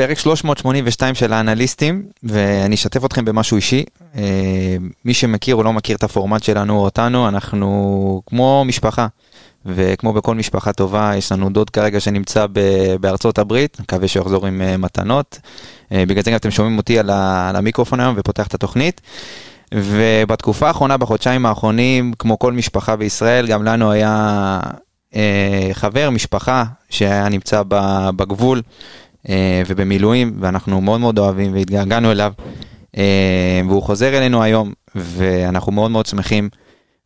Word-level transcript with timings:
פרק 0.00 0.18
382 0.18 1.14
של 1.14 1.32
האנליסטים, 1.32 2.02
ואני 2.22 2.74
אשתף 2.74 3.04
אתכם 3.04 3.24
במשהו 3.24 3.56
אישי. 3.56 3.84
אה, 4.16 4.22
מי 5.04 5.14
שמכיר 5.14 5.56
או 5.56 5.62
לא 5.62 5.72
מכיר 5.72 5.96
את 5.96 6.02
הפורמט 6.02 6.42
שלנו 6.42 6.78
או 6.78 6.84
אותנו, 6.84 7.28
אנחנו 7.28 8.22
כמו 8.26 8.64
משפחה. 8.66 9.06
וכמו 9.66 10.12
בכל 10.12 10.34
משפחה 10.34 10.72
טובה, 10.72 11.12
יש 11.16 11.32
לנו 11.32 11.50
דוד 11.50 11.70
כרגע 11.70 12.00
שנמצא 12.00 12.46
בארצות 13.00 13.38
הברית, 13.38 13.80
מקווה 13.80 14.08
שהוא 14.08 14.22
יחזור 14.22 14.46
עם 14.46 14.60
uh, 14.60 14.76
מתנות. 14.76 15.38
Uh, 15.42 15.92
בגלל 16.08 16.22
זה 16.22 16.30
גם 16.30 16.36
אתם 16.36 16.50
שומעים 16.50 16.78
אותי 16.78 16.98
על, 16.98 17.10
המיקרופון 17.56 18.00
היום 18.00 18.14
ופותח 18.18 18.46
את 18.46 18.54
התוכנית. 18.54 19.00
ובתקופה 19.74 20.68
האחרונה, 20.68 20.96
בחודשיים 20.96 21.46
האחרונים, 21.46 22.12
כמו 22.18 22.38
כל 22.38 22.52
משפחה 22.52 22.96
בישראל, 22.96 23.46
גם 23.46 23.64
לנו 23.64 23.90
היה 23.90 24.60
חבר, 25.72 26.10
משפחה, 26.10 26.64
שהיה 26.90 27.28
נמצא 27.28 27.62
בגבול 28.16 28.62
ובמילואים, 29.66 30.36
ואנחנו 30.40 30.80
מאוד 30.80 31.00
מאוד 31.00 31.18
אוהבים 31.18 31.52
והתגעגענו 31.52 32.12
אליו. 32.12 32.32
Uh, 32.96 32.98
והוא 33.68 33.82
חוזר 33.82 34.18
אלינו 34.18 34.42
היום, 34.42 34.72
ואנחנו 34.94 35.72
מאוד 35.72 35.90
מאוד 35.90 36.06
שמחים. 36.06 36.48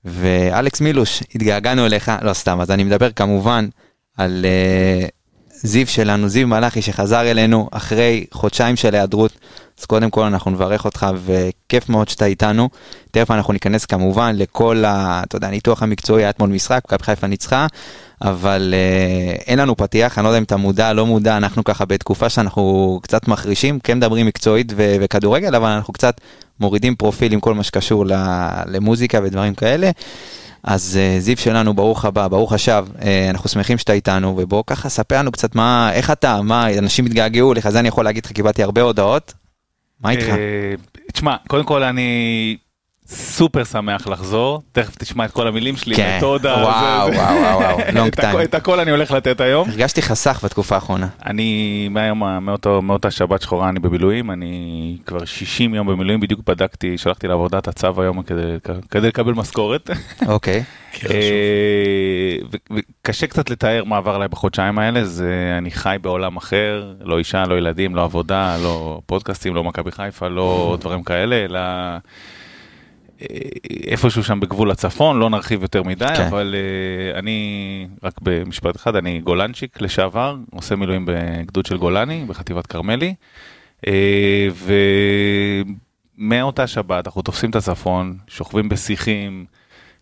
ואלכס 0.05 0.81
מילוש, 0.81 1.23
התגעגענו 1.35 1.87
אליך, 1.87 2.13
לא 2.23 2.33
סתם, 2.33 2.61
אז 2.61 2.71
אני 2.71 2.85
מדבר 2.85 3.11
כמובן 3.11 3.69
על 4.17 4.45
uh, 4.45 5.11
זיו 5.49 5.87
שלנו, 5.87 6.29
זיו 6.29 6.49
מלאכי 6.49 6.83
שחזר 6.83 7.31
אלינו 7.31 7.69
אחרי 7.73 8.27
חודשיים 8.33 8.77
של 8.77 8.95
היעדרות. 8.95 9.39
אז 9.79 9.85
קודם 9.85 10.11
כל 10.11 10.23
אנחנו 10.23 10.51
נברך 10.51 10.85
אותך 10.85 11.07
וכיף 11.25 11.89
מאוד 11.89 12.09
שאתה 12.09 12.25
איתנו. 12.25 12.69
תכף 13.11 13.31
אנחנו 13.31 13.53
ניכנס 13.53 13.85
כמובן 13.85 14.37
לכל 14.37 14.85
ה... 14.85 15.23
אתה 15.27 15.37
יודע, 15.37 15.49
הניתוח 15.49 15.83
המקצועי 15.83 16.23
היה 16.23 16.31
אתמול 16.31 16.51
משחק, 16.51 16.81
מכבי 16.85 17.05
חיפה 17.05 17.27
ניצחה, 17.27 17.67
אבל 18.23 18.75
uh, 18.75 19.43
אין 19.47 19.59
לנו 19.59 19.77
פתיח, 19.77 20.19
אני 20.19 20.25
לא 20.25 20.29
יודע 20.29 20.39
אם 20.39 20.43
אתה 20.43 20.57
מודע, 20.57 20.93
לא 20.93 21.07
מודע, 21.07 21.37
אנחנו 21.37 21.65
ככה 21.65 21.85
בתקופה 21.85 22.29
שאנחנו 22.29 22.99
קצת 23.03 23.29
מחרישים, 23.29 23.81
כן 23.81 23.97
מדברים 23.97 24.27
מקצועית 24.27 24.73
ו- 24.77 24.97
וכדורגל, 25.01 25.55
אבל 25.55 25.69
אנחנו 25.69 25.93
קצת 25.93 26.21
מורידים 26.61 26.95
פרופיל 26.97 27.33
עם 27.33 27.41
כל 27.41 27.55
מה 27.55 27.63
שקשור 27.63 28.05
למוזיקה 28.67 29.21
ודברים 29.23 29.55
כאלה. 29.55 29.91
אז 30.65 30.99
uh, 31.19 31.21
זיו 31.21 31.37
שלנו, 31.37 31.75
ברוך 31.75 32.05
הבא, 32.05 32.29
ברוך 32.29 32.53
השב, 32.53 32.87
uh, 32.97 33.03
אנחנו 33.31 33.51
שמחים 33.51 33.79
שאתה 33.79 33.93
איתנו, 33.93 34.35
ובוא 34.39 34.63
ככה 34.67 34.89
ספר 34.89 35.19
לנו 35.19 35.33
קצת 35.33 35.55
מה, 35.55 35.91
איך 35.93 36.11
אתה, 36.11 36.43
מה, 36.43 36.79
אנשים 36.79 37.07
התגעגעו 37.07 37.55
לך, 37.55 37.69
זה 37.69 37.81
אני 37.81 37.89
יכול 37.89 38.05
להגיד 38.05 38.27
לך, 38.27 38.33
קיבלתי 38.33 38.63
הרבה 38.63 38.83
הודעות. 38.83 39.35
מה 40.05 40.11
איתך? 40.11 40.35
תשמע, 41.13 41.37
קודם 41.49 41.65
כל 41.65 41.83
אני 41.83 42.57
סופר 43.07 43.65
שמח 43.65 44.07
לחזור, 44.09 44.63
תכף 44.73 44.95
תשמע 44.99 45.25
את 45.25 45.31
כל 45.31 45.47
המילים 45.47 45.77
שלי, 45.77 45.97
כן, 45.97 46.15
מתודה, 46.19 46.55
וואו, 46.55 47.11
זה- 47.13 47.19
וואו, 47.19 47.37
וואו, 47.41 47.59
וואו, 47.61 47.81
הכל- 48.13 48.41
time. 48.41 48.45
את 48.45 48.55
הכל 48.55 48.81
אני 48.81 48.91
הולך 48.91 49.11
לתת 49.11 49.41
היום. 49.41 49.69
הרגשתי 49.71 50.03
חסך 50.03 50.41
בתקופה 50.45 50.75
האחרונה. 50.75 51.09
אני 51.27 51.89
מהיום, 51.91 52.45
מאותו, 52.45 52.83
מאותה 52.83 53.11
שבת 53.11 53.43
שחורה 53.43 53.69
אני 53.69 53.79
במילואים, 53.81 54.31
אני 54.31 54.97
כבר 55.07 55.25
60 55.25 55.75
יום 55.75 55.87
במילואים, 55.87 56.21
בדיוק 56.21 56.41
בדקתי, 56.47 56.99
שלחתי 56.99 57.29
לעבודה 57.29 57.59
את 57.59 57.69
הצו 57.69 58.03
היום 58.03 58.23
כדי, 58.23 58.43
כדי 58.91 59.09
לקבל 59.09 59.33
משכורת. 59.33 59.91
אוקיי, 60.27 60.63
אה, 61.11 62.37
וקשה 62.71 63.27
קצת 63.27 63.51
לתאר 63.51 63.85
מה 63.85 63.97
עבר 63.97 64.15
עליי 64.15 64.29
בחודשיים 64.29 64.79
האלה, 64.79 65.05
זה 65.05 65.55
אני 65.59 65.71
חי 65.71 65.97
בעולם 66.03 66.37
אחר, 66.37 66.93
לא 67.01 67.19
אישה, 67.19 67.45
לא 67.45 67.55
ילדים, 67.59 67.95
לא 67.97 68.05
עבודה, 68.05 68.57
לא 68.63 69.01
פודקאסטים, 69.07 69.55
לא 69.55 69.65
מכבי 69.65 69.93
חיפה, 69.93 70.29
לא 70.29 70.77
דברים 70.81 71.03
כאלה, 71.03 71.37
אלא 71.45 71.61
איפשהו 73.87 74.25
שם 74.25 74.41
בגבול 74.41 74.71
הצפון, 74.71 75.19
לא 75.19 75.31
נרחיב 75.31 75.63
יותר 75.63 75.83
מדי, 75.83 76.07
כן. 76.17 76.27
אבל 76.27 76.55
אה, 76.55 77.19
אני, 77.19 77.89
רק 78.03 78.15
במשפט 78.23 78.77
אחד, 78.77 78.97
אני 78.97 79.21
גולנצ'יק 79.21 79.81
לשעבר, 79.81 80.37
עושה 80.53 80.77
מילואים 80.77 81.07
בגדוד 81.07 81.67
של 81.67 81.77
גולני, 81.77 82.25
בחטיבת 82.29 82.67
כרמלי, 82.67 83.15
אה, 83.87 84.49
ומאותה 86.19 86.67
שבת 86.67 87.07
אנחנו 87.07 87.23
תופסים 87.23 87.51
את 87.51 87.57
הצפון, 87.57 88.19
שוכבים 88.29 88.69
בשיחים, 88.69 89.45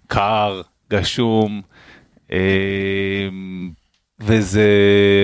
קר, 0.06 0.62
גשום, 0.90 1.62
אה, 2.32 2.38
וזה 4.20 4.68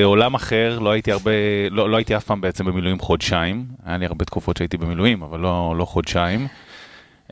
עולם 0.04 0.34
אחר, 0.34 0.78
לא 0.78 0.91
הייתי 0.91 1.12
הרבה, 1.12 1.31
לא, 1.71 1.91
לא 1.91 1.97
הייתי 1.97 2.16
אף 2.16 2.25
פעם 2.25 2.41
בעצם 2.41 2.65
במילואים 2.65 2.98
חודשיים, 2.98 3.65
היה 3.84 3.98
לי 3.98 4.06
הרבה 4.06 4.25
תקופות 4.25 4.56
שהייתי 4.56 4.77
במילואים, 4.77 5.22
אבל 5.22 5.41
לא, 5.41 5.75
לא 5.78 5.84
חודשיים. 5.84 6.47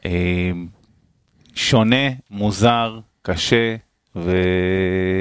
אה, 0.07 0.51
שונה, 1.55 2.07
מוזר, 2.31 2.99
קשה, 3.23 3.77
ו... 4.17 4.33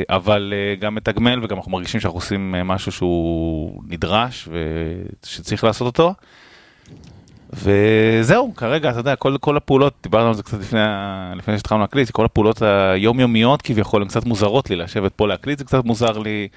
אבל 0.09 0.53
אה, 0.56 0.75
גם 0.75 0.96
מתגמל 0.96 1.44
וגם 1.44 1.57
אנחנו 1.57 1.72
מרגישים 1.72 2.00
שאנחנו 2.00 2.18
עושים 2.18 2.56
אה, 2.56 2.63
משהו 2.63 2.91
שהוא 2.91 3.84
נדרש 3.88 4.50
ושצריך 5.24 5.63
לעשות 5.63 5.85
אותו. 5.85 6.13
וזהו, 7.53 8.53
כרגע, 8.56 8.90
אתה 8.90 9.00
יודע, 9.00 9.16
כל, 9.16 9.35
כל 9.41 9.57
הפעולות, 9.57 9.94
דיברנו 10.03 10.28
על 10.28 10.34
זה 10.34 10.44
קצת 10.44 10.59
לפני, 10.59 10.79
לפני 11.35 11.57
שהתחלנו 11.57 11.81
להקליט, 11.81 12.12
כל 12.12 12.25
הפעולות 12.25 12.62
היומיומיות 12.62 13.62
כביכול 13.62 14.01
הן 14.01 14.07
קצת 14.07 14.25
מוזרות 14.25 14.69
לי, 14.69 14.75
לשבת 14.75 15.13
פה 15.13 15.28
להקליט 15.28 15.59
זה 15.59 15.66
קצת 15.66 15.85
מוזר 15.85 16.18
לי, 16.18 16.47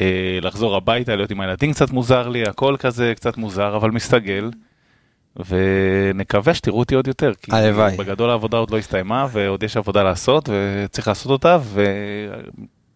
אה, 0.00 0.38
לחזור 0.42 0.76
הביתה, 0.76 1.16
להיות 1.16 1.30
עם 1.30 1.40
הילדים 1.40 1.72
קצת 1.72 1.90
מוזר 1.90 2.28
לי, 2.28 2.42
הכל 2.42 2.76
כזה 2.78 3.12
קצת 3.16 3.36
מוזר, 3.36 3.76
אבל 3.76 3.90
מסתגל. 3.90 4.50
ונקווה 5.36 6.54
שתראו 6.54 6.78
אותי 6.78 6.94
עוד 6.94 7.06
יותר, 7.06 7.32
כי 7.42 7.52
הלוואי. 7.54 7.96
בגדול 7.96 8.30
העבודה 8.30 8.56
עוד 8.56 8.70
לא 8.70 8.78
הסתיימה 8.78 9.26
ועוד 9.32 9.62
יש 9.62 9.76
עבודה 9.76 10.02
לעשות 10.02 10.48
וצריך 10.52 11.08
לעשות 11.08 11.32
אותה 11.32 11.58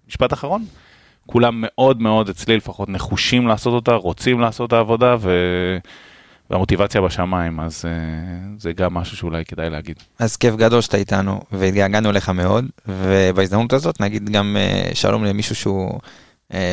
ומשפט 0.06 0.32
אחרון, 0.32 0.64
כולם 1.26 1.54
מאוד 1.56 2.02
מאוד 2.02 2.28
אצלי 2.28 2.56
לפחות 2.56 2.88
נחושים 2.88 3.46
לעשות 3.46 3.74
אותה, 3.74 3.94
רוצים 3.94 4.40
לעשות 4.40 4.68
את 4.68 4.72
העבודה 4.72 5.16
ו... 5.20 5.30
והמוטיבציה 6.50 7.00
בשמיים, 7.00 7.60
אז 7.60 7.84
uh, 7.84 8.60
זה 8.62 8.72
גם 8.72 8.94
משהו 8.94 9.16
שאולי 9.16 9.44
כדאי 9.44 9.70
להגיד. 9.70 9.96
אז 10.18 10.36
כיף 10.36 10.54
גדול 10.56 10.80
שאתה 10.80 10.96
איתנו, 10.96 11.40
והתגעגענו 11.52 12.12
לך 12.12 12.28
מאוד, 12.28 12.64
ובהזדמנות 12.86 13.72
הזאת 13.72 14.00
נגיד 14.00 14.30
גם 14.30 14.56
אה, 14.60 14.90
שלום 14.94 15.24
למישהו 15.24 15.54
שהוא 15.54 16.00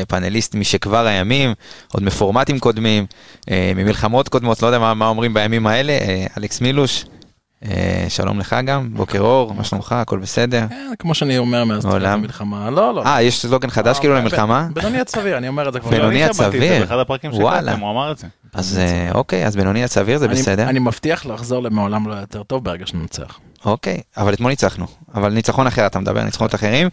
פאנליסט 0.08 0.54
משכבר 0.54 1.06
הימים, 1.06 1.54
עוד 1.92 2.02
מפורמטים 2.02 2.58
קודמים, 2.58 3.06
אה, 3.50 3.72
ממלחמות 3.76 4.28
קודמות, 4.28 4.62
לא 4.62 4.66
יודע 4.66 4.78
מה, 4.78 4.94
מה 4.94 5.08
אומרים 5.08 5.34
בימים 5.34 5.66
האלה, 5.66 5.92
אה, 5.92 6.26
אלכס 6.38 6.60
מילוש, 6.60 7.04
אה, 7.64 8.06
שלום 8.08 8.38
לך 8.38 8.56
גם, 8.66 8.88
בוקר 8.94 9.20
אור, 9.20 9.54
מה 9.54 9.64
שלומך, 9.64 9.92
הכל 9.92 10.18
בסדר? 10.18 10.66
כן, 10.68 10.92
כמו 10.98 11.14
שאני 11.14 11.38
אומר 11.38 11.64
מאז 11.64 11.86
תחילת. 11.86 12.06
המלחמה, 12.14 12.70
לא, 12.70 12.94
לא. 12.94 13.02
אה, 13.06 13.22
יש 13.22 13.40
סלוגן 13.42 13.70
חדש 13.70 13.98
כאילו 13.98 14.14
למלחמה? 14.14 14.68
בינוני 14.72 14.98
עד 15.00 15.08
סביר, 15.08 15.36
אני 15.38 15.48
אומר 15.48 15.68
את 15.68 15.72
זה 15.72 15.80
כבר. 15.80 15.90
בינוני 15.90 16.14
אני 16.14 16.24
עד 16.24 16.32
שמעתי 16.34 16.56
את 16.56 16.62
זה 16.62 16.66
סביר. 16.68 16.80
באחד 16.80 16.98
הפרקים. 16.98 17.32
שקראתם, 17.32 17.80
הוא 17.80 17.90
אמר 17.90 18.12
את 18.12 18.18
זה. 18.18 18.26
אז 18.54 18.78
אה, 18.78 19.10
אוקיי, 19.14 19.46
אז 19.46 19.56
בינוני 19.56 19.82
עד 19.82 19.88
סביר 19.88 20.18
זה 20.18 20.24
אני- 20.26 20.34
בסדר. 20.34 20.68
אני 20.68 20.78
מבטיח 20.78 21.26
לחזור 21.26 21.62
למעולם 21.62 22.08
לא 22.08 22.14
יותר 22.14 22.42
טוב 22.42 22.64
ברגע 22.64 22.86
שננצח. 22.86 23.38
אוקיי, 23.66 24.00
אבל 24.16 24.34
אתמול 24.34 24.50
ניצחנו, 24.50 24.86
אבל 25.14 25.32
ניצחון 25.32 25.66
אחר 25.66 25.86
אתה 25.86 25.98
מדבר, 25.98 26.22
ניצחונות 26.24 26.54
אחרים. 26.54 26.88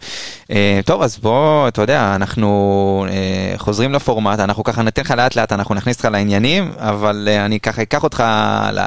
אה, 0.50 0.80
טוב, 0.84 1.02
אז 1.02 1.18
בוא, 1.18 1.68
אתה 1.68 1.82
יודע, 1.82 2.12
אנחנו 2.16 3.06
אה, 3.08 3.54
חוזרים 3.58 3.92
לפורמט, 3.92 4.38
אנחנו 4.40 4.64
ככה 4.64 4.82
ניתן 4.82 5.02
לך 5.02 5.10
לאט 5.10 5.36
לאט, 5.36 5.52
אנחנו 5.52 5.74
נכניס 5.74 5.96
אותך 5.96 6.08
לעניינים, 6.12 6.72
אבל 6.76 7.28
אה, 7.30 7.44
אני 7.44 7.60
ככה 7.60 7.82
אקח 7.82 8.02
אותך 8.04 8.24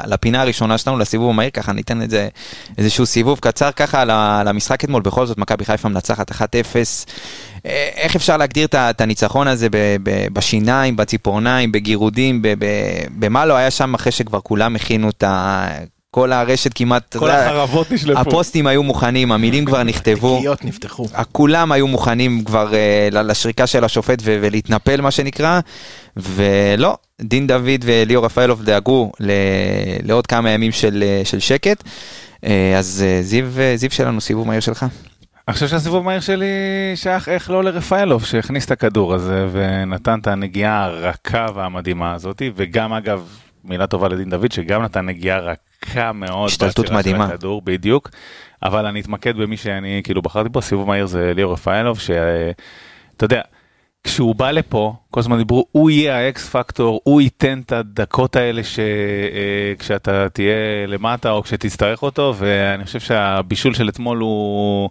לפינה 0.07 0.41
הראשונה 0.41 0.77
שלנו, 0.77 0.97
לסיבוב 0.97 1.29
המהיר, 1.29 1.49
ככה 1.49 1.73
ניתן 1.73 2.01
את 2.01 2.09
זה 2.09 2.27
איזשהו 2.77 3.05
סיבוב 3.05 3.39
קצר 3.39 3.71
ככה 3.71 4.05
למשחק 4.45 4.83
אתמול, 4.83 5.01
בכל 5.01 5.25
זאת 5.25 5.37
מכבי 5.37 5.65
חיפה 5.65 5.89
מנצחת 5.89 6.31
1-0. 6.31 6.35
אה, 7.65 7.89
איך 7.95 8.15
אפשר 8.15 8.37
להגדיר 8.37 8.67
את 8.73 9.01
הניצחון 9.01 9.47
הזה 9.47 9.67
בשיניים, 10.33 10.95
בציפורניים, 10.95 11.71
בגירודים, 11.71 12.41
במה 13.19 13.45
לא 13.45 13.53
היה 13.53 13.71
שם 13.71 13.93
אחרי 13.93 14.11
שכבר 14.11 14.39
כולם 14.41 14.75
הכינו 14.75 15.09
את 15.09 15.23
ה... 15.23 15.67
כל 16.17 16.33
הרשת 16.33 16.72
כמעט, 16.75 17.16
כל 17.16 17.25
יודע, 17.25 17.45
החרבות 17.45 17.91
נשלפו. 17.91 18.19
הפוסטים 18.19 18.67
היו 18.67 18.83
מוכנים, 18.83 19.31
המילים 19.31 19.66
כבר 19.66 19.83
נכתבו, 19.83 20.38
תגיות 20.39 20.66
נפתחו. 20.66 21.05
כולם 21.31 21.72
היו 21.72 21.88
מוכנים 21.88 22.44
כבר 22.44 22.73
ל- 23.11 23.31
לשריקה 23.31 23.67
של 23.67 23.83
השופט 23.83 24.19
ו- 24.23 24.38
ולהתנפל 24.41 25.01
מה 25.01 25.11
שנקרא, 25.11 25.59
ולא, 26.17 26.97
דין 27.22 27.47
דוד 27.47 27.81
וליאור 27.84 28.25
רפאלוב 28.25 28.64
דאגו 28.64 29.11
ל- 29.19 29.31
לעוד 30.03 30.28
כמה 30.28 30.49
ימים 30.49 30.72
של, 30.72 31.03
אה, 31.03 31.22
של 31.25 31.40
שקט. 31.40 31.84
אה, 32.46 32.73
אז 32.78 33.03
אה, 33.08 33.22
זיו, 33.22 33.46
אה, 33.59 33.73
זיו 33.78 33.91
שלנו, 33.91 34.22
סיבוב 34.22 34.47
מהיר 34.47 34.59
שלך. 34.61 34.85
אני 35.47 35.53
חושב 35.53 35.67
שהסיבוב 35.67 36.03
המהיר 36.03 36.19
שלי 36.19 36.46
שייך 36.96 37.29
איך 37.29 37.49
לא 37.49 37.64
לרפאלוב 37.64 38.25
שהכניס 38.25 38.66
את 38.66 38.72
הכדור 38.72 39.14
הזה 39.14 39.47
ונתן 39.52 40.19
את 40.19 40.28
הנגיעה 40.28 40.84
הרכה 40.85 41.46
והמדהימה 41.55 42.14
הזאת 42.14 42.41
וגם 42.55 42.93
אגב 42.93 43.28
מילה 43.67 43.87
טובה 43.87 44.08
לדין 44.08 44.29
דוד 44.29 44.52
שגם 44.52 44.84
נתן 44.84 45.05
נגיעה 45.05 45.40
רכה 45.40 46.11
מאוד. 46.14 46.47
השתלטות 46.47 46.91
מדהימה. 46.91 47.25
הכדור 47.25 47.61
בדיוק 47.61 48.09
אבל 48.64 48.85
אני 48.85 49.02
אתמקד 49.02 49.37
במי 49.37 49.58
שאני 49.58 50.02
כאילו 50.03 50.22
בחרתי 50.22 50.49
בו 50.49 50.61
סיבוב 50.61 50.87
מהיר 50.87 51.05
זה 51.05 51.31
ליאור 51.35 51.53
רפאלוב 51.53 51.99
שאתה 51.99 53.23
יודע. 53.25 53.41
כשהוא 54.03 54.35
בא 54.35 54.52
לפה 54.52 54.96
כל 55.11 55.19
הזמן 55.19 55.37
דיברו 55.37 55.66
הוא 55.72 55.90
יהיה 55.90 56.17
האקס 56.17 56.49
פקטור 56.49 57.02
הוא 57.03 57.22
ייתן 57.22 57.61
את 57.66 57.72
הדקות 57.72 58.35
האלה 58.35 58.61
שכשאתה 58.64 60.29
תהיה 60.29 60.87
למטה 60.87 61.31
או 61.31 61.43
כשתצטרך 61.43 62.03
אותו 62.03 62.34
ואני 62.37 62.85
חושב 62.85 62.99
שהבישול 62.99 63.73
של 63.73 63.90
אתמול 63.90 64.17
הוא. 64.17 64.90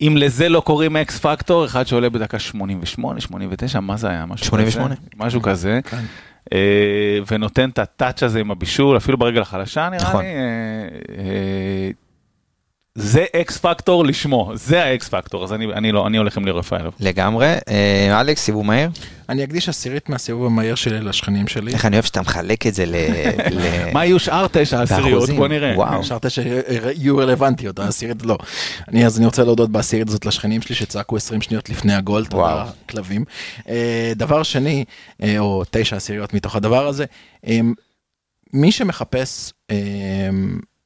אם 0.00 0.14
לזה 0.16 0.48
לא 0.48 0.60
קוראים 0.60 0.96
X 0.96 1.18
factor 1.18 1.64
אחד 1.64 1.86
שעולה 1.86 2.10
בדקה 2.10 2.38
88 2.38 3.20
89 3.20 3.80
מה 3.80 3.96
זה 3.96 4.08
היה 4.08 4.26
משהו 4.26 4.46
88. 4.46 4.96
כזה, 4.96 5.06
משהו 5.16 5.42
כזה 5.42 5.80
כן. 5.84 6.04
אה, 6.52 7.18
ונותן 7.30 7.70
את 7.70 7.78
ה 7.78 7.85
touch 7.85 8.22
הזה 8.22 8.40
עם 8.40 8.50
הבישול, 8.50 8.96
אפילו 8.96 9.18
ברגל 9.18 9.42
החלשה 9.42 9.88
נראה 9.88 10.02
נכון. 10.02 10.24
לי. 10.24 11.92
זה 12.98 13.24
X 13.36 13.58
factor 13.58 14.04
לשמו, 14.04 14.52
זה 14.54 14.84
ה 14.84 14.96
X 14.96 15.08
factor, 15.08 15.44
אז 15.44 15.52
אני, 15.52 15.66
אני 15.66 15.92
לא, 15.92 16.06
אני 16.06 16.18
הולך 16.18 16.36
עם 16.36 16.44
ליאור 16.44 16.58
רפאלוב. 16.58 16.94
לגמרי. 17.00 17.54
אה, 17.68 18.20
אלכס, 18.20 18.40
סיבוב 18.42 18.66
מהיר? 18.66 18.90
אני 19.28 19.44
אקדיש 19.44 19.68
עשירית 19.68 20.08
מהסיבוב 20.08 20.46
המהיר 20.46 20.74
שלי 20.74 21.00
לשכנים 21.00 21.46
שלי. 21.46 21.72
איך 21.72 21.86
אני 21.86 21.96
אוהב 21.96 22.04
שאתה 22.04 22.20
מחלק 22.20 22.66
את 22.66 22.74
זה 22.74 22.86
ל... 22.86 22.94
ל- 23.56 23.92
מה 23.92 24.04
יהיו 24.04 24.18
שאר 24.18 24.46
תשע 24.52 24.82
עשיריות? 24.82 25.30
בוא 25.30 25.48
נראה. 25.48 25.72
וואו. 25.76 26.00
השארת 26.00 26.30
שיהיו 26.30 27.16
רלוונטיות, 27.16 27.78
העשירית 27.78 28.22
לא. 28.22 28.38
אני 28.88 29.06
אז 29.06 29.18
אני 29.18 29.26
רוצה 29.26 29.44
להודות 29.44 29.70
בעשירית 29.70 30.08
הזאת 30.08 30.26
לשכנים 30.26 30.62
שלי 30.62 30.74
שצעקו 30.74 31.16
20 31.16 31.42
שניות 31.42 31.68
לפני 31.68 31.94
הגול, 31.94 32.24
תודה 32.24 32.42
וואו. 32.42 32.66
כלבים. 32.88 33.24
אה, 33.68 34.12
דבר 34.16 34.42
שני, 34.42 34.84
אה, 35.22 35.38
או 35.38 35.62
תשע 35.70 35.96
עשיריות 35.96 36.34
מתוך 36.34 36.56
הדבר 36.56 36.86
הזה, 36.86 37.04
אה, 37.46 37.60
מי 38.52 38.72
שמחפש 38.72 39.52
אה, 39.70 39.76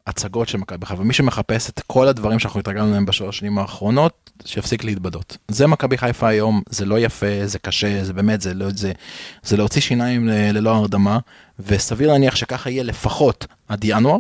הצגות 0.06 0.48
של 0.48 0.58
מכבי 0.58 0.86
חיפה, 0.86 1.02
מי 1.02 1.14
שמחפש 1.14 1.70
את 1.70 1.80
כל 1.86 2.08
הדברים 2.08 2.38
שאנחנו 2.38 2.60
התרגלנו 2.60 2.92
להם 2.92 3.06
בשלוש 3.06 3.38
שנים 3.38 3.58
האחרונות, 3.58 4.30
שיפסיק 4.44 4.84
להתבדות. 4.84 5.36
זה 5.48 5.66
מכבי 5.66 5.98
חיפה 5.98 6.28
היום, 6.28 6.62
זה 6.68 6.84
לא 6.84 6.98
יפה, 6.98 7.46
זה 7.46 7.58
קשה, 7.58 8.04
זה 8.04 8.12
באמת, 8.12 8.40
זה, 8.40 8.54
לא, 8.54 8.66
זה, 8.74 8.92
זה 9.42 9.56
להוציא 9.56 9.80
שיניים 9.80 10.28
ל- 10.28 10.50
ללא 10.52 10.70
הרדמה, 10.74 11.18
וסביר 11.58 12.12
להניח 12.12 12.36
שככה 12.36 12.70
יהיה 12.70 12.82
לפחות 12.82 13.46
עד 13.68 13.84
ינואר, 13.84 14.16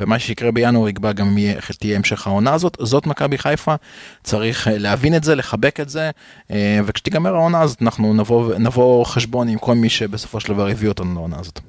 ומה 0.00 0.18
שיקרה 0.18 0.52
בינואר 0.52 0.88
יקבע 0.88 1.12
גם 1.12 1.38
איך 1.38 1.70
תהיה 1.70 1.96
המשך 1.96 2.26
העונה 2.26 2.54
הזאת, 2.54 2.76
זאת 2.80 3.06
מכבי 3.06 3.38
חיפה, 3.38 3.74
צריך 4.22 4.68
אה, 4.68 4.78
להבין 4.78 5.16
את 5.16 5.24
זה, 5.24 5.34
לחבק 5.34 5.80
את 5.80 5.88
זה, 5.88 6.10
אה, 6.50 6.80
וכשתיגמר 6.84 7.34
העונה 7.34 7.60
הזאת 7.60 7.82
אנחנו 7.82 8.14
נבוא, 8.14 8.54
נבוא 8.54 9.04
חשבון 9.04 9.48
עם 9.48 9.58
כל 9.58 9.74
מי 9.74 9.88
שבסופו 9.88 10.40
של 10.40 10.48
דבר 10.48 10.68
הביא 10.68 10.88
אותנו 10.88 11.14
לעונה 11.14 11.36
הזאת. 11.40 11.60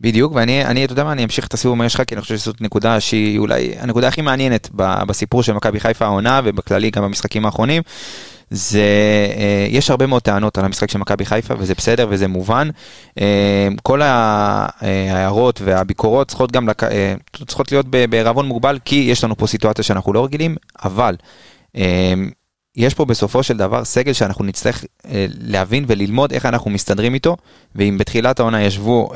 בדיוק, 0.00 0.32
ואני, 0.34 0.64
אני, 0.64 0.84
אתה 0.84 0.92
יודע 0.92 1.04
מה, 1.04 1.12
אני 1.12 1.24
אמשיך 1.24 1.46
את 1.46 1.54
הסיבוב 1.54 1.74
המהיר 1.74 1.88
שלך, 1.88 2.02
כי 2.06 2.14
אני 2.14 2.22
חושב 2.22 2.36
שזאת 2.36 2.60
נקודה 2.60 3.00
שהיא 3.00 3.38
אולי 3.38 3.74
הנקודה 3.78 4.08
הכי 4.08 4.22
מעניינת 4.22 4.70
בסיפור 5.06 5.42
של 5.42 5.52
מכבי 5.52 5.80
חיפה 5.80 6.04
העונה, 6.04 6.40
ובכללי 6.44 6.90
גם 6.90 7.02
במשחקים 7.02 7.46
האחרונים. 7.46 7.82
זה, 8.50 8.82
אה, 9.36 9.66
יש 9.70 9.90
הרבה 9.90 10.06
מאוד 10.06 10.22
טענות 10.22 10.58
על 10.58 10.64
המשחק 10.64 10.90
של 10.90 10.98
מכבי 10.98 11.24
חיפה, 11.24 11.54
וזה 11.58 11.74
בסדר 11.74 12.06
וזה 12.10 12.28
מובן. 12.28 12.68
אה, 13.20 13.68
כל 13.82 14.02
אה, 14.02 14.66
ההערות 14.82 15.60
והביקורות 15.64 16.28
צריכות 16.28 16.52
גם, 16.52 16.68
לק... 16.68 16.82
צריכות 17.46 17.72
להיות 17.72 17.86
בערבון 17.88 18.46
מוגבל, 18.46 18.78
כי 18.84 18.96
יש 18.96 19.24
לנו 19.24 19.36
פה 19.36 19.46
סיטואציה 19.46 19.84
שאנחנו 19.84 20.12
לא 20.12 20.24
רגילים, 20.24 20.56
אבל 20.84 21.16
יש 22.76 22.94
פה 22.94 23.04
בסופו 23.04 23.42
של 23.42 23.56
דבר 23.56 23.84
סגל 23.84 24.12
שאנחנו 24.12 24.44
נצטרך 24.44 24.84
להבין 25.40 25.84
וללמוד 25.88 26.32
איך 26.32 26.46
אנחנו 26.46 26.70
מסתדרים 26.70 27.14
איתו, 27.14 27.36
ואם 27.74 27.98
בתחילת 27.98 28.40
העונה 28.40 28.62
ישבו, 28.62 29.10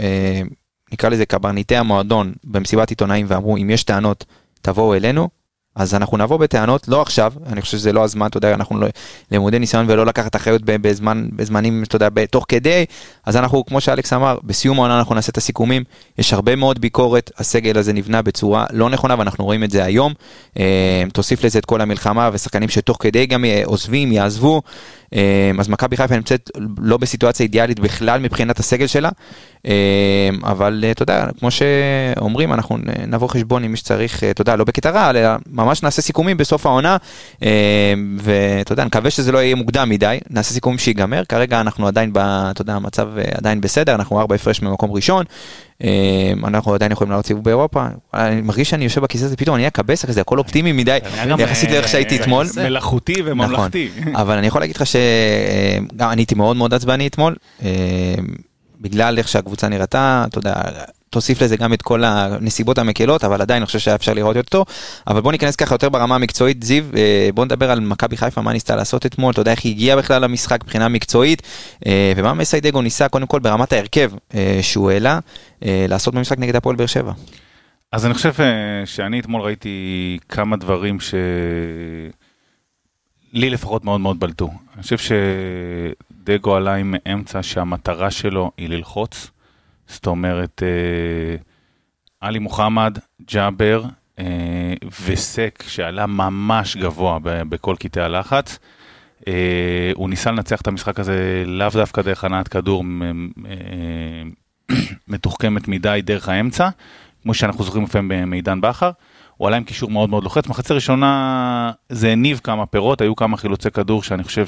נקרא 0.93 1.09
לזה 1.09 1.27
קברניטי 1.27 1.77
המועדון 1.77 2.33
במסיבת 2.45 2.91
עיתונאים 2.91 3.27
ואמרו, 3.29 3.57
אם 3.57 3.71
יש 3.71 3.85
טענות, 3.85 4.25
תבואו 4.63 4.95
אלינו, 4.95 5.29
אז 5.79 5.95
אנחנו 5.95 6.17
נבוא 6.17 6.37
בטענות, 6.37 6.89
לא 6.89 7.03
עכשיו, 7.03 7.33
אני 7.47 7.61
חושב 7.61 7.79
שזה 7.79 7.93
לא 7.93 8.05
הזמן, 8.05 8.27
אתה 8.27 8.37
יודע, 8.37 8.55
אנחנו 8.55 8.81
לא, 8.81 8.87
למודי 9.31 9.59
ניסיון 9.59 9.87
ולא 9.89 10.07
לקחת 10.07 10.37
אחריות 10.37 10.63
בזמן, 10.65 11.29
בזמנים, 11.33 11.83
אתה 11.83 11.97
יודע, 11.97 12.09
תוך 12.31 12.45
כדי, 12.49 12.85
אז 13.27 13.37
אנחנו, 13.37 13.65
כמו 13.67 13.81
שאלכס 13.81 14.13
אמר, 14.13 14.39
בסיום 14.45 14.79
העונה 14.79 14.99
אנחנו 14.99 15.15
נעשה 15.15 15.31
את 15.31 15.37
הסיכומים, 15.37 15.85
יש 16.19 16.33
הרבה 16.33 16.57
מאוד 16.57 16.81
ביקורת, 16.81 17.31
הסגל 17.39 17.79
הזה 17.79 17.93
נבנה 17.93 18.23
בצורה 18.23 18.67
לא 18.73 18.91
נכונה 18.91 19.15
ואנחנו 19.19 19.45
רואים 19.45 19.65
את 19.65 19.71
זה 19.71 19.85
היום, 19.85 20.13
אה, 20.59 21.05
תוסיף 21.13 21.45
לזה 21.45 21.59
את 21.59 21.65
כל 21.65 21.81
המלחמה 21.81 22.31
ושחקנים 22.33 22.69
שתוך 22.69 22.97
כדי 23.01 23.27
גם 23.27 23.45
אה, 23.45 23.63
עוזבים, 23.65 24.13
יעזבו, 24.13 24.63
אז 25.61 25.69
מכבי 25.69 25.97
חיפה 25.97 26.17
נמצאת 26.17 26.51
לא 26.79 26.97
בסיטואציה 26.97 27.45
אידיאלית 27.45 27.81
בכלל 27.81 28.21
מבחינת 28.21 28.59
הסגל 28.59 28.87
שלה, 28.87 29.11
אה, 29.67 30.31
אבל 30.43 30.85
אה, 30.87 30.91
אתה 30.91 31.03
יודע, 31.03 31.27
כמו 31.39 31.51
שאומרים, 31.51 32.53
אנחנו 32.53 32.79
נבוא 33.07 33.29
חשבון 33.29 33.65
עם 33.65 33.71
מי 33.71 33.77
שצריך, 33.77 34.25
אה, 34.25 34.31
אתה 34.31 34.43
יודע, 34.43 34.57
לא 34.57 34.65
בקטע 34.65 34.91
רע, 34.91 35.11
אלא 35.11 35.21
ממש 35.51 35.83
נעשה 35.83 36.03
סיכומים 36.03 36.37
בסוף 36.37 36.67
העונה, 36.67 36.97
אה, 37.43 37.95
ואתה 38.19 38.73
יודע, 38.73 38.85
נקווה 38.85 39.11
שזה 39.11 39.33
לא 39.33 39.39
יהיה 39.39 39.55
מוקדם 39.55 39.89
מדי, 39.89 40.19
נעשה 40.31 40.55
סיכומים 40.55 40.79
שיגמר, 40.79 41.23
כרגע 41.29 41.61
אנחנו 41.61 41.87
עדיין, 41.87 42.13
אתה 42.17 42.63
יודע, 42.63 42.75
המצב 42.75 43.09
אה, 43.19 43.25
עדיין 43.35 43.61
בסדר, 43.61 43.95
אנחנו 43.95 44.21
ארבע 44.21 44.35
הפרש 44.35 44.63
ממקום 44.63 44.91
ראשון, 44.93 45.25
אנחנו 46.45 46.75
עדיין 46.75 46.93
יכולים 46.93 47.11
לעלות 47.11 47.27
סיבוב 47.27 47.45
באירופה, 47.45 47.87
אני 48.15 48.41
מרגיש 48.41 48.71
שאני 48.71 48.85
יושב 48.85 49.01
בכיסא 49.01 49.25
הזה, 49.25 49.37
פתאום 49.37 49.55
אני 49.55 49.63
אהיה 49.63 49.71
קבסה 49.71 50.07
כזה, 50.07 50.21
הכל 50.21 50.39
אופטימי 50.39 50.73
מדי, 50.73 50.99
יחסית 51.39 51.69
אה, 51.69 51.75
לאיך 51.75 51.89
שהייתי 51.89 52.21
אתמול. 52.21 52.47
מלאכותי 52.57 53.15
וממלכתי. 53.25 53.89
אבל 54.15 54.39
אני 54.39 54.47
יכול 54.47 54.61
להגיד 54.61 54.77
לך 54.77 54.83
שגם 54.87 56.11
אני 56.11 56.21
הייתי 56.21 56.35
מאוד 56.35 56.57
מאוד 56.57 56.75
עצבני 56.75 57.07
אתמול, 57.07 57.37
אה, 57.63 58.15
בגלל 58.81 59.19
איך 59.19 59.29
שהקבוצה 59.29 59.69
נראתה, 59.69 60.25
אתה 60.29 60.39
יודע, 60.39 60.55
תוסיף 61.19 61.43
לזה 61.43 61.57
גם 61.57 61.73
את 61.73 61.83
כל 61.83 62.05
הנסיבות 62.05 62.79
המקלות, 62.79 63.25
אבל 63.25 63.41
עדיין 63.41 63.63
אני 63.63 63.67
חושב 63.67 63.79
שהיה 63.79 63.95
אפשר 63.95 64.15
לראות 64.15 64.37
טוב. 64.49 64.67
אבל 65.07 65.21
בוא 65.21 65.33
ניכנס 65.33 65.57
ככה 65.57 65.75
יותר 65.75 65.89
ברמה 65.89 66.15
המקצועית, 66.15 66.63
זיו, 66.63 66.85
אה, 66.97 67.29
בוא 67.35 67.45
נדבר 67.45 67.71
על 67.71 67.81
מכבי 67.81 68.17
חיפה, 68.17 68.41
מה 68.41 68.53
ניסתה 68.53 68.77
לעשות 68.77 69.07
אתמול, 69.07 69.33
אתה 69.33 69.41
יודע 69.41 69.51
איך 69.51 69.65
היא 69.65 69.73
הגיעה 69.73 69.97
בכלל 69.97 70.23
למשחק 70.23 70.65
מבחינה 70.65 70.89
מקצועית, 70.89 71.43
אה, 71.87 72.13
ומה 72.17 72.35
מסיידגו 72.35 72.83
ניסה 72.83 73.09
קודם 73.09 73.27
כל 73.27 73.39
ברמת 73.39 73.73
ההרכב 73.73 74.11
אה, 74.35 74.59
שהוא 74.63 74.91
העלה, 74.91 75.19
לעשות 75.63 76.15
במשחק 76.15 76.39
נגד 76.39 76.57
הפועל 76.57 76.77
באר 76.77 76.87
שבע. 76.87 77.13
אז 77.93 78.07
אני 78.07 78.15
חושב 78.15 78.33
שאני 78.85 79.21
אתמול 79.21 79.43
ראיתי 79.43 80.19
כמה 80.29 80.57
דברים 80.57 81.01
ש... 81.01 81.15
לי 83.33 83.51
לפחות 83.51 83.85
מאוד 83.85 84.01
מאוד 84.01 84.21
בלטו. 84.21 84.51
אני 84.75 84.83
חושב 84.83 84.97
שדגו 84.99 86.57
עלה 86.57 86.75
עם 86.75 86.95
אמצע 87.13 87.43
שהמטרה 87.43 88.11
שלו 88.11 88.51
היא 88.57 88.69
ללחוץ. 88.69 89.31
זאת 89.89 90.07
אומרת, 90.07 90.63
אה, 90.63 91.37
עלי 92.21 92.39
מוחמד, 92.39 92.99
ג'אבר 93.33 93.85
אה, 94.19 94.75
וסק 95.05 95.65
שעלה 95.69 96.07
ממש 96.07 96.77
גבוה 96.77 97.19
בכל 97.23 97.77
קטעי 97.79 98.03
הלחץ. 98.03 98.59
אה, 99.29 99.93
הוא 99.95 100.11
ניסה 100.11 100.31
לנצח 100.31 100.61
את 100.61 100.67
המשחק 100.67 101.01
הזה 101.01 101.43
לאו 101.47 101.69
דווקא 101.73 102.03
דרך 102.03 102.25
הנעת 102.25 102.49
כדור 102.49 102.85
מתוחכמת 105.09 105.69
מדי 105.69 106.01
דרך 106.05 106.29
האמצע, 106.29 106.69
כמו 107.23 107.35
שאנחנו 107.35 107.65
זוכרים 107.65 107.85
לפעמים 107.85 108.09
במידן 108.09 108.61
בכר. 108.61 108.91
הוא 109.37 109.49
עלה 109.49 109.57
עם 109.57 109.65
קישור 109.65 109.91
מאוד 109.91 110.11
מאוד 110.11 110.25
לוחץ. 110.25 110.47
מחצי 110.49 110.75
ראשונה 110.75 111.73
זה 111.89 112.13
הניב 112.13 112.41
כמה 112.45 112.67
פירות, 112.67 113.01
היו 113.01 113.17
כמה 113.17 113.37
חילוצי 113.37 113.71
כדור 113.71 114.03
שאני 114.03 114.25
חושב 114.25 114.47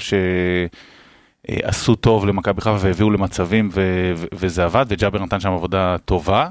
שעשו 1.47 1.95
טוב 1.95 2.25
למכבי 2.25 2.61
חיפה 2.61 2.77
והביאו 2.79 3.09
למצבים 3.09 3.69
ו- 3.73 4.11
ו- 4.15 4.25
וזה 4.33 4.63
עבד, 4.63 4.85
וג'אבר 4.89 5.19
נתן 5.19 5.39
שם 5.39 5.51
עבודה 5.51 5.95
טובה. 6.05 6.49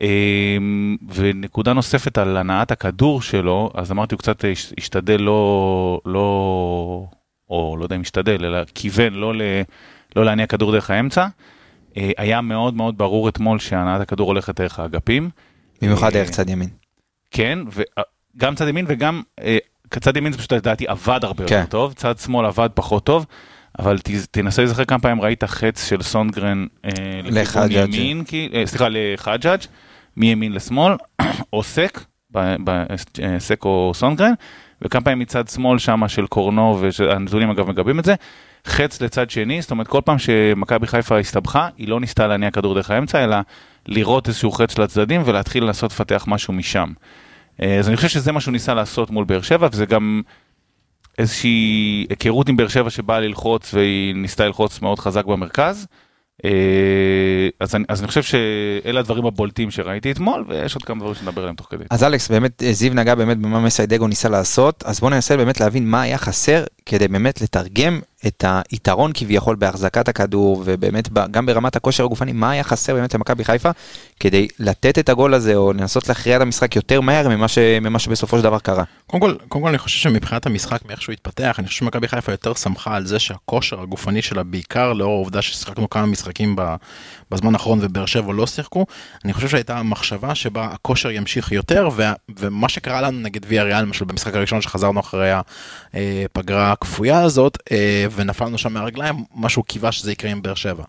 אמ, 0.00 0.96
ונקודה 1.14 1.72
נוספת 1.72 2.18
על 2.18 2.36
הנעת 2.36 2.70
הכדור 2.70 3.22
שלו, 3.22 3.70
אז 3.74 3.92
אמרתי 3.92 4.14
הוא 4.14 4.18
קצת 4.18 4.44
הש- 4.52 4.72
השתדל 4.78 5.20
לא, 5.20 6.00
לא, 6.04 7.06
או 7.50 7.76
לא 7.78 7.84
יודע 7.84 7.96
אם 7.96 8.00
השתדל, 8.00 8.44
אלא 8.44 8.58
כיוון 8.74 9.14
לא, 9.14 9.34
ל, 9.34 9.42
לא 10.16 10.24
להניע 10.24 10.46
כדור 10.46 10.72
דרך 10.72 10.90
האמצע. 10.90 11.26
אה, 11.96 12.10
היה 12.16 12.40
מאוד 12.40 12.74
מאוד 12.74 12.98
ברור 12.98 13.28
אתמול 13.28 13.58
שהנעת 13.58 14.00
הכדור 14.00 14.28
הולכת 14.28 14.60
דרך 14.60 14.78
האגפים. 14.78 15.30
במיוחד 15.82 16.06
אה, 16.06 16.10
דרך 16.10 16.30
צד 16.30 16.50
ימין. 16.50 16.68
כן, 17.30 17.58
וגם 18.36 18.54
צד 18.54 18.68
ימין 18.68 18.84
וגם, 18.88 19.22
אה, 19.40 19.58
צד 20.00 20.16
ימין 20.16 20.32
זה 20.32 20.38
פשוט 20.38 20.52
לדעתי 20.52 20.86
עבד 20.88 21.20
הרבה 21.22 21.44
יותר 21.44 21.60
כן. 21.60 21.64
טוב, 21.64 21.92
צד 21.92 22.18
שמאל 22.18 22.46
עבד 22.46 22.68
פחות 22.74 23.04
טוב, 23.04 23.26
אבל 23.78 23.98
תנסה 24.30 24.62
להיזכר 24.62 24.84
כמה 24.84 24.98
פעמים 24.98 25.20
ראית 25.20 25.44
חץ 25.44 25.88
של 25.88 26.02
סונגרן 26.02 26.66
אה, 26.84 26.90
לכיוון 27.24 27.34
לחג'אג'. 27.42 27.94
ימין, 27.94 28.24
אה, 28.54 28.62
סליחה, 28.66 28.86
לחג'אג', 28.90 29.60
מימין 30.16 30.52
לשמאל, 30.52 30.92
או 31.52 31.62
סק, 31.62 32.00
אה, 32.36 32.84
סק 33.38 33.64
או 33.64 33.92
סונגרן, 33.94 34.32
וכמה 34.82 35.00
פעמים 35.00 35.18
מצד 35.18 35.48
שמאל 35.48 35.78
שם 35.78 36.08
של 36.08 36.26
קורנו, 36.26 36.80
והנתונים 36.98 37.50
אגב 37.50 37.68
מגבים 37.68 37.98
את 37.98 38.04
זה, 38.04 38.14
חץ 38.64 39.00
לצד 39.00 39.30
שני, 39.30 39.62
זאת 39.62 39.70
אומרת 39.70 39.88
כל 39.88 40.00
פעם 40.04 40.18
שמכבי 40.18 40.86
חיפה 40.86 41.18
הסתבכה, 41.18 41.68
היא 41.76 41.88
לא 41.88 42.00
ניסתה 42.00 42.26
להניע 42.26 42.50
כדור 42.50 42.74
דרך 42.74 42.90
האמצע, 42.90 43.24
אלא 43.24 43.36
לראות 43.86 44.28
איזשהו 44.28 44.52
חץ 44.52 44.78
לצדדים 44.78 45.22
ולהתחיל 45.24 45.64
לנסות 45.64 45.92
לפתח 45.92 46.24
משהו 46.28 46.52
משם. 46.52 46.92
אז 47.58 47.88
אני 47.88 47.96
חושב 47.96 48.08
שזה 48.08 48.32
מה 48.32 48.40
שהוא 48.40 48.52
ניסה 48.52 48.74
לעשות 48.74 49.10
מול 49.10 49.24
באר 49.24 49.42
שבע, 49.42 49.68
וזה 49.72 49.86
גם 49.86 50.22
איזושהי 51.18 52.06
היכרות 52.10 52.48
עם 52.48 52.56
באר 52.56 52.68
שבע 52.68 52.90
שבאה 52.90 53.20
ללחוץ 53.20 53.74
והיא 53.74 54.14
ניסתה 54.14 54.46
ללחוץ 54.46 54.82
מאוד 54.82 54.98
חזק 54.98 55.24
במרכז. 55.24 55.86
אה, 56.44 57.48
אז 57.60 57.74
אני, 57.74 57.84
אז 57.88 58.00
אני 58.00 58.08
חושב 58.08 58.22
שאלה 58.22 59.00
הדברים 59.00 59.26
הבולטים 59.26 59.70
שראיתי 59.70 60.10
אתמול, 60.10 60.44
ויש 60.48 60.74
עוד 60.74 60.82
כמה 60.82 61.00
דברים 61.00 61.14
שנדבר 61.14 61.40
עליהם 61.42 61.56
תוך 61.56 61.66
כדי. 61.70 61.84
אז 61.90 62.04
אלכס, 62.04 62.28
באמת 62.28 62.62
אה, 62.62 62.72
זיו 62.72 62.94
נגע 62.94 63.14
באמת 63.14 63.38
במה 63.38 63.60
מסיידגו 63.60 64.06
ניסה 64.06 64.28
לעשות, 64.28 64.82
אז 64.86 65.00
בואו 65.00 65.10
ננסה 65.10 65.36
באמת 65.36 65.60
להבין 65.60 65.90
מה 65.90 66.02
היה 66.02 66.18
חסר 66.18 66.64
כדי 66.86 67.08
באמת 67.08 67.40
לתרגם 67.40 68.00
את 68.26 68.44
היתרון 68.70 69.10
כביכול 69.14 69.56
בהחזקת 69.56 70.08
הכדור, 70.08 70.62
ובאמת 70.64 71.08
גם 71.30 71.46
ברמת 71.46 71.76
הכושר 71.76 72.04
הגופני, 72.04 72.32
מה 72.32 72.50
היה 72.50 72.64
חסר 72.64 72.94
באמת 72.94 73.14
למכבי 73.14 73.44
חיפה, 73.44 73.70
כדי 74.20 74.48
לתת 74.58 74.98
את 74.98 75.08
הגול 75.08 75.34
הזה, 75.34 75.54
או 75.54 75.72
לנסות 75.72 76.08
להכריע 76.08 76.36
את 76.36 76.42
המשחק 76.42 76.76
יותר 76.76 77.00
מהר 77.00 77.28
ממה, 77.28 77.48
ש... 77.48 77.58
ממה 77.58 77.98
שבסופו 77.98 78.36
של 78.36 78.42
דבר 78.42 78.58
קרה. 78.58 78.84
קודם 79.06 79.20
כל, 79.20 79.34
קודם 79.48 79.64
כל 79.64 79.68
אני 79.68 79.78
חושב 79.78 79.98
שמבחינת 79.98 80.46
המשחק 80.46 80.84
מאיך 80.84 81.02
שהוא 81.02 81.12
התפתח 81.12 81.56
אני 81.58 81.66
חושב 81.66 81.78
שמכבי 81.78 82.08
חיפה 82.08 82.32
יותר 82.32 82.54
שמחה 82.54 82.96
על 82.96 83.06
זה 83.06 83.18
שהכושר 83.18 83.80
הגופני 83.80 84.22
שלה 84.22 84.42
בעיקר 84.42 84.92
לאור 84.92 85.12
העובדה 85.12 85.42
ששיחקנו 85.42 85.90
כמה 85.90 86.06
משחקים 86.06 86.56
בזמן 87.30 87.54
האחרון 87.54 87.78
ובאר 87.82 88.06
שבע 88.06 88.32
לא 88.32 88.46
שיחקו 88.46 88.86
אני 89.24 89.32
חושב 89.32 89.48
שהייתה 89.48 89.82
מחשבה 89.82 90.34
שבה 90.34 90.64
הכושר 90.64 91.10
ימשיך 91.10 91.52
יותר 91.52 91.88
וה, 91.96 92.12
ומה 92.38 92.68
שקרה 92.68 93.00
לנו 93.00 93.20
נגד 93.20 93.40
ויה 93.46 93.62
ריאל 93.62 93.82
למשל 93.82 94.04
במשחק 94.04 94.34
הראשון 94.34 94.60
שחזרנו 94.60 95.00
אחרי 95.00 95.30
הפגרה 95.94 96.72
הכפויה 96.72 97.20
הזאת 97.20 97.58
אה, 97.72 98.06
ונפלנו 98.14 98.58
שם 98.58 98.72
מהרגליים 98.72 99.24
משהו 99.34 99.62
קיווה 99.62 99.92
שזה 99.92 100.12
יקרה 100.12 100.30
עם 100.30 100.42
באר 100.42 100.54
שבע. 100.54 100.84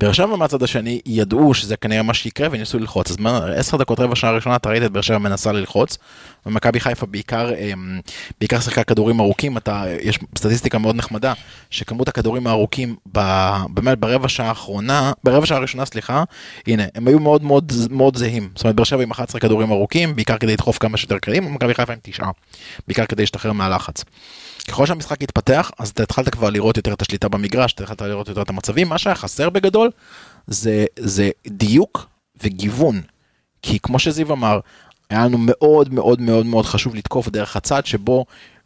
באר 0.00 0.12
שבע 0.12 0.36
מהצד 0.36 0.62
השני 0.62 1.00
ידעו 1.06 1.54
שזה 1.54 1.76
כנראה 1.76 2.02
מה 2.02 2.14
שיקרה 2.14 2.48
וניסו 2.50 2.78
ללחוץ 2.78 3.10
אז 3.10 3.16
עשר 3.56 3.76
דקות 3.76 4.00
רבע 4.00 4.16
שעה 4.16 4.30
ראשונה 4.30 4.56
אתה 4.56 4.68
ראית 4.68 4.82
את 4.82 4.92
באר 4.92 5.02
שבע 5.02 5.18
מנסה 5.18 5.52
ללחוץ. 5.52 5.98
ומכבי 6.46 6.80
חיפה 6.80 7.06
בעיקר 7.06 7.54
אמ, 7.54 8.00
בעיקר 8.40 8.60
שיחקה 8.60 8.84
כדורים 8.84 9.20
ארוכים 9.20 9.56
אתה 9.56 9.84
יש 10.00 10.18
סטטיסטיקה 10.38 10.78
מאוד 10.78 10.96
נחמדה 10.96 11.32
שכמות 11.70 12.08
הכדורים 12.08 12.46
הארוכים 12.46 12.96
ב, 13.12 13.20
באמת 13.68 13.98
ברבע 13.98 14.28
שעה 14.28 14.48
האחרונה 14.48 15.12
ברבע 15.24 15.46
שעה 15.46 15.58
הראשונה 15.58 15.84
סליחה 15.84 16.24
הנה 16.66 16.82
הם 16.94 17.08
היו 17.08 17.18
מאוד 17.18 17.42
מאוד 17.42 17.72
מאוד 17.90 18.16
זהים 18.16 18.48
זאת 18.54 18.64
אומרת 18.64 18.76
באר 18.76 18.84
שבע 18.84 19.02
עם 19.02 19.10
11 19.10 19.40
כדורים 19.40 19.72
ארוכים 19.72 20.16
בעיקר 20.16 20.38
כדי 20.38 20.52
לדחוף 20.52 20.78
כמה 20.78 20.96
שיותר 20.96 21.18
קלים 21.18 21.46
ומכבי 21.46 21.74
חיפה 21.74 21.92
עם 21.92 21.98
תשעה 22.02 22.30
בעיקר 22.86 23.06
כדי 23.06 23.22
להשתחרר 23.22 23.52
מהלחץ. 23.52 24.04
ככל 24.68 24.86
שהמשחק 24.86 25.22
התפתח 25.22 25.70
אז 25.78 25.88
אתה 25.88 26.02
התחלת 26.02 26.28
כבר 26.28 26.50
לראות 26.50 26.76
יותר 26.76 26.92
את 26.92 27.02
השליטה 27.02 27.28
במגרש, 27.28 27.72
אתה 27.72 27.82
התחלת 27.82 28.02
לראות 28.02 28.28
יותר 28.28 28.42
את 28.42 28.50
המצבים, 28.50 28.88
מה 28.88 28.98
שהיה 28.98 29.16
חסר 29.16 29.50
בגדול 29.50 29.90
זה, 30.46 30.84
זה 30.98 31.30
דיוק 31.46 32.06
וגיוון. 32.42 33.00
כי 33.62 33.78
כמו 33.78 33.98
שזיו 33.98 34.32
אמר, 34.32 34.60
היה 35.10 35.24
לנו 35.24 35.38
מאוד 35.40 35.94
מאוד 35.94 36.20
מאוד 36.20 36.46
מאוד 36.46 36.66
חשוב 36.66 36.94
לתקוף 36.94 37.28
דרך 37.28 37.56
הצד 37.56 37.86
שבו 37.86 38.24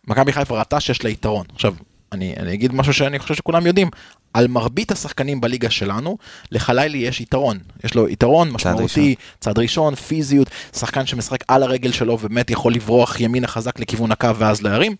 מכבי 0.08 0.32
חיפה 0.32 0.58
ראתה 0.58 0.80
שיש 0.80 1.04
לה 1.04 1.10
יתרון. 1.10 1.46
עכשיו, 1.54 1.74
אני, 2.12 2.34
אני 2.36 2.54
אגיד 2.54 2.74
משהו 2.74 2.94
שאני 2.94 3.18
חושב 3.18 3.34
שכולם 3.34 3.66
יודעים, 3.66 3.88
על 4.34 4.48
מרבית 4.48 4.92
השחקנים 4.92 5.40
בליגה 5.40 5.70
שלנו, 5.70 6.18
לחלילי 6.52 6.98
יש 6.98 7.20
יתרון. 7.20 7.58
יש 7.84 7.94
לו 7.94 8.08
יתרון 8.08 8.50
משמעותי, 8.50 8.84
צד 8.84 8.88
ראשון, 8.88 9.14
צד 9.40 9.58
ראשון 9.58 9.94
פיזיות, 9.94 10.50
שחקן 10.76 11.06
שמשחק 11.06 11.44
על 11.48 11.62
הרגל 11.62 11.92
שלו 11.92 12.12
ובאמת 12.12 12.50
יכול 12.50 12.74
לברוח 12.74 13.20
ימינה 13.20 13.46
חזק 13.46 13.80
לכיוון 13.80 14.12
הקו 14.12 14.36
ואז 14.36 14.62
להרים. 14.62 14.96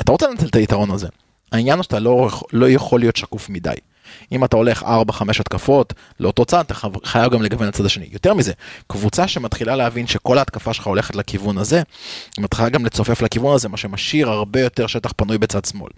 אתה 0.00 0.12
רוצה 0.12 0.26
לנצל 0.26 0.46
את 0.46 0.56
היתרון 0.56 0.90
הזה. 0.90 1.08
העניין 1.52 1.78
הוא 1.78 1.82
שאתה 1.82 1.98
לא, 1.98 2.28
לא 2.52 2.70
יכול 2.70 3.00
להיות 3.00 3.16
שקוף 3.16 3.48
מדי. 3.48 3.74
אם 4.32 4.44
אתה 4.44 4.56
הולך 4.56 4.82
4-5 4.82 4.86
התקפות 5.40 5.92
לאותו 6.20 6.44
צד, 6.44 6.64
אתה 6.66 6.74
חייב 7.04 7.32
גם 7.32 7.42
לגוון 7.42 7.68
לצד 7.68 7.84
השני. 7.84 8.08
יותר 8.12 8.34
מזה, 8.34 8.52
קבוצה 8.86 9.28
שמתחילה 9.28 9.76
להבין 9.76 10.06
שכל 10.06 10.38
ההתקפה 10.38 10.72
שלך 10.72 10.86
הולכת 10.86 11.16
לכיוון 11.16 11.58
הזה, 11.58 11.82
היא 12.36 12.44
מתחילה 12.44 12.68
גם 12.68 12.84
לצופף 12.86 13.22
לכיוון 13.22 13.54
הזה, 13.54 13.68
מה 13.68 13.76
שמשאיר 13.76 14.30
הרבה 14.30 14.60
יותר 14.60 14.86
שטח 14.86 15.12
פנוי 15.16 15.38
בצד 15.38 15.64
שמאל. 15.64 15.90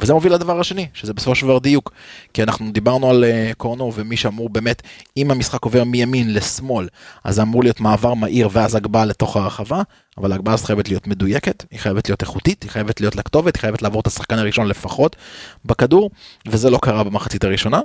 וזה 0.00 0.14
מוביל 0.14 0.34
לדבר 0.34 0.60
השני, 0.60 0.86
שזה 0.94 1.14
בסופו 1.14 1.34
של 1.34 1.46
דבר 1.46 1.58
דיוק. 1.58 1.92
כי 2.34 2.42
אנחנו 2.42 2.72
דיברנו 2.72 3.10
על 3.10 3.24
uh, 3.24 3.54
קורנו 3.54 3.92
ומי 3.94 4.16
שאמור 4.16 4.48
באמת, 4.48 4.82
אם 5.16 5.30
המשחק 5.30 5.64
עובר 5.64 5.84
מימין 5.84 6.34
לשמאל, 6.34 6.88
אז 7.24 7.34
זה 7.34 7.42
אמור 7.42 7.62
להיות 7.62 7.80
מעבר 7.80 8.14
מהיר 8.14 8.48
ואז 8.52 8.74
הגבהה 8.74 9.04
לתוך 9.04 9.36
הרחבה, 9.36 9.82
אבל 10.18 10.32
ההגבהה 10.32 10.54
הזאת 10.54 10.66
חייבת 10.66 10.88
להיות 10.88 11.06
מדויקת, 11.06 11.64
היא 11.70 11.80
חייבת 11.80 12.08
להיות 12.08 12.22
איכותית, 12.22 12.62
היא 12.62 12.70
חייבת 12.70 13.00
להיות 13.00 13.16
לכתובת, 13.16 13.56
היא 13.56 13.60
חייבת 13.60 13.82
לעבור 13.82 14.00
את 14.00 14.06
השחקן 14.06 14.38
הראשון 14.38 14.66
לפחות 14.66 15.16
בכדור, 15.64 16.10
וזה 16.48 16.70
לא 16.70 16.78
קרה 16.82 17.04
במחצית 17.04 17.44
הראשונה. 17.44 17.80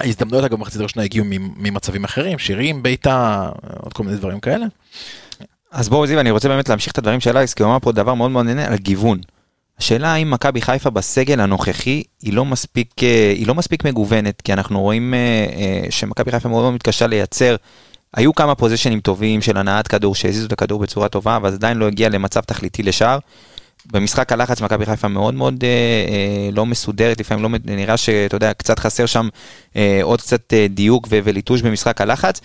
ההזדמנויות 0.00 0.44
אגב 0.44 0.56
במחצית 0.56 0.80
הראשונה 0.80 1.04
הגיעו 1.04 1.24
ממצבים 1.28 2.04
אחרים, 2.04 2.38
שירים, 2.38 2.82
בעיטה, 2.82 3.48
עוד 3.80 3.92
כל 3.92 4.04
מיני 4.04 4.16
דברים 4.16 4.40
כאלה. 4.40 4.66
אז 5.72 5.88
בואו 5.88 6.06
זיו, 6.06 6.20
אני 6.20 6.30
רוצה 6.30 6.48
באמת 6.48 6.68
להמשיך 6.68 6.92
את 6.92 6.98
הדברים 6.98 7.20
של 7.20 7.36
אלכס, 7.36 7.54
כי 7.54 7.62
הוא 7.62 7.70
אמר 7.70 7.78
פה 7.78 7.92
דבר 7.92 8.14
מאוד 8.14 8.46
נהנה 8.46 8.66
על 8.66 8.76
גיוון. 8.76 9.18
השאלה 9.78 10.12
האם 10.12 10.30
מכבי 10.30 10.60
חיפה 10.60 10.90
בסגל 10.90 11.40
הנוכחי 11.40 12.02
היא 12.22 12.32
לא 12.32 12.44
מספיק, 12.44 13.02
אה, 13.02 13.32
היא 13.36 13.46
לא 13.46 13.54
מספיק 13.54 13.84
מגוונת, 13.84 14.42
כי 14.42 14.52
אנחנו 14.52 14.80
רואים 14.80 15.14
אה, 15.14 15.18
אה, 15.56 15.90
שמכבי 15.90 16.30
חיפה 16.30 16.48
מאוד 16.48 16.62
מאוד 16.62 16.74
מתקשה 16.74 17.06
לייצר. 17.06 17.56
היו 18.16 18.34
כמה 18.34 18.54
פוזיישנים 18.54 19.00
טובים 19.00 19.42
של 19.42 19.56
הנעת 19.56 19.88
כדור 19.88 20.14
שהזיזו 20.14 20.46
את 20.46 20.52
הכדור 20.52 20.80
בצורה 20.80 21.08
טובה, 21.08 21.36
אבל 21.36 21.52
עדיין 21.52 21.76
לא 21.78 21.86
הגיע 21.86 22.08
למצב 22.08 22.40
תכליתי 22.40 22.82
לשער. 22.82 23.18
במשחק 23.92 24.32
הלחץ 24.32 24.60
מכבי 24.60 24.86
חיפה 24.86 25.08
מאוד 25.08 25.34
מאוד 25.34 25.64
אה, 25.64 25.68
אה, 25.68 26.50
לא 26.52 26.66
מסודרת, 26.66 27.20
לפעמים 27.20 27.42
לא 27.42 27.58
נראה 27.64 27.96
שאתה 27.96 28.36
יודע, 28.36 28.52
קצת 28.52 28.78
חסר 28.78 29.06
שם 29.06 29.28
אה, 29.76 30.00
עוד 30.02 30.20
קצת 30.20 30.52
אה, 30.52 30.66
דיוק 30.70 31.08
וליטוש 31.10 31.62
במשחק 31.62 32.00
הלחץ. 32.00 32.40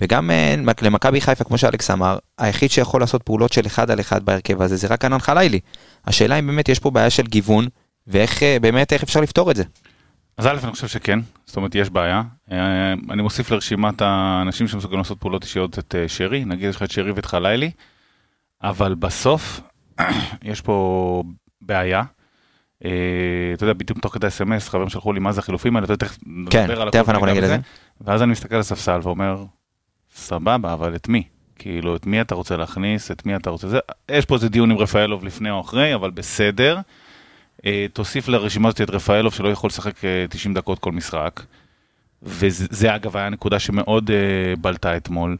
וגם 0.00 0.30
אה, 0.30 0.54
למכבי 0.82 1.20
חיפה, 1.20 1.44
כמו 1.44 1.58
שאלכס 1.58 1.90
אמר, 1.90 2.18
היחיד 2.38 2.70
שיכול 2.70 3.00
לעשות 3.00 3.22
פעולות 3.22 3.52
של 3.52 3.66
אחד 3.66 3.90
על 3.90 4.00
אחד 4.00 4.24
בהרכב 4.24 4.62
הזה 4.62 4.76
זה 4.76 4.86
רק 4.86 5.04
ענן 5.04 5.18
חלילי. 5.18 5.60
השאלה 6.06 6.38
אם 6.38 6.46
באמת 6.46 6.68
יש 6.68 6.78
פה 6.78 6.90
בעיה 6.90 7.10
של 7.10 7.22
גיוון, 7.22 7.66
ואיך 8.06 8.42
אה, 8.42 8.56
באמת, 8.60 8.92
איך 8.92 9.02
אפשר 9.02 9.20
לפתור 9.20 9.50
את 9.50 9.56
זה. 9.56 9.64
אז 10.38 10.46
א', 10.46 10.58
אני 10.64 10.72
חושב 10.72 10.88
שכן, 10.88 11.18
זאת 11.46 11.56
אומרת, 11.56 11.74
יש 11.74 11.90
בעיה. 11.90 12.22
אה, 12.52 12.92
אני 13.10 13.22
מוסיף 13.22 13.50
לרשימת 13.50 14.02
האנשים 14.02 14.68
שמסוגלים 14.68 14.98
לעשות 14.98 15.20
פעולות 15.20 15.42
אישיות 15.42 15.78
את 15.78 15.94
שרי, 16.06 16.44
נגיד 16.44 16.68
יש 16.68 16.76
לך 16.76 16.82
את 16.82 16.90
שרי 16.90 17.12
ואת 17.12 17.26
חלילי, 17.26 17.70
אבל 18.62 18.94
בסוף 18.94 19.60
יש 20.42 20.60
פה 20.60 21.22
בעיה. 21.62 22.02
אתה 22.78 23.64
יודע, 23.64 23.72
בדיוק 23.72 23.98
תוך 23.98 24.14
כדי 24.14 24.26
אס.אם.אס, 24.26 24.68
חברים 24.68 24.88
שלחו 24.88 25.12
לי 25.12 25.20
מה 25.20 25.32
זה 25.32 25.40
החילופים 25.40 25.76
האלה, 25.76 25.86
תכף 25.86 26.18
כן, 26.50 26.62
נדבר 26.62 26.82
על 26.82 26.88
הכל. 26.88 26.98
כן, 26.98 27.02
תכף 27.02 27.08
אנחנו 27.08 27.26
נגיד 27.26 27.42
את 27.42 27.48
זה. 27.48 27.56
ואז 28.00 28.22
אני 28.22 28.32
מסתכל 28.32 28.54
על 28.54 28.60
הספסל 28.60 29.00
ואומר, 29.02 29.44
סבבה, 30.20 30.72
אבל 30.72 30.94
את 30.94 31.08
מי? 31.08 31.22
כאילו, 31.58 31.96
את 31.96 32.06
מי 32.06 32.20
אתה 32.20 32.34
רוצה 32.34 32.56
להכניס, 32.56 33.10
את 33.10 33.26
מי 33.26 33.36
אתה 33.36 33.50
רוצה... 33.50 33.68
זה... 33.68 33.78
יש 34.10 34.24
פה 34.24 34.34
איזה 34.34 34.48
דיון 34.48 34.70
עם 34.70 34.78
רפאלוב 34.78 35.24
לפני 35.24 35.50
או 35.50 35.60
אחרי, 35.60 35.94
אבל 35.94 36.10
בסדר. 36.10 36.78
אה, 37.66 37.86
תוסיף 37.92 38.28
לרשימה 38.28 38.68
הזאת 38.68 38.80
את 38.80 38.90
רפאלוב 38.90 39.34
שלא 39.34 39.48
יכול 39.48 39.68
לשחק 39.68 39.94
90 40.30 40.56
אה, 40.56 40.60
דקות 40.60 40.78
כל 40.78 40.92
משחק. 40.92 41.40
וזה 42.22 42.94
אגב 42.94 43.16
היה 43.16 43.28
נקודה 43.28 43.58
שמאוד 43.58 44.10
אה, 44.10 44.56
בלטה 44.56 44.96
אתמול. 44.96 45.36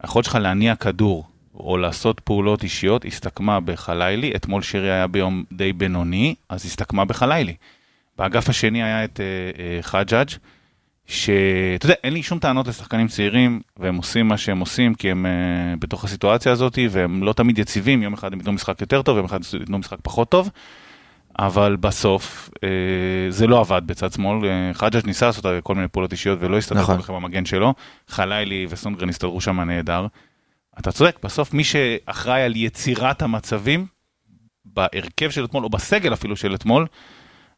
היכולת 0.00 0.24
שלך 0.24 0.34
להניע 0.34 0.76
כדור 0.76 1.24
או 1.54 1.76
לעשות 1.76 2.20
פעולות 2.20 2.62
אישיות 2.62 3.04
הסתכמה 3.04 3.60
בחלילי, 3.60 4.32
אתמול 4.36 4.62
שירי 4.62 4.90
היה 4.92 5.06
ביום 5.06 5.44
די 5.52 5.72
בינוני, 5.72 6.34
אז 6.48 6.64
הסתכמה 6.64 7.04
בחלילי. 7.04 7.54
באגף 8.18 8.48
השני 8.48 8.82
היה 8.82 9.04
את 9.04 9.20
אה, 9.20 9.24
אה, 9.62 9.82
חג'אג'. 9.82 10.28
שאתה 11.06 11.86
יודע, 11.86 11.94
אין 12.04 12.12
לי 12.12 12.22
שום 12.22 12.38
טענות 12.38 12.68
לשחקנים 12.68 13.08
צעירים, 13.08 13.60
והם 13.76 13.96
עושים 13.96 14.28
מה 14.28 14.36
שהם 14.36 14.60
עושים, 14.60 14.94
כי 14.94 15.10
הם 15.10 15.26
uh, 15.26 15.78
בתוך 15.78 16.04
הסיטואציה 16.04 16.52
הזאת, 16.52 16.78
והם 16.90 17.22
לא 17.22 17.32
תמיד 17.32 17.58
יציבים, 17.58 18.02
יום 18.02 18.14
אחד 18.14 18.32
הם 18.32 18.38
ייתנו 18.38 18.52
משחק 18.52 18.80
יותר 18.80 19.02
טוב, 19.02 19.16
יום 19.16 19.26
אחד 19.26 19.40
ייתנו 19.60 19.78
משחק 19.78 19.98
פחות 20.02 20.30
טוב, 20.30 20.50
אבל 21.38 21.76
בסוף 21.76 22.50
uh, 22.54 22.60
זה 23.28 23.46
לא 23.46 23.60
עבד 23.60 23.82
בצד 23.86 24.12
שמאל, 24.12 24.38
uh, 24.40 24.78
חג'אג' 24.78 25.06
ניסה 25.06 25.26
לעשות 25.26 25.44
כל 25.62 25.74
מיני 25.74 25.88
פעולות 25.88 26.12
אישיות 26.12 26.38
ולא 26.42 26.58
הסתדר 26.58 26.80
נכון. 26.80 27.02
כל 27.02 27.12
במגן 27.12 27.44
שלו, 27.44 27.74
חלילי 28.08 28.66
וסונגרן 28.70 29.08
הסתדרו 29.08 29.40
שם 29.40 29.60
נהדר. 29.60 30.06
אתה 30.78 30.92
צודק, 30.92 31.18
בסוף 31.22 31.54
מי 31.54 31.64
שאחראי 31.64 32.42
על 32.42 32.56
יצירת 32.56 33.22
המצבים, 33.22 33.86
בהרכב 34.64 35.30
של 35.30 35.44
אתמול, 35.44 35.64
או 35.64 35.70
בסגל 35.70 36.12
אפילו 36.12 36.36
של 36.36 36.54
אתמול, 36.54 36.86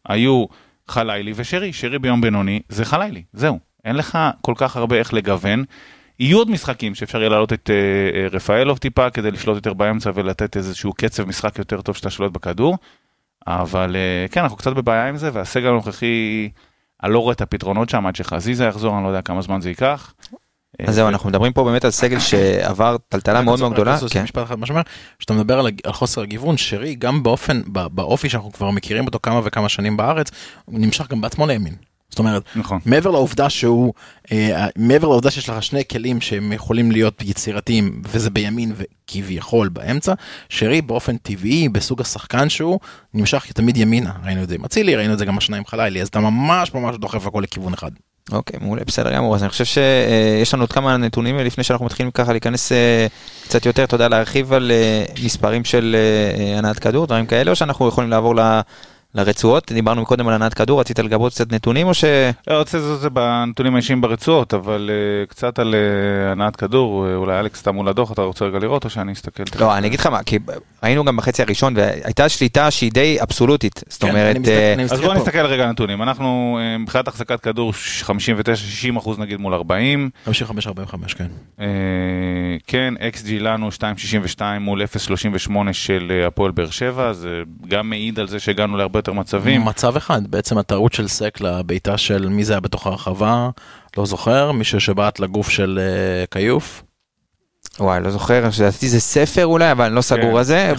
היו 0.08 0.44
חלילי 0.90 1.32
ושרי, 1.36 1.72
שרי 1.72 1.98
ביום 1.98 2.20
בינוני 2.20 2.60
זה 2.68 2.84
חלילי, 2.84 3.22
זהו. 3.32 3.58
אין 3.84 3.96
לך 3.96 4.18
כל 4.40 4.54
כך 4.56 4.76
הרבה 4.76 4.96
איך 4.96 5.14
לגוון. 5.14 5.64
יהיו 6.18 6.38
עוד 6.38 6.50
משחקים 6.50 6.94
שאפשר 6.94 7.18
יהיה 7.18 7.28
להעלות 7.28 7.52
את 7.52 7.70
uh, 7.70 8.34
רפאלוב 8.34 8.78
טיפה 8.78 9.10
כדי 9.10 9.30
לשלוט 9.30 9.56
יותר 9.56 9.72
באמצע 9.72 10.10
ולתת 10.14 10.56
איזשהו 10.56 10.92
קצב 10.92 11.24
משחק 11.24 11.58
יותר 11.58 11.80
טוב 11.80 11.96
שאתה 11.96 12.10
שולט 12.10 12.32
בכדור. 12.32 12.78
אבל 13.46 13.96
uh, 13.96 14.32
כן, 14.32 14.40
אנחנו 14.40 14.56
קצת 14.56 14.72
בבעיה 14.72 15.08
עם 15.08 15.16
זה, 15.16 15.30
והסגל 15.32 15.68
הנוכחי, 15.68 16.48
אני 17.02 17.12
לא 17.12 17.18
רואה 17.18 17.32
את 17.32 17.40
הפתרונות 17.40 17.88
שם 17.88 18.06
עד 18.06 18.16
שחזיזה 18.16 18.64
יחזור, 18.64 18.96
אני 18.96 19.04
לא 19.04 19.08
יודע 19.08 19.22
כמה 19.22 19.42
זמן 19.42 19.60
זה 19.60 19.68
ייקח. 19.68 20.14
אז 20.86 20.94
זהו, 20.94 21.08
אנחנו 21.08 21.28
מדברים 21.28 21.52
פה 21.52 21.64
באמת 21.64 21.84
על 21.84 21.90
סגל 21.90 22.18
שעבר 22.18 22.96
טלטלה 23.08 23.42
מאוד 23.42 23.60
מאוד 23.60 23.72
גדולה. 23.72 23.98
כן. 24.10 24.24
אחד, 24.42 24.58
מה 24.58 24.66
שאומר, 24.66 24.82
שאתה 25.18 25.34
מדבר 25.34 25.58
על 25.58 25.70
חוסר 25.90 26.22
הגיוון, 26.22 26.56
שרי 26.56 26.94
גם 26.94 27.22
באופן, 27.22 27.62
באופי 27.66 28.28
שאנחנו 28.28 28.52
כבר 28.52 28.70
מכירים 28.70 29.06
אותו 29.06 29.18
כמה 29.22 29.40
וכמה 29.44 29.68
שנים 29.68 29.96
בארץ, 29.96 30.30
הוא 30.64 30.80
נמשך 30.80 31.08
גם 31.08 31.20
בעצמו 31.20 31.46
לימין. 31.46 31.74
זאת 32.10 32.18
אומרת, 32.18 32.42
נכון. 32.56 32.80
מעבר 32.84 33.10
לעובדה 33.10 33.50
שהוא, 33.50 33.92
אה, 34.32 34.66
מעבר 34.76 35.08
לעובדה 35.08 35.30
שיש 35.30 35.48
לך 35.48 35.62
שני 35.62 35.82
כלים 35.90 36.20
שהם 36.20 36.52
יכולים 36.52 36.92
להיות 36.92 37.22
יצירתיים, 37.22 38.02
וזה 38.04 38.30
בימין 38.30 38.72
וכביכול 38.76 39.68
באמצע, 39.68 40.14
שרי 40.48 40.82
באופן 40.82 41.16
טבעי, 41.16 41.68
בסוג 41.68 42.00
השחקן 42.00 42.48
שהוא, 42.48 42.80
נמשך 43.14 43.52
תמיד 43.52 43.76
ימינה. 43.76 44.12
ראינו 44.24 44.42
את 44.42 44.48
זה 44.48 44.54
עם 44.54 44.64
אצילי, 44.64 44.96
ראינו 44.96 45.12
את 45.12 45.18
זה 45.18 45.24
גם 45.24 45.38
השניים 45.38 45.66
חלילי, 45.66 46.02
אז 46.02 46.08
אתה 46.08 46.20
ממש 46.20 46.74
ממש 46.74 46.96
דוחף 46.96 47.26
הכל 47.26 47.40
לכיוון 47.40 47.72
אחד. 47.72 47.90
אוקיי, 48.32 48.60
מעולה, 48.62 48.82
בסדר 48.86 49.12
גמור. 49.12 49.34
אז 49.34 49.42
אני 49.42 49.50
חושב 49.50 49.64
שיש 49.64 50.54
לנו 50.54 50.62
עוד 50.62 50.72
כמה 50.72 50.96
נתונים 50.96 51.38
לפני 51.38 51.64
שאנחנו 51.64 51.86
מתחילים 51.86 52.10
ככה 52.10 52.32
להיכנס 52.32 52.72
אה, 52.72 53.06
קצת 53.44 53.66
יותר, 53.66 53.84
אתה 53.84 53.94
יודע, 53.94 54.08
להרחיב 54.08 54.52
על 54.52 54.70
אה, 54.70 55.04
מספרים 55.24 55.64
של 55.64 55.96
אה, 55.98 56.58
הנעת 56.58 56.78
כדור, 56.78 57.06
דברים 57.06 57.26
כאלה, 57.26 57.50
או 57.50 57.56
שאנחנו 57.56 57.88
יכולים 57.88 58.10
לעבור 58.10 58.34
לרצועות, 59.14 59.72
דיברנו 59.72 60.06
קודם 60.06 60.28
על 60.28 60.34
הנעת 60.34 60.54
כדור, 60.54 60.80
רצית 60.80 60.98
לגבות 60.98 61.32
קצת 61.32 61.52
נתונים 61.52 61.86
או 61.86 61.94
ש... 61.94 62.04
לא, 62.46 62.58
רוצה 62.58 62.78
לעשות 62.78 62.96
את 62.96 63.00
זה 63.00 63.10
בנתונים 63.10 63.74
האישיים 63.74 64.00
ברצועות, 64.00 64.54
אבל 64.54 64.90
אה, 64.92 65.26
קצת 65.26 65.58
על 65.58 65.74
אה, 65.74 66.32
הנעת 66.32 66.56
כדור, 66.56 67.06
אה, 67.08 67.14
אולי 67.14 67.40
אלכס 67.40 67.62
אתה 67.62 67.72
מול 67.72 67.88
הדוח, 67.88 68.12
אתה 68.12 68.22
רוצה 68.22 68.44
רגע 68.44 68.58
לראות 68.58 68.84
או 68.84 68.90
שאני 68.90 69.12
אסתכל? 69.12 69.42
לא, 69.60 69.76
אני 69.76 69.86
אגיד 69.86 70.00
לך 70.00 70.06
מה, 70.06 70.22
כי 70.22 70.38
ראינו 70.82 71.04
גם 71.04 71.16
בחצי 71.16 71.42
הראשון, 71.42 71.74
והייתה 71.76 72.28
שליטה 72.28 72.70
שהיא 72.70 72.92
די 72.92 73.18
אבסולוטית, 73.22 73.82
זאת 73.88 74.02
כן, 74.02 74.08
אומרת, 74.08 74.36
אני 74.36 74.38
מסתכל- 74.38 74.50
אה, 74.52 74.72
אני 74.74 74.82
אז 74.84 74.92
מסתכל 74.92 75.06
בוא 75.06 75.14
פה. 75.14 75.20
נסתכל 75.20 75.46
רגע 75.46 75.62
על 75.62 75.68
הנתונים, 75.68 76.02
אנחנו 76.02 76.58
אה, 76.62 76.78
מבחינת 76.78 77.08
החזקת 77.08 77.40
כדור 77.40 77.72
59-60 78.92 78.98
אחוז 78.98 79.18
נגיד 79.18 79.40
מול 79.40 79.54
40, 79.54 80.10
55-45 80.26 80.30
כן. 81.18 81.26
אה, 81.60 81.66
כן, 82.66 82.94
XG 83.14 83.28
לנו 83.40 83.68
2.62 84.38 84.40
מול 84.60 84.82
0.38 84.82 85.72
של 85.72 86.12
אה, 86.20 86.26
הפועל 86.26 86.50
באר 86.52 86.70
שבע, 86.70 87.12
זה 87.12 87.42
גם 87.68 87.90
מעיד 87.90 88.18
על 88.18 88.28
זה 88.28 88.38
שהגענו 88.40 88.76
להרבה 88.76 88.97
יותר 88.98 89.12
מצבים. 89.12 89.64
מצב 89.64 89.96
אחד, 89.96 90.26
בעצם 90.26 90.58
הטעות 90.58 90.92
של 90.92 91.08
סק 91.08 91.40
לבעיטה 91.40 91.98
של 91.98 92.28
מי 92.28 92.44
זה 92.44 92.52
היה 92.52 92.60
בתוך 92.60 92.86
הרחבה, 92.86 93.48
לא 93.96 94.06
זוכר, 94.06 94.52
מישהו 94.52 94.80
שבעט 94.80 95.20
לגוף 95.20 95.48
של 95.50 95.78
אה, 95.82 96.26
כיוף. 96.30 96.82
וואי, 97.80 98.00
לא 98.00 98.10
זוכר, 98.10 98.44
לדעתי 98.60 98.88
זה 98.88 99.00
ספר 99.00 99.46
אולי, 99.46 99.72
אבל 99.72 99.84
אני 99.84 99.94
לא 99.94 100.00
סגור 100.00 100.38
על 100.38 100.44
זה, 100.44 100.72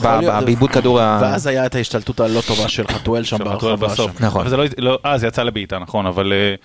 בעיבוד 0.45 0.69
כדור 0.69 0.99
ה... 1.01 1.19
ואז 1.21 1.47
היה 1.47 1.65
את 1.65 1.75
ההשתלטות 1.75 2.19
הלא 2.19 2.41
טובה 2.47 2.67
של 2.67 2.87
חתואל 2.87 3.23
שם 3.23 3.37
ברחבה. 3.37 3.87
נכון. 4.19 4.41
אבל 4.41 4.49
זה 4.49 4.57
לא, 4.57 4.63
לא, 4.77 4.99
אה, 5.05 5.17
זה 5.17 5.27
יצא 5.27 5.43
לבעיטה, 5.43 5.79
נכון, 5.79 6.05
אבל, 6.05 6.33
אה, 6.33 6.55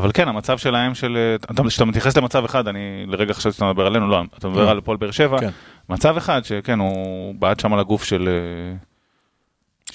אבל 0.00 0.10
כן, 0.14 0.28
המצב 0.28 0.58
שלהם 0.58 0.94
של, 0.94 1.16
אה, 1.16 1.34
אתה- 1.54 1.62
כשאתה 1.68 1.84
מתייחס 1.84 2.16
למצב 2.16 2.44
אחד, 2.44 2.68
אני 2.68 2.78
לרגע 3.06 3.32
חשבתי 3.34 3.54
שאתה 3.54 3.64
מדבר 3.70 3.86
עלינו, 3.86 4.08
לא, 4.08 4.22
אתה 4.38 4.48
מדבר 4.48 4.64
לא. 4.64 4.70
על 4.70 4.78
הפועל 4.78 4.96
באר 4.96 5.10
שבע, 5.10 5.38
כן. 5.40 5.50
מצב 5.88 6.16
אחד 6.16 6.44
שכן, 6.44 6.78
הוא 6.78 7.34
בעט 7.38 7.60
שם 7.60 7.72
על 7.72 7.80
הגוף 7.80 8.04
של... 8.04 8.28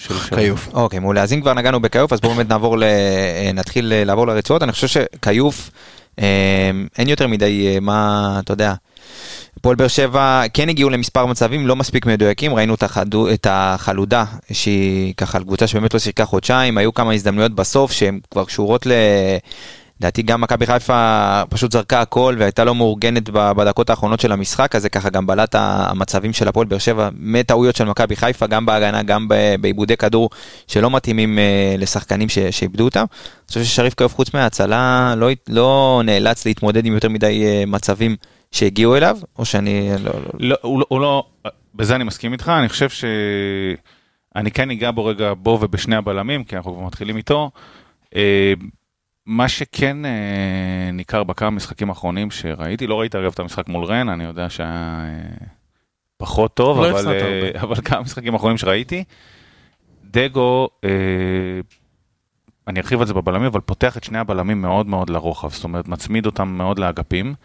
של 0.08 0.36
כיוף. 0.36 0.70
אוקיי, 0.74 1.00
מעולה, 1.00 1.24
אז 1.24 1.34
אם 1.34 1.42
כבר 1.42 1.54
נגענו 1.54 1.80
בכיוף, 1.80 2.14
אז 2.14 2.22
בואו 2.22 2.34
באמת 2.34 2.50
נעבור. 2.50 2.84
אה, 2.84 3.52
נתחיל 3.54 3.94
אה, 3.94 4.04
לעבור 4.04 4.28
לרצועות, 4.28 4.64
אני 4.64 4.72
חושב 4.72 4.88
שכיוף, 4.88 5.70
אה, 6.20 6.72
אין 6.98 7.10
יותר 7.10 7.28
מדי, 7.28 7.78
מה, 7.82 8.40
אתה 8.44 8.54
יודע, 8.54 8.74
הפועל 9.58 9.76
באר 9.76 9.88
שבע 9.88 10.44
כן 10.54 10.70
הגיעו 10.70 10.90
למספר 10.90 11.26
מצבים 11.26 11.68
לא 11.68 11.76
מספיק 11.76 12.06
מדויקים, 12.06 12.54
ראינו 12.54 12.76
את 13.34 13.48
החלודה, 13.50 14.26
שהיא 14.52 15.14
ככה 15.18 15.38
על 15.38 15.44
קבוצה 15.44 15.68
שבאמת 15.68 15.94
לא 15.94 16.00
שיחקה 16.00 16.26
חודשיים, 16.26 16.78
היו 16.78 16.94
כמה 16.94 17.14
הזדמנויות 17.14 17.52
בסוף 17.52 17.92
שהן 17.92 18.20
כבר 18.32 18.46
קשורות 18.46 18.86
ל... 18.86 18.92
לדעתי 20.04 20.22
גם 20.22 20.42
מכבי 20.42 20.66
חיפה 20.66 21.42
פשוט 21.50 21.72
זרקה 21.72 22.02
הכל 22.02 22.36
והייתה 22.40 22.64
לא 22.64 22.76
מאורגנת 22.76 23.30
בדקות 23.30 23.90
האחרונות 23.90 24.20
של 24.20 24.32
המשחק, 24.32 24.76
אז 24.76 24.86
ככה 24.86 25.10
גם 25.10 25.28
בלט 25.28 25.56
המצבים 25.58 26.34
של 26.34 26.48
הפועל 26.48 26.68
באר 26.68 26.78
שבע 26.78 27.10
מטעויות 27.18 27.76
של 27.76 27.84
מכבי 27.84 28.16
חיפה, 28.16 28.48
גם 28.48 28.66
בהגנה, 28.66 29.04
גם 29.04 29.28
בעיבודי 29.62 29.98
כדור 29.98 30.30
שלא 30.68 30.90
מתאימים 30.90 31.40
אה, 31.40 31.76
לשחקנים 31.78 32.30
ש- 32.30 32.40
שאיבדו 32.40 32.86
אותם. 32.86 33.00
אני 33.00 33.48
חושב 33.48 33.64
ששריף 33.64 33.94
כיוף 33.94 34.16
חוץ 34.16 34.34
מההצלה 34.34 35.14
לא, 35.18 35.30
לא 35.50 36.02
נאלץ 36.06 36.46
להתמודד 36.46 36.86
עם 36.86 36.94
יותר 36.94 37.10
מדי 37.10 37.46
אה, 37.46 37.64
מצבים 37.68 38.16
שהגיעו 38.52 38.96
אליו, 38.96 39.18
או 39.40 39.46
שאני 39.46 39.90
לא... 40.04 40.12
לא... 40.14 40.20
לא, 40.40 40.56
הוא, 40.62 40.80
לא- 40.80 40.86
הוא 40.90 41.02
לא, 41.02 41.24
בזה 41.76 41.96
אני 41.96 42.04
מסכים 42.04 42.34
איתך, 42.34 42.52
אני 42.60 42.70
חושב 42.70 42.90
שאני 42.90 44.52
כן 44.52 44.72
אגע 44.72 44.92
בו 44.92 45.06
רגע 45.06 45.34
בו 45.38 45.60
ובשני 45.62 45.96
הבלמים, 45.96 46.44
כי 46.44 46.56
אנחנו 46.56 46.74
כבר 46.74 46.84
מתחילים 46.86 47.18
איתו. 47.18 47.52
מה 49.26 49.48
שכן 49.48 50.06
אה, 50.06 50.90
ניכר 50.94 51.24
בכמה 51.24 51.50
משחקים 51.50 51.90
האחרונים 51.90 52.32
שראיתי, 52.32 52.88
לא 52.88 53.00
ראיתי 53.00 53.18
אגב 53.18 53.32
את 53.34 53.40
המשחק 53.40 53.68
מול 53.68 53.86
רן, 53.86 54.10
אני 54.10 54.24
יודע 54.24 54.50
שהיה 54.50 55.04
אה, 55.04 55.46
פחות 56.18 56.54
טוב, 56.54 56.78
לא 56.80 56.92
אבל, 56.92 57.08
אה. 57.08 57.62
אבל 57.62 57.76
כמה 57.76 58.02
משחקים 58.02 58.34
האחרונים 58.34 58.58
שראיתי, 58.58 59.04
דגו, 60.04 60.70
אה, 60.84 60.90
אני 62.68 62.80
ארחיב 62.80 63.02
על 63.02 63.08
זה 63.08 63.14
בבלמים, 63.14 63.46
אבל 63.46 63.60
פותח 63.60 63.98
את 63.98 64.04
שני 64.04 64.20
הבלמים 64.20 64.62
מאוד 64.62 64.88
מאוד 64.88 65.10
לרוחב, 65.10 65.50
זאת 65.50 65.64
אומרת 65.64 65.88
מצמיד 65.88 66.26
אותם 66.26 66.48
מאוד 66.48 66.80
לאגפים. 66.80 67.36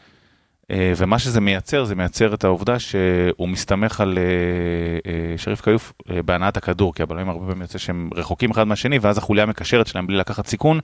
אה, 0.71 0.93
ומה 0.97 1.19
שזה 1.19 1.41
מייצר, 1.41 1.85
זה 1.85 1.95
מייצר 1.95 2.35
את 2.35 2.45
העובדה 2.45 2.79
שהוא 2.79 3.49
מסתמך 3.49 4.01
על 4.01 4.19
אה, 4.19 4.23
אה, 5.13 5.39
שריף 5.39 5.61
כיוף 5.61 5.93
אה, 6.11 6.23
בהנעת 6.23 6.57
הכדור, 6.57 6.95
כי 6.95 7.03
הבלמים 7.03 7.29
הרבה 7.29 7.47
פעמים 7.47 7.63
יוצא 7.63 7.79
שהם 7.79 8.11
רחוקים 8.15 8.51
אחד 8.51 8.65
מהשני, 8.65 8.99
ואז 8.99 9.19
החוליה 9.19 9.43
המקשרת 9.43 9.87
שלהם 9.87 10.07
בלי 10.07 10.17
לקחת 10.17 10.47
סיכון, 10.47 10.81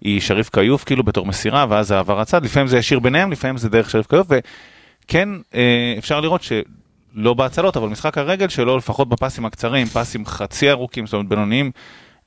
היא 0.00 0.20
שריף 0.20 0.48
כיוף 0.48 0.84
כאילו 0.84 1.02
בתור 1.02 1.26
מסירה, 1.26 1.66
ואז 1.68 1.90
העברת 1.90 2.26
צד, 2.26 2.44
לפעמים 2.44 2.68
זה 2.68 2.78
ישיר 2.78 2.98
ביניהם, 2.98 3.32
לפעמים 3.32 3.56
זה 3.56 3.68
דרך 3.68 3.90
שריף 3.90 4.06
כיוף, 4.06 4.26
וכן 4.30 5.28
אה, 5.54 5.94
אפשר 5.98 6.20
לראות 6.20 6.42
שלא 6.42 7.34
בהצלות, 7.34 7.76
אבל 7.76 7.88
משחק 7.88 8.18
הרגל 8.18 8.48
שלו, 8.48 8.76
לפחות 8.76 9.08
בפסים 9.08 9.44
הקצרים, 9.44 9.86
פסים 9.86 10.26
חצי 10.26 10.70
ארוכים, 10.70 11.06
זאת 11.06 11.12
אומרת 11.12 11.28
בינוניים, 11.28 11.70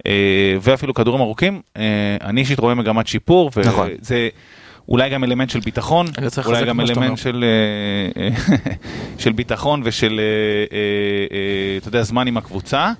אה, 0.07 0.55
ואפילו 0.61 0.93
כדורים 0.93 1.21
ארוכים, 1.21 1.61
אה, 1.77 2.17
אני 2.21 2.41
אישית 2.41 2.59
רואה 2.59 2.75
מגמת 2.75 3.07
שיפור, 3.07 3.51
נכון. 3.65 3.89
וזה 4.01 4.29
אולי 4.89 5.09
גם 5.09 5.23
אלמנט 5.23 5.49
של 5.49 5.59
ביטחון, 5.59 6.05
רוצה 6.23 6.41
אולי 6.45 6.65
גם. 6.65 6.79
אלמנט 6.81 7.17
של, 7.17 7.45
של 9.19 9.31
ביטחון 9.31 9.81
ושל, 9.83 10.21
אתה 11.77 11.87
יודע, 11.87 12.03
זמן 12.03 12.27
עם 12.27 12.37
הקבוצה, 12.37 12.91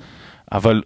אבל 0.51 0.81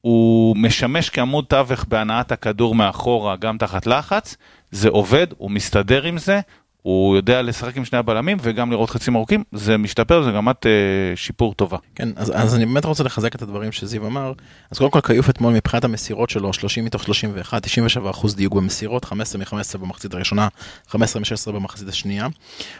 הוא 0.00 0.56
משמש 0.56 1.10
כעמוד 1.10 1.44
תווך 1.44 1.84
בהנעת 1.88 2.32
הכדור 2.32 2.74
מאחורה, 2.74 3.36
גם 3.36 3.58
תחת 3.58 3.86
לחץ, 3.86 4.36
זה 4.70 4.88
עובד, 4.88 5.26
הוא 5.38 5.50
מסתדר 5.50 6.02
עם 6.02 6.18
זה, 6.18 6.40
הוא 6.82 7.16
יודע 7.16 7.42
לשחק 7.42 7.76
עם 7.76 7.84
שני 7.84 7.98
הבלמים 7.98 8.36
וגם 8.42 8.70
לראות 8.70 8.90
חצים 8.90 9.16
ארוכים, 9.16 9.44
זה 9.52 9.76
משתפר, 9.76 10.22
זה 10.22 10.30
גמת 10.30 10.66
אה, 10.66 10.70
שיפור 11.16 11.54
טובה. 11.54 11.78
כן, 11.94 12.08
אז, 12.16 12.32
אז 12.34 12.54
אני 12.54 12.66
באמת 12.66 12.84
רוצה 12.84 13.04
לחזק 13.04 13.34
את 13.34 13.42
הדברים 13.42 13.72
שזיו 13.72 14.06
אמר. 14.06 14.32
אז 14.70 14.78
קודם 14.78 14.90
כל 14.90 15.00
כיוף 15.00 15.30
אתמול 15.30 15.54
מבחינת 15.54 15.84
המסירות 15.84 16.30
שלו, 16.30 16.52
30 16.52 16.84
מתוך 16.84 17.02
31, 17.02 17.62
97 17.62 18.10
אחוז 18.10 18.34
דיוק 18.34 18.54
במסירות, 18.54 19.04
15 19.04 19.40
מ-15 19.40 19.78
במחצית 19.78 20.14
הראשונה, 20.14 20.48
15 20.88 21.20
מ-16 21.20 21.52
במחצית 21.52 21.88
השנייה. 21.88 22.26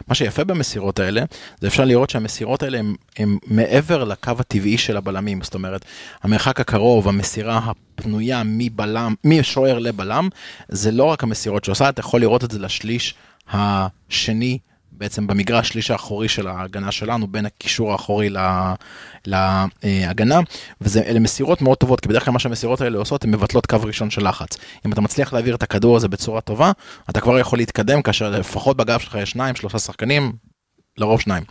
מה 0.07 0.15
שיפה 0.15 0.43
במסירות 0.43 0.99
האלה, 0.99 1.23
זה 1.61 1.67
אפשר 1.67 1.85
לראות 1.85 2.09
שהמסירות 2.09 2.63
האלה 2.63 2.79
הם 3.17 3.37
מעבר 3.47 4.03
לקו 4.03 4.33
הטבעי 4.39 4.77
של 4.77 4.97
הבלמים, 4.97 5.41
זאת 5.41 5.53
אומרת, 5.53 5.85
המרחק 6.23 6.59
הקרוב, 6.59 7.07
המסירה 7.07 7.59
הפנויה 7.97 8.41
מבלם, 8.45 9.13
משוער 9.23 9.79
לבלם, 9.79 10.29
זה 10.69 10.91
לא 10.91 11.03
רק 11.03 11.23
המסירות 11.23 11.63
שהוא 11.63 11.73
עושה, 11.73 11.89
אתה 11.89 11.99
יכול 11.99 12.21
לראות 12.21 12.43
את 12.43 12.51
זה 12.51 12.59
לשליש 12.59 13.15
השני 13.51 14.57
בעצם 14.91 15.27
במגרש 15.27 15.69
שליש 15.69 15.91
האחורי 15.91 16.27
של 16.27 16.47
ההגנה 16.47 16.91
שלנו 16.91 17.27
בין 17.27 17.45
הקישור 17.45 17.91
האחורי 17.91 18.29
לה- 18.29 18.75
להגנה 19.25 20.39
ואלה 20.81 21.19
מסירות 21.19 21.61
מאוד 21.61 21.77
טובות 21.77 21.99
כי 21.99 22.07
בדרך 22.09 22.25
כלל 22.25 22.33
מה 22.33 22.39
שהמסירות 22.39 22.81
האלה 22.81 22.97
עושות 22.97 23.23
הן 23.23 23.31
מבטלות 23.31 23.65
קו 23.65 23.77
ראשון 23.83 24.09
של 24.09 24.27
לחץ. 24.27 24.57
אם 24.85 24.91
אתה 24.91 25.01
מצליח 25.01 25.33
להעביר 25.33 25.55
את 25.55 25.63
הכדור 25.63 25.95
הזה 25.97 26.07
בצורה 26.07 26.41
טובה 26.41 26.71
אתה 27.09 27.21
כבר 27.21 27.39
יכול 27.39 27.59
להתקדם 27.59 28.01
כאשר 28.01 28.29
לפחות 28.29 28.77
בגב 28.77 28.99
שלך 28.99 29.17
יש 29.21 29.31
שניים 29.31 29.55
שלושה 29.55 29.79
שחקנים 29.79 30.33
לרוב 30.97 31.21
שניים. 31.21 31.43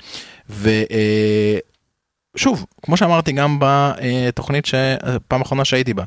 ושוב 2.37 2.66
כמו 2.82 2.96
שאמרתי 2.96 3.32
גם 3.32 3.58
בתוכנית 3.61 4.66
שפעם 4.66 5.40
אחרונה 5.40 5.64
שהייתי 5.64 5.94
בה 5.94 6.04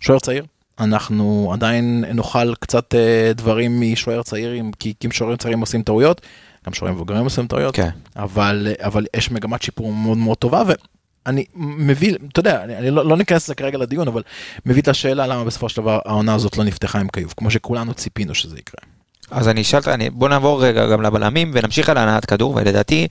שוער 0.00 0.18
צעיר 0.18 0.44
אנחנו 0.80 1.50
עדיין 1.52 2.04
נאכל 2.14 2.54
קצת 2.54 2.94
אה, 2.94 3.32
דברים 3.34 3.80
משוער 3.80 4.22
צעירים 4.22 4.72
כי 4.78 4.94
אם 5.06 5.12
שוערים 5.12 5.36
צעירים 5.36 5.60
עושים 5.60 5.82
טעויות 5.82 6.20
גם 6.66 6.74
שוערים 6.74 6.94
מבוגרים 6.96 7.24
עושים 7.24 7.46
טעויות 7.46 7.74
כן. 7.74 7.88
אבל 8.16 8.68
אבל 8.78 9.06
יש 9.16 9.30
מגמת 9.30 9.62
שיפור 9.62 9.92
מאוד 9.92 10.18
מאוד 10.18 10.36
טובה 10.36 10.62
ואני 10.66 11.44
מביא 11.54 12.14
אתה 12.32 12.40
יודע 12.40 12.64
אני, 12.64 12.76
אני 12.76 12.90
לא, 12.90 13.04
לא 13.04 13.16
ניכנס 13.16 13.44
לזה 13.44 13.54
כרגע 13.54 13.78
לדיון 13.78 14.08
אבל 14.08 14.22
מביא 14.66 14.82
את 14.82 14.88
השאלה 14.88 15.26
למה 15.26 15.44
בסופו 15.44 15.68
של 15.68 15.82
דבר 15.82 15.98
העונה 16.04 16.34
הזאת 16.34 16.56
לא 16.56 16.64
נפתחה 16.64 17.00
עם 17.00 17.08
כיוף 17.08 17.34
כמו 17.36 17.50
שכולנו 17.50 17.94
ציפינו 17.94 18.34
שזה 18.34 18.58
יקרה. 18.58 18.98
אז 19.30 19.48
אני 19.48 19.60
אשאל, 19.60 19.80
בוא 20.12 20.28
נעבור 20.28 20.64
רגע 20.64 20.86
גם 20.86 21.02
לבלמים 21.02 21.50
ונמשיך 21.54 21.88
על 21.88 21.98
הנעת 21.98 22.24
כדור, 22.24 22.54
ולדעתי 22.54 23.08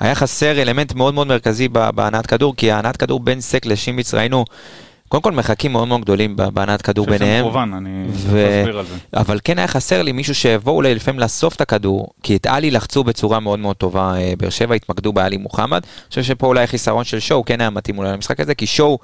היה 0.00 0.14
חסר 0.14 0.62
אלמנט 0.62 0.94
מאוד 0.94 1.14
מאוד 1.14 1.26
מרכזי 1.26 1.68
בהנעת 1.68 2.26
כדור, 2.26 2.56
כי 2.56 2.72
הנעת 2.72 2.96
כדור 2.96 3.20
בין 3.20 3.40
סק 3.40 3.66
לשימיץ 3.66 4.14
ראינו, 4.14 4.44
קודם 5.12 5.22
כל 5.22 5.32
מרחקים 5.32 5.72
מאוד 5.72 5.88
מאוד 5.88 6.00
גדולים 6.00 6.36
בהנעת 6.36 6.82
כדור 6.82 7.06
אני 7.08 7.12
חושב 7.12 7.24
שזה 7.24 7.24
ביניהם. 7.26 7.46
מכוון, 7.46 7.74
אני 7.74 8.04
ו- 8.10 8.60
אסביר 8.60 8.78
על 8.78 8.86
זה. 8.86 8.94
אבל 9.20 9.38
כן 9.44 9.58
היה 9.58 9.68
חסר 9.68 10.02
לי 10.02 10.12
מישהו 10.12 10.34
שיבוא 10.34 10.72
אולי 10.72 10.94
לפעמים 10.94 11.20
לאסוף 11.20 11.56
את 11.56 11.60
הכדור, 11.60 12.08
כי 12.22 12.36
את 12.36 12.46
עלי 12.46 12.70
לחצו 12.70 13.04
בצורה 13.04 13.40
מאוד 13.40 13.58
מאוד 13.58 13.76
טובה, 13.76 14.14
אה, 14.16 14.32
באר 14.38 14.50
שבע 14.50 14.74
התמקדו 14.74 15.12
בעלי 15.12 15.36
מוחמד. 15.36 15.82
אני 15.84 16.08
חושב 16.08 16.22
שפה 16.22 16.46
אולי 16.46 16.62
החיסרון 16.64 17.04
של 17.04 17.20
שואו 17.20 17.44
כן 17.44 17.60
היה 17.60 17.70
מתאים 17.70 17.98
אולי 17.98 18.12
למשחק 18.12 18.40
הזה, 18.40 18.54
כי 18.54 18.66
שואו, 18.66 18.98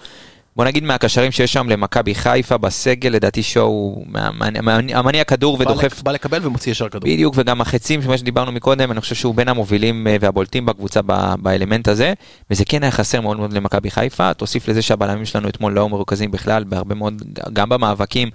בוא 0.58 0.64
נגיד 0.64 0.84
מהקשרים 0.84 1.32
שיש 1.32 1.52
שם 1.52 1.68
למכבי 1.68 2.14
חיפה 2.14 2.56
בסגל, 2.58 3.10
לדעתי 3.10 3.42
שואו 3.42 4.02
מה- 4.06 4.30
מה- 4.32 4.60
מה- 4.62 4.78
המניע 4.94 5.24
כדור 5.24 5.56
ודוחף 5.60 6.02
בא 6.02 6.12
לקבל 6.12 6.46
ומוציא 6.46 6.72
ישר 6.72 6.88
כדור. 6.88 7.00
בדיוק, 7.12 7.34
וגם 7.36 7.60
החצים, 7.60 8.02
כמו 8.02 8.18
שדיברנו 8.18 8.52
מקודם, 8.52 8.90
אני 8.92 9.00
חושב 9.00 9.14
שהוא 9.14 9.34
בין 9.34 9.48
המובילים 9.48 10.06
אה, 10.06 10.16
והבולטים 10.20 10.66
בקבוצה 10.66 11.00
באלמנט 11.42 11.88
הזה, 11.88 12.12
וזה 12.50 12.64
כן 12.64 12.82
היה 12.82 12.90
חסר 12.92 13.20
מאוד 13.20 13.36
מאוד 13.36 13.52
למכבי 13.52 13.90
חיפה. 13.90 14.34
תוסיף 14.34 14.68
לזה 14.68 14.82
שהבלמים 14.82 15.24
שלנו 15.24 15.48
אתמול 15.48 15.72
לא 15.72 15.88
מרוכזים 15.88 16.30
בכלל, 16.30 16.64
בהרבה 16.64 16.94
מאוד, 16.94 17.22
גם 17.52 17.68
במאבקים. 17.68 18.28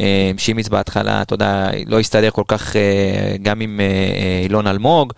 אה, 0.00 0.30
שימיץ 0.38 0.68
בהתחלה, 0.68 1.22
אתה 1.22 1.34
יודע, 1.34 1.70
לא 1.86 2.00
הסתדר 2.00 2.30
כל 2.30 2.44
כך 2.48 2.76
אה, 2.76 2.82
גם 3.42 3.60
עם 3.60 3.80
אילון 4.42 4.66
אלמוג. 4.66 5.12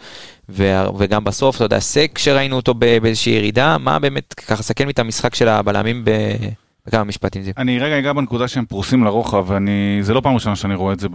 וגם 0.49 1.25
בסוף, 1.25 1.57
אתה 1.57 1.65
יודע, 1.65 1.81
סק 1.81 2.19
שראינו 2.19 2.57
אותו 2.57 2.75
באיזושהי 2.75 3.33
ירידה, 3.33 3.79
מה 3.79 3.99
באמת, 3.99 4.35
ככה 4.35 4.63
סכם 4.63 4.87
לי 4.87 4.93
את 4.93 4.99
המשחק 4.99 5.35
של 5.35 5.49
הבלמים 5.49 6.05
בכמה 6.87 7.05
משפטים 7.05 7.43
זיו. 7.43 7.53
אני 7.59 7.79
רגע 7.79 7.99
אגע 7.99 8.13
בנקודה 8.13 8.49
שהם 8.49 8.65
פרוסים 8.65 9.05
לרוחב, 9.05 9.45
ואני, 9.47 9.99
זה 10.01 10.15
לא 10.15 10.21
פעם 10.21 10.35
ראשונה 10.35 10.57
שאני 10.57 10.75
רואה 10.75 10.93
את 10.93 11.01
זה 11.01 11.09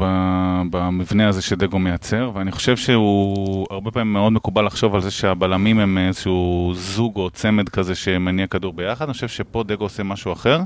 במבנה 0.69 1.27
הזה 1.27 1.41
שדגו 1.41 1.79
מייצר, 1.79 2.31
ואני 2.33 2.51
חושב 2.51 2.77
שהוא 2.77 3.65
הרבה 3.69 3.91
פעמים 3.91 4.13
מאוד 4.13 4.33
מקובל 4.33 4.65
לחשוב 4.65 4.95
על 4.95 5.01
זה 5.01 5.11
שהבלמים 5.11 5.79
הם 5.79 5.97
איזשהו 5.97 6.71
זוג 6.75 7.15
או 7.15 7.29
צמד 7.29 7.69
כזה 7.69 7.95
שמניע 7.95 8.47
כדור 8.47 8.73
ביחד, 8.73 9.05
אני 9.05 9.13
חושב 9.13 9.27
שפה 9.27 9.63
דגו 9.63 9.83
עושה 9.83 10.03
משהו 10.03 10.33
אחר, 10.33 10.59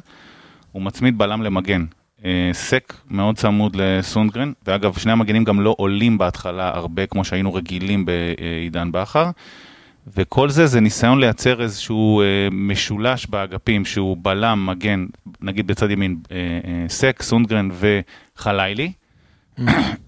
הוא 0.71 0.82
מצמיד 0.82 1.17
בלם 1.17 1.41
למגן. 1.41 1.86
אה, 2.25 2.49
סק 2.53 2.93
מאוד 3.10 3.38
צמוד 3.38 3.75
לסונגרן, 3.75 4.51
ואגב, 4.65 4.97
שני 4.97 5.12
המגנים 5.12 5.43
גם 5.43 5.62
לא 5.62 5.75
עולים 5.77 6.17
בהתחלה 6.17 6.69
הרבה 6.75 7.06
כמו 7.06 7.23
שהיינו 7.23 7.53
רגילים 7.53 8.06
בעידן 8.06 8.91
בכר. 8.91 9.32
וכל 10.15 10.49
זה 10.49 10.67
זה 10.67 10.80
ניסיון 10.80 11.19
לייצר 11.19 11.62
איזשהו 11.62 12.21
אה, 12.21 12.47
משולש 12.51 13.25
באגפים 13.25 13.86
שהוא 13.86 14.17
בלם, 14.21 14.65
מגן, 14.65 15.06
נגיד 15.41 15.67
בצד 15.67 15.91
ימין, 15.91 16.17
אה, 16.32 16.38
סק, 16.89 17.21
סונדגרן 17.21 17.69
וחלילי, 17.80 18.91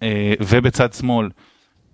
אה, 0.03 0.33
ובצד 0.39 0.93
שמאל 0.93 1.29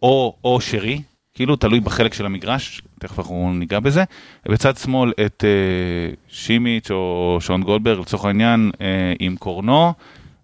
או, 0.01 0.35
או 0.43 0.61
שרי, 0.61 1.01
כאילו 1.35 1.55
תלוי 1.55 1.79
בחלק 1.79 2.13
של 2.13 2.25
המגרש, 2.25 2.81
תכף 2.99 3.19
אנחנו 3.19 3.53
ניגע 3.53 3.79
בזה, 3.79 4.03
ובצד 4.45 4.77
שמאל 4.77 5.13
את 5.25 5.43
אה, 5.47 6.13
שימיץ' 6.27 6.91
או 6.91 7.37
שון 7.41 7.63
גולדברג 7.63 7.99
לצורך 7.99 8.25
העניין 8.25 8.71
אה, 8.81 9.13
עם 9.19 9.35
קורנו 9.35 9.93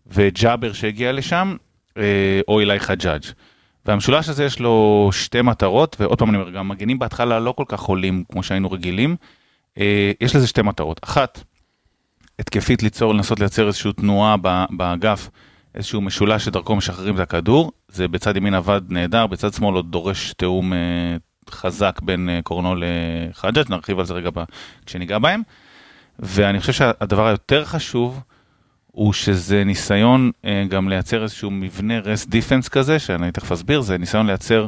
וג'אבר 0.07 0.73
שהגיע 0.73 1.11
לשם, 1.11 1.55
אה, 1.97 2.41
או 2.47 2.59
אילי 2.59 2.79
חג'אג'. 2.79 3.21
והמשולש 3.85 4.29
הזה 4.29 4.45
יש 4.45 4.59
לו 4.59 5.09
שתי 5.11 5.41
מטרות, 5.41 5.95
ועוד 5.99 6.19
פעם 6.19 6.29
אני 6.29 6.37
אומר, 6.37 6.49
גם 6.49 6.67
מגנים 6.67 6.99
בהתחלה 6.99 7.39
לא 7.39 7.51
כל 7.51 7.63
כך 7.67 7.81
עולים 7.81 8.23
כמו 8.31 8.43
שהיינו 8.43 8.71
רגילים. 8.71 9.15
אה, 9.77 10.11
יש 10.21 10.35
לזה 10.35 10.47
שתי 10.47 10.61
מטרות. 10.61 10.99
אחת, 11.03 11.43
התקפית 12.39 12.83
ליצור, 12.83 13.13
לנסות 13.13 13.39
לייצר 13.39 13.67
איזושהי 13.67 13.93
תנועה 13.93 14.35
באגף, 14.69 15.29
איזשהו 15.75 16.01
משולש 16.01 16.45
שדרכו 16.45 16.75
משחררים 16.75 17.15
את 17.15 17.19
הכדור. 17.19 17.71
זה 17.93 18.07
בצד 18.07 18.37
ימין 18.37 18.53
עבד 18.53 18.81
נהדר, 18.89 19.27
בצד 19.27 19.53
שמאל 19.53 19.75
עוד 19.75 19.91
דורש 19.91 20.33
תיאום 20.33 20.73
אה, 20.73 20.77
חזק 21.49 21.99
בין 22.03 22.29
אה, 22.29 22.39
קורנו 22.43 22.75
לחג'אג', 22.77 23.65
נרחיב 23.69 23.99
על 23.99 24.05
זה 24.05 24.13
רגע 24.13 24.29
ב- 24.33 24.43
כשניגע 24.85 25.19
בהם. 25.19 25.41
ואני 26.19 26.59
חושב 26.59 26.73
שהדבר 26.73 27.27
היותר 27.27 27.65
חשוב, 27.65 28.19
הוא 28.87 29.13
שזה 29.13 29.63
ניסיון 29.63 30.31
אה, 30.45 30.63
גם 30.69 30.89
לייצר 30.89 31.23
איזשהו 31.23 31.51
מבנה 31.51 31.99
רסט 31.99 32.29
דיפנס 32.29 32.67
כזה, 32.69 32.99
שאני 32.99 33.31
תכף 33.31 33.51
אסביר, 33.51 33.81
זה 33.81 33.97
ניסיון 33.97 34.27
לייצר 34.27 34.67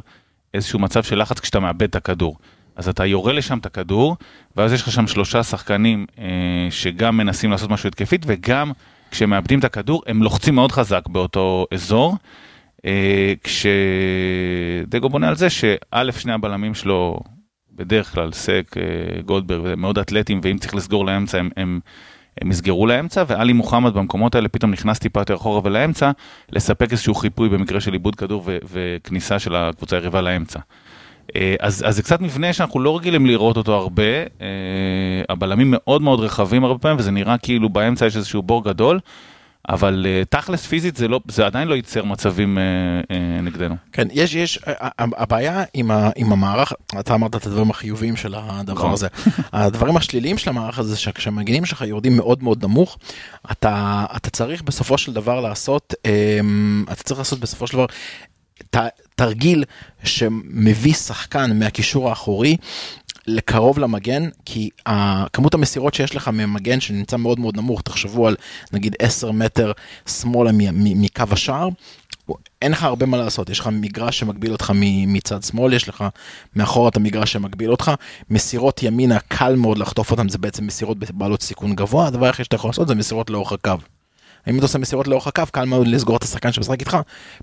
איזשהו 0.54 0.80
מצב 0.80 1.04
של 1.04 1.22
לחץ 1.22 1.40
כשאתה 1.40 1.60
מאבד 1.60 1.84
את 1.84 1.96
הכדור. 1.96 2.38
אז 2.76 2.90
אתה 2.90 3.06
יורה 3.06 3.34
לשם 3.34 3.58
את 3.58 3.66
הכדור, 3.66 4.18
ואז 4.58 4.74
יש 4.74 4.82
לך 4.82 4.92
שם 4.92 5.08
שלושה 5.08 5.44
שחקנים 5.44 6.06
אה, 6.20 6.26
שגם 6.70 7.18
מנסים 7.18 7.52
לעשות 7.52 7.70
משהו 7.70 7.88
התקפית, 7.88 8.24
וגם 8.28 8.72
כשהם 9.12 9.30
מאבדים 9.30 9.60
את 9.60 9.64
הכדור, 9.64 10.04
הם 10.08 10.24
לוחצים 10.24 10.56
מאוד 10.56 10.72
חזק 10.72 11.08
באותו 11.08 11.66
אזור. 11.74 12.18
אה, 12.86 13.34
כשדגו 13.44 15.10
בונה 15.10 15.28
על 15.30 15.36
זה 15.36 15.50
שא', 15.50 16.12
שני 16.20 16.34
הבלמים 16.34 16.74
שלו, 16.74 17.20
בדרך 17.72 18.14
כלל 18.14 18.32
סק, 18.32 18.76
אה, 18.78 19.22
גולדברג, 19.22 19.76
מאוד 19.78 19.98
אתלטים, 19.98 20.40
ואם 20.44 20.58
צריך 20.58 20.76
לסגור 20.76 21.06
לאמצע, 21.06 21.38
הם, 21.38 21.50
הם, 21.58 21.80
הם 22.42 22.52
יסגרו 22.52 22.88
לאמצע, 22.88 23.24
ואלי 23.28 23.54
מוחמד 23.54 23.94
במקומות 23.94 24.36
האלה 24.36 24.50
פתאום 24.50 24.72
נכנס 24.72 25.00
טיפה 25.00 25.22
יותר 25.22 25.36
אחורה 25.36 25.62
ולאמצע, 25.64 26.12
לספק 26.52 26.92
איזשהו 26.92 27.16
חיפוי 27.16 27.50
במקרה 27.50 27.82
של 27.82 27.94
איבוד 27.94 28.16
כדור 28.16 28.44
ו- 28.46 28.58
וכניסה 28.72 29.40
של 29.40 29.56
הקבוצה 29.56 29.96
היריבה 29.96 30.22
לאמצע. 30.22 30.60
אה, 31.36 31.56
אז, 31.60 31.84
אז 31.88 31.96
זה 31.96 32.04
קצת 32.04 32.22
מבנה 32.22 32.54
שאנחנו 32.54 32.80
לא 32.80 32.98
רגילים 32.98 33.26
לראות 33.26 33.58
אותו 33.58 33.76
הרבה, 33.76 34.04
הבלמים 35.30 35.68
מאוד 35.72 36.02
מאוד 36.02 36.20
רחבים 36.20 36.64
הרבה 36.64 36.80
פעמים, 36.80 37.00
וזה 37.00 37.12
נראה 37.12 37.38
כאילו 37.38 37.70
באמצע 37.70 38.06
יש 38.06 38.18
איזשהו 38.18 38.42
בור 38.42 38.64
גדול, 38.64 39.00
אבל 39.70 40.06
אה, 40.10 40.26
תכלס 40.30 40.66
פיזית 40.66 40.96
זה, 40.96 41.08
לא, 41.08 41.20
זה 41.28 41.46
עדיין 41.46 41.68
לא 41.68 41.76
ייצר 41.76 42.04
מצבים 42.04 42.58
אה, 42.58 42.64
אה, 43.12 43.42
נגדנו. 43.42 43.76
כן, 43.92 44.08
יש, 44.12 44.36
יש, 44.36 44.60
הבעיה 44.98 45.64
עם, 45.74 45.92
ה, 45.92 46.10
עם 46.16 46.32
המערך, 46.34 46.74
אתה 47.00 47.14
אמרת 47.14 47.36
את 47.36 47.48
הדברים 47.48 47.70
החיוביים 47.70 48.16
של 48.16 48.36
הדבר 48.38 48.74
נכון. 48.74 48.92
הזה. 48.92 49.08
הדברים 49.54 49.98
השליליים 49.98 50.38
של 50.38 50.50
המערך 50.50 50.80
הזה, 50.80 50.98
שכשהמגינים 50.98 51.66
שלך 51.66 51.82
יורדים 51.82 52.18
מאוד 52.18 52.44
מאוד 52.44 52.64
נמוך, 52.66 52.98
אתה, 53.52 54.06
אתה 54.16 54.30
צריך 54.30 54.62
בסופו 54.62 54.98
של 54.98 55.14
דבר 55.14 55.40
לעשות, 55.40 55.94
אמ, 56.06 56.86
אתה 56.92 57.04
צריך 57.04 57.20
לעשות 57.20 57.40
בסופו 57.40 57.68
של 57.68 57.74
דבר 57.74 57.86
ת, 58.70 58.78
תרגיל 59.16 59.64
שמביא 60.04 60.94
שחקן 60.94 61.60
מהקישור 61.60 62.10
האחורי. 62.10 62.58
לקרוב 63.28 63.80
למגן, 63.80 64.30
כי 64.46 64.70
כמות 65.34 65.54
המסירות 65.54 65.94
שיש 65.94 66.16
לך 66.16 66.28
ממגן 66.28 66.80
שנמצא 66.80 67.18
מאוד 67.18 67.40
מאוד 67.40 67.58
נמוך, 67.58 67.82
תחשבו 67.82 68.28
על 68.28 68.36
נגיד 68.74 68.96
10 69.00 69.32
מטר 69.32 69.72
שמאלה 70.08 70.52
מקו 70.74 71.24
השער, 71.32 71.70
אין 72.62 72.72
לך 72.72 72.84
הרבה 72.84 73.06
מה 73.06 73.18
לעשות, 73.18 73.50
יש 73.50 73.60
לך 73.60 73.70
מגרש 73.74 74.20
שמגביל 74.20 74.52
אותך 74.52 74.72
מצד 75.08 75.44
שמאל, 75.44 75.74
יש 75.74 75.90
לך 75.90 76.04
מאחורה 76.56 76.90
את 76.90 76.96
המגרש 76.96 77.34
שמגביל 77.34 77.72
אותך, 77.72 77.92
מסירות 78.30 78.84
ימינה 78.84 79.20
קל 79.20 79.56
מאוד 79.56 79.78
לחטוף 79.78 80.12
אותם, 80.12 80.30
זה 80.30 80.38
בעצם 80.38 80.68
מסירות 80.68 80.98
בעלות 81.14 81.42
סיכון 81.42 81.76
גבוה, 81.76 82.08
הדבר 82.08 82.26
היחיד 82.26 82.46
שאתה 82.46 82.56
יכול 82.56 82.70
לעשות 82.70 82.88
זה 82.88 82.96
מסירות 82.96 83.30
לאורך 83.30 83.52
הקו. 83.52 83.74
אם 84.48 84.58
אתה 84.58 84.66
עושה 84.66 84.80
מסירות 84.80 85.08
לאורך 85.08 85.28
הקו, 85.28 85.44
קל 85.52 85.66
מאוד 85.66 85.88
לסגור 85.88 86.18
את 86.18 86.24
השחקן 86.24 86.52
שמשחק 86.52 86.80
איתך, 86.80 86.98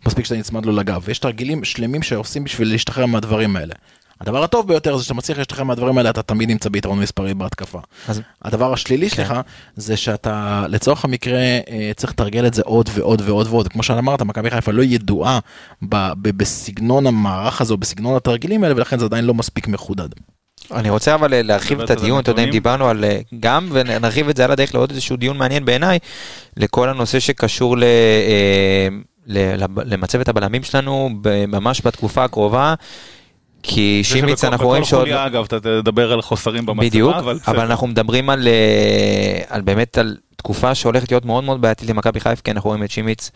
מספיק 0.06 0.24
שאתה 0.24 0.36
נצמד 0.36 0.66
לו 0.66 0.72
לגב. 0.72 1.02
ויש 1.04 1.18
תרגילים 1.18 1.64
שלמים 1.64 2.02
שעושים 2.02 2.44
בשביל 2.44 2.70
להשתחרר 2.70 3.06
מהדברים 3.06 3.56
האלה. 3.56 3.74
הדבר 4.20 4.42
הטוב 4.44 4.68
ביותר 4.68 4.96
זה 4.96 5.02
שאתה 5.04 5.14
מצליח 5.14 5.38
להשתחרר 5.38 5.64
מהדברים 5.64 5.98
האלה, 5.98 6.10
אתה 6.10 6.22
תמיד 6.22 6.48
נמצא 6.50 6.68
ביתרון 6.68 6.98
מספרי 7.00 7.34
בהתקפה. 7.34 7.78
אז- 8.08 8.20
הדבר 8.42 8.72
השלילי 8.72 9.10
כן. 9.10 9.16
שלך 9.16 9.34
זה 9.76 9.96
שאתה 9.96 10.66
לצורך 10.68 11.04
המקרה 11.04 11.38
אה, 11.38 11.90
צריך 11.96 12.12
לתרגל 12.12 12.46
את 12.46 12.54
זה 12.54 12.62
עוד 12.64 12.90
ועוד 12.94 13.22
ועוד 13.24 13.46
ועוד. 13.50 13.68
כמו 13.68 13.82
שאמרת, 13.82 14.22
מכבי 14.22 14.50
חיפה 14.50 14.72
לא 14.72 14.82
ידועה 14.82 15.38
ב- 15.82 16.12
ב- 16.22 16.36
בסגנון 16.36 17.06
המערך 17.06 17.60
הזה 17.60 17.72
או 17.72 17.78
בסגנון 17.78 18.16
התרגילים 18.16 18.64
האלה, 18.64 18.74
ולכן 18.76 18.98
זה 18.98 19.04
עדיין 19.04 19.24
לא 19.24 19.34
מספיק 19.34 19.68
מחודד. 19.68 20.08
אני 20.74 20.90
רוצה 20.90 21.14
אבל 21.14 21.34
אה, 21.34 21.42
להרחיב 21.42 21.80
את 21.80 21.90
הדיון, 21.90 22.20
אתה 22.20 22.30
יודע 22.30 22.44
אם. 22.44 22.50
דיברנו 22.50 22.88
על 22.88 23.04
אה, 23.04 23.20
גם, 23.40 23.68
ונרחיב 23.72 24.28
את 24.28 24.36
זה 24.36 24.44
על 24.44 24.50
הדרך 24.50 24.74
לעוד 24.74 24.90
איזשהו 24.90 25.16
דיון 25.16 25.36
מעניין 25.38 25.64
בעיניי, 25.64 25.98
לכל 26.56 26.88
הנושא 26.88 27.18
שקשור 27.20 27.76
ל- 27.78 27.84
למצבת 29.84 30.28
הבלמים 30.28 30.62
שלנו 30.62 31.10
ממש 31.48 31.82
בתקופה 31.84 32.24
הקרובה, 32.24 32.74
כי 33.62 34.00
שימיץ 34.04 34.44
אנחנו 34.44 34.66
רואים 34.66 34.84
שעוד... 34.84 35.02
בכל 35.02 35.10
חוליה, 35.10 35.26
אגב, 35.26 35.44
אתה 35.44 35.60
תדבר 35.60 36.12
על 36.12 36.22
חוסרים 36.22 36.66
במצבה, 36.66 36.86
בדיוק, 36.86 37.14
אבל 37.14 37.24
אבל 37.46 37.56
בסדר. 37.56 37.62
אנחנו 37.62 37.86
מדברים 37.86 38.30
על, 38.30 38.48
אה, 38.48 39.40
על 39.48 39.60
באמת 39.60 39.98
על 39.98 40.16
תקופה 40.36 40.74
שהולכת 40.74 41.10
להיות 41.10 41.24
מאוד 41.24 41.44
מאוד 41.44 41.60
בעייתית 41.60 41.88
למכבי 41.88 42.20
חיפה, 42.20 42.42
כי 42.42 42.50
אנחנו 42.50 42.68
רואים 42.70 42.84
את 42.84 42.90
שימיץ 42.90 43.30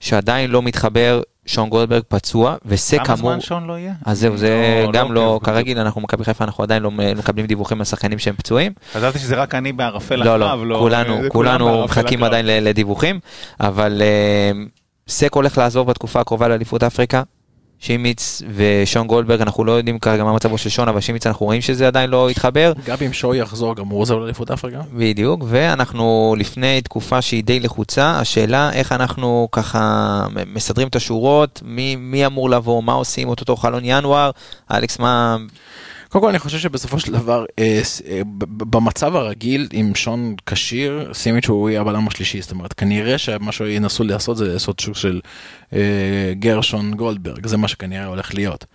שעדיין 0.00 0.50
לא 0.50 0.62
מתחבר, 0.62 1.20
שון 1.46 1.68
גולדברג 1.68 2.02
פצוע, 2.08 2.56
וסק 2.66 3.04
כמה. 3.04 3.16
זמן 3.16 3.40
שון 3.40 3.66
לא 3.66 3.78
יהיה? 3.78 3.92
אז 4.06 4.20
זהו, 4.20 4.36
זה 4.36 4.82
לא- 4.86 4.92
גם 4.92 5.08
לא 5.08 5.14
לא, 5.14 5.26
בדיוק. 5.28 5.44
כרגיל 5.44 5.78
אנחנו 5.78 6.00
מכבי 6.00 6.24
חיפה, 6.24 6.44
אנחנו 6.44 6.64
עדיין 6.64 6.82
לא 6.82 6.90
מקבלים 6.90 7.46
דיווחים 7.46 7.78
על 7.78 7.84
שחקנים 7.84 8.18
שהם 8.18 8.34
פצועים. 8.36 8.72
חשבתי 8.92 9.18
שזה 9.18 9.36
רק 9.36 9.54
אני 9.54 9.72
בערפל 9.72 10.16
לא, 10.16 10.34
הקרב, 10.34 10.60
לא, 10.64 10.76
כולנו, 10.78 11.20
כולנו 11.28 11.84
מחכים. 11.84 12.24
עדיין 12.24 12.46
לדיווחים, 12.46 13.20
אבל 13.60 14.02
אה, 14.02 14.50
סק 15.08 15.34
הולך 15.34 15.58
לעזוב 15.58 15.90
בתקופה 15.90 16.20
הקרובה 16.20 16.48
לאליפות 16.48 16.82
אפריקה. 16.82 17.22
שימיץ 17.82 18.42
ושון 18.54 19.06
גולדברג, 19.06 19.40
אנחנו 19.40 19.64
לא 19.64 19.72
יודעים 19.72 19.98
כרגע 19.98 20.24
מה 20.24 20.32
מצבו 20.32 20.58
של 20.58 20.68
שון, 20.68 20.88
אבל 20.88 21.00
שימיץ 21.00 21.26
אנחנו 21.26 21.46
רואים 21.46 21.60
שזה 21.60 21.86
עדיין 21.86 22.10
לא 22.10 22.28
התחבר. 22.28 22.72
גם 22.86 22.96
אם 23.06 23.12
שוי 23.12 23.38
יחזור, 23.38 23.76
גם 23.76 23.86
הוא 23.86 24.00
עוזר 24.00 24.16
לאליפות 24.16 24.50
אפריקה. 24.50 24.80
בדיוק, 24.92 25.44
ואנחנו 25.48 26.34
לפני 26.38 26.80
תקופה 26.80 27.22
שהיא 27.22 27.44
די 27.44 27.60
לחוצה, 27.60 28.18
השאלה 28.18 28.72
איך 28.72 28.92
אנחנו 28.92 29.48
ככה 29.52 30.26
מסדרים 30.46 30.88
את 30.88 30.96
השורות, 30.96 31.62
מי, 31.64 31.96
מי 31.96 32.26
אמור 32.26 32.50
לבוא, 32.50 32.82
מה 32.82 32.92
עושים 32.92 33.28
אותו 33.28 33.56
חלון 33.56 33.82
ינואר, 33.84 34.30
אלכס 34.70 34.98
מה... 34.98 35.36
קודם 36.12 36.24
כל 36.24 36.28
אני 36.28 36.38
חושב 36.38 36.58
שבסופו 36.58 37.00
של 37.00 37.12
דבר 37.12 37.44
אה, 37.58 37.80
אה, 38.08 38.20
במצב 38.46 39.16
הרגיל 39.16 39.68
עם 39.72 39.94
שון 39.94 40.34
כשיר 40.46 41.10
שימיץ' 41.12 41.48
הוא 41.48 41.70
יהיה 41.70 41.80
הבלם 41.80 42.08
השלישי 42.08 42.42
זאת 42.42 42.50
אומרת 42.50 42.72
כנראה 42.72 43.18
שמה 43.18 43.52
שינסו 43.52 44.04
לעשות 44.04 44.36
זה 44.36 44.52
לעשות 44.52 44.80
שוק 44.80 44.96
של 44.96 45.20
אה, 45.72 46.32
גרשון 46.38 46.94
גולדברג 46.94 47.46
זה 47.46 47.56
מה 47.56 47.68
שכנראה 47.68 48.06
הולך 48.06 48.34
להיות. 48.34 48.66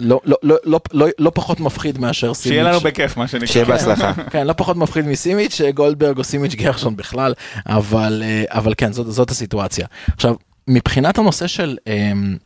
לא, 0.00 0.20
לא, 0.24 0.36
לא, 0.42 0.56
לא, 0.64 0.80
לא, 0.92 1.06
לא 1.18 1.32
פחות 1.34 1.60
מפחיד 1.60 1.98
מאשר 1.98 2.34
סימיץ'. 2.34 2.54
שיהיה 2.54 2.70
לנו 2.70 2.80
בכיף, 2.80 3.16
מה 3.16 3.28
שנקרא. 3.28 3.46
שיהיה 3.46 3.64
בהצלחה. 3.66 4.12
כן, 4.32 4.46
לא 4.46 4.52
פחות 4.52 4.76
מפחיד 4.76 5.06
מסימיץ', 5.06 5.60
גולדברג 5.74 6.18
או 6.18 6.24
סימיץ' 6.24 6.54
גרשון 6.54 6.96
בכלל, 6.96 7.34
אבל, 7.66 8.22
אבל 8.48 8.74
כן, 8.76 8.92
זאת, 8.92 9.12
זאת 9.12 9.30
הסיטואציה. 9.30 9.86
עכשיו, 10.14 10.34
מבחינת 10.68 11.18
הנושא 11.18 11.46
של... 11.46 11.76
אמ, 11.86 12.36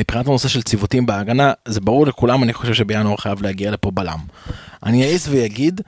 מבחינת 0.00 0.26
הנושא 0.26 0.48
של 0.48 0.62
ציוותים 0.62 1.06
בהגנה, 1.06 1.52
זה 1.68 1.80
ברור 1.80 2.06
לכולם, 2.06 2.42
אני 2.42 2.52
חושב 2.52 2.74
שבינואר 2.74 3.16
חייב 3.16 3.42
להגיע 3.42 3.70
לפה 3.70 3.90
בלם. 3.90 4.18
אני 4.82 5.04
אעז 5.04 5.28
ויגיד, 5.28 5.80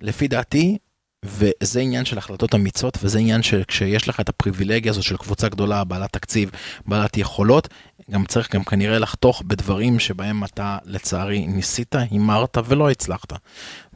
לפי 0.00 0.28
דעתי, 0.28 0.78
וזה 1.24 1.80
עניין 1.80 2.04
של 2.04 2.18
החלטות 2.18 2.54
אמיצות, 2.54 2.98
וזה 3.02 3.18
עניין 3.18 3.42
שכשיש 3.42 4.08
לך 4.08 4.20
את 4.20 4.28
הפריבילגיה 4.28 4.92
הזאת 4.92 5.04
של 5.04 5.16
קבוצה 5.16 5.48
גדולה, 5.48 5.84
בעלת 5.84 6.12
תקציב, 6.12 6.50
בעלת 6.86 7.16
יכולות, 7.16 7.68
גם 8.10 8.24
צריך 8.24 8.54
גם 8.54 8.64
כנראה 8.64 8.98
לחתוך 8.98 9.42
בדברים 9.46 9.98
שבהם 9.98 10.44
אתה 10.44 10.78
לצערי 10.84 11.46
ניסית, 11.46 11.94
הימרת 11.94 12.58
ולא 12.64 12.90
הצלחת. 12.90 13.32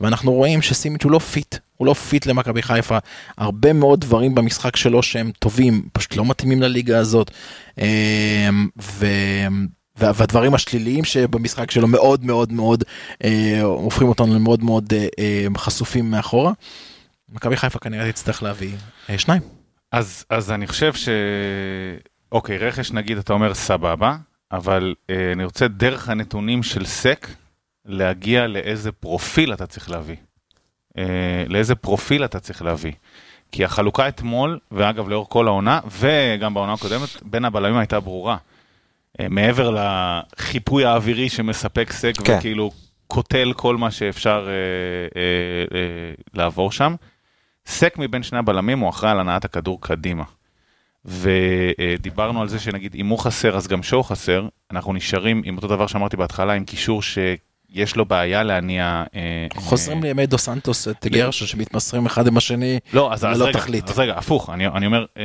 ואנחנו 0.00 0.32
רואים 0.32 0.62
שסימיץ' 0.62 1.04
הוא 1.04 1.12
לא 1.12 1.18
fit 1.18 1.56
הוא 1.78 1.86
לא 1.86 1.94
fit 1.94 2.26
למכבי 2.26 2.62
חיפה, 2.62 2.98
הרבה 3.38 3.72
מאוד 3.72 4.00
דברים 4.00 4.34
במשחק 4.34 4.76
שלו 4.76 5.02
שהם 5.02 5.30
טובים, 5.38 5.88
פשוט 5.92 6.16
לא 6.16 6.24
מתאימים 6.24 6.62
לליגה 6.62 6.98
הזאת. 6.98 7.30
אה, 7.78 8.48
ו... 8.82 9.06
והדברים 9.98 10.54
השליליים 10.54 11.04
שבמשחק 11.04 11.70
שלו 11.70 11.88
מאוד 11.88 12.24
מאוד 12.24 12.52
מאוד 12.52 12.84
אה, 13.24 13.60
הופכים 13.62 14.08
אותנו 14.08 14.34
למאוד 14.34 14.62
מאוד 14.62 14.92
אה, 14.92 15.06
אה, 15.18 15.46
חשופים 15.56 16.10
מאחורה. 16.10 16.52
מכבי 17.28 17.56
חיפה 17.56 17.78
כנראה 17.78 18.12
תצטרך 18.12 18.42
להביא 18.42 18.72
אה, 19.10 19.18
שניים. 19.18 19.42
אז, 19.92 20.24
אז 20.30 20.50
אני 20.50 20.66
חושב 20.66 20.94
ש... 20.94 21.08
אוקיי, 22.32 22.58
רכש 22.58 22.92
נגיד, 22.92 23.18
אתה 23.18 23.32
אומר 23.32 23.54
סבבה, 23.54 24.16
אבל 24.52 24.94
אה, 25.10 25.32
אני 25.32 25.44
רוצה 25.44 25.68
דרך 25.68 26.08
הנתונים 26.08 26.62
של 26.62 26.86
סק 26.86 27.28
להגיע 27.84 28.46
לאיזה 28.46 28.92
פרופיל 28.92 29.52
אתה 29.52 29.66
צריך 29.66 29.90
להביא. 29.90 30.16
אה, 30.98 31.44
לאיזה 31.48 31.74
פרופיל 31.74 32.24
אתה 32.24 32.40
צריך 32.40 32.62
להביא. 32.62 32.92
כי 33.52 33.64
החלוקה 33.64 34.08
אתמול, 34.08 34.58
ואגב 34.70 35.08
לאור 35.08 35.28
כל 35.28 35.46
העונה, 35.46 35.80
וגם 35.90 36.54
בעונה 36.54 36.72
הקודמת, 36.72 37.08
בין 37.22 37.44
הבלמים 37.44 37.76
הייתה 37.76 38.00
ברורה. 38.00 38.36
אה, 39.20 39.28
מעבר 39.28 39.70
לחיפוי 39.70 40.84
האווירי 40.84 41.28
שמספק 41.28 41.92
סק 41.92 42.12
כן. 42.24 42.36
וכאילו 42.38 42.70
קוטל 43.08 43.52
כל 43.56 43.76
מה 43.76 43.90
שאפשר 43.90 44.48
אה, 44.48 44.52
אה, 45.20 45.78
אה, 45.78 46.12
לעבור 46.34 46.72
שם. 46.72 46.94
סק 47.66 47.94
מבין 47.98 48.22
שני 48.22 48.38
הבלמים 48.38 48.78
הוא 48.78 48.90
אחראי 48.90 49.10
על 49.10 49.20
הנעת 49.20 49.44
הכדור 49.44 49.80
קדימה. 49.80 50.24
ודיברנו 51.04 52.42
על 52.42 52.48
זה 52.48 52.58
שנגיד 52.58 52.94
אם 52.94 53.06
הוא 53.06 53.18
חסר 53.18 53.56
אז 53.56 53.68
גם 53.68 53.82
שואו 53.82 54.02
חסר, 54.02 54.48
אנחנו 54.70 54.92
נשארים 54.92 55.42
עם 55.44 55.56
אותו 55.56 55.68
דבר 55.68 55.86
שאמרתי 55.86 56.16
בהתחלה, 56.16 56.52
עם 56.52 56.64
קישור 56.64 57.02
שיש 57.74 57.96
לו 57.96 58.04
בעיה 58.04 58.42
להניע... 58.42 59.04
אה, 59.14 59.20
חוזרים 59.56 60.02
לימי 60.02 60.26
דו 60.26 60.38
סנטוס 60.38 60.88
את 60.88 61.06
גרשו 61.06 61.46
שמתמסרים 61.46 62.06
אחד 62.06 62.26
עם 62.26 62.36
השני 62.36 62.78
לא, 62.92 63.12
אז, 63.12 63.24
אז, 63.24 63.36
ללא 63.36 63.44
רגע, 63.44 63.58
תכלית. 63.58 63.90
אז 63.90 63.98
רגע, 63.98 64.14
הפוך, 64.18 64.50
אני, 64.50 64.66
אני 64.66 64.86
אומר, 64.86 65.04
אה, 65.18 65.24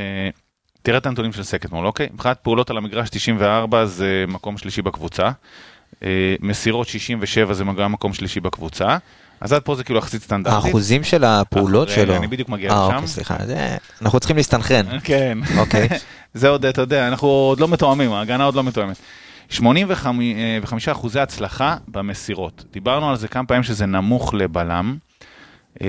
תראה 0.82 0.98
את 0.98 1.06
הנתונים 1.06 1.34
של 1.34 1.44
סק 1.44 1.66
אתמול, 1.66 1.86
אוקיי? 1.88 2.08
מבחינת 2.14 2.38
פעולות 2.42 2.70
על 2.70 2.78
המגרש 2.78 3.10
94 3.10 3.86
זה 3.86 4.26
מקום 4.28 4.58
שלישי 4.58 4.82
בקבוצה, 4.82 5.32
אה, 6.04 6.36
מסירות 6.40 6.88
67 6.88 7.54
זה 7.54 7.64
גם 7.78 7.92
מקום 7.92 8.14
שלישי 8.14 8.40
בקבוצה, 8.40 8.98
אז 9.42 9.54
עד 9.54 9.62
פה 9.62 9.76
זה 9.76 9.84
כאילו 9.84 10.00
יחסית 10.00 10.22
סטנדרטית. 10.22 10.66
האחוזים 10.66 11.04
של 11.04 11.24
הפעולות 11.24 11.90
שלו. 11.90 12.16
אני 12.16 12.28
בדידוק 12.28 12.50
מגיע 12.50 12.72
אה, 12.72 12.86
לשם. 12.88 12.96
אוקיי, 12.96 13.08
סליחה, 13.08 13.36
זה- 13.46 13.78
אנחנו 14.02 14.20
צריכים 14.20 14.38
להסתנכרן. 14.38 14.86
כן. 15.04 15.38
אוקיי. 15.58 15.88
זה 16.34 16.50
עוד, 16.50 16.66
אתה 16.66 16.82
יודע, 16.82 17.08
אנחנו 17.08 17.28
עוד 17.28 17.60
לא 17.60 17.68
מתואמים, 17.68 18.12
ההגנה 18.14 18.44
עוד 18.44 18.56
לא 18.56 18.64
מתואמת. 18.64 18.98
85 19.54 20.90
אחוזי 20.90 21.20
הצלחה 21.20 21.78
במסירות. 21.88 22.66
דיברנו 22.72 23.10
על 23.10 23.16
זה 23.16 23.28
כמה 23.28 23.46
פעמים 23.48 23.64
שזה 23.64 23.86
נמוך 23.86 24.34
לבלם, 24.34 24.98
אה, 25.82 25.88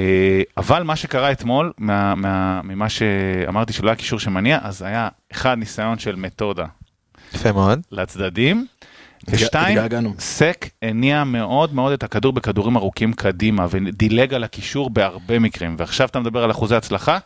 אבל 0.56 0.82
מה 0.82 0.96
שקרה 0.96 1.32
אתמול, 1.32 1.72
מה- 1.78 2.14
מה- 2.14 2.60
ממה 2.64 2.88
שאמרתי 2.88 3.72
שלא 3.72 3.88
היה 3.88 3.96
קישור 3.96 4.18
שמניע, 4.18 4.58
אז 4.62 4.82
היה 4.82 5.08
אחד 5.32 5.58
ניסיון 5.58 5.98
של 5.98 6.16
מתודה 6.16 6.64
יפה 7.34 7.52
מאוד. 7.52 7.80
לצדדים, 7.92 8.66
ושתיים, 9.28 9.78
התגעגענו. 9.78 10.14
סק 10.18 10.66
הניע 10.82 11.24
מאוד 11.24 11.74
מאוד 11.74 11.92
את 11.92 12.02
הכדור 12.02 12.32
בכדורים 12.32 12.76
ארוכים 12.76 13.12
קדימה, 13.12 13.66
ודילג 13.70 14.34
על 14.34 14.44
הקישור 14.44 14.90
בהרבה 14.90 15.38
מקרים. 15.38 15.76
ועכשיו 15.78 16.08
אתה 16.08 16.20
מדבר 16.20 16.44
על 16.44 16.50
אחוזי 16.50 16.74
הצלחה, 16.76 17.18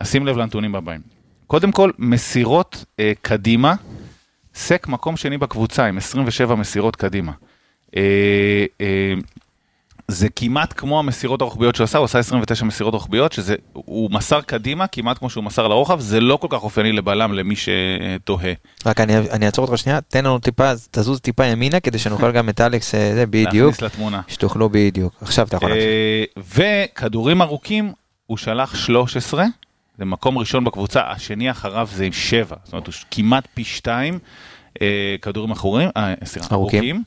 אז 0.00 0.10
שים 0.10 0.26
לב 0.26 0.36
לנתונים 0.36 0.74
הבאים. 0.74 1.00
קודם 1.46 1.72
כל, 1.72 1.90
מסירות 1.98 2.84
אה, 3.00 3.12
קדימה, 3.22 3.74
סק 4.58 4.86
מקום 4.88 5.16
שני 5.16 5.38
בקבוצה 5.38 5.86
עם 5.86 5.96
27 5.96 6.54
מסירות 6.54 6.96
קדימה. 6.96 7.32
אה, 7.96 8.64
אה, 8.80 9.14
זה 10.08 10.28
כמעט 10.36 10.74
כמו 10.76 10.98
המסירות 10.98 11.40
הרוחביות 11.40 11.74
שהוא 11.74 11.84
עשה, 11.84 11.98
הוא 11.98 12.04
עשה 12.04 12.18
29 12.18 12.64
מסירות 12.64 12.94
רוחביות, 12.94 13.32
שזה, 13.32 13.54
הוא 13.72 14.10
מסר 14.10 14.40
קדימה 14.40 14.86
כמעט 14.86 15.18
כמו 15.18 15.30
שהוא 15.30 15.44
מסר 15.44 15.68
לרוחב, 15.68 16.00
זה 16.00 16.20
לא 16.20 16.36
כל 16.36 16.46
כך 16.50 16.62
אופייני 16.62 16.92
לבלם 16.92 17.32
למי 17.32 17.54
שתוהה. 17.56 18.52
רק 18.86 19.00
אני 19.00 19.18
אני 19.18 19.46
אעצור 19.46 19.64
אותך 19.64 19.78
שנייה, 19.78 20.00
תן 20.00 20.24
לנו 20.24 20.38
טיפה, 20.38 20.72
תזוז 20.90 21.20
טיפה 21.20 21.46
ימינה 21.46 21.80
כדי 21.80 21.98
שנוכל 21.98 22.32
גם 22.32 22.48
את 22.48 22.60
אלכס, 22.60 22.94
אה, 22.94 23.14
זה 23.14 23.26
בדיוק, 23.26 23.72
להכניס 23.72 23.82
לתמונה. 23.82 24.20
שתוכלו 24.28 24.68
בדיוק. 24.72 25.14
עכשיו 25.20 25.46
אתה 25.46 25.56
יכול 25.56 25.70
להמשיך. 25.70 25.88
וכדורים 26.54 27.42
ארוכים, 27.42 27.92
הוא 28.26 28.36
שלח 28.36 28.74
13, 28.74 29.44
זה 29.98 30.04
מקום 30.04 30.38
ראשון 30.38 30.64
בקבוצה, 30.64 31.00
השני 31.10 31.50
אחריו 31.50 31.88
זה 31.92 32.04
עם 32.04 32.12
7, 32.12 32.56
זאת 32.64 32.72
אומרת, 32.72 32.86
הוא 32.86 32.94
כמעט 33.10 33.48
פי 33.54 33.64
2 33.64 34.18
כדורים 35.22 35.50
אחורים, 35.50 35.88
אה, 35.96 36.14
סליחה, 36.24 36.54
ארוכים. 36.54 36.78
ארוכים. 36.78 37.02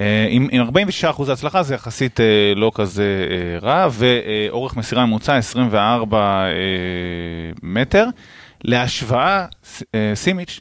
אה, 0.00 0.26
עם, 0.30 0.48
עם 0.50 0.68
46% 1.02 1.32
הצלחה 1.32 1.62
זה 1.62 1.74
יחסית 1.74 2.20
אה, 2.20 2.52
לא 2.56 2.70
כזה 2.74 3.26
אה, 3.30 3.58
רע, 3.58 3.88
ואורך 3.90 4.76
מסירה 4.76 5.06
ממוצע 5.06 5.36
24 5.36 6.18
אה, 6.18 6.52
מטר. 7.62 8.06
להשוואה, 8.64 9.46
אה, 9.94 10.12
סימיץ' 10.14 10.60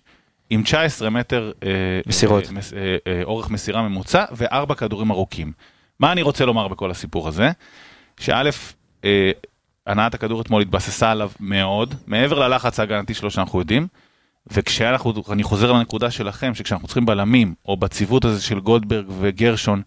עם 0.49 0.63
19 0.63 1.09
מטר 1.09 1.51
אה, 1.63 1.69
מסירות. 2.07 2.43
אה, 2.43 2.49
אה, 2.77 2.97
אה, 3.07 3.23
אורך 3.23 3.49
מסירה 3.49 3.81
ממוצע 3.81 4.25
וארבע 4.31 4.75
כדורים 4.75 5.11
ארוכים. 5.11 5.51
מה 5.99 6.11
אני 6.11 6.21
רוצה 6.21 6.45
לומר 6.45 6.67
בכל 6.67 6.91
הסיפור 6.91 7.27
הזה? 7.27 7.51
שא', 8.19 8.49
אה, 9.05 9.31
הנעת 9.87 10.13
הכדור 10.13 10.41
אתמול 10.41 10.61
התבססה 10.61 11.11
עליו 11.11 11.31
מאוד, 11.39 11.95
מעבר 12.07 12.39
ללחץ 12.47 12.79
ההגנתי 12.79 13.13
שלו 13.13 13.31
שאנחנו 13.31 13.59
יודעים, 13.59 13.87
וכשאנחנו, 14.51 15.13
אני 15.31 15.43
חוזר 15.43 15.71
לנקודה 15.71 16.11
שלכם, 16.11 16.55
שכשאנחנו 16.55 16.87
צריכים 16.87 17.05
בלמים, 17.05 17.53
או 17.65 17.77
בציוות 17.77 18.25
הזה 18.25 18.41
של 18.41 18.59
גולדברג 18.59 19.05
וגרשון, 19.19 19.81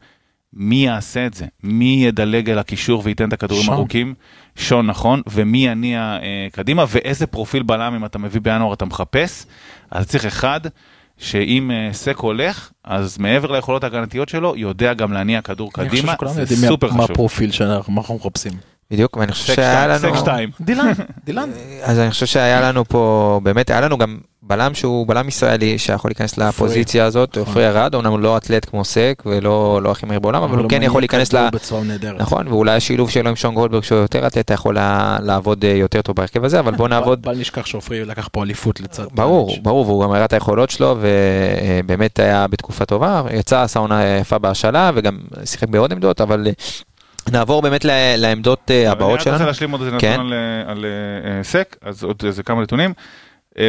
מי 0.53 0.77
יעשה 0.87 1.27
את 1.27 1.35
זה? 1.35 1.47
מי 1.63 2.05
ידלג 2.07 2.51
על 2.51 2.59
הקישור 2.59 3.03
וייתן 3.05 3.29
את 3.29 3.33
הכדורים 3.33 3.65
שון. 3.65 3.75
ארוכים? 3.75 4.15
שון, 4.57 4.87
נכון. 4.87 5.23
ומי 5.31 5.59
יניע 5.67 6.01
אה, 6.23 6.49
קדימה, 6.53 6.85
ואיזה 6.89 7.27
פרופיל 7.27 7.63
בלם 7.63 7.95
אם 7.95 8.05
אתה 8.05 8.19
מביא 8.19 8.41
בינואר 8.41 8.73
אתה 8.75 8.85
מחפש? 8.85 9.47
אז 9.91 10.07
צריך 10.07 10.27
אחד, 10.27 10.61
שאם 11.19 11.71
אה, 11.71 11.89
סק 11.93 12.17
הולך, 12.19 12.71
אז 12.85 13.19
מעבר 13.19 13.53
ליכולות 13.53 13.85
ההגנתיות 13.85 14.29
שלו, 14.29 14.55
יודע 14.57 14.95
גם 14.95 15.13
להניע 15.13 15.43
כדור 15.43 15.71
אני 15.79 15.89
חושב 15.91 16.03
קדימה, 16.17 16.33
זה 16.33 16.41
יודעים 16.41 16.61
סופר 16.61 16.89
מה- 16.91 16.97
מה 16.97 17.03
חשוב. 17.03 17.11
הפרופיל 17.15 17.51
שאנחנו 17.51 17.93
מה 17.93 18.01
אנחנו 18.01 18.15
מחפשים. 18.15 18.53
בדיוק, 18.91 19.17
ואני 19.17 19.33
חושב 19.33 19.55
שהיה 19.55 19.73
שתיים, 19.73 19.91
לנו... 19.91 20.15
סק 20.17 20.21
שתיים. 20.21 20.51
דילן, 20.67 20.93
דילן. 21.25 21.51
אז 21.83 21.99
אני 21.99 22.11
חושב 22.11 22.27
שהיה 22.27 22.61
לנו 22.61 22.85
פה, 22.85 23.41
באמת 23.43 23.71
היה 23.71 23.81
לנו 23.81 23.99
גם 23.99 24.19
בלם 24.43 24.75
שהוא 24.75 25.07
בלם 25.07 25.29
ישראלי 25.29 25.79
שיכול 25.79 26.11
להיכנס 26.11 26.39
לפוזיציה 26.39 27.05
הזאת, 27.05 27.31
נכון. 27.31 27.41
עופרי 27.41 27.69
ארד, 27.69 27.95
אומנם 27.95 28.11
הוא 28.11 28.21
לא 28.21 28.37
אתלט 28.37 28.65
כמו 28.71 28.85
סק 28.85 29.23
ולא 29.27 29.81
לא 29.83 29.91
הכי 29.91 30.07
מהיר 30.07 30.21
בעולם, 30.21 30.43
אבל 30.43 30.59
הוא 30.59 30.71
כן 30.71 30.83
יכול 30.83 31.03
להיכנס 31.03 31.33
ל... 31.33 31.49
נכון, 32.19 32.49
ואולי 32.49 32.73
השילוב 32.73 33.11
שלו 33.11 33.31
עם 33.31 33.37
שון 33.37 33.55
גולדברג 33.55 33.83
שהוא 33.83 33.99
יותר 33.99 34.27
אתלט 34.27 34.51
יכול 34.51 34.75
לה- 34.75 35.19
לעבוד 35.23 35.65
אה, 35.65 35.71
יותר 35.71 36.03
טוב 36.03 36.17
בהרכב 36.17 36.45
הזה, 36.45 36.61
אבל 36.61 36.75
בוא 36.75 36.89
נעבוד 36.99 37.23
בל 37.23 37.37
נשכח 37.39 37.67
שעופרי 37.67 38.05
לקח 38.05 38.29
פה 38.33 38.43
אליפות 38.43 38.81
לצד... 38.81 39.05
ברור, 39.15 39.57
ברור, 39.63 39.87
והוא 39.87 40.05
גם 40.05 40.11
הראה 40.11 40.25
את 40.25 40.33
היכולות 40.33 40.71
שלו, 40.71 40.97
ובאמת 41.01 42.19
היה 42.19 42.47
בתקופה 42.47 42.85
טובה, 42.85 43.23
יצא, 43.33 43.63
עשה 43.63 43.81
עונה 43.81 44.05
יפה 44.05 44.39
בהשאלה, 44.39 44.91
וגם 44.95 45.19
שיחק 45.45 45.69
בעוד 45.69 45.93
עמדות, 45.93 46.21
אבל 46.21 46.47
אה, 46.47 46.53
נעבור 47.33 47.63
באמת 47.63 47.85
לעמדות 48.17 48.71
אה, 48.71 48.93
הבאות 48.93 49.01
אבל 49.01 49.05
אני 49.05 49.13
רוצה 49.13 49.31
שלנו. 49.31 49.47
להשלים 49.47 49.71
עוד 49.71 49.81
איזה 49.81 49.97
נתון 49.97 50.11
כן. 50.11 50.21
על, 50.21 50.35
אה, 50.35 50.71
על 50.71 50.85
אה, 50.85 51.45
סק, 51.45 51.77
אז 51.83 52.05
עוד 52.05 52.23
איזה 52.25 52.43
כמה 52.43 52.63
נתונים. 52.63 52.93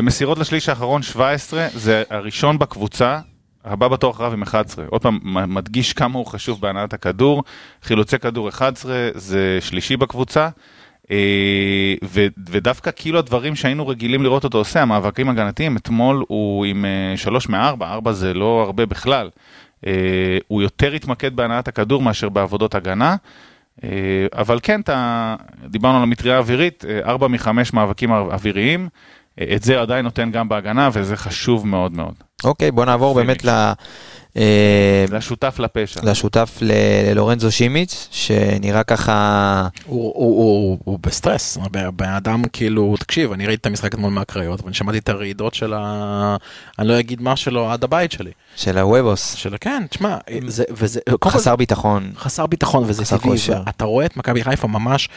מסירות 0.04 0.38
לשליש 0.38 0.70
האחרון 0.70 1.02
17, 1.02 1.68
זה 1.74 2.04
הראשון 2.10 2.60
בקבוצה, 2.60 3.20
הבא 3.66 3.88
בתור 3.88 4.12
אחריו 4.12 4.34
עם 4.34 4.42
11. 4.42 4.86
עוד 4.90 5.02
פעם, 5.02 5.20
מדגיש 5.24 5.94
כמה 5.94 6.18
הוא 6.18 6.26
חשוב 6.26 6.62
בהנעת 6.62 6.94
הכדור. 6.94 7.44
חילוצי 7.84 8.20
כדור 8.20 8.50
11 8.50 9.10
זה 9.14 9.58
שלישי 9.62 9.98
בקבוצה. 9.98 10.50
ו- 12.04 12.28
ודווקא 12.50 12.92
כאילו 12.96 13.20
הדברים 13.20 13.56
שהיינו 13.56 13.88
רגילים 13.88 14.24
לראות 14.24 14.44
אותו 14.44 14.58
עושה, 14.58 14.82
המאבקים 14.82 15.30
הגנתיים, 15.30 15.78
אתמול 15.78 16.24
הוא 16.28 16.66
עם 16.66 16.86
3 17.16 17.50
מ-4, 17.50 17.84
4 17.84 18.12
זה 18.12 18.34
לא 18.34 18.64
הרבה 18.66 18.86
בכלל. 18.86 19.30
הוא 20.48 20.62
יותר 20.62 20.94
התמקד 20.94 21.36
בהנעת 21.36 21.68
הכדור 21.68 22.02
מאשר 22.02 22.30
בעבודות 22.30 22.76
הגנה. 22.76 23.16
אה, 23.84 23.90
אבל 24.34 24.60
כן, 24.64 24.82
אתה, 24.82 25.36
דיברנו 25.68 25.98
על 25.98 26.04
המטריה 26.04 26.36
האווירית, 26.36 26.86
4 27.04 27.28
מ-5 27.28 27.48
מאבקים 27.74 28.12
אוויריים, 28.12 28.90
אה, 29.40 29.56
את 29.56 29.64
זה 29.64 29.82
עדיין 29.82 30.06
נותן 30.06 30.32
גם 30.32 30.50
בהגנה, 30.50 30.90
וזה 30.94 31.18
חשוב 31.18 31.68
מאוד 31.68 31.92
מאוד. 31.92 32.29
אוקיי, 32.44 32.72
בוא 32.72 32.86
נעבור. 32.86 33.16
באמת 33.16 33.46
ל... 33.46 33.50
אה, 34.38 35.06
זה 35.10 35.18
השותף 35.18 35.60
לפשע. 35.60 36.00
לשותף 36.04 36.58
ל- 36.62 36.72
ללורנזו 37.12 37.52
שימיץ, 37.52 38.08
שנראה 38.12 38.84
ככה, 38.84 39.68
הוא- 39.86 40.02
הוא- 40.04 40.14
הוא 40.16 40.78
הוא 40.84 41.00
בסטרס, 41.02 41.58
הבן 41.62 41.90
בן 41.96 42.10
אדם 42.10 42.42
כאילו, 42.54 42.96
תקשיב, 43.00 43.32
אני 43.32 43.48
ראיתי 43.48 43.62
את 43.62 43.66
המשחק 43.66 43.94
אתמול 43.94 44.12
מהקריות, 44.12 44.62
ואני 44.64 44.74
שמעתי 44.74 44.98
את 44.98 45.10
הרעידות 45.10 45.54
של 45.54 45.74
ה... 45.78 46.36
אני 46.80 46.88
לא 46.88 47.00
אגיד 47.00 47.22
מה 47.22 47.36
שלו 47.36 47.72
עד 47.72 47.84
הבית 47.84 48.12
שלי. 48.12 48.32
של 48.56 48.78
הוובוס, 48.78 49.34
של 49.34 49.56
כן, 49.62 49.84
תשמע, 49.90 50.18
זה, 50.48 50.64
וזה, 50.72 51.00
חסר 51.26 51.56
ביטחון. 51.56 52.12
חסר 52.18 52.46
ביטחון 52.46 52.84
וזה 52.88 53.06
טבעי. 53.06 53.38
אתה 53.70 53.86
רואה 53.86 54.06
את 54.06 54.18
מכבי 54.18 54.44
חיפה 54.44 54.68
ממש 54.68 55.10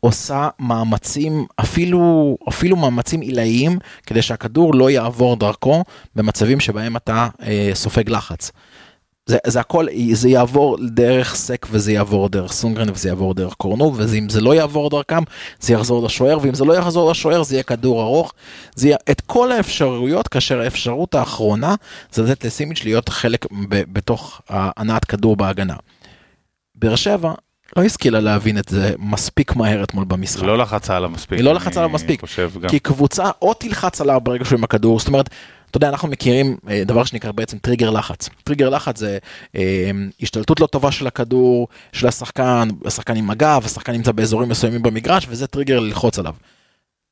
עושה 0.00 0.48
מאמצים, 0.58 1.46
אפילו, 1.60 2.36
אפילו 2.48 2.76
מאמצים 2.76 3.20
עילאיים, 3.20 3.78
כדי 4.06 4.22
שהכדור 4.22 4.74
לא 4.74 4.90
יעבור 4.90 5.36
דרכו 5.36 5.84
במצבים 6.16 6.60
שבהם 6.70 6.96
אתה 6.96 7.28
אה, 7.42 7.70
סופג 7.74 8.10
לחץ. 8.10 8.50
זה, 9.26 9.38
זה 9.46 9.60
הכל, 9.60 9.86
זה 10.12 10.28
יעבור 10.28 10.78
דרך 10.88 11.34
סק 11.34 11.66
וזה 11.70 11.92
יעבור 11.92 12.28
דרך 12.28 12.52
סונגרן 12.52 12.90
וזה 12.90 13.08
יעבור 13.08 13.34
דרך 13.34 13.54
קורנו, 13.54 13.92
ואם 13.96 14.28
זה 14.28 14.40
לא 14.40 14.54
יעבור 14.54 14.90
דרכם, 14.90 15.22
זה 15.60 15.72
יחזור 15.72 16.04
לשוער, 16.04 16.38
ואם 16.42 16.54
זה 16.54 16.64
לא 16.64 16.72
יחזור 16.72 17.10
לשוער, 17.10 17.42
זה 17.42 17.54
יהיה 17.54 17.62
כדור 17.62 18.02
ארוך. 18.02 18.32
זה 18.74 18.88
יהיה 18.88 18.96
את 19.10 19.20
כל 19.20 19.52
האפשרויות, 19.52 20.28
כאשר 20.28 20.60
האפשרות 20.60 21.14
האחרונה 21.14 21.74
זה 22.12 22.22
לתת 22.22 22.44
לסימיץ' 22.44 22.84
להיות 22.84 23.08
חלק 23.08 23.46
ב, 23.52 23.82
בתוך 23.92 24.40
הנעת 24.48 25.04
כדור 25.04 25.36
בהגנה. 25.36 25.76
באר 26.74 26.96
שבע 26.96 27.32
לא 27.76 27.82
השכילה 27.82 28.20
להבין 28.20 28.58
את 28.58 28.68
זה 28.68 28.94
מספיק 28.98 29.56
מהר 29.56 29.84
אתמול 29.84 30.04
במשחק. 30.04 30.42
לא 30.42 30.58
לחצה 30.58 30.96
עליו 30.96 31.10
מספיק. 31.10 31.38
היא 31.38 31.44
לא 31.44 31.54
לחצה 31.54 31.80
עליו 31.80 31.90
מספיק. 31.90 32.22
כי 32.70 32.78
קבוצה 32.78 33.30
או 33.42 33.54
תלחץ 33.54 34.00
עליו 34.00 34.20
ברגע 34.20 34.44
שהוא 34.44 34.58
עם 34.58 34.64
הכדור, 34.64 34.98
זאת 34.98 35.08
אומרת, 35.08 35.30
אתה 35.70 35.76
יודע, 35.76 35.88
אנחנו 35.88 36.08
מכירים 36.08 36.56
אה, 36.68 36.82
דבר 36.84 37.04
שנקרא 37.04 37.32
בעצם 37.32 37.58
טריגר 37.58 37.90
לחץ. 37.90 38.28
טריגר 38.44 38.68
לחץ 38.68 38.98
זה 38.98 39.18
אה, 39.56 39.90
השתלטות 40.22 40.60
לא 40.60 40.66
טובה 40.66 40.92
של 40.92 41.06
הכדור, 41.06 41.68
של 41.92 42.06
השחקן, 42.06 42.68
השחקן 42.84 43.16
עם 43.16 43.30
הגב, 43.30 43.62
השחקן 43.64 43.92
נמצא 43.92 44.12
באזורים 44.12 44.48
מסוימים 44.48 44.82
במגרש, 44.82 45.26
וזה 45.28 45.46
טריגר 45.46 45.80
ללחוץ 45.80 46.18
עליו. 46.18 46.34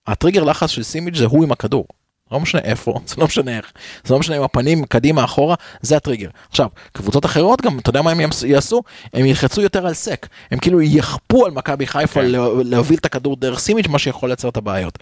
הטריגר 0.06 0.44
לחץ 0.44 0.70
של 0.70 0.82
סימיץ' 0.82 1.16
זה 1.16 1.24
הוא 1.24 1.44
עם 1.44 1.52
הכדור. 1.52 1.84
לא 2.32 2.40
משנה 2.40 2.60
איפה, 2.60 3.00
זה 3.06 3.14
לא 3.18 3.24
משנה 3.24 3.56
איך, 3.56 3.72
זה 4.04 4.14
לא 4.14 4.20
משנה 4.20 4.36
אם 4.36 4.42
הפנים 4.42 4.84
קדימה 4.84 5.24
אחורה, 5.24 5.54
זה 5.80 5.96
הטריגר. 5.96 6.28
עכשיו, 6.50 6.68
קבוצות 6.92 7.24
אחרות 7.24 7.60
גם, 7.60 7.78
אתה 7.78 7.90
יודע 7.90 8.02
מה 8.02 8.10
הם 8.10 8.20
יעשו? 8.46 8.82
הם 9.14 9.26
ילחצו 9.26 9.60
יותר 9.62 9.86
על 9.86 9.94
סק, 9.94 10.26
הם 10.50 10.58
כאילו 10.58 10.82
יכפו 10.82 11.46
על 11.46 11.52
מכבי 11.52 11.86
חיפה 11.86 12.20
כן. 12.20 12.26
להוביל 12.64 12.98
את 12.98 13.04
הכדור 13.04 13.36
דרך 13.36 13.58
סימיץ', 13.58 13.86
מה 13.86 13.98
שיכול 13.98 14.28
לייצר 14.28 14.48
את 14.48 14.56
הבעיות. 14.56 14.98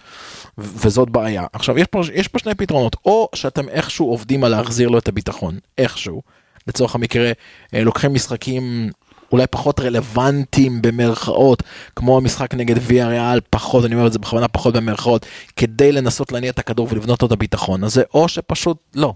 וזאת 0.57 1.09
בעיה. 1.09 1.45
עכשיו, 1.53 1.77
יש 1.77 1.87
פה, 1.87 2.01
יש 2.13 2.27
פה 2.27 2.39
שני 2.39 2.55
פתרונות, 2.55 2.95
או 3.05 3.29
שאתם 3.35 3.69
איכשהו 3.69 4.09
עובדים 4.09 4.43
על 4.43 4.51
להחזיר 4.51 4.89
לו 4.89 4.97
את 4.97 5.07
הביטחון, 5.07 5.59
איכשהו. 5.77 6.21
לצורך 6.67 6.95
המקרה, 6.95 7.31
אה, 7.73 7.83
לוקחים 7.83 8.13
משחקים 8.13 8.89
אולי 9.31 9.47
פחות 9.47 9.79
רלוונטיים 9.79 10.81
במרכאות, 10.81 11.63
כמו 11.95 12.17
המשחק 12.17 12.53
נגד 12.53 12.75
ויה 12.81 13.07
ריאל, 13.07 13.39
פחות, 13.49 13.85
אני 13.85 13.95
אומר 13.95 14.07
את 14.07 14.13
זה 14.13 14.19
בכוונה 14.19 14.47
פחות 14.47 14.73
במרכאות, 14.73 15.25
כדי 15.55 15.91
לנסות 15.91 16.31
להניע 16.31 16.51
את 16.51 16.59
הכדור 16.59 16.87
ולבנות 16.91 17.23
את 17.23 17.31
הביטחון 17.31 17.83
הזה, 17.83 18.03
או 18.13 18.27
שפשוט 18.27 18.77
לא. 18.95 19.13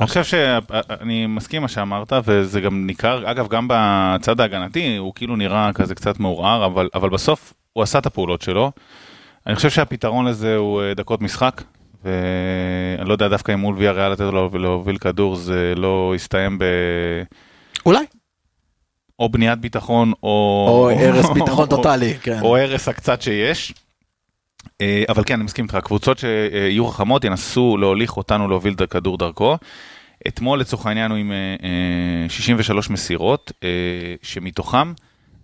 אני 0.00 0.06
חושב 0.06 0.24
שאני 0.24 1.26
מסכים 1.26 1.62
מה 1.62 1.68
שאמרת 1.68 2.12
וזה 2.24 2.60
גם 2.60 2.86
ניכר 2.86 3.30
אגב 3.30 3.48
גם 3.48 3.68
בצד 3.70 4.40
ההגנתי 4.40 4.96
הוא 4.96 5.12
כאילו 5.14 5.36
נראה 5.36 5.70
כזה 5.74 5.94
קצת 5.94 6.20
מעורער 6.20 6.66
אבל 6.66 6.88
אבל 6.94 7.08
בסוף 7.08 7.54
הוא 7.72 7.82
עשה 7.82 7.98
את 7.98 8.06
הפעולות 8.06 8.42
שלו. 8.42 8.72
אני 9.46 9.54
חושב 9.54 9.70
שהפתרון 9.70 10.24
לזה 10.24 10.56
הוא 10.56 10.82
אה, 10.82 10.94
דקות 10.94 11.22
משחק 11.22 11.62
ואני 12.04 13.08
לא 13.08 13.12
יודע 13.12 13.28
דווקא 13.28 13.52
אם 13.52 13.60
מול 13.60 13.74
ויה 13.78 13.92
ריאל 13.92 14.12
לתת 14.12 14.20
לו 14.20 14.50
להוביל 14.58 14.98
כדור 14.98 15.36
זה 15.36 15.72
לא 15.76 16.12
יסתיים 16.16 16.58
ב... 16.58 16.64
אולי. 17.86 18.04
או 19.18 19.28
בניית 19.28 19.58
ביטחון 19.58 20.12
או... 20.22 20.66
או 20.68 20.90
הרס 20.90 21.30
ביטחון 21.30 21.68
טוטאלי, 21.68 22.14
כן. 22.22 22.40
או 22.42 22.56
הרס 22.56 22.88
הקצת 22.88 23.22
שיש. 23.22 23.74
אה, 24.80 25.04
אבל 25.08 25.22
כן, 25.26 25.34
אני 25.34 25.44
מסכים 25.44 25.64
איתך, 25.64 25.78
קבוצות 25.84 26.18
שיהיו 26.18 26.86
חכמות 26.86 27.24
ינסו 27.24 27.76
להוליך 27.76 28.16
אותנו 28.16 28.48
להוביל 28.48 28.74
את 28.74 28.80
הכדור 28.80 29.18
דרכו. 29.18 29.56
אתמול 30.28 30.60
לצורך 30.60 30.86
העניין 30.86 31.10
הוא 31.10 31.18
עם 31.18 31.32
63 32.28 32.86
אה, 32.86 32.90
אה, 32.90 32.92
מסירות, 32.92 33.52
שמתוכם 34.22 34.92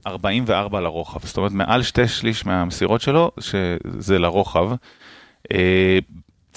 44 0.06 0.80
לרוחב. 0.80 1.26
זאת 1.26 1.36
אומרת, 1.36 1.52
מעל 1.52 1.82
שתי 1.82 2.08
שליש 2.08 2.46
מהמסירות 2.46 3.00
שלו, 3.00 3.30
שזה 3.40 4.18
לרוחב. 4.18 4.70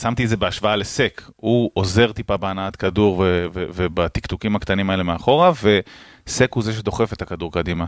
שמתי 0.01 0.23
את 0.23 0.29
זה 0.29 0.37
בהשוואה 0.37 0.75
לסק, 0.75 1.21
הוא 1.35 1.71
עוזר 1.73 2.11
טיפה 2.11 2.37
בהנעת 2.37 2.75
כדור 2.75 3.23
ובטקטוקים 3.53 4.55
הקטנים 4.55 4.89
האלה 4.89 5.03
מאחורה, 5.03 5.51
וסק 6.27 6.53
הוא 6.53 6.63
זה 6.63 6.73
שדוחף 6.73 7.13
את 7.13 7.21
הכדור 7.21 7.51
קדימה. 7.51 7.85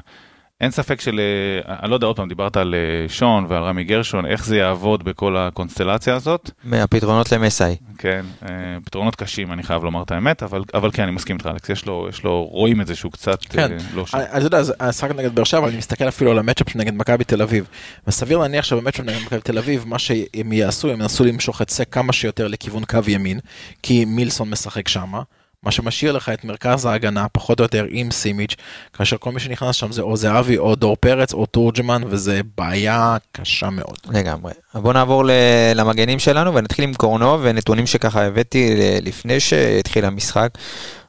אין 0.61 0.71
ספק 0.71 1.01
של, 1.01 1.19
אה, 1.67 1.75
אני 1.79 1.89
לא 1.89 1.95
יודע, 1.95 2.07
עוד 2.07 2.15
פעם, 2.15 2.29
דיברת 2.29 2.57
על 2.57 2.75
אה, 2.75 3.09
שון 3.09 3.45
ועל 3.49 3.63
רמי 3.63 3.83
גרשון, 3.83 4.25
איך 4.25 4.45
זה 4.45 4.57
יעבוד 4.57 5.03
בכל 5.03 5.37
הקונסטלציה 5.37 6.15
הזאת. 6.15 6.51
מהפתרונות 6.63 7.31
למסאי. 7.31 7.75
כן, 7.97 8.25
אה, 8.43 8.49
פתרונות 8.85 9.15
קשים, 9.15 9.51
אני 9.51 9.63
חייב 9.63 9.83
לומר 9.83 10.03
את 10.03 10.11
האמת, 10.11 10.43
אבל, 10.43 10.63
אבל 10.73 10.91
כן, 10.91 11.03
אני 11.03 11.11
מסכים 11.11 11.35
איתך, 11.35 11.49
אלכס, 11.53 11.69
יש 11.69 11.85
לו, 11.85 12.07
יש 12.09 12.23
לו, 12.23 12.43
רואים 12.51 12.81
את 12.81 12.87
זה 12.87 12.95
שהוא 12.95 13.11
קצת 13.11 13.43
כן. 13.43 13.77
לא 13.93 14.05
שם. 14.05 14.17
אני 14.17 14.43
יודע, 14.43 14.61
השחק 14.79 15.11
נגד 15.11 15.35
באר 15.35 15.43
שבע, 15.43 15.67
אני 15.67 15.77
מסתכל 15.77 16.07
אפילו 16.07 16.31
על 16.31 16.39
המצ'אפ 16.39 16.75
נגד 16.75 16.93
מכבי 16.93 17.23
תל 17.23 17.41
אביב, 17.41 17.67
וסביר 18.07 18.37
להניח 18.37 18.65
שבמצ'אפ 18.65 19.05
נגד 19.05 19.19
מכבי 19.25 19.41
תל 19.41 19.57
אביב, 19.57 19.83
מה 19.87 19.99
שהם 19.99 20.53
יעשו, 20.53 20.91
הם 20.91 21.01
ינסו 21.01 21.25
למשוך 21.25 21.61
את 21.61 21.69
סק 21.69 21.93
כמה 21.93 22.13
שיותר 22.13 22.47
לכיוון 22.47 22.85
קו 22.85 22.99
ימין, 23.07 23.39
כי 23.83 24.05
מילסון 24.05 24.49
משחק 24.49 24.87
שמה. 24.87 25.21
מה 25.65 25.71
שמשאיר 25.71 26.11
לך 26.11 26.29
את 26.29 26.45
מרכז 26.45 26.85
ההגנה 26.85 27.27
פחות 27.31 27.59
או 27.59 27.63
יותר 27.63 27.85
עם 27.89 28.11
סימיץ', 28.11 28.55
כאשר 28.93 29.17
כל 29.17 29.31
מי 29.31 29.39
שנכנס 29.39 29.75
שם 29.75 29.91
זה 29.91 30.01
או 30.01 30.17
זהבי 30.17 30.57
או 30.57 30.75
דור 30.75 30.95
פרץ 30.95 31.33
או 31.33 31.45
תורג'מן, 31.45 32.01
וזה 32.07 32.41
בעיה 32.57 33.17
קשה 33.31 33.69
מאוד. 33.69 33.97
לגמרי. 34.09 34.53
בוא 34.73 34.93
נעבור 34.93 35.23
למגנים 35.75 36.19
שלנו 36.19 36.53
ונתחיל 36.53 36.83
עם 36.83 36.93
קורנו 36.93 37.39
ונתונים 37.41 37.87
שככה 37.87 38.23
הבאתי 38.23 38.75
לפני 39.01 39.39
שהתחיל 39.39 40.05
המשחק. 40.05 40.49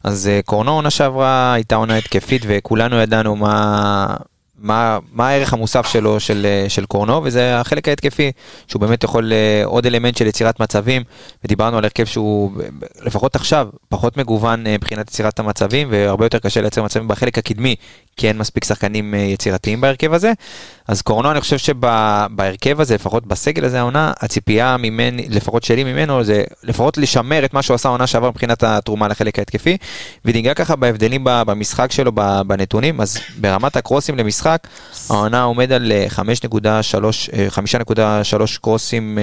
אז 0.04 0.28
אה, 0.28 0.40
קורנו 0.44 0.72
עונה 0.72 0.90
שעברה 0.90 1.52
הייתה 1.52 1.76
עונה 1.76 1.96
התקפית 1.96 2.42
וכולנו 2.46 2.96
ידענו 2.96 3.36
מה... 3.36 4.16
מה, 4.58 4.98
מה 5.12 5.28
הערך 5.28 5.52
המוסף 5.52 5.86
שלו, 5.86 6.20
של, 6.20 6.46
של 6.68 6.86
קורנו, 6.86 7.20
וזה 7.24 7.60
החלק 7.60 7.88
ההתקפי, 7.88 8.32
שהוא 8.68 8.80
באמת 8.80 9.04
יכול 9.04 9.32
אה, 9.32 9.62
עוד 9.64 9.86
אלמנט 9.86 10.16
של 10.16 10.26
יצירת 10.26 10.60
מצבים, 10.60 11.02
ודיברנו 11.44 11.78
על 11.78 11.84
הרכב 11.84 12.04
שהוא, 12.04 12.52
לפחות 13.02 13.36
עכשיו, 13.36 13.68
פחות 13.88 14.16
מגוון 14.16 14.66
אה, 14.66 14.74
מבחינת 14.74 15.08
יצירת 15.08 15.38
המצבים, 15.38 15.88
והרבה 15.90 16.26
יותר 16.26 16.38
קשה 16.38 16.60
לייצר 16.60 16.82
מצבים 16.82 17.08
בחלק 17.08 17.38
הקדמי, 17.38 17.74
כי 18.16 18.28
אין 18.28 18.38
מספיק 18.38 18.64
שחקנים 18.64 19.14
אה, 19.14 19.18
יצירתיים 19.18 19.80
בהרכב 19.80 20.12
הזה. 20.12 20.32
אז 20.88 21.02
קורנו, 21.02 21.30
אני 21.30 21.40
חושב 21.40 21.58
שבהרכב 21.58 22.80
הזה, 22.80 22.94
לפחות 22.94 23.26
בסגל 23.26 23.64
הזה 23.64 23.78
העונה, 23.78 24.12
הציפייה 24.20 24.76
ממני, 24.76 25.26
לפחות 25.28 25.62
שלי 25.62 25.84
ממנו, 25.84 26.24
זה 26.24 26.44
לפחות 26.62 26.98
לשמר 26.98 27.44
את 27.44 27.54
מה 27.54 27.62
שהוא 27.62 27.74
עשה 27.74 27.88
העונה 27.88 28.06
שעבר 28.06 28.30
מבחינת 28.30 28.62
התרומה 28.62 29.08
לחלק 29.08 29.38
ההתקפי, 29.38 29.76
וניגע 30.24 30.54
ככה 30.54 30.76
בהבדלים 30.76 31.20
במשחק 31.24 31.92
שלו, 31.92 32.12
בנתונים, 32.46 33.00
אז 33.00 33.18
ברמת 33.40 33.76
הקרוסים 33.76 34.16
למשחק, 34.16 34.45
העונה 35.10 35.42
עומד 35.42 35.72
על 35.72 35.92
5.3 36.08 36.18
אה, 37.34 37.40
אה, 38.12 38.46
קרוסים, 38.60 39.18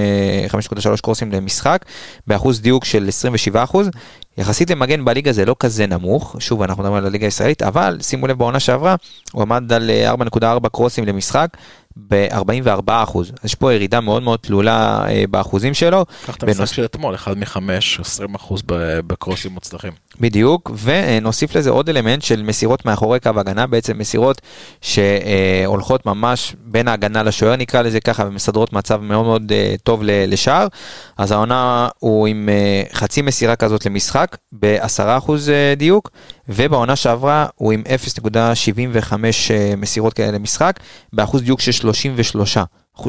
5.3 0.50 1.00
קרוסים 1.02 1.32
למשחק, 1.32 1.84
באחוז 2.26 2.60
דיוק 2.60 2.84
של 2.84 3.08
27 3.08 3.64
אחוז. 3.64 3.90
יחסית 4.38 4.70
למגן 4.70 5.04
בליגה 5.04 5.32
זה 5.32 5.44
לא 5.44 5.56
כזה 5.58 5.86
נמוך, 5.86 6.36
שוב 6.38 6.62
אנחנו 6.62 6.82
מדברים 6.82 6.98
על 6.98 7.06
הליגה 7.06 7.26
הישראלית, 7.26 7.62
אבל 7.62 7.98
שימו 8.02 8.26
לב 8.26 8.38
בעונה 8.38 8.60
שעברה, 8.60 8.94
הוא 9.32 9.42
עמד 9.42 9.72
על 9.72 9.90
4.4 10.06 10.44
אה, 10.44 10.68
קרוסים 10.72 11.04
למשחק, 11.04 11.48
ב-44 11.96 12.82
אחוז. 12.86 13.30
אז 13.30 13.44
יש 13.44 13.54
פה 13.54 13.72
ירידה 13.72 14.00
מאוד 14.00 14.22
מאוד 14.22 14.38
תלולה 14.38 15.04
אה, 15.08 15.24
באחוזים 15.30 15.74
שלו. 15.74 16.04
קח 16.26 16.36
את 16.36 16.42
המשחק 16.42 16.66
של 16.66 16.84
אתמול, 16.84 17.14
1 17.14 17.36
מ-5, 17.36 17.58
20 18.00 18.34
אחוז 18.34 18.62
בקרוסים 19.06 19.52
מוצלחים. 19.52 19.92
בדיוק, 20.20 20.70
ונוסיף 20.82 21.56
לזה 21.56 21.70
עוד 21.70 21.88
אלמנט 21.88 22.22
של 22.22 22.42
מסירות 22.42 22.86
מאחורי 22.86 23.20
קו 23.20 23.30
הגנה, 23.36 23.66
בעצם 23.66 23.98
מסירות 23.98 24.40
שהולכות 24.80 26.06
ממש 26.06 26.54
בין 26.64 26.88
ההגנה 26.88 27.22
לשוער 27.22 27.56
נקרא 27.56 27.82
לזה 27.82 28.00
ככה, 28.00 28.24
ומסדרות 28.26 28.72
מצב 28.72 29.00
מאוד 29.00 29.24
מאוד 29.24 29.52
אה, 29.52 29.74
טוב 29.82 30.00
לשער. 30.04 30.66
אז 31.16 31.30
העונה 31.30 31.88
הוא 31.98 32.26
עם 32.26 32.48
אה, 32.48 32.82
חצי 32.92 33.22
מסירה 33.22 33.56
כזאת 33.56 33.86
למשחק, 33.86 34.36
ב-10 34.52 35.18
אחוז 35.18 35.50
אה, 35.50 35.74
דיוק, 35.76 36.10
ובעונה 36.48 36.96
שעברה 36.96 37.46
הוא 37.54 37.72
עם 37.72 37.82
0.75 39.06 39.14
מסירות 39.76 40.12
כאלה 40.12 40.30
למשחק, 40.30 40.80
באחוז 41.12 41.42
דיוק 41.42 41.60
של 41.60 41.72
33. 41.72 42.58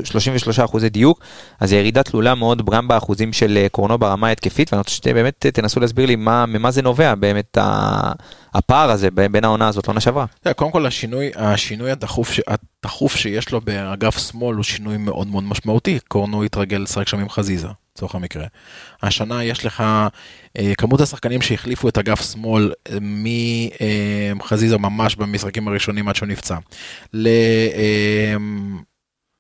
33 0.04 0.60
אחוזי 0.60 0.90
דיוק, 0.90 1.20
אז 1.60 1.74
ירידה 1.74 2.04
תלולה 2.04 2.36
מאוד 2.36 2.70
גם 2.70 2.88
באחוזים 2.88 3.34
של 3.34 3.58
אה, 3.58 3.70
קורנו 3.70 3.98
ברמה 3.98 4.28
ההתקפית, 4.28 4.74
ואני 4.74 4.80
רוצה 4.80 4.92
שבאמת 4.92 5.46
תנסו 5.46 5.80
להסביר 5.80 6.06
לי 6.06 6.16
מה, 6.16 6.46
ממה 6.46 6.72
זה 6.72 6.82
נובע 6.82 7.16
באמת 7.16 7.58
הפער 8.54 8.90
הזה 8.90 9.12
בין 9.12 9.44
העונה 9.44 9.68
הזאת 9.68 9.88
לעונה 9.88 10.02
שעברה. 10.02 10.26
קודם 10.56 10.72
כל 10.72 10.86
השינוי, 10.86 11.32
השינוי 11.36 11.92
הדחוף, 11.92 12.32
הדחוף 12.48 13.16
שיש 13.16 13.52
לו 13.52 13.62
באגף 13.62 14.18
שמאל 14.32 14.56
הוא 14.56 14.64
שינוי 14.64 14.98
מאוד 14.98 15.28
מאוד 15.28 15.44
משמעותי, 15.44 16.00
קורנו 16.08 16.44
התרגל 16.44 16.78
לשחק 16.78 17.08
שם 17.08 17.20
עם 17.20 17.30
חזיזה. 17.30 17.68
לצורך 17.96 18.16
המקרה. 18.16 18.46
השנה 19.04 19.44
יש 19.44 19.66
לך 19.66 19.84
אה, 20.58 20.74
כמות 20.78 21.02
השחקנים 21.02 21.42
שהחליפו 21.42 21.90
את 21.90 21.98
אגף 21.98 22.32
שמאל 22.32 22.72
אה, 23.82 24.32
מחזיזה 24.36 24.78
ממש 24.78 25.16
במשחקים 25.16 25.68
הראשונים 25.68 26.08
עד 26.08 26.16
שהוא 26.16 26.28
נפצע. 26.28 26.58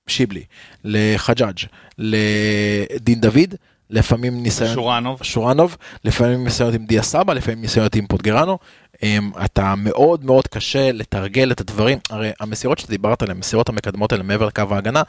שיבלי, 0.07 0.43
לחג'אג', 0.84 1.57
לדין 1.97 3.21
דוד, 3.21 3.55
לפעמים 3.89 4.43
ניסיון... 4.43 4.73
שורנוב. 4.73 5.23
שורנוב, 5.23 5.77
לפעמים 6.03 6.43
ניסיונות 6.43 6.75
עם 6.75 6.86
דיה 6.86 7.03
סבא, 7.03 7.34
לפעמים 7.34 7.61
ניסיונות 7.61 7.95
עם 7.95 8.07
פוטגרנו. 8.07 8.57
אמ, 9.03 9.31
אתה 9.45 9.73
מאוד 9.77 10.25
מאוד 10.25 10.47
קשה 10.47 10.91
לתרגל 10.91 11.51
את 11.51 11.61
הדברים, 11.61 11.99
הרי 12.09 12.31
המסירות 12.39 12.79
שדיברת 12.79 13.21
עליהן, 13.21 13.37
המסירות 13.37 13.69
המקדמות 13.69 14.11
האלה 14.11 14.23
מעבר 14.23 14.45
לקו 14.45 14.63
ההגנה, 14.71 15.01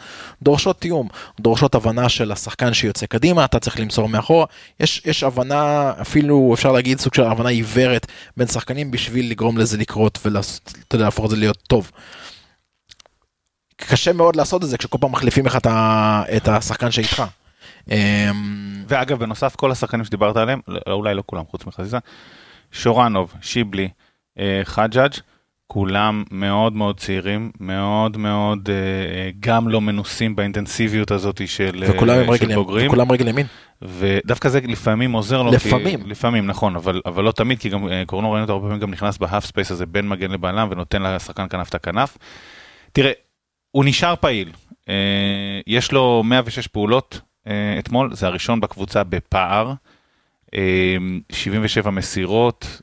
דורשות 0.42 0.80
תיאום, 0.80 1.08
דורשות 1.40 1.74
הבנה 1.74 2.08
של 2.08 2.32
השחקן 2.32 2.74
שיוצא 2.74 3.06
קדימה, 3.06 3.44
אתה 3.44 3.58
צריך 3.58 3.80
למסור 3.80 4.08
מאחורה, 4.08 4.46
יש, 4.80 5.02
יש 5.04 5.22
הבנה, 5.22 5.92
אפילו 6.00 6.50
אפשר 6.54 6.72
להגיד 6.72 7.00
סוג 7.00 7.14
של 7.14 7.22
הבנה 7.22 7.48
עיוורת 7.48 8.06
בין 8.36 8.46
שחקנים 8.46 8.90
בשביל 8.90 9.30
לגרום 9.30 9.58
לזה 9.58 9.76
לקרות 9.76 10.26
ולהפוך 10.92 11.24
את 11.24 11.30
זה 11.30 11.36
להיות 11.36 11.58
טוב. 11.66 11.90
קשה 13.76 14.12
מאוד 14.12 14.36
לעשות 14.36 14.64
את 14.64 14.68
זה 14.68 14.78
כשכל 14.78 14.98
פעם 15.00 15.12
מחליפים 15.12 15.46
לך 15.46 15.58
את 16.36 16.48
השחקן 16.48 16.90
שאיתך. 16.90 17.22
אמ, 17.90 18.84
ואגב, 18.88 19.18
בנוסף, 19.18 19.56
כל 19.56 19.70
השחקנים 19.72 20.04
שדיברת 20.04 20.36
עליהם, 20.36 20.60
אולי 20.86 21.14
לא 21.14 21.22
כולם 21.26 21.42
חוץ 21.50 21.66
מחזיזה, 21.66 21.98
שורנוב, 22.72 23.34
שיבלי, 23.40 23.88
אה, 24.38 24.60
חג'אג', 24.64 25.12
כולם 25.66 26.24
מאוד 26.30 26.72
מאוד 26.72 27.00
צעירים, 27.00 27.50
מאוד 27.60 28.16
מאוד 28.16 28.68
אה, 28.70 29.30
גם 29.40 29.68
לא 29.68 29.80
מנוסים 29.80 30.36
באינטנסיביות 30.36 31.10
הזאת 31.10 31.48
של, 31.48 31.84
אה, 31.86 31.90
וכולם 31.90 32.24
של 32.24 32.30
רגל 32.30 32.54
בוגרים. 32.54 32.86
וכולם 32.86 33.12
רגל 33.12 33.28
ימין. 33.28 33.46
ודווקא 33.82 34.48
זה 34.48 34.60
לפעמים 34.60 35.12
עוזר 35.12 35.42
לו. 35.42 35.52
לפעמים. 35.52 36.02
כי, 36.02 36.08
לפעמים, 36.08 36.46
נכון, 36.46 36.76
אבל, 36.76 37.00
אבל 37.06 37.24
לא 37.24 37.32
תמיד, 37.32 37.58
כי 37.58 37.68
גם 37.68 37.88
קורנו 38.06 38.32
ראינו 38.32 38.44
אותו 38.44 38.52
הרבה 38.52 38.64
פעמים 38.64 38.80
גם 38.80 38.90
נכנס 38.90 39.18
ב 39.18 39.46
half 39.46 39.57
space 39.57 39.70
הזה 39.70 39.86
בין 39.86 40.08
מגן 40.08 40.30
לבלם 40.30 40.68
ונותן 40.70 41.02
לשחקן 41.02 41.46
כנף 41.50 41.68
את 41.68 41.74
הכנף. 41.74 42.18
תראה, 42.92 43.12
הוא 43.70 43.84
נשאר 43.84 44.14
פעיל. 44.16 44.52
יש 45.66 45.92
לו 45.92 46.22
106 46.24 46.66
פעולות 46.66 47.20
אתמול, 47.78 48.14
זה 48.14 48.26
הראשון 48.26 48.60
בקבוצה 48.60 49.04
בפער. 49.04 49.72
77 51.32 51.90
מסירות, 51.90 52.80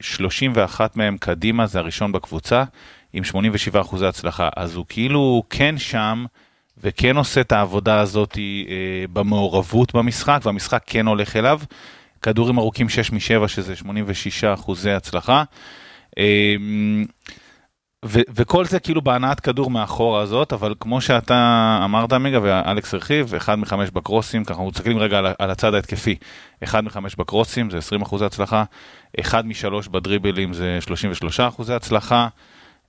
31 0.00 0.96
מהם 0.96 1.16
קדימה, 1.16 1.66
זה 1.66 1.78
הראשון 1.78 2.12
בקבוצה, 2.12 2.64
עם 3.12 3.24
87 3.24 3.80
אחוזי 3.80 4.06
הצלחה. 4.06 4.48
אז 4.56 4.76
הוא 4.76 4.84
כאילו 4.88 5.42
כן 5.50 5.78
שם, 5.78 6.24
וכן 6.78 7.16
עושה 7.16 7.40
את 7.40 7.52
העבודה 7.52 8.00
הזאת 8.00 8.38
אה, 8.38 9.04
במעורבות 9.12 9.94
במשחק, 9.94 10.40
והמשחק 10.44 10.82
כן 10.86 11.06
הולך 11.06 11.36
אליו. 11.36 11.60
כדורים 12.22 12.58
ארוכים 12.58 12.88
6 12.88 13.12
מ-7, 13.12 13.48
שזה 13.48 13.76
86 13.76 14.44
אחוזי 14.44 14.90
הצלחה. 14.90 15.44
ו- 18.04 18.20
וכל 18.34 18.64
זה 18.64 18.80
כאילו 18.80 19.02
בהנעת 19.02 19.40
כדור 19.40 19.70
מאחורה 19.70 20.22
הזאת, 20.22 20.52
אבל 20.52 20.74
כמו 20.80 21.00
שאתה 21.00 21.80
אמרת 21.84 22.12
עמיגה 22.12 22.38
ואלכס 22.42 22.94
הרחיב, 22.94 23.34
אחד 23.34 23.54
מחמש 23.54 23.90
בקרוסים, 23.90 24.44
ככה 24.44 24.54
אנחנו 24.54 24.66
מסתכלים 24.66 24.98
רגע 24.98 25.18
על, 25.18 25.26
על 25.38 25.50
הצד 25.50 25.74
ההתקפי, 25.74 26.16
אחד 26.64 26.84
מחמש 26.84 27.16
בקרוסים 27.16 27.70
זה 27.70 27.78
20 27.78 28.02
אחוזי 28.02 28.24
הצלחה, 28.24 28.64
אחד 29.20 29.46
משלוש 29.46 29.88
בדריבלים 29.88 30.52
זה 30.54 30.78
33 30.80 31.40
אחוזי 31.40 31.74
הצלחה, 31.74 32.28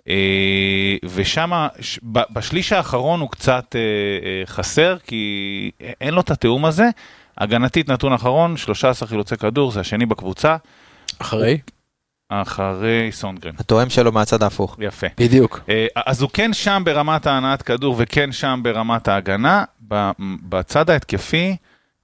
אה, 0.09 0.95
ושם, 1.05 1.67
בשליש 2.13 2.73
האחרון 2.73 3.19
הוא 3.19 3.29
קצת 3.29 3.75
אה, 3.75 3.79
אה, 3.79 4.45
חסר, 4.45 4.97
כי 5.07 5.71
אין 6.01 6.13
לו 6.13 6.21
את 6.21 6.31
התיאום 6.31 6.65
הזה. 6.65 6.89
הגנתית 7.37 7.89
נתון 7.89 8.13
אחרון, 8.13 8.57
13 8.57 9.07
חילוצי 9.07 9.37
כדור, 9.37 9.71
זה 9.71 9.79
השני 9.79 10.05
בקבוצה. 10.05 10.55
אחרי? 11.19 11.57
אחרי 12.41 13.11
סונגרן. 13.11 13.53
התואם 13.59 13.89
שלו 13.89 14.11
מהצד 14.11 14.43
ההפוך. 14.43 14.77
יפה. 14.79 15.07
בדיוק. 15.17 15.59
אה, 15.69 15.87
אז 16.05 16.21
הוא 16.21 16.29
כן 16.33 16.53
שם 16.53 16.81
ברמת 16.85 17.27
ההנעת 17.27 17.61
כדור 17.61 17.95
וכן 17.97 18.31
שם 18.31 18.59
ברמת 18.63 19.07
ההגנה. 19.07 19.63
בצד 20.49 20.89
ההתקפי 20.89 21.55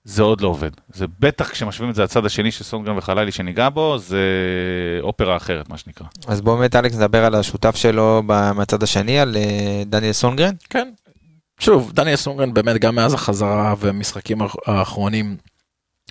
זה 0.03 0.23
עוד 0.23 0.41
לא 0.41 0.47
עובד. 0.47 0.69
זה 0.93 1.05
בטח 1.19 1.49
כשמשווים 1.49 1.89
את 1.89 1.95
זה 1.95 2.03
לצד 2.03 2.25
השני 2.25 2.51
של 2.51 2.63
סונגרן 2.63 2.97
וחלילי 2.97 3.31
שניגע 3.31 3.69
בו, 3.69 3.97
זה 3.97 4.19
אופרה 5.01 5.37
אחרת 5.37 5.69
מה 5.69 5.77
שנקרא. 5.77 6.07
אז 6.27 6.41
בואו 6.41 6.57
באמת 6.57 6.75
אלכס 6.75 6.95
נדבר 6.95 7.25
על 7.25 7.35
השותף 7.35 7.75
שלו 7.75 8.23
מהצד 8.55 8.83
השני, 8.83 9.19
על 9.19 9.37
אה, 9.37 9.83
דניאל 9.85 10.13
סונגרן. 10.13 10.53
כן. 10.69 10.89
שוב, 11.59 11.91
דניאל 11.93 12.15
סונגרן 12.15 12.53
באמת 12.53 12.81
גם 12.81 12.95
מאז 12.95 13.13
החזרה 13.13 13.75
והמשחקים 13.79 14.37
האחרונים 14.65 15.37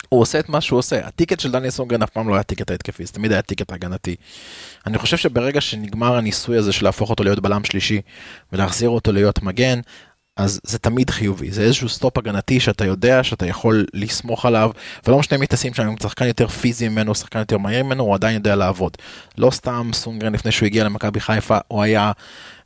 הוא 0.08 0.20
עושה 0.20 0.38
את 0.38 0.48
מה 0.48 0.60
שהוא 0.60 0.78
עושה. 0.78 1.06
ה 1.06 1.11
ticket 1.11 1.40
של 1.40 1.52
דניאל 1.52 1.70
סונגרן 1.70 2.02
אף 2.02 2.10
פעם 2.10 2.28
לא 2.28 2.34
היה 2.34 2.42
ticket 2.42 2.70
ההתקפי, 2.70 3.06
זה 3.06 3.12
תמיד 3.12 3.32
היה 3.32 3.42
ticket 3.42 3.72
הגנתי. 3.72 4.16
אני 4.86 4.98
חושב 4.98 5.16
שברגע 5.16 5.60
שנגמר 5.60 6.16
הניסוי 6.16 6.56
הזה 6.56 6.72
של 6.72 6.84
להפוך 6.84 7.10
אותו 7.10 7.24
להיות 7.24 7.40
בלם 7.40 7.64
שלישי 7.64 8.00
ולהחזיר 8.52 8.88
אותו 8.88 9.12
להיות 9.12 9.42
מגן, 9.42 9.80
אז 10.38 10.60
זה 10.62 10.78
תמיד 10.78 11.10
חיובי, 11.10 11.50
זה 11.50 11.62
איזשהו 11.62 11.88
stop 11.88 12.18
הגנתי 12.18 12.60
שאתה 12.60 12.84
יודע 12.84 13.24
שאתה 13.24 13.46
יכול 13.46 13.86
לסמוך 13.94 14.46
עליו, 14.46 14.70
ולא 15.06 15.18
משנה 15.18 15.38
מי 15.38 15.46
תשים 15.46 15.74
שם, 15.74 15.88
אם 15.88 15.94
שחקן 16.02 16.26
יותר 16.26 16.48
פיזי 16.48 16.88
ממנו, 16.88 17.14
שחקן 17.14 17.38
יותר 17.38 17.58
מהיר 17.58 17.84
ממנו, 17.84 18.04
הוא 18.04 18.14
עדיין 18.14 18.34
יודע 18.34 18.56
לעבוד. 18.56 18.96
לא 19.38 19.50
סתם 19.50 19.90
סונגרן 19.94 20.32
לפני 20.32 20.52
שהוא 20.52 20.66
הגיע 20.66 20.84
למכבי 20.84 21.20
חיפה, 21.20 21.58
הוא 21.68 21.82
היה, 21.82 22.12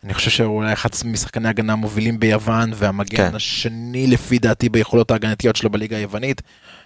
אני 0.05 0.15
חושב 0.15 0.31
שהוא 0.31 0.65
היה 0.65 0.73
אחד 0.73 0.89
משחקני 1.05 1.49
הגנה 1.49 1.73
המובילים 1.73 2.21
ביוון, 2.21 2.71
והמגן 2.75 3.17
כן. 3.17 3.35
השני 3.35 4.07
לפי 4.07 4.39
דעתי 4.39 4.69
ביכולות 4.69 5.11
ההגנתיות 5.11 5.57
שלו 5.57 5.71
בליגה 5.71 5.97
היוונית. 5.97 6.43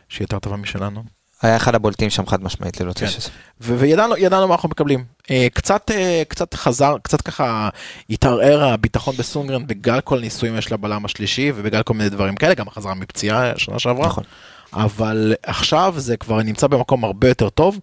שהיא 0.09 0.25
יותר 0.25 0.39
טובה 0.39 0.57
משלנו. 0.57 1.03
היה 1.43 1.57
אחד 1.57 1.75
הבולטים 1.75 2.11
שם 2.11 2.27
חד 2.27 2.43
משמעית 2.43 2.81
ללא 2.81 2.93
כן. 2.93 3.07
צ'ס. 3.07 3.31
וידענו 3.61 4.49
מה 4.49 4.55
אנחנו 4.55 4.69
מקבלים. 4.69 5.05
אה, 5.31 5.47
קצת 5.55 5.91
אה, 5.91 6.23
קצת 6.29 6.55
חזר 6.55 6.97
קצת 7.03 7.21
ככה 7.23 7.69
התערער 8.11 8.65
הביטחון 8.65 9.17
בסונגרן 9.17 9.67
בגלל 9.67 10.01
כל 10.01 10.19
הניסויים 10.19 10.59
יש 10.59 10.73
לבלם 10.73 11.05
השלישי 11.05 11.53
ובגלל 11.55 11.83
כל 11.83 11.95
מיני 11.95 12.11
דברים 12.11 12.37
כאלה 12.37 12.55
גם 12.55 12.71
חזרה 12.71 12.95
מפציעה 12.95 13.53
שנה 13.57 13.79
שעברה. 13.79 14.07
נכון. 14.07 14.25
אבל 14.73 15.35
עכשיו 15.43 15.95
זה 15.97 16.17
כבר 16.17 16.43
נמצא 16.43 16.67
במקום 16.67 17.05
הרבה 17.05 17.29
יותר 17.29 17.49
טוב. 17.49 17.81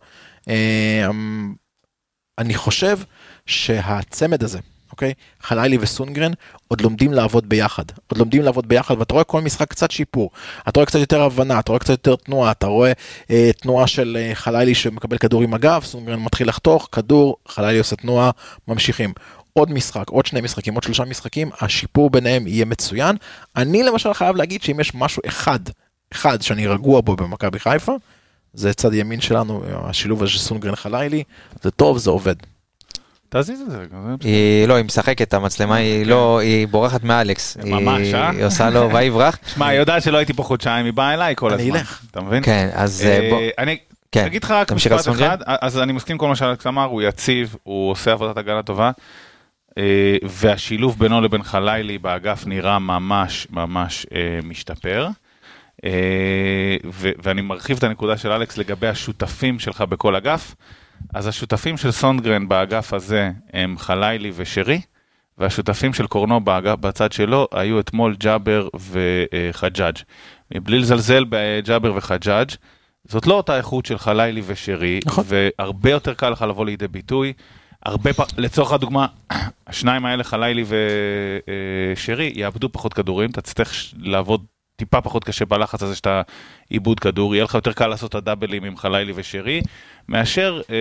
אה, 0.48 1.08
אני 2.38 2.54
חושב 2.54 3.00
שהצמד 3.46 4.44
הזה 4.44 4.60
אוקיי? 4.94 5.14
חלילי 5.42 5.78
וסונגרן 5.82 6.32
עוד 6.68 6.82
לומדים 6.82 7.14
לעבוד 7.14 7.50
ביחד. 7.50 7.84
עוד 8.08 8.18
לומדים 8.18 8.42
לעבוד 8.42 8.68
ביחד, 8.68 8.96
ואתה 9.00 9.14
רואה 9.14 9.24
כל 9.24 9.42
משחק 9.42 9.70
קצת 9.70 9.92
שיפור. 9.92 10.30
אתה 10.68 10.80
רואה 10.80 10.86
קצת 10.86 11.00
יותר 11.00 11.22
הבנה, 11.22 11.60
אתה 11.60 11.72
רואה 11.72 11.80
קצת 11.80 11.90
יותר 11.90 12.16
תנועה, 12.16 12.52
אתה 12.52 12.68
רואה 12.68 12.92
אה, 13.32 13.52
תנועה 13.62 13.88
של 13.88 14.18
אה, 14.20 14.36
חלילי 14.36 14.76
שמקבל 14.76 15.18
כדור 15.18 15.44
עם 15.44 15.54
הגב, 15.54 15.84
סונגרן 15.84 16.20
מתחיל 16.20 16.50
לחתוך, 16.50 16.90
כדור, 16.92 17.38
חלילי 17.48 17.78
עושה 17.78 17.96
תנועה, 17.96 18.32
ממשיכים. 18.68 19.14
עוד 19.54 19.72
משחק, 19.72 20.10
עוד 20.10 20.26
שני 20.26 20.42
משחקים, 20.42 20.74
עוד 20.74 20.84
שלושה 20.84 21.06
משחקים, 21.06 21.50
השיפור 21.62 22.10
ביניהם 22.10 22.48
יהיה 22.48 22.66
מצוין. 22.66 23.16
אני 23.56 23.84
למשל 23.84 24.14
חייב 24.14 24.36
להגיד 24.36 24.64
שאם 24.64 24.80
יש 24.80 24.96
משהו 24.96 25.22
אחד, 25.28 25.60
אחד 26.14 26.42
שאני 26.42 26.68
רגוע 26.68 27.02
בו 27.02 27.16
במכבי 27.16 27.60
חיפה, 27.60 27.96
זה 28.54 28.74
צד 28.74 28.94
ימין 28.94 29.22
שלנו, 29.22 29.64
השילוב 29.84 30.24
הזה 30.24 30.32
של 30.32 30.40
סונגרן 30.40 30.76
חלילי, 30.76 31.24
זה 31.62 31.72
טוב, 31.72 31.98
זה 31.98 32.10
עובד. 32.10 32.36
תזיז 33.34 33.62
את 33.62 33.72
זה. 33.72 33.86
היא 34.24 34.68
לא, 34.68 34.76
היא 34.76 34.86
משחקת, 34.86 35.34
המצלמה 35.34 35.76
היא 35.76 36.06
לא, 36.06 36.40
היא 36.40 36.68
בורחת 36.68 37.04
מאלכס. 37.04 37.58
ממש, 37.58 38.14
אה? 38.14 38.30
היא 38.30 38.46
עושה 38.46 38.70
לו 38.70 38.94
ויברח. 38.94 39.38
שמע, 39.54 39.68
היא 39.68 39.80
יודעת 39.80 40.04
שלא 40.04 40.18
הייתי 40.18 40.34
פה 40.34 40.44
חודשיים, 40.44 40.86
היא 40.86 40.94
באה 40.94 41.14
אליי 41.14 41.36
כל 41.36 41.54
הזמן. 41.54 41.70
אני 41.70 41.80
אלך. 41.80 42.02
אתה 42.12 42.22
מבין? 42.22 42.44
כן, 42.44 42.70
אז 42.74 43.06
אה, 43.06 43.28
בוא. 43.30 43.40
אני 43.58 43.78
כן, 44.12 44.26
אגיד 44.26 44.44
לך 44.44 44.52
רק 44.52 44.72
משפט 44.72 45.08
אחד, 45.08 45.38
אז 45.46 45.80
אני 45.80 45.94
מסכים 45.94 46.18
כל 46.18 46.28
מה 46.28 46.36
שאלכס 46.36 46.68
אמר, 46.68 46.84
הוא 46.84 47.02
יציב, 47.02 47.56
הוא 47.64 47.92
עושה 47.92 48.12
עבודת 48.12 48.38
הגנה 48.38 48.64
טובה. 48.64 48.92
אה, 49.78 50.18
והשילוב 50.24 51.00
בינו 51.00 51.22
לבין 51.22 51.44
חלילי 51.44 51.98
באגף 51.98 52.46
נראה 52.46 52.80
ממש 52.80 53.48
ממש 53.52 54.06
משתפר. 54.44 55.08
ואני 57.24 57.42
מרחיב 57.42 57.78
את 57.78 57.84
הנקודה 57.84 58.18
של 58.18 58.32
אלכס 58.32 58.58
לגבי 58.58 58.88
השותפים 58.88 59.60
שלך 59.60 59.82
בכל 59.82 60.16
אגף. 60.16 60.56
אז 61.14 61.28
השותפים 61.28 61.78
של 61.78 61.92
סונדגרן 61.92 62.48
באגף 62.48 62.94
הזה 62.94 63.32
הם 63.54 63.78
חלילי 63.78 64.32
ושרי, 64.36 64.82
והשותפים 65.38 65.94
של 65.94 66.08
קורנו 66.08 66.42
באגף, 66.42 66.76
בצד 66.80 67.12
שלו 67.12 67.48
היו 67.52 67.80
אתמול 67.80 68.16
ג'אבר 68.16 68.68
וחג'אג'. 68.74 69.96
מבלי 70.56 70.80
לזלזל 70.80 71.26
בג'אבר 71.30 71.94
וחג'אג', 71.96 72.50
זאת 73.08 73.28
לא 73.28 73.34
אותה 73.34 73.58
איכות 73.58 73.86
של 73.86 73.98
חלילי 73.98 74.42
ושרי, 74.46 75.00
נכון. 75.06 75.24
והרבה 75.28 75.90
יותר 75.90 76.14
קל 76.14 76.30
לך 76.30 76.42
לבוא 76.42 76.66
לידי 76.66 76.88
ביטוי. 76.88 77.34
הרבה 77.86 78.14
פעמים, 78.14 78.32
לצורך 78.38 78.72
הדוגמה, 78.72 79.06
השניים 79.68 80.06
האלה, 80.06 80.24
חלילי 80.24 80.64
ושרי, 81.94 82.32
יאבדו 82.36 82.70
פחות 82.72 82.94
כדורים, 82.94 83.30
אתה 83.30 83.42
תצטרך 83.42 83.74
לעבוד 83.98 84.46
טיפה 84.86 85.02
פחות 85.02 85.24
קשה 85.24 85.46
בלחץ 85.46 85.84
הזה 85.84 85.96
שאתה 85.96 86.22
עיבוד 86.70 87.00
כדור, 87.00 87.36
יהיה 87.36 87.44
לך 87.44 87.54
יותר 87.54 87.74
קל 87.74 87.88
לעשות 87.88 88.10
את 88.10 88.16
הדאבלים 88.16 88.64
עם 88.64 88.78
חלילי 88.78 89.14
ושרי, 89.16 89.62
מאשר 90.10 90.62
אה, 90.70 90.76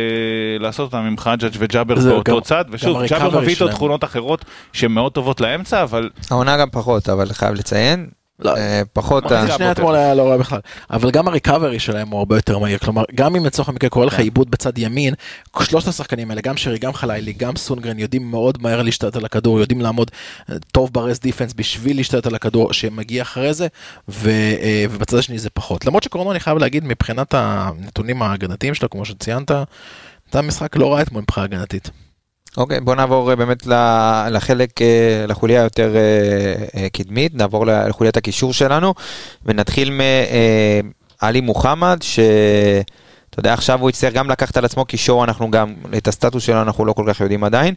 לעשות 0.60 0.92
אותם 0.92 1.04
עם 1.06 1.18
חג'אג' 1.18 1.52
וג'אבר 1.58 1.94
באותו 1.94 2.34
גם, 2.34 2.40
צד, 2.40 2.64
ושוב, 2.70 3.02
ג'אבר 3.08 3.40
מביא 3.40 3.48
איתו 3.48 3.68
תכונות 3.68 4.04
אחרות 4.04 4.44
שהן 4.72 4.92
מאוד 4.92 5.12
טובות 5.12 5.40
לאמצע, 5.40 5.82
אבל... 5.82 6.10
העונה 6.30 6.56
גם 6.56 6.70
פחות, 6.70 7.08
אבל 7.08 7.32
חייב 7.32 7.54
לציין, 7.54 8.10
לא, 8.38 8.56
אה, 8.56 8.82
פחות... 8.92 9.24
שניהם 9.56 9.70
אתמול 9.70 9.94
היה 9.94 10.14
לא 10.14 10.30
רע 10.30 10.36
בכלל, 10.36 10.60
אבל 10.90 11.10
גם 11.10 11.28
ה 11.28 11.34
recovery 11.34 11.78
שלהם 11.78 12.08
הוא 12.08 12.18
הרבה 12.18 12.36
יותר 12.36 12.58
מהיר, 12.58 12.78
כלומר 12.78 13.04
גם 13.14 13.36
אם 13.36 13.46
לצורך 13.46 13.68
המקרה 13.68 13.90
קורה 13.90 14.06
לך 14.06 14.16
כן. 14.16 14.22
איבוד 14.22 14.50
בצד 14.50 14.78
ימין, 14.78 15.14
שלושת 15.62 15.88
השחקנים 15.88 16.30
האלה, 16.30 16.40
גם 16.40 16.56
שרי, 16.56 16.78
גם 16.78 16.92
חלילי, 16.92 17.32
גם 17.32 17.56
סונגרן, 17.56 17.98
יודעים 17.98 18.30
מאוד 18.30 18.62
מהר 18.62 18.82
להשתלט 18.82 19.16
על 19.16 19.24
הכדור, 19.24 19.60
יודעים 19.60 19.80
לעמוד 19.80 20.10
אה, 20.50 20.56
טוב 20.72 20.92
ב 20.92 20.97
rest 20.97 21.18
defense 21.18 21.52
בשביל 21.56 21.96
להשתלט 21.96 22.26
על 22.26 22.34
הכדור 22.34 22.72
שמגיע 22.72 23.22
אחרי 23.22 23.54
זה, 23.54 23.66
אה, 24.26 24.84
ובצד 24.90 25.16
השני 25.16 25.38
זה 25.38 25.50
פחות. 25.50 25.86
למרות 25.86 26.02
שקורנו 26.02 26.32
אני 26.32 26.40
חייב 26.40 26.58
להגיד 26.58 26.84
מבחינת 26.84 27.34
הנתונים 27.34 28.22
ההגנתיים 28.22 28.74
שלו, 28.74 28.90
כמו 28.90 29.04
שציינת, 29.04 29.50
זה 30.32 30.38
המשחק 30.38 30.76
לא 30.76 30.92
רע 30.92 31.02
אתמול 31.02 31.22
מבחינה 31.22 31.44
הגנתית. 31.44 31.90
אוקיי, 32.56 32.80
בוא 32.80 32.94
נעבור 32.94 33.30
אה, 33.30 33.36
באמת 33.36 33.66
לחלק, 34.30 34.82
אה, 34.82 35.24
לחוליה 35.28 35.62
יותר 35.62 35.94
אה, 35.96 36.88
קדמית, 36.92 37.34
נעבור 37.34 37.66
לחוליית 37.66 38.16
הקישור 38.16 38.52
שלנו, 38.52 38.94
ונתחיל 39.46 40.00
מעלי 41.22 41.40
מוחמד, 41.40 41.98
שאתה 42.02 43.38
יודע, 43.38 43.54
עכשיו 43.54 43.80
הוא 43.80 43.90
יצטרך 43.90 44.14
גם 44.14 44.30
לקחת 44.30 44.56
על 44.56 44.64
עצמו 44.64 44.84
קישור, 44.84 45.24
אנחנו 45.24 45.50
גם, 45.50 45.74
את 45.96 46.08
הסטטוס 46.08 46.42
שלו 46.44 46.62
אנחנו 46.62 46.84
לא 46.84 46.92
כל 46.92 47.04
כך 47.08 47.20
יודעים 47.20 47.44
עדיין, 47.44 47.74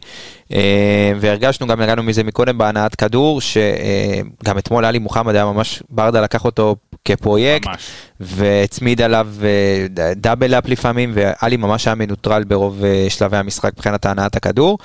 והרגשנו, 1.20 1.66
גם 1.66 1.80
נגענו 1.80 2.02
מזה 2.02 2.24
מקודם 2.24 2.58
בהנעת 2.58 2.94
כדור, 2.94 3.40
שגם 3.40 4.58
אתמול 4.58 4.84
עלי 4.84 4.98
מוחמד 4.98 5.34
היה 5.34 5.44
ממש, 5.44 5.82
ברדה 5.90 6.20
לקח 6.20 6.44
אותו 6.44 6.76
כפרויקט, 7.04 7.66
ממש. 7.66 7.90
והצמיד 8.20 9.02
עליו 9.02 9.28
אה, 9.44 10.12
דאבל 10.16 10.54
אפ 10.54 10.68
לפעמים, 10.68 11.12
ואלי 11.14 11.56
ממש 11.56 11.86
היה 11.86 11.94
מנוטרל 11.94 12.44
ברוב 12.44 12.84
אה, 12.84 13.06
שלבי 13.08 13.36
המשחק 13.36 13.72
מבחינת 13.74 14.06
הנעת 14.06 14.36
הכדור. 14.36 14.78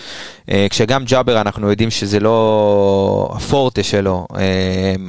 אה, 0.51 0.67
כשגם 0.69 1.03
ג'אבר 1.05 1.41
אנחנו 1.41 1.69
יודעים 1.69 1.91
שזה 1.91 2.19
לא 2.19 3.29
הפורטה 3.35 3.83
שלו, 3.83 4.27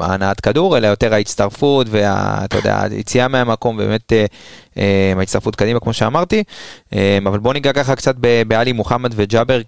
הנעת 0.01 0.41
כדור, 0.41 0.77
אלא 0.77 0.87
יותר 0.87 1.15
ההצטרפות 1.15 1.87
ואתה 1.91 2.57
יודע, 2.57 2.83
היציאה 2.91 3.29
מהמקום, 3.29 3.77
באמת 3.77 4.13
ההצטרפות 5.19 5.57
קדימה 5.57 5.81
כמו 5.81 5.93
שאמרתי. 5.93 6.43
אבל 7.27 7.39
בוא 7.39 7.53
ניגע 7.53 7.73
ככה 7.73 7.97
קצת 7.97 8.15
בעלי 8.49 8.73
מוחמד 8.73 9.13
וג'אבר 9.17 9.61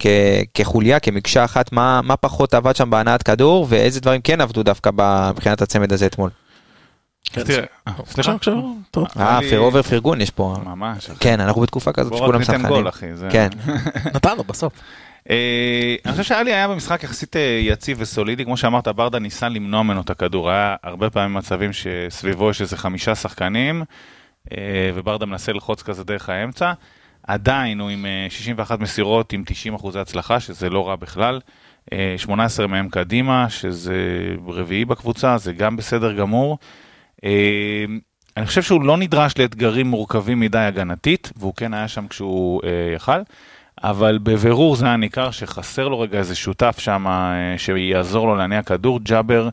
כחוליה, 0.55 1.01
כמקשה 1.01 1.45
אחת, 1.45 1.73
מה, 1.73 2.01
מה 2.05 2.17
פחות 2.17 2.55
עבד 2.55 2.77
שם 2.77 2.91
בהנעת 2.91 3.23
כדור, 3.23 3.67
ואיזה 3.69 4.01
דברים 4.01 4.21
כן 4.21 4.41
עבדו 4.41 4.63
דווקא 4.63 4.91
מבחינת 5.31 5.63
הצמד 5.63 5.93
הזה 5.93 6.07
אתמול. 6.07 6.44
תראה, 7.33 7.65
אה, 7.89 7.93
סליחה, 8.07 8.33
עכשיו, 8.33 8.59
טוב. 8.91 9.07
אה, 9.21 9.41
אובר 9.57 9.83
פרגון 9.83 10.21
יש 10.21 10.31
פה. 10.31 10.57
ממש. 10.65 11.11
כן, 11.21 11.41
אנחנו 11.41 11.61
בתקופה 11.61 11.93
כזאת 11.93 12.15
שכולם 12.17 12.35
רק 12.35 12.41
ניתן 12.41 12.53
סמכנים. 12.53 12.69
גול 12.69 12.89
אחי. 12.89 13.07
כן. 13.31 13.49
נתנו 14.15 14.45
בסוף. 14.45 14.73
אה, 15.31 15.97
אני 16.05 16.13
חושב 16.13 16.25
שאלי 16.25 16.55
היה 16.55 16.69
במשחק 16.69 17.03
יחסית 17.03 17.37
אה, 17.37 17.61
יציב 17.63 17.97
וסולידי, 18.01 18.45
כמו 18.45 18.57
שאמרת, 18.57 18.89
ברדה 18.89 19.19
ניסה 19.19 19.49
למנוע 19.49 19.83
ממנו 19.83 20.01
את 20.01 20.11
הכדור, 20.11 20.51
היה 20.51 20.77
הרבה 20.83 21.11
פעמים 21.11 21.35
מצבים 21.35 21.71
שסביבו 21.73 22.51
יש 22.51 22.61
איזה 22.61 22.77
חמישה 22.77 23.15
שחקנים, 23.15 23.85
וברדה 24.95 25.27
מנסה 25.27 25.53
ללחוץ 25.53 25.83
כזה 25.83 26.05
דרך 26.05 26.29
האמצע. 26.29 26.73
עדיין 27.27 27.81
הוא 27.81 27.91
עם 27.91 28.07
אה, 28.07 28.27
61 28.31 28.81
מסירות 28.81 29.33
עם 29.33 29.43
90 29.47 29.75
אחוזי 29.75 29.99
הצלחה, 29.99 30.41
שזה 30.41 30.71
לא 30.71 30.89
רע 30.89 30.97
בכלל. 30.97 31.41
אה, 31.93 32.15
18 32.17 32.67
מהם 32.67 32.89
קדימה, 32.89 33.51
שזה 33.51 33.95
רביעי 34.47 34.85
בקבוצה, 34.85 35.39
זה 35.39 35.53
גם 35.53 35.77
בסדר 35.77 36.13
גמור. 36.13 36.59
אה, 37.25 37.85
אני 38.37 38.47
חושב 38.47 38.63
שהוא 38.63 38.83
לא 38.83 38.97
נדרש 38.97 39.39
לאתגרים 39.39 39.87
מורכבים 39.87 40.41
מדי 40.41 40.59
הגנתית, 40.59 41.33
והוא 41.37 41.55
כן 41.57 41.75
היה 41.75 41.89
שם 41.89 42.09
כשהוא 42.09 42.61
אה, 42.65 42.93
יכל. 42.97 43.21
אבל 43.83 44.19
בבירור 44.23 44.77
זה 44.77 44.87
היה 44.87 44.97
ניכר 44.97 45.31
שחסר 45.31 45.89
לו 45.89 46.01
רגע 46.01 46.19
איזה 46.19 46.35
שותף 46.35 46.77
שם 46.79 47.07
אה, 47.07 47.55
שיעזור 47.59 48.27
לו 48.27 48.37
להניע 48.37 48.63
כדור. 48.63 49.01
ג'אבר 49.03 49.49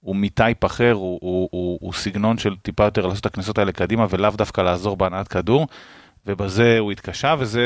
הוא 0.00 0.16
מטייפ 0.16 0.64
אחר, 0.64 0.92
הוא, 0.92 1.18
הוא, 1.22 1.48
הוא, 1.52 1.78
הוא 1.80 1.92
סגנון 1.92 2.38
של 2.38 2.56
טיפה 2.56 2.84
יותר 2.84 3.06
לעשות 3.06 3.20
את 3.20 3.26
הכניסות 3.26 3.58
האלה 3.58 3.72
קדימה 3.72 4.06
ולאו 4.10 4.30
דווקא 4.30 4.60
לעזור 4.60 4.96
בהנעת 4.96 5.28
כדור, 5.28 5.66
ובזה 6.26 6.78
הוא 6.78 6.92
התקשה, 6.92 7.34
וזה, 7.38 7.62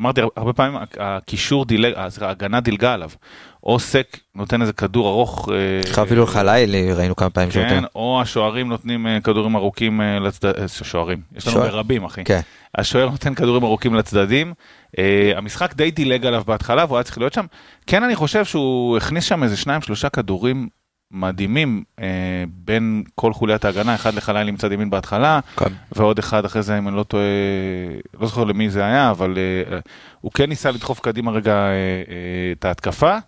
אמרתי, 0.00 0.20
הרבה 0.36 0.52
פעמים 0.52 0.80
הקישור 0.98 1.64
דילג, 1.64 1.92
אה, 1.94 2.08
ההגנה 2.20 2.60
דילגה 2.60 2.94
עליו. 2.94 3.10
או 3.64 3.78
סק 3.78 4.18
נותן 4.34 4.62
איזה 4.62 4.72
כדור 4.72 5.08
ארוך. 5.08 5.48
אה, 5.96 6.02
אפילו 6.02 6.26
חלילי 6.26 6.92
ראינו 6.92 7.16
כמה 7.16 7.30
פעמים 7.30 7.50
כן, 7.50 7.68
שיותר. 7.68 7.86
או 7.94 8.18
השוערים 8.22 8.68
נותנים 8.68 9.06
אה, 9.06 9.20
כדורים 9.20 9.56
ארוכים 9.56 10.00
אה, 10.00 10.18
לצדדים, 10.18 10.68
שוערים, 10.68 11.20
יש 11.36 11.48
לנו. 11.48 11.60
ברבים 11.60 12.04
אחי. 12.04 12.24
כן. 12.24 12.40
השוער 12.74 13.08
נותן 13.08 13.34
כדורים 13.34 13.64
ארוכים 13.64 13.94
לצדדים. 13.94 14.54
המשחק 15.36 15.74
די 15.74 15.90
דילג 15.90 16.26
עליו 16.26 16.42
בהתחלה 16.46 16.84
והוא 16.84 16.96
היה 16.96 17.04
צריך 17.04 17.18
להיות 17.18 17.32
שם. 17.32 17.46
כן 17.86 18.02
אני 18.02 18.16
חושב 18.16 18.44
שהוא 18.44 18.96
הכניס 18.96 19.24
שם 19.24 19.42
איזה 19.42 19.56
שניים 19.56 19.82
שלושה 19.82 20.08
כדורים 20.08 20.68
מדהימים 21.10 21.82
uh, 22.00 22.02
בין 22.48 23.02
כל 23.14 23.32
חוליית 23.32 23.64
ההגנה, 23.64 23.94
אחד 23.94 24.14
לחלילי 24.14 24.50
מצד 24.50 24.72
ימין 24.72 24.90
בהתחלה, 24.90 25.40
כן. 25.56 25.64
ועוד 25.92 26.18
אחד 26.18 26.44
אחרי 26.44 26.62
זה 26.62 26.78
אם 26.78 26.88
אני 26.88 26.96
לא 26.96 27.02
טועה, 27.02 27.22
לא 28.20 28.26
זוכר 28.26 28.44
למי 28.44 28.70
זה 28.70 28.84
היה, 28.84 29.10
אבל 29.10 29.34
uh, 29.34 29.74
הוא 30.20 30.32
כן 30.32 30.48
ניסה 30.48 30.70
לדחוף 30.70 31.00
קדימה 31.00 31.30
רגע 31.30 31.52
uh, 31.52 32.08
uh, 32.08 32.12
את 32.58 32.64
ההתקפה. 32.64 33.18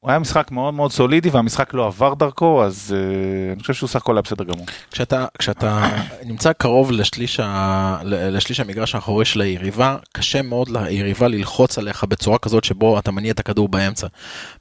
הוא 0.00 0.10
היה 0.10 0.18
משחק 0.18 0.50
מאוד 0.50 0.74
מאוד 0.74 0.92
סולידי 0.92 1.30
והמשחק 1.30 1.74
לא 1.74 1.86
עבר 1.86 2.14
דרכו, 2.14 2.64
אז 2.64 2.94
uh, 2.96 3.52
אני 3.52 3.60
חושב 3.60 3.74
שהוא 3.74 3.88
סך 3.88 3.96
הכל 3.96 4.16
היה 4.16 4.22
בסדר 4.22 4.44
גמור. 4.44 4.66
כשאתה 4.90 5.26
כשאתה 5.38 5.88
נמצא 6.24 6.52
קרוב 6.52 6.92
לשליש, 6.92 7.40
ה, 7.40 8.00
לשליש 8.04 8.60
המגרש 8.60 8.94
האחורי 8.94 9.24
של 9.24 9.40
היריבה, 9.40 9.96
קשה 10.12 10.42
מאוד 10.42 10.68
ליריבה 10.68 11.28
ללחוץ 11.28 11.78
עליך 11.78 12.04
בצורה 12.04 12.38
כזאת 12.38 12.64
שבו 12.64 12.98
אתה 12.98 13.10
מניע 13.10 13.32
את 13.32 13.40
הכדור 13.40 13.68
באמצע. 13.68 14.06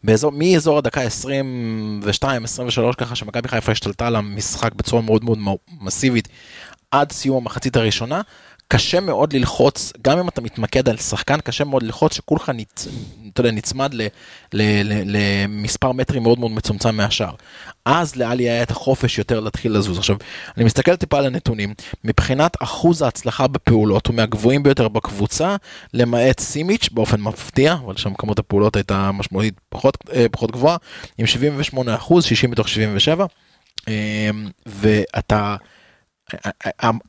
באזור, 0.03 0.31
מאזור 0.35 0.77
הדקה 0.77 1.01
22-23 1.03 1.07
ככה 2.97 3.15
שמכבי 3.15 3.47
חיפה 3.47 3.71
השתלטה 3.71 4.07
על 4.07 4.15
המשחק 4.15 4.73
בצורה 4.73 5.01
מאוד 5.01 5.23
מאוד 5.23 5.39
מסיבית 5.81 6.27
עד 6.91 7.11
סיום 7.11 7.37
המחצית 7.37 7.75
הראשונה. 7.75 8.21
קשה 8.67 8.99
מאוד 8.99 9.33
ללחוץ, 9.33 9.93
גם 10.01 10.19
אם 10.19 10.29
אתה 10.29 10.41
מתמקד 10.41 10.89
על 10.89 10.97
שחקן, 10.97 11.39
קשה 11.39 11.63
מאוד 11.63 11.83
ללחוץ 11.83 12.13
שכולך 12.13 12.51
נצ... 12.55 12.87
יודע, 13.39 13.51
נצמד 13.51 13.93
ל... 13.93 14.01
ל... 14.53 14.61
ל... 14.83 15.03
למספר 15.05 15.91
מטרים 15.91 16.23
מאוד 16.23 16.39
מאוד 16.39 16.51
מצומצם 16.51 16.95
מהשאר. 16.95 17.31
אז 17.85 18.15
לאלי 18.15 18.49
היה 18.49 18.63
את 18.63 18.71
החופש 18.71 19.17
יותר 19.17 19.39
להתחיל 19.39 19.77
לזוז. 19.77 19.97
עכשיו, 19.97 20.15
אני 20.57 20.65
מסתכל 20.65 20.95
טיפה 20.95 21.17
על 21.17 21.25
הנתונים, 21.25 21.73
מבחינת 22.03 22.57
אחוז 22.59 23.01
ההצלחה 23.01 23.47
בפעולות 23.47 24.07
הוא 24.07 24.15
מהגבוהים 24.15 24.63
ביותר 24.63 24.87
בקבוצה, 24.87 25.55
למעט 25.93 26.39
סימיץ' 26.39 26.89
באופן 26.91 27.21
מפתיע, 27.21 27.73
אבל 27.73 27.97
שם 27.97 28.13
כמות 28.13 28.39
הפעולות 28.39 28.75
הייתה 28.75 29.11
משמעותית 29.11 29.53
פחות, 29.69 29.97
אה, 30.13 30.25
פחות 30.31 30.51
גבוהה, 30.51 30.77
עם 31.17 31.25
78 31.25 31.95
אחוז, 31.95 32.23
60 32.23 32.51
מתוך 32.51 32.67
77. 32.67 33.25
אה, 33.87 34.29
ואתה... 34.65 35.55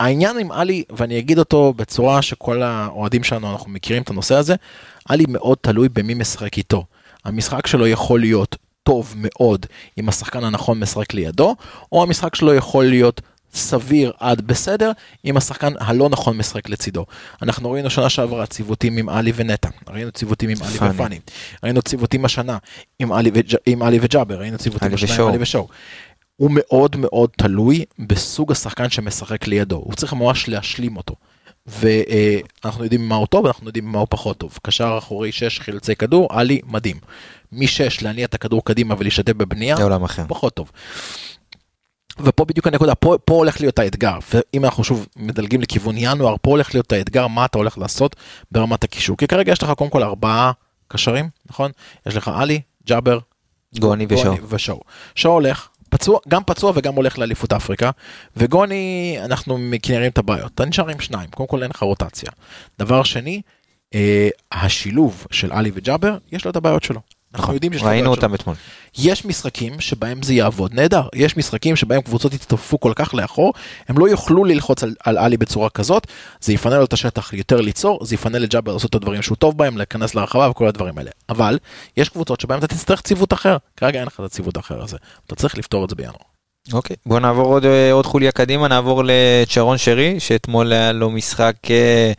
העניין 0.01 0.39
עם 0.39 0.53
עלי, 0.53 0.85
ואני 0.91 1.19
אגיד 1.19 1.39
אותו 1.39 1.73
בצורה 1.77 2.23
שכל 2.23 2.63
האוהדים 2.63 3.25
שלנו, 3.25 3.53
אנחנו 3.53 3.71
מכירים 3.71 4.03
את 4.03 4.11
הנושא 4.11 4.35
הזה, 4.35 4.55
עלי 5.09 5.25
מאוד 5.29 5.59
תלוי 5.61 5.89
במי 5.89 6.15
משחק 6.15 6.59
איתו. 6.59 6.85
המשחק 7.25 7.67
שלו 7.67 7.87
יכול 7.87 8.21
להיות 8.21 8.57
טוב 8.83 9.15
מאוד 9.17 9.67
אם 9.99 10.09
השחקן 10.09 10.45
הנכון 10.45 10.81
משחק 10.81 11.15
לידו, 11.15 11.57
או 11.93 12.03
המשחק 12.03 12.35
שלו 12.35 12.55
יכול 12.55 12.85
להיות 12.85 13.21
סביר 13.55 14.13
עד 14.21 14.41
בסדר 14.41 14.93
אם 15.25 15.37
השחקן 15.37 15.73
הלא 15.81 16.09
נכון 16.09 16.37
משחק 16.37 16.69
לצידו. 16.69 17.05
אנחנו 17.43 17.71
ראינו 17.71 17.91
שנה 17.91 18.09
שעברה 18.09 18.47
ציוותים 18.47 18.97
עם 18.97 19.09
עלי 19.09 19.33
ונטע, 19.35 19.69
ראינו 19.89 20.11
ציוותים 20.11 20.49
עם 20.51 20.57
עלי 20.63 20.79
פאני. 20.79 20.91
ופאני, 20.95 21.19
ראינו 21.65 21.83
ציוותים 21.83 22.25
השנה 22.25 22.59
עם 22.99 23.13
עלי 23.13 23.31
וג'- 23.35 23.57
עם 23.67 23.83
עלי 23.83 23.99
וג'אבר, 24.03 24.39
ראינו 24.39 24.59
ציוותים 24.59 24.95
השנה 24.95 25.23
עם. 25.23 25.29
עלי 25.29 25.39
ושואו. 25.41 25.69
הוא 26.39 26.51
מאוד 26.55 26.97
מאוד 26.97 27.31
תלוי 27.37 27.85
בסוג 27.99 28.53
השחקן 28.53 28.91
שמשחק 28.91 29.47
לידו, 29.47 29.77
הוא 29.77 29.95
צריך 29.95 30.13
ממש 30.13 30.49
להשלים 30.49 30.97
אותו. 30.97 31.15
ואנחנו 31.67 32.85
יודעים 32.85 33.09
מה 33.09 33.15
הוא 33.15 33.27
טוב, 33.27 33.47
אנחנו 33.47 33.67
יודעים 33.67 33.85
מה 33.85 33.99
הוא 33.99 34.07
פחות 34.11 34.39
טוב. 34.39 34.59
קשר 34.63 34.95
אחורי 34.99 35.33
6 35.33 35.61
חילצי 35.61 35.97
כדור, 35.97 36.29
עלי 36.31 36.61
מדהים. 36.67 36.97
מ-6 37.53 38.03
להניע 38.03 38.25
את 38.25 38.35
הכדור 38.35 38.65
קדימה 38.65 38.95
ולהשתתף 38.99 39.33
בבנייה, 39.33 39.77
זה 39.77 39.83
עולם 39.83 40.05
אחר. 40.05 40.25
פחות 40.29 40.55
טוב. 40.55 40.71
ופה 42.21 42.45
בדיוק 42.45 42.67
הנקודה, 42.67 42.95
פה, 42.95 43.17
פה 43.25 43.35
הולך 43.35 43.61
להיות 43.61 43.79
האתגר, 43.79 44.19
ואם 44.33 44.65
אנחנו 44.65 44.85
שוב 44.85 45.07
מדלגים 45.17 45.61
לכיוון 45.61 45.95
ינואר, 45.99 46.35
פה 46.43 46.51
הולך 46.51 46.75
להיות 46.75 46.93
האתגר, 46.93 47.27
מה 47.27 47.45
אתה 47.45 47.59
הולך 47.59 47.79
לעשות 47.79 48.17
ברמת 48.53 48.85
הקישור. 48.85 49.17
כי 49.17 49.27
כרגע 49.27 49.53
יש 49.53 49.63
לך 49.63 49.71
קודם 49.71 49.91
כל 49.91 50.03
ארבעה 50.03 50.53
קשרים, 50.89 51.29
נכון? 51.51 51.71
יש 52.07 52.17
לך 52.17 52.31
עלי, 52.35 52.61
ג'אבר, 52.87 53.19
גוני 53.79 54.07
ושואו. 54.09 54.35
ושואו. 54.49 54.81
שואו 55.15 55.33
הולך, 55.33 55.69
פצוע, 55.91 56.19
גם 56.29 56.45
פצוע 56.45 56.73
וגם 56.75 56.95
הולך 56.95 57.19
לאליפות 57.19 57.53
אפריקה, 57.53 57.91
וגוני, 58.37 59.17
אנחנו 59.25 59.59
מכירים 59.59 60.11
את 60.11 60.19
הבעיות, 60.19 60.53
אתה 60.55 60.65
נשאר 60.65 60.89
עם 60.89 61.01
שניים, 61.01 61.31
קודם 61.31 61.49
כל 61.49 61.63
אין 61.63 61.71
לך 61.71 61.83
רוטציה. 61.83 62.31
דבר 62.79 63.03
שני, 63.03 63.43
אה, 63.95 64.29
השילוב 64.53 65.27
של 65.31 65.53
עלי 65.53 65.71
וג'אבר, 65.75 66.19
יש 66.33 66.45
לו 66.45 66.51
את 66.51 66.57
הבעיות 66.57 66.83
שלו. 66.83 67.01
אנחנו 67.35 67.55
יודעים 67.55 67.73
שיש 67.73 67.83
ראינו. 67.83 68.11
אותם 68.11 68.35
אתמול. 68.35 68.57
יש 68.99 69.25
משחקים 69.25 69.81
שבהם 69.81 70.23
זה 70.23 70.35
יעבוד 70.35 70.75
נהדר, 70.75 71.09
יש 71.15 71.37
משחקים 71.37 71.77
שבהם 71.77 72.01
קבוצות 72.01 72.35
יצטרפו 72.35 72.81
כל 72.81 72.93
כך 72.97 73.15
לאחור, 73.15 73.53
הם 73.89 73.99
לא 73.99 74.09
יוכלו 74.09 74.45
ללחוץ 74.45 74.83
על, 74.83 74.95
על 75.05 75.19
עלי 75.19 75.37
בצורה 75.37 75.71
כזאת, 75.71 76.07
זה 76.41 76.53
יפנה 76.53 76.79
לו 76.79 76.85
את 76.85 76.93
השטח 76.93 77.33
יותר 77.33 77.61
ליצור, 77.61 78.05
זה 78.05 78.15
יפנה 78.15 78.39
לג'אבר 78.39 78.73
לעשות 78.73 78.91
את 78.91 78.95
הדברים 78.95 79.23
שהוא 79.23 79.37
טוב 79.37 79.59
בהם, 79.59 79.77
להיכנס 79.77 80.15
לרחבה 80.15 80.51
וכל 80.51 80.67
הדברים 80.69 80.99
האלה. 80.99 81.11
אבל 81.29 81.59
יש 81.97 82.09
קבוצות 82.09 82.41
שבהם 82.41 82.59
אתה 82.59 82.67
תצטרך 82.67 83.01
ציוות 83.01 83.33
אחר, 83.33 83.57
כרגע 83.77 83.99
אין 83.99 84.07
לך 84.07 84.21
את 84.21 84.25
הציוות 84.25 84.57
האחר 84.57 84.83
הזה, 84.83 84.97
אתה 85.27 85.35
צריך 85.35 85.59
לפתור 85.59 85.85
את 85.85 85.91
זה 85.91 85.97
בינואר. 85.97 86.28
אוקיי, 86.73 86.97
בוא 87.07 87.21
נעבור 87.21 87.47
עוד, 87.47 87.65
אה, 87.65 87.93
עוד 87.93 88.07
חוליה 88.07 88.33
קדימה, 88.33 88.69
נעבור 88.69 89.03
לצ'רון 89.05 89.79
שרי, 89.79 90.21
שאתמול 90.21 90.73
היה 90.73 90.93
לו 90.93 91.11
משחק, 91.11 91.55
אה, 91.71 92.13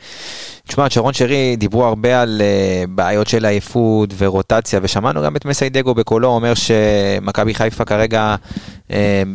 תשמע, 0.70 0.90
שרון 0.90 1.14
שרי 1.14 1.56
דיברו 1.56 1.86
הרבה 1.86 2.22
על 2.22 2.42
uh, 2.42 2.90
בעיות 2.90 3.28
של 3.28 3.46
עייפות 3.46 4.10
ורוטציה, 4.18 4.80
ושמענו 4.84 5.22
גם 5.22 5.36
את 5.36 5.46
מסיידגו 5.46 5.94
בקולו 5.94 6.28
אומר 6.28 6.54
שמכבי 6.54 7.54
חיפה 7.54 7.86
כרגע 7.86 8.36
uh, 8.88 8.92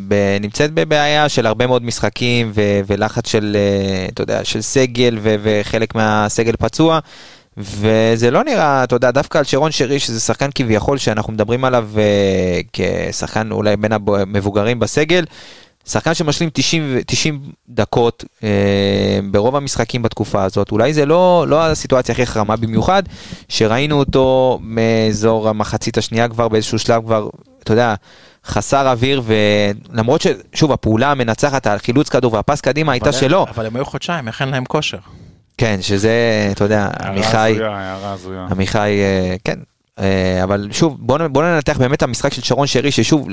ב- 0.09 0.37
נמצאת 0.41 0.73
בבעיה 0.73 1.29
של 1.29 1.47
הרבה 1.47 1.67
מאוד 1.67 1.85
משחקים 1.85 2.53
ו- 2.55 2.81
ולחץ 2.87 3.29
של, 3.29 3.57
uh, 3.57 4.13
אתה 4.13 4.23
יודע, 4.23 4.45
של 4.45 4.61
סגל 4.61 5.19
ו- 5.23 5.35
וחלק 5.43 5.95
מהסגל 5.95 6.55
פצוע. 6.59 6.99
וזה 7.57 8.31
לא 8.31 8.45
נראה, 8.45 8.85
אתה 8.85 8.97
יודע, 8.97 9.11
דווקא 9.11 9.39
על 9.39 9.45
שרון 9.45 9.71
שרי, 9.71 9.99
שזה 9.99 10.21
שחקן 10.21 10.49
כביכול 10.55 10.99
שאנחנו 10.99 11.33
מדברים 11.33 11.65
עליו 11.65 11.89
uh, 11.95 12.67
כשחקן 12.73 13.53
אולי 13.53 13.77
בין 13.77 13.93
המבוגרים 13.93 14.81
בסגל, 14.81 15.25
שחקן 15.87 16.15
שמשלים 16.15 16.51
90, 16.53 16.97
90 17.07 17.41
דקות 17.69 18.25
אה, 18.43 18.49
ברוב 19.31 19.57
המשחקים 19.57 20.03
בתקופה 20.03 20.45
הזאת, 20.45 20.73
אולי 20.73 20.95
זה 20.95 21.07
לא, 21.07 21.45
לא 21.49 21.67
הסיטואציה 21.67 22.13
הכי 22.13 22.27
חרמה 22.27 22.57
במיוחד, 22.57 23.03
שראינו 23.49 23.99
אותו 23.99 24.59
מאזור 24.63 25.49
המחצית 25.49 25.99
השנייה 25.99 26.29
כבר 26.29 26.49
באיזשהו 26.49 26.79
שלב 26.79 27.03
כבר, 27.05 27.29
אתה 27.63 27.73
יודע, 27.73 27.95
חסר 28.47 28.91
אוויר, 28.91 29.23
ולמרות 29.25 30.21
ששוב, 30.21 30.73
הפעולה 30.73 31.11
המנצחת, 31.11 31.67
החילוץ 31.67 32.09
כדור 32.09 32.33
והפס 32.33 32.61
קדימה 32.61 32.93
הייתה 32.93 33.13
שלו. 33.13 33.47
אבל 33.49 33.67
הם 33.67 33.77
היו 33.77 33.85
חודשיים, 33.85 34.29
איך 34.29 34.43
אין 34.43 34.49
להם 34.49 34.65
כושר? 34.65 34.99
כן, 35.59 35.83
שזה, 35.83 36.49
אתה 36.53 36.65
יודע, 36.65 36.89
עמיחי, 37.01 37.57
עמיחי, 38.51 38.79
אה, 38.79 39.37
כן, 39.45 39.59
אה, 39.99 40.41
אבל 40.43 40.69
שוב, 40.73 40.97
בואו 41.01 41.29
בוא 41.31 41.43
ננתח 41.43 41.79
באמת 41.79 42.03
המשחק 42.03 42.33
של 42.33 42.43
שרון 42.43 42.67
שרי, 42.67 42.91
ששוב, 42.91 43.29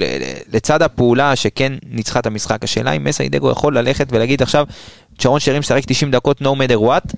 לצד 0.53 0.81
הפעולה 0.81 1.35
שכן 1.35 1.73
ניצחה 1.89 2.19
את 2.19 2.25
המשחק, 2.25 2.63
השאלה 2.63 2.91
אם 2.91 3.03
מסי 3.03 3.29
דגו 3.29 3.51
יכול 3.51 3.77
ללכת 3.77 4.07
ולהגיד 4.11 4.41
עכשיו, 4.41 4.65
שרון 5.19 5.39
שרי 5.39 5.59
משחק 5.59 5.81
90 5.85 6.11
דקות 6.11 6.41
no 6.41 6.45
matter 6.45 6.77
what, 6.87 7.15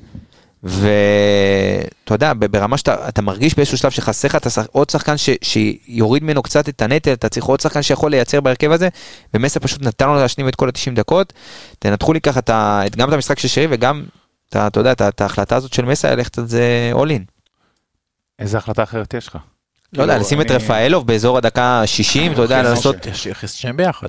ואתה 0.63 2.13
יודע, 2.13 2.33
ברמה 2.51 2.77
שאתה 2.77 3.21
מרגיש 3.21 3.55
באיזשהו 3.55 3.77
שלב 3.77 3.91
שחסר 3.91 4.27
לך 4.27 4.61
עוד 4.71 4.89
שחקן 4.89 5.17
ש, 5.17 5.29
שיוריד 5.41 6.23
ממנו 6.23 6.43
קצת 6.43 6.69
את 6.69 6.81
הנטל, 6.81 7.13
אתה 7.13 7.29
צריך 7.29 7.45
עוד 7.45 7.59
שחקן 7.59 7.81
שיכול 7.81 8.11
לייצר 8.11 8.41
בהרכב 8.41 8.71
הזה, 8.71 8.89
ומסי 9.33 9.59
פשוט 9.59 9.81
נתן 9.81 10.07
לו 10.07 10.15
להשלים 10.15 10.47
את 10.47 10.55
כל 10.55 10.67
ה-90 10.67 10.95
דקות. 10.95 11.33
תנתחו 11.79 12.13
לי 12.13 12.21
ככה 12.21 12.39
גם 12.97 13.09
את 13.09 13.13
המשחק 13.13 13.39
של 13.39 13.47
שרי 13.47 13.67
וגם, 13.69 14.03
אתה 14.55 14.79
יודע, 14.79 14.91
את 14.91 15.21
ההחלטה 15.21 15.55
הזאת 15.55 15.73
של 15.73 15.85
מסי 15.85 16.07
ללכת 16.07 16.37
על 16.37 16.47
זה 16.47 16.91
all 16.95 17.07
in. 17.07 17.23
איזה 18.39 18.57
החלטה 18.57 18.83
אחרת 18.83 19.13
יש 19.13 19.27
לך? 19.27 19.37
לא 19.93 20.01
יודע, 20.01 20.13
כאילו, 20.13 20.25
לשים 20.25 20.41
את 20.41 20.51
רפאלוב 20.51 21.07
באזור 21.07 21.37
הדקה 21.37 21.81
60, 21.85 22.31
אתה 22.31 22.41
יודע, 22.41 22.63
לעשות... 22.63 22.95
שהם 23.45 23.77
ביחד. 23.77 24.07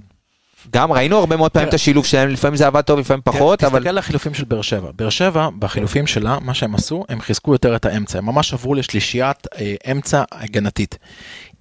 גם 0.71 0.93
ראינו 0.93 1.19
הרבה 1.19 1.37
מאוד 1.37 1.51
פעמים 1.51 1.69
את 1.69 1.75
השילוב 1.75 2.07
שלהם, 2.07 2.29
לפעמים 2.29 2.57
זה 2.57 2.67
עבד 2.67 2.81
טוב, 2.81 2.99
לפעמים 2.99 3.23
פחות, 3.25 3.65
אבל... 3.65 3.79
תסתכל 3.79 3.89
על 3.89 3.99
החילופים 3.99 4.35
של 4.35 4.45
באר 4.45 4.63
שבע. 4.63 4.91
באר 4.97 5.11
שבע, 5.11 5.49
בחילופים 5.59 6.07
שלה, 6.07 6.39
מה 6.41 6.55
שהם 6.55 6.75
עשו, 6.75 7.05
הם 7.09 7.21
חיזקו 7.21 7.53
יותר 7.53 7.77
את 7.77 7.85
האמצע, 7.85 8.19
הם 8.19 8.27
ממש 8.27 8.53
עברו 8.53 8.75
לשלישיית 8.75 9.47
אה, 9.59 9.75
אמצע 9.91 10.23
הגנתית. 10.33 10.99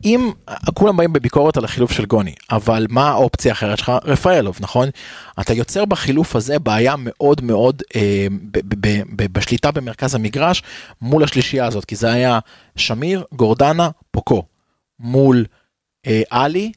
אם 0.06 0.32
כולם 0.74 0.97
באים 0.97 1.14
בביקורת 1.14 1.58
על 1.58 1.66
החילוף 1.66 1.91
של 1.91 2.06
גוני, 2.06 2.36
אבל 2.51 2.88
מה 2.89 3.10
האופציה 3.10 3.51
האחרת 3.51 3.78
שלך? 3.78 3.91
רפאלוב, 4.04 4.58
נכון? 4.60 4.89
אתה 5.41 5.54
יוצר 5.54 5.86
בחילוף 5.86 6.36
הזה 6.36 6.60
בעיה 6.60 6.95
מאוד 6.97 7.41
מאוד 7.41 7.82
אה, 7.95 8.28
ב- 8.51 8.60
ב- 8.88 9.01
ב- 9.16 9.38
בשליטה 9.38 9.72
במרכז 9.72 10.16
המגרש 10.16 10.64
מול 11.01 11.24
השלישייה 11.24 11.66
הזאת, 11.66 11.86
כי 11.86 11.95
זה 11.95 12.12
היה 12.12 12.39
שמיר, 12.76 13.24
גורדנה, 13.34 13.89
פוקו, 14.12 14.43
מול 14.99 15.45
אה, 16.08 16.22
עלי 16.30 16.72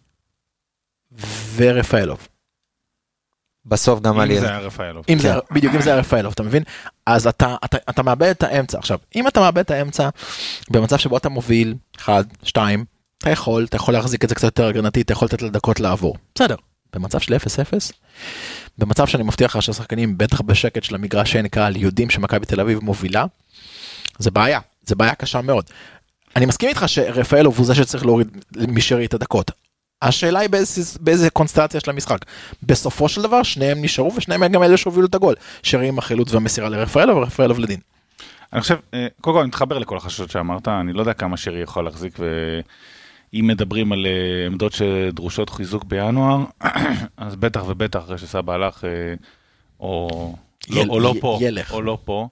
ורפאלוב. 1.56 2.28
בסוף 3.66 4.00
גם 4.00 4.20
עלי. 4.20 4.34
אם 4.34 4.40
זה 4.40 4.48
היה 4.48 4.58
רפאלוב. 4.58 5.04
אם 5.08 5.18
זה, 5.18 5.28
כן. 5.48 5.54
בדיוק, 5.54 5.74
אם 5.74 5.80
זה 5.80 5.90
היה 5.90 5.98
רפאלוב, 6.00 6.32
אתה 6.32 6.42
מבין? 6.42 6.62
אז 7.06 7.26
אתה, 7.26 7.56
אתה, 7.64 7.78
אתה 7.90 8.02
מאבד 8.02 8.28
את 8.28 8.42
האמצע. 8.42 8.78
עכשיו, 8.78 8.98
אם 9.16 9.28
אתה 9.28 9.40
מאבד 9.40 9.58
את 9.58 9.70
האמצע 9.70 10.08
במצב 10.70 10.96
שבו 10.96 11.16
אתה 11.16 11.28
מוביל, 11.28 11.74
1, 11.98 12.24
2, 12.42 12.84
אתה 13.18 13.30
יכול, 13.30 13.64
אתה 13.64 13.76
יכול 13.76 13.94
להחזיק 13.94 14.24
את 14.24 14.28
זה 14.28 14.34
קצת 14.34 14.44
יותר 14.44 14.66
הגנתי, 14.66 15.00
אתה 15.00 15.12
יכול 15.12 15.26
לתת 15.26 15.42
לדקות 15.42 15.80
לעבור. 15.80 16.16
בסדר. 16.34 16.56
במצב 16.94 17.18
של 17.18 17.34
0-0, 17.34 17.38
במצב 18.78 19.06
שאני 19.06 19.22
מבטיח 19.22 19.56
לך 19.56 19.62
שהשחקנים 19.62 20.18
בטח 20.18 20.40
בשקט 20.40 20.84
של 20.84 20.94
המגרש 20.94 21.32
שאין 21.32 21.48
קהל 21.48 21.76
יודעים 21.76 22.10
שמכבי 22.10 22.46
תל 22.46 22.60
אביב 22.60 22.78
מובילה, 22.82 23.24
זה 24.18 24.30
בעיה, 24.30 24.60
זה 24.86 24.94
בעיה 24.94 25.14
קשה 25.14 25.40
מאוד. 25.40 25.64
אני 26.36 26.46
מסכים 26.46 26.68
איתך 26.68 26.84
שרפאלוב 26.86 27.58
הוא 27.58 27.66
זה 27.66 27.74
שצריך 27.74 28.06
להוריד 28.06 28.28
משרי 28.68 29.06
את 29.06 29.14
הדקות. 29.14 29.50
השאלה 30.02 30.40
היא 30.40 30.50
באיזה, 30.50 30.98
באיזה 31.00 31.30
קונסטלציה 31.30 31.80
של 31.80 31.90
המשחק. 31.90 32.18
בסופו 32.62 33.08
של 33.08 33.22
דבר 33.22 33.42
שניהם 33.42 33.82
נשארו 33.82 34.14
ושניהם 34.14 34.46
גם 34.46 34.62
אלה 34.62 34.76
שהובילו 34.76 35.06
את 35.06 35.14
הגול. 35.14 35.34
שרי 35.62 35.88
עם 35.88 35.98
החילוץ 35.98 36.32
והמסירה 36.32 36.68
לרפאלוב 36.68 37.16
ורפאלוב 37.16 37.58
לדין. 37.58 37.80
אני 38.52 38.60
חושב, 38.60 38.76
אה, 38.94 39.06
קודם 39.20 39.36
כל 39.36 39.40
אני 39.40 39.48
מתחבר 39.48 39.78
לכל 39.78 39.96
החששות 39.96 40.30
שאמרת, 40.30 40.68
אני 40.68 40.92
לא 40.92 41.00
יודע 41.00 41.12
כמה 41.12 41.36
שרי 41.36 41.62
יכול 41.62 41.84
להחזיק 41.84 42.16
ו... 42.18 42.60
אם 43.40 43.46
מדברים 43.46 43.92
על 43.92 44.06
אה, 44.06 44.46
עמדות 44.46 44.72
שדרושות 44.72 45.50
חיזוק 45.50 45.84
בינואר, 45.84 46.44
אז 47.16 47.36
בטח 47.36 47.62
ובטח 47.66 48.04
אחרי 48.04 48.18
שסבא 48.18 48.52
הלך, 48.52 48.84
אה, 48.84 49.14
או, 49.80 50.34
לא, 50.70 50.82
או 50.88 51.00
לא 51.00 51.14
פה, 51.20 51.38
ילך. 51.40 51.72
או 51.72 51.82
לא 51.82 51.98
פה, 52.04 52.28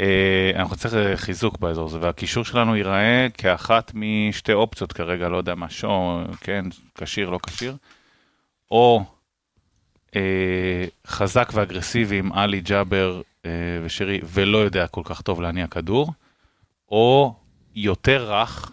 אה, 0.00 0.50
אנחנו 0.56 0.76
צריך 0.76 1.20
חיזוק 1.20 1.58
באזור 1.58 1.86
הזה, 1.86 1.98
והקישור 2.00 2.44
שלנו 2.44 2.76
ייראה 2.76 3.26
כאחת 3.34 3.92
משתי 3.94 4.52
אופציות 4.52 4.92
כרגע, 4.92 5.28
לא 5.28 5.36
יודע 5.36 5.54
מה, 5.54 5.70
שו, 5.70 6.20
כן, 6.40 6.64
כשיר, 6.94 7.30
לא 7.30 7.38
כשיר, 7.46 7.76
או 8.70 9.04
אה, 10.16 10.84
חזק 11.06 11.50
ואגרסיבי 11.54 12.18
עם 12.18 12.32
עלי 12.32 12.60
ג'אבר 12.60 13.20
אה, 13.46 13.50
ושירי, 13.82 14.20
ולא 14.24 14.58
יודע 14.58 14.86
כל 14.86 15.02
כך 15.04 15.20
טוב 15.20 15.40
להניע 15.40 15.66
כדור, 15.66 16.12
או 16.88 17.34
יותר 17.74 18.32
רך, 18.32 18.72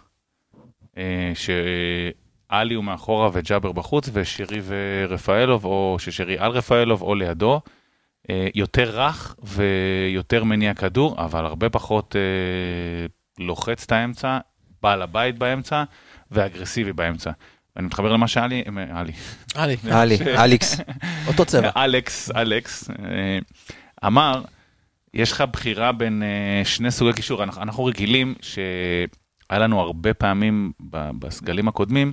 שעלי 1.34 2.74
הוא 2.74 2.84
מאחורה 2.84 3.30
וג'אבר 3.32 3.72
בחוץ, 3.72 4.10
ושירי 4.12 4.60
ורפאלוב, 4.64 5.64
או 5.64 5.96
ששירי 5.98 6.38
על 6.38 6.50
רפאלוב 6.50 7.02
או 7.02 7.14
לידו. 7.14 7.60
אה, 8.30 8.48
יותר 8.54 9.00
רך 9.00 9.36
ויותר 9.42 10.44
מניע 10.44 10.74
כדור, 10.74 11.24
אבל 11.24 11.44
הרבה 11.44 11.70
פחות 11.70 12.16
אה, 12.16 13.06
לוחץ 13.44 13.84
את 13.84 13.92
האמצע, 13.92 14.38
בעל 14.82 15.02
הבית 15.02 15.38
באמצע 15.38 15.84
ואגרסיבי 16.30 16.92
באמצע. 16.92 17.30
אני 17.76 17.86
מתחבר 17.86 18.12
למה 18.12 18.28
שאלי, 18.28 18.64
אלי, 18.96 19.12
אלי, 19.56 19.76
אלי, 20.02 20.18
אליקס, 20.36 20.80
אותו 21.26 21.44
צבע. 21.44 21.70
אלכס, 21.76 22.30
אלכס, 22.30 22.90
אמר, 24.06 24.42
יש 25.14 25.32
לך 25.32 25.44
בחירה 25.52 25.92
בין 25.92 26.22
שני 26.64 26.90
סוגי 26.90 27.12
קישור, 27.12 27.44
אנחנו 27.44 27.84
רגילים 27.84 28.34
ש... 28.40 28.58
היה 29.50 29.58
לנו 29.58 29.80
הרבה 29.80 30.14
פעמים 30.14 30.72
בסגלים 30.90 31.68
הקודמים, 31.68 32.12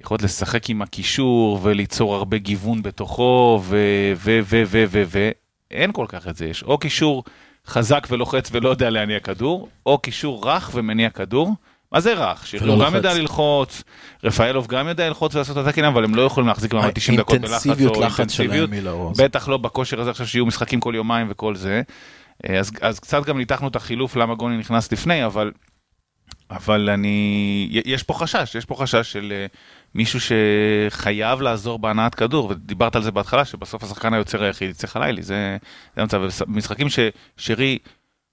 יכולת 0.00 0.22
לשחק 0.22 0.70
עם 0.70 0.82
הקישור 0.82 1.60
וליצור 1.62 2.14
הרבה 2.14 2.38
גיוון 2.38 2.82
בתוכו, 2.82 3.60
ו... 3.64 3.76
ו... 4.16 4.38
ו... 4.42 4.62
ו... 4.66 4.84
ו... 4.88 5.02
ו... 5.06 5.30
אין 5.70 5.92
כל 5.92 6.06
כך 6.08 6.28
את 6.28 6.36
זה, 6.36 6.46
יש 6.46 6.62
או 6.62 6.78
קישור 6.78 7.24
חזק 7.66 8.06
ולוחץ 8.10 8.48
ולא 8.52 8.68
יודע 8.68 8.90
להניע 8.90 9.20
כדור, 9.20 9.68
או 9.86 9.98
קישור 9.98 10.48
רך 10.48 10.70
ומניע 10.74 11.10
כדור. 11.10 11.54
מה 11.92 12.00
זה 12.00 12.14
רך? 12.14 12.46
שירלו 12.46 12.78
גם 12.78 12.94
יודע 12.94 13.14
ללחוץ, 13.14 13.82
רפאלוב 14.24 14.66
גם 14.66 14.88
יודע 14.88 15.08
ללחוץ 15.08 15.34
ולעשות 15.34 15.58
את 15.58 15.66
התקינה, 15.66 15.88
אבל 15.88 16.04
הם 16.04 16.14
לא 16.14 16.22
יכולים 16.22 16.48
להחזיק 16.48 16.74
מעמד 16.74 16.90
90 16.90 17.18
דקות 17.18 17.40
בלחץ 17.40 17.66
או 17.66 18.02
אינטנסיביות. 18.02 18.70
בטח 19.16 19.48
לא 19.48 19.56
בכושר 19.56 20.00
הזה 20.00 20.10
עכשיו 20.10 20.26
שיהיו 20.26 20.46
משחקים 20.46 20.80
כל 20.80 20.92
יומיים 20.96 21.26
וכל 21.30 21.54
זה. 21.54 21.82
אז, 22.48 22.72
אז 22.80 23.00
קצת 23.00 23.24
גם 23.24 23.38
ניתחנו 23.38 23.68
את 23.68 23.76
החילוף 23.76 24.16
למה 24.16 24.34
גוני 24.34 24.56
נכנס 24.56 24.92
לפני, 24.92 25.26
אבל 25.26 25.52
אבל 26.50 26.90
אני, 26.90 27.68
יש 27.84 28.02
פה 28.02 28.14
חשש, 28.14 28.54
יש 28.54 28.64
פה 28.64 28.74
חשש 28.74 29.12
של 29.12 29.32
uh, 29.52 29.56
מישהו 29.94 30.18
שחייב 30.20 31.40
לעזור 31.40 31.78
בהנעת 31.78 32.14
כדור, 32.14 32.46
ודיברת 32.50 32.96
על 32.96 33.02
זה 33.02 33.10
בהתחלה, 33.10 33.44
שבסוף 33.44 33.84
השחקן 33.84 34.14
היוצר 34.14 34.42
היחיד 34.42 34.70
יצא 34.70 34.86
חלילי, 34.86 35.22
זה, 35.22 35.56
זה 35.96 36.02
המצב, 36.02 36.20
משחקים 36.46 36.86
ששרי 36.88 37.78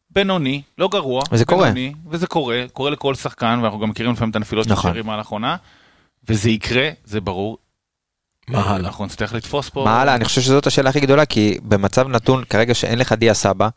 בינוני, 0.10 0.62
לא 0.78 0.88
גרוע, 0.88 1.22
וזה 1.32 1.46
בינוני, 1.46 1.94
קורה, 1.94 2.12
וזה 2.14 2.28
קורה, 2.28 2.66
קורה 2.74 2.90
לכל 2.90 3.16
שחקן, 3.16 3.60
ואנחנו 3.62 3.80
גם 3.80 3.90
מכירים 3.90 4.14
לפעמים 4.14 4.32
את 4.32 4.36
הנפילות 4.36 4.68
נכון. 4.68 4.92
של 4.92 4.96
שרי 4.96 5.02
מהלך 5.02 5.28
עונה, 5.28 5.56
וזה 6.30 6.50
יקרה, 6.50 6.90
זה 7.06 7.22
ברור. 7.22 7.58
מה 8.48 8.62
הלאה? 8.62 8.88
אנחנו 8.88 9.06
נצטרך 9.06 9.34
לתפוס 9.34 9.70
פה. 9.70 9.84
מה 9.84 10.02
הלאה? 10.02 10.16
אני 10.16 10.26
חושב 10.26 10.42
שזאת 10.42 10.68
השאלה 10.68 10.90
הכי 10.90 11.00
גדולה, 11.00 11.26
כי 11.26 11.58
במצב 11.64 12.08
נתון, 12.08 12.44
כרגע 12.44 12.74
שאין 12.74 13.00
לך 13.00 13.14
דיה 13.14 13.34
סבא, 13.34 13.70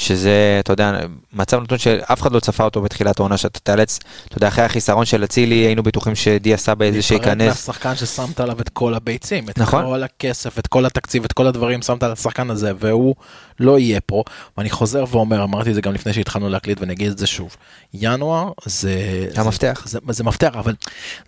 שזה, 0.00 0.56
אתה 0.60 0.72
יודע, 0.72 1.00
מצב 1.32 1.62
נתון 1.62 1.78
שאף 1.78 2.20
אחד 2.22 2.32
לא 2.32 2.40
צפה 2.40 2.64
אותו 2.64 2.82
בתחילת 2.82 3.18
העונה, 3.20 3.36
שאתה 3.36 3.60
תיאלץ, 3.60 3.98
אתה 4.28 4.38
יודע, 4.38 4.48
אחרי 4.48 4.64
החיסרון 4.64 5.04
של 5.04 5.24
אצילי, 5.24 5.54
היינו 5.54 5.82
בטוחים 5.82 6.14
שדי 6.14 6.54
עשה 6.54 6.74
באיזה 6.74 7.02
שייכנס. 7.02 7.26
להיפרד 7.26 7.48
מהשחקן 7.48 7.96
ששמת 7.96 8.40
עליו 8.40 8.60
את 8.60 8.68
כל 8.68 8.94
הביצים, 8.94 9.48
את 9.48 9.58
נכון? 9.58 9.84
כל 9.84 10.02
הכסף, 10.02 10.58
את 10.58 10.66
כל 10.66 10.86
התקציב, 10.86 11.24
את 11.24 11.32
כל 11.32 11.46
הדברים, 11.46 11.82
שמת 11.82 12.02
על 12.02 12.12
השחקן 12.12 12.50
הזה, 12.50 12.72
והוא 12.78 13.14
לא 13.60 13.78
יהיה 13.78 14.00
פה. 14.00 14.22
ואני 14.56 14.70
חוזר 14.70 15.04
ואומר, 15.10 15.44
אמרתי 15.44 15.70
את 15.70 15.74
זה 15.74 15.80
גם 15.80 15.94
לפני 15.94 16.12
שהתחלנו 16.12 16.48
להקליט 16.48 16.80
ואני 16.80 16.92
אגיד 16.92 17.10
את 17.10 17.18
זה 17.18 17.26
שוב. 17.26 17.56
ינואר 17.94 18.52
זה... 18.64 19.26
המפתח. 19.36 19.82
זה, 19.86 19.98
זה, 20.06 20.12
זה 20.12 20.24
מפתח, 20.24 20.50
אבל 20.54 20.74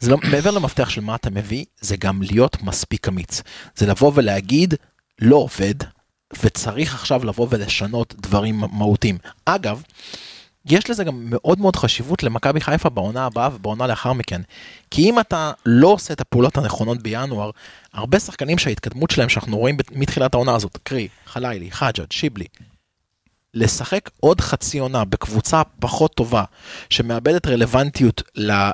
זה 0.00 0.10
לא, 0.10 0.18
מעבר 0.30 0.50
למפתח 0.50 0.88
של 0.88 1.00
מה 1.00 1.14
אתה 1.14 1.30
מביא, 1.30 1.64
זה 1.80 1.96
גם 1.96 2.22
להיות 2.22 2.62
מספיק 2.62 3.08
אמיץ. 3.08 3.42
זה 3.76 3.86
לבוא 3.86 4.12
ולהגיד, 4.14 4.74
לא 5.20 5.36
עובד, 5.36 5.74
וצריך 6.42 6.94
עכשיו 6.94 7.24
לבוא 7.24 7.46
ולשנות 7.50 8.14
דברים 8.20 8.62
מהותיים. 8.72 9.18
אגב, 9.44 9.82
יש 10.66 10.90
לזה 10.90 11.04
גם 11.04 11.14
מאוד 11.24 11.60
מאוד 11.60 11.76
חשיבות 11.76 12.22
למכבי 12.22 12.60
חיפה 12.60 12.88
בעונה 12.88 13.26
הבאה 13.26 13.48
ובעונה 13.54 13.86
לאחר 13.86 14.12
מכן. 14.12 14.42
כי 14.90 15.10
אם 15.10 15.20
אתה 15.20 15.52
לא 15.66 15.88
עושה 15.88 16.14
את 16.14 16.20
הפעולות 16.20 16.56
הנכונות 16.56 17.02
בינואר, 17.02 17.50
הרבה 17.92 18.18
שחקנים 18.18 18.58
שההתקדמות 18.58 19.10
שלהם 19.10 19.28
שאנחנו 19.28 19.58
רואים 19.58 19.76
מתחילת 19.92 20.34
העונה 20.34 20.54
הזאת, 20.54 20.78
קרי, 20.82 21.08
חלילי, 21.26 21.70
חג'אג', 21.70 22.12
שיבלי, 22.12 22.46
לשחק 23.54 24.10
עוד 24.20 24.40
חצי 24.40 24.78
עונה 24.78 25.04
בקבוצה 25.04 25.62
פחות 25.80 26.14
טובה, 26.14 26.44
שמאבדת 26.90 27.46
רלוונטיות 27.46 28.22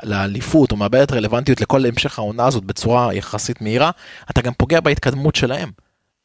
לאליפות, 0.02 0.72
או 0.72 0.76
מאבדת 0.76 1.12
רלוונטיות 1.12 1.60
לכל 1.60 1.86
המשך 1.86 2.18
העונה 2.18 2.46
הזאת 2.46 2.64
בצורה 2.64 3.14
יחסית 3.14 3.60
מהירה, 3.60 3.90
אתה 4.30 4.42
גם 4.42 4.52
פוגע 4.58 4.80
בהתקדמות 4.80 5.36
שלהם. 5.36 5.70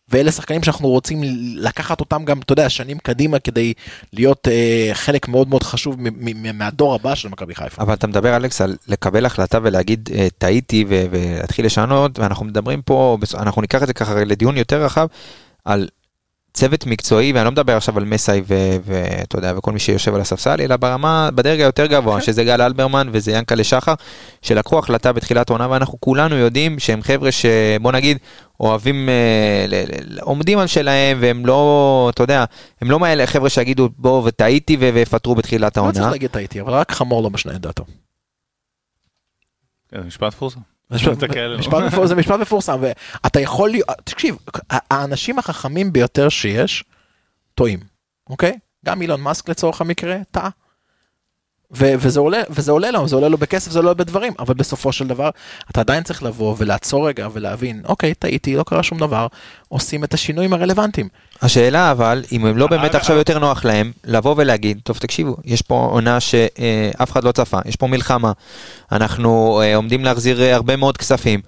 ואלה 0.09 0.31
שחקנים 0.31 0.63
שאנחנו 0.63 0.89
רוצים 0.89 1.21
לקחת 1.55 1.99
אותם 1.99 2.25
גם, 2.25 2.39
אתה 2.39 2.53
יודע, 2.53 2.69
שנים 2.69 2.97
קדימה 2.97 3.39
כדי 3.39 3.73
להיות 4.13 4.47
אה, 4.47 4.89
חלק 4.93 5.27
מאוד 5.27 5.47
מאוד 5.47 5.63
חשוב 5.63 5.95
מהדור 6.53 6.95
הבא 6.95 7.15
של 7.15 7.29
מכבי 7.29 7.55
חיפה. 7.55 7.81
אבל 7.81 7.93
אתה 7.93 8.07
מדבר, 8.07 8.35
אלכס, 8.35 8.61
על 8.61 8.75
לקבל 8.87 9.25
החלטה 9.25 9.59
ולהגיד 9.63 10.09
אה, 10.13 10.27
טעיתי 10.37 10.85
ולהתחיל 10.87 11.65
לשנות, 11.65 12.19
ואנחנו 12.19 12.45
מדברים 12.45 12.81
פה, 12.81 13.17
אנחנו 13.33 13.61
ניקח 13.61 13.83
את 13.83 13.87
זה 13.87 13.93
ככה 13.93 14.23
לדיון 14.23 14.57
יותר 14.57 14.83
רחב, 14.83 15.07
על 15.65 15.87
צוות 16.53 16.85
מקצועי, 16.85 17.33
ואני 17.33 17.45
לא 17.45 17.51
מדבר 17.51 17.77
עכשיו 17.77 17.97
על 17.97 18.05
מסאי 18.05 18.41
ואתה 18.83 19.37
יודע, 19.37 19.53
וכל 19.57 19.71
מי 19.71 19.79
שיושב 19.79 20.15
על 20.15 20.21
הספסל, 20.21 20.61
אלא 20.61 20.77
ברמה, 20.77 21.29
בדרג 21.35 21.59
היותר 21.59 21.85
גבוה, 21.85 22.19
כן. 22.19 22.25
שזה 22.25 22.43
גל 22.43 22.61
אלברמן 22.61 23.09
וזה 23.11 23.31
ינקלה 23.31 23.63
שחר, 23.63 23.93
שלקחו 24.41 24.79
החלטה 24.79 25.11
בתחילת 25.11 25.49
העונה, 25.49 25.69
ואנחנו 25.69 26.01
כולנו 26.01 26.35
יודעים 26.35 26.79
שהם 26.79 27.01
חבר'ה 27.01 27.31
שבוא 27.31 27.91
נגיד, 27.91 28.17
אוהבים, 28.59 29.09
אה, 29.09 29.65
עומדים 30.21 30.59
על 30.59 30.67
שלהם, 30.67 31.17
והם 31.21 31.45
לא, 31.45 32.09
אתה 32.13 32.23
יודע, 32.23 32.45
הם 32.81 32.91
לא 32.91 32.99
מאלה 32.99 33.27
חבר'ה 33.27 33.49
שיגידו 33.49 33.89
בוא 33.97 34.21
וטעיתי 34.25 34.77
ויפטרו 34.79 35.35
בתחילת 35.35 35.77
העונה. 35.77 35.91
לא 35.91 35.97
צריך 35.97 36.11
להגיד 36.11 36.29
טעיתי, 36.29 36.61
אבל 36.61 36.73
רק 36.73 36.91
חמור 36.91 37.23
לא 37.23 37.29
משנה 37.29 37.55
את 37.55 37.61
דעתו. 37.61 37.85
כן, 39.91 39.99
משפט 40.07 40.33
פורסם. 40.33 40.72
זה 42.05 42.15
משפט 42.15 42.39
מפורסם 42.39 42.79
ואתה 42.81 43.39
יכול 43.39 43.71
תקשיב 44.03 44.37
האנשים 44.69 45.39
החכמים 45.39 45.93
ביותר 45.93 46.29
שיש 46.29 46.83
טועים 47.55 47.79
אוקיי 48.29 48.57
גם 48.85 49.01
אילון 49.01 49.21
מאסק 49.21 49.49
לצורך 49.49 49.81
המקרה 49.81 50.17
טעה. 50.31 50.49
וזה 51.75 52.19
עולה 52.19 52.41
וזה 52.49 52.71
עולה 52.71 52.91
לו 52.91 53.07
זה 53.07 53.15
עולה 53.15 53.27
לו 53.27 53.37
בכסף 53.37 53.71
זה 53.71 53.79
עולה 53.79 53.93
בדברים 53.93 54.33
אבל 54.39 54.53
בסופו 54.53 54.91
של 54.91 55.07
דבר 55.07 55.29
אתה 55.71 55.79
עדיין 55.79 56.03
צריך 56.03 56.23
לבוא 56.23 56.55
ולעצור 56.57 57.07
רגע 57.07 57.27
ולהבין 57.33 57.81
אוקיי 57.85 58.13
טעיתי 58.13 58.55
לא 58.55 58.63
קרה 58.63 58.83
שום 58.83 58.97
דבר 58.97 59.27
עושים 59.69 60.03
את 60.03 60.13
השינויים 60.13 60.53
הרלוונטיים. 60.53 61.07
השאלה 61.41 61.91
אבל 61.91 62.23
אם 62.31 62.45
הם 62.45 62.57
לא 62.57 62.67
באמת 62.67 62.95
עכשיו 62.95 63.17
יותר 63.17 63.39
נוח 63.39 63.65
להם 63.65 63.91
לבוא 64.05 64.35
ולהגיד 64.37 64.79
טוב 64.83 64.97
תקשיבו 64.97 65.35
יש 65.45 65.61
פה 65.61 65.89
עונה 65.91 66.19
שאף 66.19 67.11
אחד 67.11 67.23
לא 67.23 67.31
צפה 67.31 67.59
יש 67.65 67.75
פה 67.75 67.87
מלחמה 67.87 68.31
אנחנו 68.91 69.61
אה, 69.63 69.75
עומדים 69.75 70.05
להחזיר 70.05 70.43
הרבה 70.43 70.75
מאוד 70.75 70.97
כספים. 70.97 71.39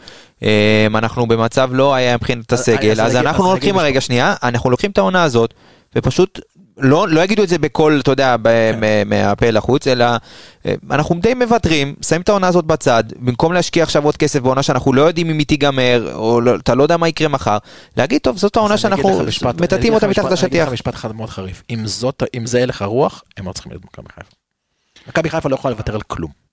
אה, 0.44 0.88
אנחנו 0.96 1.28
במצב 1.28 1.70
לא 1.74 1.94
היה 1.94 2.16
מבחינת 2.16 2.54
הסגל 2.54 3.02
אז 3.02 3.16
אנחנו 3.16 3.54
לוקחים 3.54 3.78
הרגע 3.78 4.02
שנייה 4.02 4.36
אנחנו 4.44 4.70
לוקחים 4.70 4.92
את 4.92 4.98
העונה 4.98 5.24
הזאת 5.24 5.54
ופשוט 5.96 6.40
לא, 6.78 7.08
לא 7.10 7.22
יגידו 7.22 7.44
את 7.44 7.50
זה 7.50 7.58
בקול, 7.58 8.00
אתה 8.00 8.12
יודע, 8.12 8.36
כן. 8.44 8.80
מהפה 9.10 9.50
לחוץ, 9.50 9.88
אלא 9.88 10.06
אה, 10.66 10.74
אנחנו 10.92 11.16
די 11.16 11.34
מוותרים, 11.34 11.96
שמים 12.02 12.22
את 12.22 12.30
העונה 12.30 12.48
הזאת 12.48 12.66
בצד, 12.66 13.04
במקום 13.20 13.54
להשקיע 13.54 13.84
עכשיו 13.84 14.06
עוד 14.06 14.18
כסף 14.18 14.40
בעונה 14.40 14.64
שאנחנו 14.64 14.94
לא 14.94 15.02
יודעים 15.02 15.30
אם 15.30 15.38
היא 15.38 15.48
תיגמר, 15.48 16.12
או 16.14 16.42
לא, 16.42 16.56
אתה 16.56 16.76
לא 16.76 16.84
יודע 16.84 16.98
מה 16.98 17.08
יקרה 17.08 17.28
מחר, 17.28 17.58
להגיד, 17.98 18.22
טוב, 18.22 18.38
זאת 18.38 18.56
העונה 18.56 18.78
שאנחנו 18.78 19.22
מטאטאים 19.62 19.94
אותה 19.94 20.08
מתחת 20.08 20.32
לשטיח. 20.32 20.44
אני 20.44 20.48
אגיד 20.48 20.62
לך 20.62 20.74
משפט 20.74 20.94
אחד 20.94 21.16
מאוד 21.16 21.30
חריף, 21.30 21.64
אם, 21.70 21.88
זאת, 21.88 22.24
אם 22.38 22.46
זה 22.46 22.64
הלך 22.64 22.82
הרוח, 22.82 23.24
הם 23.38 23.46
לא 23.46 23.52
צריכים 23.52 23.72
להיות 23.72 23.86
מכבי 23.86 24.08
חיפה. 24.16 24.36
מכבי 25.08 25.30
חיפה 25.30 25.50
לא 25.50 25.56
יכולה 25.56 25.74
לוותר 25.74 25.96
על 25.96 26.02
כלום. 26.02 26.46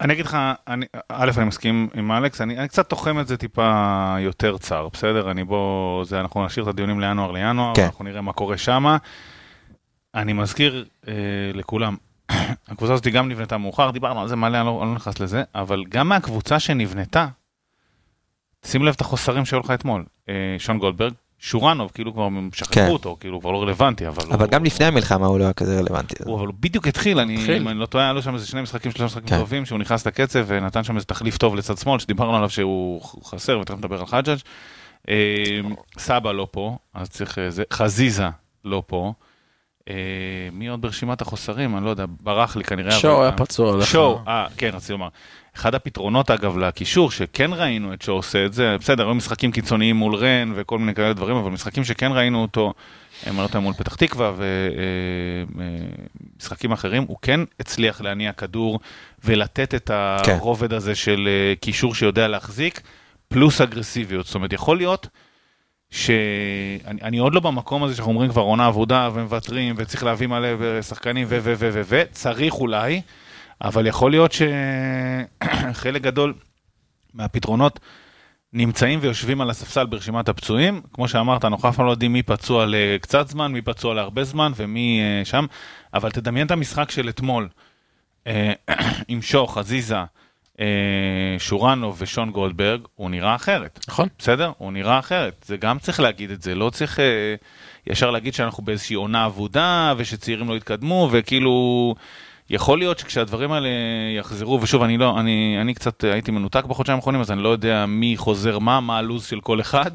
אני 0.00 0.12
אגיד 0.12 0.26
לך, 0.26 0.38
אני, 0.68 0.86
א', 1.08 1.30
אני 1.36 1.44
מסכים 1.44 1.88
עם 1.94 2.12
אלכס, 2.12 2.40
אני, 2.40 2.58
אני 2.58 2.68
קצת 2.68 2.88
תוחם 2.88 3.20
את 3.20 3.28
זה 3.28 3.36
טיפה 3.36 4.14
יותר 4.20 4.58
צר, 4.58 4.88
בסדר? 4.92 5.30
אני 5.30 5.44
בוא, 5.44 6.04
זה, 6.04 6.20
אנחנו 6.20 6.46
נשאיר 6.46 6.64
את 6.64 6.68
הדיונים 6.68 7.00
לינואר 7.00 7.30
לינואר, 7.32 7.72
כן. 7.74 7.84
אנחנו 7.84 8.04
נראה 8.04 8.20
מה 8.20 8.32
קורה 8.32 8.56
שמה. 8.56 8.96
אני 10.16 10.32
מזכיר 10.32 10.84
אה, 11.08 11.14
לכולם, 11.54 11.96
הקבוצה 12.68 12.92
הזאת 12.92 13.06
גם 13.06 13.28
נבנתה 13.28 13.58
מאוחר, 13.58 13.90
דיברנו 13.90 14.20
על 14.20 14.28
זה 14.28 14.36
מלא, 14.36 14.58
אני 14.58 14.66
לא, 14.66 14.82
אני 14.82 14.90
לא 14.90 14.94
נכנס 14.94 15.20
לזה, 15.20 15.42
אבל 15.54 15.84
גם 15.88 16.08
מהקבוצה 16.08 16.60
שנבנתה, 16.60 17.26
שים 18.64 18.84
לב 18.84 18.94
את 18.94 19.00
החוסרים 19.00 19.44
שהיו 19.44 19.60
לך 19.60 19.70
אתמול. 19.70 20.04
אה, 20.28 20.34
שון 20.58 20.78
גולדברג, 20.78 21.12
שורנוב, 21.38 21.90
כאילו 21.94 22.12
כבר 22.12 22.28
שכחו 22.52 22.72
כן. 22.72 22.88
אותו, 22.88 23.16
כאילו 23.20 23.40
כבר 23.40 23.50
לא 23.50 23.62
רלוונטי, 23.62 24.08
אבל... 24.08 24.32
אבל 24.32 24.44
הוא, 24.44 24.50
גם 24.50 24.64
לפני 24.64 24.86
המלחמה 24.86 25.26
הוא 25.26 25.38
לא 25.38 25.44
היה 25.44 25.52
כזה 25.52 25.78
רלוונטי. 25.78 26.14
הוא, 26.24 26.36
אבל 26.36 26.46
הוא 26.46 26.54
בדיוק 26.60 26.86
התחיל, 26.86 27.18
אני, 27.18 27.34
התחיל. 27.34 27.62
אם 27.62 27.68
אני 27.68 27.78
לא 27.78 27.86
טועה, 27.86 28.04
היה 28.04 28.12
לו 28.12 28.22
שם 28.22 28.34
איזה 28.34 28.46
שני 28.46 28.62
משחקים, 28.62 28.90
שלושה 28.90 29.04
משחקים 29.04 29.28
כן. 29.28 29.38
טובים, 29.38 29.66
שהוא 29.66 29.78
נכנס 29.78 30.06
לקצב 30.06 30.44
ונתן 30.46 30.84
שם 30.84 30.96
איזה 30.96 31.06
תחליף 31.06 31.36
טוב 31.36 31.56
לצד 31.56 31.78
שמאל, 31.78 31.98
שדיברנו 31.98 32.36
עליו 32.36 32.50
שהוא 32.50 33.02
חסר, 33.24 33.58
ותכף 33.58 33.78
נדבר 33.78 34.00
על 34.00 34.06
חג'אג'. 34.06 34.38
אה, 35.08 35.60
סבא 35.98 36.32
לא 36.32 36.48
פה, 36.50 36.76
אז 36.94 37.08
צריך... 37.08 37.38
אה, 37.38 37.50
זה, 37.50 37.62
חזיזה 37.72 38.28
לא 38.64 38.82
פה. 38.86 39.12
אה, 39.90 39.94
מי 40.52 40.68
עוד 40.68 40.80
ברשימת 40.80 41.20
החוסרים? 41.20 41.76
אני 41.76 41.84
לא 41.84 41.90
יודע, 41.90 42.04
ברח 42.20 42.56
לי 42.56 42.64
כנראה. 42.64 42.92
שואו 42.92 43.22
היה 43.22 43.32
פצוע. 43.32 43.84
שואו, 43.84 44.20
אה, 44.28 44.46
כן, 44.56 44.70
רציתי 44.74 44.92
לומר. 44.92 45.08
אחד 45.56 45.74
הפתרונות 45.74 46.30
אגב 46.30 46.58
לקישור, 46.58 47.10
שכן 47.10 47.50
ראינו 47.52 47.94
את 47.94 48.02
שואו 48.02 48.16
עושה 48.16 48.46
את 48.46 48.52
זה, 48.52 48.76
בסדר, 48.80 49.06
היו 49.06 49.14
משחקים 49.14 49.52
קיצוניים 49.52 49.96
מול 49.96 50.14
רן 50.14 50.52
וכל 50.54 50.78
מיני 50.78 50.94
כאלה 50.94 51.12
דברים, 51.12 51.36
אבל 51.36 51.50
משחקים 51.50 51.84
שכן 51.84 52.12
ראינו 52.12 52.42
אותו, 52.42 52.72
הם 53.26 53.40
ראינו 53.40 53.60
מול 53.60 53.74
פתח 53.74 53.94
תקווה 53.94 54.32
ומשחקים 54.36 56.70
אה, 56.70 56.76
אה, 56.76 56.80
אחרים, 56.80 57.04
הוא 57.08 57.16
כן 57.22 57.40
הצליח 57.60 58.00
להניע 58.00 58.32
כדור 58.32 58.80
ולתת 59.24 59.74
את 59.74 59.90
כן. 60.24 60.32
הרובד 60.32 60.72
הזה 60.72 60.94
של 60.94 61.28
קישור 61.60 61.94
שיודע 61.94 62.28
להחזיק, 62.28 62.80
פלוס 63.28 63.60
אגרסיביות. 63.60 64.26
זאת 64.26 64.34
אומרת, 64.34 64.52
יכול 64.52 64.76
להיות... 64.76 65.08
שאני 65.90 67.18
עוד 67.18 67.34
לא 67.34 67.40
במקום 67.40 67.84
הזה 67.84 67.94
שאנחנו 67.94 68.12
אומרים 68.12 68.30
כבר 68.30 68.42
עונה 68.42 68.66
עבודה 68.66 69.10
ומוותרים 69.14 69.74
וצריך 69.78 70.04
להביא 70.04 70.26
מלא 70.26 70.82
שחקנים 70.82 71.26
ו 71.30 71.38
ו 71.42 71.54
ו 71.58 71.68
ו 71.72 71.80
ו 71.84 72.02
צריך 72.10 72.54
אולי, 72.54 73.00
אבל 73.60 73.86
יכול 73.86 74.10
להיות 74.10 74.32
שחלק 74.32 76.02
גדול 76.02 76.34
מהפתרונות 77.14 77.80
נמצאים 78.52 78.98
ויושבים 79.02 79.40
על 79.40 79.50
הספסל 79.50 79.86
ברשימת 79.86 80.28
הפצועים. 80.28 80.80
כמו 80.92 81.08
שאמרת, 81.08 81.44
אנחנו 81.44 81.68
אף 81.68 81.76
פעם 81.76 81.86
לא 81.86 81.90
יודעים 81.90 82.12
מי 82.12 82.22
פצוע 82.22 82.64
לקצת 82.68 83.28
זמן, 83.28 83.52
מי 83.52 83.62
פצוע 83.62 83.94
להרבה 83.94 84.24
זמן 84.24 84.52
ומי 84.56 85.00
אה, 85.00 85.24
שם, 85.24 85.46
אבל 85.94 86.10
תדמיין 86.10 86.46
את 86.46 86.50
המשחק 86.50 86.90
של 86.90 87.08
אתמול 87.08 87.48
אה, 88.26 88.52
עם 89.08 89.22
שוך, 89.22 89.58
עזיזה, 89.58 90.04
שורנו 91.38 91.96
ושון 91.98 92.30
גולדברג, 92.30 92.80
הוא 92.94 93.10
נראה 93.10 93.34
אחרת. 93.34 93.80
נכון. 93.88 94.08
בסדר? 94.18 94.52
הוא 94.58 94.72
נראה 94.72 94.98
אחרת. 94.98 95.44
זה 95.46 95.56
גם 95.56 95.78
צריך 95.78 96.00
להגיד 96.00 96.30
את 96.30 96.42
זה, 96.42 96.54
לא 96.54 96.70
צריך 96.70 97.00
אה, 97.00 97.34
ישר 97.86 98.10
להגיד 98.10 98.34
שאנחנו 98.34 98.64
באיזושהי 98.64 98.96
עונה 98.96 99.26
אבודה, 99.26 99.94
ושצעירים 99.96 100.48
לא 100.48 100.56
יתקדמו, 100.56 101.08
וכאילו... 101.12 101.94
יכול 102.50 102.78
להיות 102.78 102.98
שכשהדברים 102.98 103.52
האלה 103.52 103.68
יחזרו, 104.18 104.58
ושוב, 104.62 104.82
אני 104.82 104.98
לא, 104.98 105.20
אני, 105.20 105.58
אני 105.60 105.74
קצת 105.74 106.04
הייתי 106.04 106.30
מנותק 106.30 106.64
בחודשיים 106.64 106.98
האחרונים, 106.98 107.20
אז 107.20 107.30
אני 107.30 107.42
לא 107.42 107.48
יודע 107.48 107.86
מי 107.86 108.16
חוזר 108.16 108.58
מה, 108.58 108.80
מה 108.80 108.98
הלו"ז 108.98 109.26
של 109.26 109.40
כל 109.40 109.60
אחד, 109.60 109.90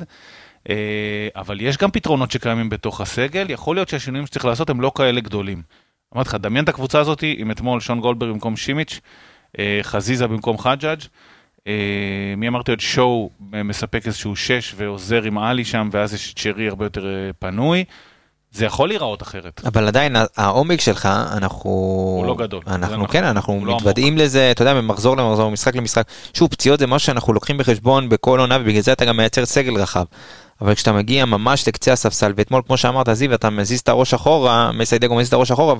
אה, 0.69 1.27
אבל 1.35 1.61
יש 1.61 1.77
גם 1.77 1.91
פתרונות 1.91 2.31
שקיימים 2.31 2.69
בתוך 2.69 3.01
הסגל, 3.01 3.45
יכול 3.49 3.75
להיות 3.75 3.89
שהשינויים 3.89 4.27
שצריך 4.27 4.45
לעשות 4.45 4.69
הם 4.69 4.81
לא 4.81 4.91
כאלה 4.95 5.21
גדולים. 5.21 5.61
אמרתי 6.15 6.29
לך, 6.29 6.35
דמיין 6.35 6.63
את 6.63 6.69
הקבוצה 6.69 6.99
הזאת, 6.99 7.23
אם 7.23 7.51
אתמול 7.51 7.79
שון 7.79 7.99
גולדברג 7.99 8.31
במקום 8.31 8.57
שימיץ', 8.57 8.93
אה, 8.93 8.99
חזיזה 9.83 10.27
במקום 10.27 10.57
חג'אג'. 10.57 10.99
אה, 11.67 12.33
מי 12.37 12.47
אמרתי 12.47 12.71
עוד 12.71 12.79
שואו 12.79 13.29
מספק 13.39 14.07
איזשהו 14.07 14.35
שש 14.35 14.73
ועוזר 14.77 15.23
עם 15.23 15.37
עלי 15.37 15.65
שם, 15.65 15.89
ואז 15.91 16.13
יש 16.13 16.33
שרי 16.37 16.67
הרבה 16.67 16.85
יותר 16.85 17.05
אה, 17.05 17.33
פנוי. 17.39 17.83
זה 18.53 18.65
יכול 18.65 18.87
להיראות 18.87 19.21
אחרת. 19.21 19.61
אבל 19.65 19.87
עדיין 19.87 20.15
העומק 20.37 20.81
שלך, 20.81 21.05
אנחנו... 21.31 21.69
הוא 21.69 22.25
לא 22.25 22.35
גדול. 22.35 22.63
אנחנו, 22.67 22.95
נכון. 22.95 23.07
כן, 23.07 23.23
אנחנו 23.23 23.65
לא 23.65 23.75
מתוודעים 23.75 24.17
לא 24.17 24.23
לזה, 24.23 24.51
אתה 24.51 24.61
יודע, 24.61 24.73
ממחזור 24.81 25.17
למחזור, 25.17 25.51
משחק 25.51 25.75
למשחק. 25.75 26.07
שוב, 26.33 26.49
פציעות 26.49 26.79
זה 26.79 26.87
משהו 26.87 27.05
שאנחנו 27.05 27.33
לוקחים 27.33 27.57
בחשבון 27.57 28.09
בכל 28.09 28.39
עונה, 28.39 28.57
ובגלל 28.61 28.81
זה 28.81 28.91
אתה 28.93 29.05
גם 29.05 29.17
מייצר 29.17 29.45
סגל 29.45 29.75
רחב. 29.75 30.05
אבל 30.61 30.75
כשאתה 30.75 30.91
מגיע 30.91 31.25
ממש 31.25 31.67
לקצה 31.67 31.93
הספסל, 31.93 32.33
ואתמול, 32.35 32.61
כמו 32.67 32.77
שאמרת, 32.77 33.09
זיו, 33.13 33.33
אתה 33.33 33.49
מזיז 33.49 33.79
את 33.79 33.89
הראש 33.89 34.13
אחורה, 34.13 34.71
מסיידגו 34.71 35.15
מזיז 35.15 35.27
את 35.27 35.33
הראש 35.33 35.51
אחורה, 35.51 35.75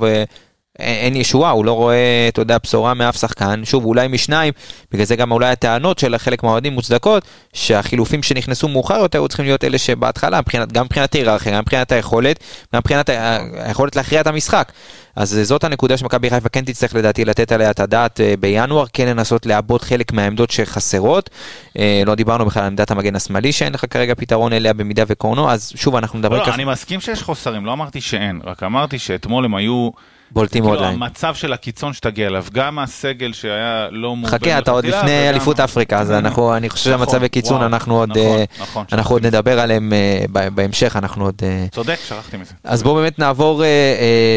אין 0.80 1.16
ישועה, 1.16 1.52
הוא 1.52 1.66
לא 1.66 1.72
רואה, 1.72 2.26
אתה 2.28 2.42
יודע, 2.42 2.58
בשורה 2.64 2.94
מאף 2.94 3.18
שחקן, 3.18 3.62
שוב, 3.66 3.86
אולי 3.86 4.08
משניים, 4.08 4.54
בגלל 4.92 5.06
זה 5.06 5.16
גם 5.16 5.32
אולי 5.32 5.50
הטענות 5.50 6.00
של 6.00 6.18
חלק 6.18 6.44
מהאוהדים 6.44 6.74
מוצדקות, 6.74 7.24
שהחילופים 7.54 8.24
שנכנסו 8.24 8.68
מאוחר 8.68 8.98
יותר 8.98 9.20
היו 9.20 9.28
צריכים 9.28 9.46
להיות 9.46 9.64
אלה 9.64 9.78
שבהתחלה, 9.78 10.42
מבחינת, 10.42 10.72
גם 10.72 10.86
מבחינת 10.86 11.14
היררכיה, 11.14 11.54
גם 11.54 11.60
מבחינת 11.60 11.92
היכולת, 11.92 12.40
גם 12.74 12.80
מבחינת 12.80 13.10
היכולת 13.54 13.96
להכריע 13.96 14.22
את 14.22 14.28
המשחק. 14.28 14.72
אז 15.16 15.40
זאת 15.44 15.64
הנקודה 15.64 15.98
שמכבי 15.98 16.30
חיפה 16.30 16.50
כן 16.50 16.66
תצטרך 16.66 16.96
לדעתי 16.96 17.26
לתת 17.26 17.52
עליה 17.52 17.72
את 17.72 17.80
הדעת 17.80 18.22
אה, 18.22 18.34
בינואר, 18.40 18.86
כן 18.94 19.08
לנסות 19.08 19.46
לעבוד 19.46 19.82
חלק 19.82 20.12
מהעמדות 20.12 20.52
שחסרות. 20.52 21.30
אה, 21.78 22.04
לא 22.06 22.16
דיברנו 22.16 22.46
בכלל 22.46 22.64
על 22.64 22.68
עמדת 22.68 22.92
המגן 22.92 23.16
השמאלי 23.16 23.52
שאין 23.52 23.74
לך 23.74 23.86
כרגע 23.90 24.14
פתרון 24.16 24.54
אליה 24.54 24.74
במידה 24.74 25.04
וקורנו, 25.08 25.52
אז 25.52 25.72
שוב 25.76 25.96
אנחנו 25.96 26.20
מדברים 26.20 26.42
לא, 26.42 26.48
לא, 26.48 26.54
אני 26.54 26.66
מסכים 26.66 27.02
שיש 27.02 27.24
חוסרים, 27.24 27.66
לא 27.66 27.74
אמרתי 27.74 28.02
שאין, 28.02 28.42
רק 28.44 28.64
אמרתי 28.64 29.00
שאתמול 29.00 29.46
הם 29.46 29.56
היו... 29.56 29.90
בולטים 30.34 30.64
מאוד 30.64 30.78
כאילו 30.78 30.92
המצב 30.92 31.36
של 31.36 31.54
הקיצון 31.54 31.94
שתגיע 31.94 32.28
אליו, 32.28 32.46
גם 32.54 32.80
הסגל 32.80 33.34
שהיה 33.34 33.88
לא 33.92 34.16
מובן. 34.16 34.32
חכה, 34.32 34.58
אתה 34.58 34.72
עוד 34.72 34.86
לפני 34.86 35.30
אליפות 35.30 35.60
אפריקה, 35.60 36.00
אז 36.00 36.12
אנחנו, 36.12 36.56
אני 36.58 36.70
חושב 36.70 36.92
נכון, 36.92 37.06
שהמצבי 37.08 37.30
קיצון, 37.30 37.62
אנחנו 37.62 38.00
עוד 38.00 38.10
נכון, 38.10 38.22
אה, 38.22 38.44
נכון, 38.60 38.86
אנחנו 38.92 39.16
עוד 39.16 39.26
נדבר 39.26 39.60
עליהם 39.60 39.94
אה, 39.94 40.50
בהמשך, 40.50 40.96
אנחנו 40.96 41.26
עוד... 41.26 41.36
אה, 41.44 41.66
צודק, 41.72 42.00
שכחתי 42.08 42.38
מזה. 42.38 42.54
אז 42.64 42.84
בואו 42.84 42.96
באמת 42.96 43.20
נעבור 43.20 43.64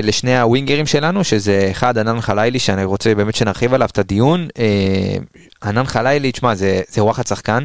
לשני 0.03 0.38
הווינגרים 0.38 0.86
שלנו, 0.86 1.24
שזה 1.24 1.68
אחד, 1.70 1.99
ענן 1.99 2.20
חלילי, 2.20 2.59
שאני 2.59 2.84
רוצה 2.84 3.14
באמת 3.14 3.34
שנרחיב 3.34 3.74
עליו 3.74 3.88
את 3.92 3.99
הדיון. 3.99 4.49
ענן 5.64 5.84
חלילי, 5.84 6.32
תשמע, 6.32 6.55
זה 6.55 6.82
וואחד 6.99 7.26
שחקן, 7.26 7.64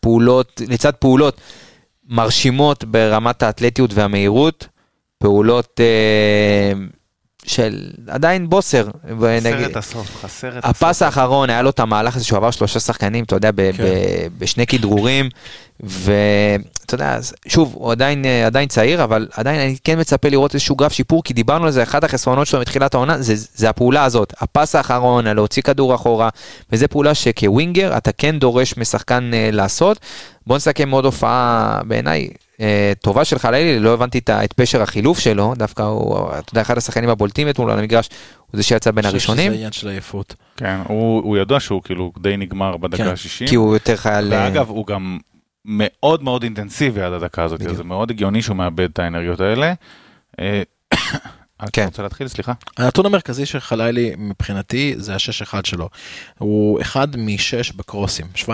פעולות, 0.00 0.62
לצד 0.68 0.92
פעולות 0.92 1.40
מרשימות 2.08 2.84
ברמת 2.84 3.42
האתלטיות 3.42 3.94
והמהירות, 3.94 4.68
פעולות... 5.18 5.80
של 7.46 7.90
עדיין 8.08 8.50
בוסר. 8.50 8.86
חסר 9.40 9.66
את 9.66 9.76
הסוף, 9.76 10.16
חסר 10.22 10.58
את 10.58 10.64
הסוף. 10.64 10.82
הפס 10.82 11.02
האחרון 11.02 11.50
היה 11.50 11.62
לו 11.62 11.70
את 11.70 11.80
המהלך 11.80 12.16
הזה 12.16 12.24
שהוא 12.24 12.36
עבר 12.36 12.50
שלושה 12.50 12.80
שחקנים, 12.80 13.24
אתה 13.24 13.36
יודע, 13.36 13.50
כן. 13.52 13.84
בשני 14.38 14.66
כדרורים, 14.66 15.28
ואתה 15.80 16.94
יודע, 16.94 17.18
שוב, 17.48 17.74
הוא 17.74 17.92
עדיין, 17.92 18.24
עדיין 18.46 18.68
צעיר, 18.68 19.04
אבל 19.04 19.28
עדיין 19.32 19.60
אני 19.60 19.76
כן 19.84 20.00
מצפה 20.00 20.28
לראות 20.28 20.54
איזשהו 20.54 20.76
גרף 20.76 20.92
שיפור, 20.92 21.22
כי 21.22 21.34
דיברנו 21.34 21.64
על 21.64 21.70
זה, 21.70 21.82
אחד 21.82 22.04
החסרונות 22.04 22.46
שלו 22.46 22.60
מתחילת 22.60 22.94
העונה, 22.94 23.18
זה, 23.22 23.34
זה 23.54 23.68
הפעולה 23.68 24.04
הזאת, 24.04 24.34
הפס 24.40 24.74
האחרון, 24.74 25.26
להוציא 25.26 25.62
כדור 25.62 25.94
אחורה, 25.94 26.28
וזו 26.72 26.86
פעולה 26.90 27.14
שכווינגר 27.14 27.96
אתה 27.96 28.12
כן 28.12 28.38
דורש 28.38 28.76
משחקן 28.76 29.30
uh, 29.32 29.54
לעשות. 29.54 29.98
בוא 30.46 30.56
נסכם 30.56 30.90
עוד 30.90 31.04
הופעה 31.04 31.80
בעיניי 31.86 32.28
אה, 32.60 32.92
טובה 33.00 33.24
של 33.24 33.38
חלילי, 33.38 33.80
לא 33.80 33.94
הבנתי 33.94 34.20
את 34.28 34.52
פשר 34.52 34.82
החילוף 34.82 35.18
שלו, 35.18 35.54
דווקא 35.56 35.82
הוא, 35.82 36.28
אתה 36.38 36.52
יודע, 36.52 36.60
אחד 36.60 36.78
השחקנים 36.78 37.08
הבולטים 37.08 37.48
אתמול 37.48 37.70
על 37.70 37.78
המגרש, 37.78 38.08
הוא 38.38 38.56
זה 38.58 38.62
שיצא 38.62 38.90
בין 38.90 39.04
הראשונים. 39.04 39.50
זה 39.50 39.56
עניין 39.56 39.72
של 39.72 39.88
עייפות. 39.88 40.34
כן, 40.56 40.76
הוא, 40.88 41.22
הוא 41.22 41.36
ידע 41.36 41.60
שהוא 41.60 41.82
כאילו 41.82 42.12
די 42.18 42.36
נגמר 42.36 42.76
בדקה 42.76 43.10
ה-60. 43.10 43.38
כן, 43.38 43.46
כי 43.46 43.54
הוא 43.54 43.74
יותר 43.74 43.96
חייל... 43.96 44.32
אה, 44.32 44.44
ואגב, 44.44 44.68
הוא 44.68 44.86
גם 44.86 45.18
מאוד 45.64 46.22
מאוד 46.22 46.42
אינטנסיבי 46.42 47.02
עד 47.02 47.12
הדקה 47.12 47.42
הזאת, 47.42 47.60
זה 47.76 47.84
מאוד 47.84 48.10
הגיוני 48.10 48.42
שהוא 48.42 48.56
מאבד 48.56 48.90
את 48.90 48.98
האנרגיות 48.98 49.40
האלה. 49.40 49.72
אה, 51.64 51.70
כן. 51.72 51.82
אתה 51.82 51.88
רוצה 51.88 52.02
להתחיל? 52.02 52.28
סליחה. 52.28 52.52
הנתון 52.76 53.06
המרכזי 53.06 53.46
של 53.46 53.60
חלילי 53.60 54.14
מבחינתי 54.18 54.94
זה 54.96 55.14
ה-6-1 55.14 55.54
שלו. 55.64 55.88
הוא 56.38 56.80
אחד 56.80 57.16
מ-6 57.16 57.76
בקרוסים, 57.76 58.26
17% 58.44 58.46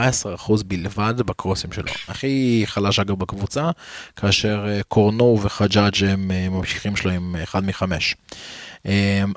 בלבד 0.67 1.15
בקרוסים 1.27 1.73
שלו. 1.73 1.93
הכי 2.09 2.63
חלש 2.67 2.99
אגב 2.99 3.19
בקבוצה, 3.19 3.71
כאשר 4.17 4.67
אה, 4.69 4.81
קורנו 4.89 5.39
וחג'אג' 5.43 6.05
הם 6.05 6.31
אה, 6.31 6.49
ממשיכים 6.49 6.97
שלו 6.97 7.11
עם 7.11 7.37
1 7.43 7.63
מ-5. 7.63 7.83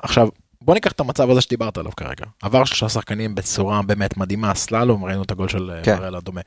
עכשיו, 0.03 0.27
בוא 0.61 0.73
ניקח 0.73 0.91
את 0.91 0.99
המצב 0.99 1.29
הזה 1.29 1.41
שדיברת 1.41 1.77
עליו 1.77 1.91
כרגע. 1.97 2.25
עבר 2.41 2.65
שלושה 2.65 2.89
שחקנים 2.89 3.35
בצורה 3.35 3.81
באמת 3.81 4.17
מדהימה, 4.17 4.55
סללום, 4.55 5.05
ראינו 5.05 5.23
את 5.23 5.31
הגול 5.31 5.49
של 5.49 5.71
כן. 5.83 5.97
בראל 5.97 6.15
הדומה. 6.15 6.41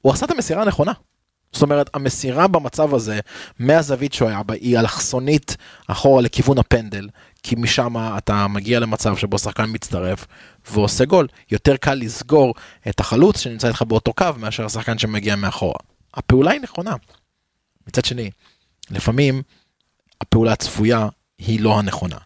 הוא 0.00 0.12
עשה 0.12 0.26
את 0.26 0.30
המסירה 0.30 0.62
הנכונה. 0.62 0.92
זאת 1.52 1.62
אומרת, 1.62 1.90
המסירה 1.94 2.46
במצב 2.46 2.94
הזה, 2.94 3.20
מהזווית 3.58 4.12
שהוא 4.12 4.28
היה 4.28 4.42
בה, 4.42 4.54
היא 4.54 4.78
אלכסונית 4.78 5.56
אחורה 5.86 6.22
לכיוון 6.22 6.58
הפנדל, 6.58 7.08
כי 7.42 7.54
משם 7.58 7.94
אתה 8.18 8.46
מגיע 8.48 8.80
למצב 8.80 9.16
שבו 9.16 9.38
שחקן 9.38 9.64
מצטרף 9.68 10.26
ועושה 10.70 11.04
גול. 11.04 11.26
יותר 11.50 11.76
קל 11.76 11.94
לסגור 11.94 12.54
את 12.88 13.00
החלוץ 13.00 13.40
שנמצא 13.40 13.68
איתך 13.68 13.82
באותו 13.82 14.12
קו, 14.12 14.26
מאשר 14.36 14.64
השחקן 14.64 14.98
שמגיע 14.98 15.36
מאחורה. 15.36 15.78
הפעולה 16.14 16.50
היא 16.50 16.60
נכונה. 16.60 16.94
מצד 17.86 18.04
שני, 18.04 18.30
לפעמים 18.90 19.42
הפעולה 20.20 20.52
הצפויה 20.52 21.08
היא 21.38 21.60
לא 21.60 21.78
הנכונה. 21.78 22.16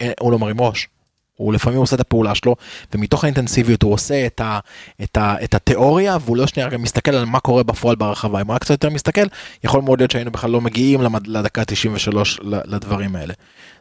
אה, 0.00 0.12
הוא 0.20 0.32
לא 0.32 0.38
מרים 0.38 0.60
ראש, 0.60 0.88
הוא 1.36 1.52
לפעמים 1.52 1.78
עושה 1.78 1.96
את 1.96 2.00
הפעולה 2.00 2.34
שלו, 2.34 2.56
ומתוך 2.94 3.24
האינטנסיביות 3.24 3.82
הוא 3.82 3.92
עושה 3.92 4.26
את, 4.26 4.40
ה, 4.40 4.58
את, 5.02 5.16
ה, 5.16 5.44
את 5.44 5.54
התיאוריה, 5.54 6.16
והוא 6.20 6.36
לא 6.36 6.46
שנייה 6.46 6.68
גם 6.68 6.82
מסתכל 6.82 7.14
על 7.14 7.24
מה 7.24 7.40
קורה 7.40 7.62
בפועל 7.62 7.96
ברחבה. 7.96 8.40
אם 8.40 8.46
הוא 8.46 8.54
רק 8.54 8.60
קצת 8.60 8.70
יותר 8.70 8.90
מסתכל, 8.90 9.26
יכול 9.64 9.82
מאוד 9.82 10.00
להיות 10.00 10.10
שהיינו 10.10 10.30
בכלל 10.30 10.50
לא 10.50 10.60
מגיעים 10.60 11.02
למד, 11.02 11.26
לדקה 11.26 11.64
93 11.64 12.40
לדברים 12.42 13.16
האלה. 13.16 13.34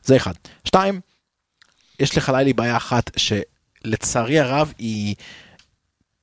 זה 0.04 0.16
אחד. 0.16 0.34
שתיים, 0.66 1.00
יש 2.00 2.18
לחלילי 2.18 2.54
בעיה 2.54 2.78
אחת 2.78 3.12
שלצערי 3.18 4.40
הרב 4.40 4.74
היא... 4.78 5.16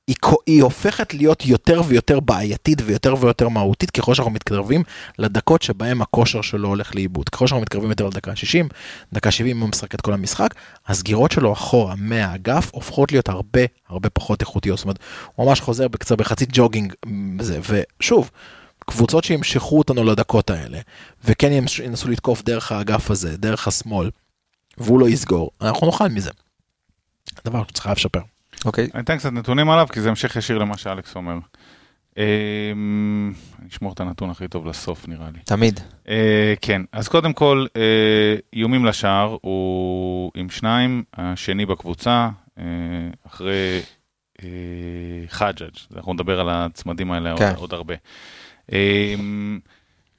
היא, 0.09 0.15
היא 0.45 0.63
הופכת 0.63 1.13
להיות 1.13 1.45
יותר 1.45 1.81
ויותר 1.87 2.19
בעייתית 2.19 2.81
ויותר 2.85 3.15
ויותר 3.19 3.49
מהותית 3.49 3.91
ככל 3.91 4.13
שאנחנו 4.13 4.31
מתקרבים 4.31 4.83
לדקות 5.19 5.61
שבהם 5.61 6.01
הכושר 6.01 6.41
שלו 6.41 6.67
הולך 6.67 6.95
לאיבוד. 6.95 7.29
ככל 7.29 7.47
שאנחנו 7.47 7.61
מתקרבים 7.61 7.89
יותר 7.89 8.07
לדקה 8.07 8.35
60, 8.35 8.67
דקה 9.13 9.31
70 9.31 9.59
הוא 9.59 9.69
משחק 9.69 9.95
את 9.95 10.01
כל 10.01 10.13
המשחק, 10.13 10.55
הסגירות 10.87 11.31
שלו 11.31 11.53
אחורה 11.53 11.95
מהאגף 11.97 12.69
הופכות 12.73 13.11
להיות 13.11 13.29
הרבה 13.29 13.61
הרבה 13.89 14.09
פחות 14.09 14.41
איכותיות. 14.41 14.77
זאת 14.77 14.85
אומרת, 14.85 14.99
הוא 15.35 15.47
ממש 15.47 15.61
חוזר 15.61 15.87
בקצת 15.87 16.17
בחצי 16.17 16.45
ג'וגינג 16.51 16.93
וזה, 17.39 17.59
ושוב, 17.99 18.29
קבוצות 18.79 19.23
שימשכו 19.23 19.77
אותנו 19.77 20.03
לדקות 20.03 20.49
האלה, 20.49 20.79
וכן 21.25 21.51
ינסו 21.83 22.09
לתקוף 22.09 22.41
דרך 22.43 22.71
האגף 22.71 23.11
הזה, 23.11 23.37
דרך 23.37 23.67
השמאל, 23.67 24.09
והוא 24.77 24.99
לא 24.99 25.09
יסגור, 25.09 25.51
אנחנו 25.61 25.87
נאכל 25.87 26.07
מזה. 26.09 26.31
דבר 27.45 27.63
שצריך 27.67 27.87
לשפר. 27.87 28.38
אוקיי. 28.65 28.89
אני 28.93 29.03
אתן 29.03 29.17
קצת 29.17 29.31
נתונים 29.31 29.69
עליו, 29.69 29.87
כי 29.91 30.01
זה 30.01 30.09
המשך 30.09 30.35
ישיר 30.35 30.57
למה 30.57 30.77
שאלכס 30.77 31.15
אומר. 31.15 31.37
אמ, 32.17 33.33
אני 33.59 33.69
אשמור 33.69 33.93
את 33.93 33.99
הנתון 33.99 34.29
הכי 34.29 34.47
טוב 34.47 34.65
לסוף 34.67 35.07
נראה 35.07 35.27
לי. 35.33 35.39
תמיד. 35.45 35.79
אה, 36.09 36.53
כן, 36.61 36.81
אז 36.91 37.07
קודם 37.07 37.33
כל, 37.33 37.65
אה, 37.75 38.35
איומים 38.53 38.85
לשער 38.85 39.37
הוא 39.41 40.31
עם 40.35 40.49
שניים, 40.49 41.03
השני 41.13 41.65
בקבוצה, 41.65 42.29
אה, 42.59 42.63
אחרי 43.27 43.81
חג'אג', 45.27 45.71
אנחנו 45.95 46.13
נדבר 46.13 46.39
על 46.39 46.49
הצמדים 46.49 47.11
האלה 47.11 47.37
כן. 47.37 47.53
עוד 47.55 47.73
הרבה. 47.73 47.93
אמ, 48.71 49.59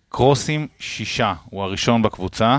קרוסים, 0.08 0.68
שישה, 0.78 1.34
הוא 1.44 1.62
הראשון 1.62 2.02
בקבוצה, 2.02 2.58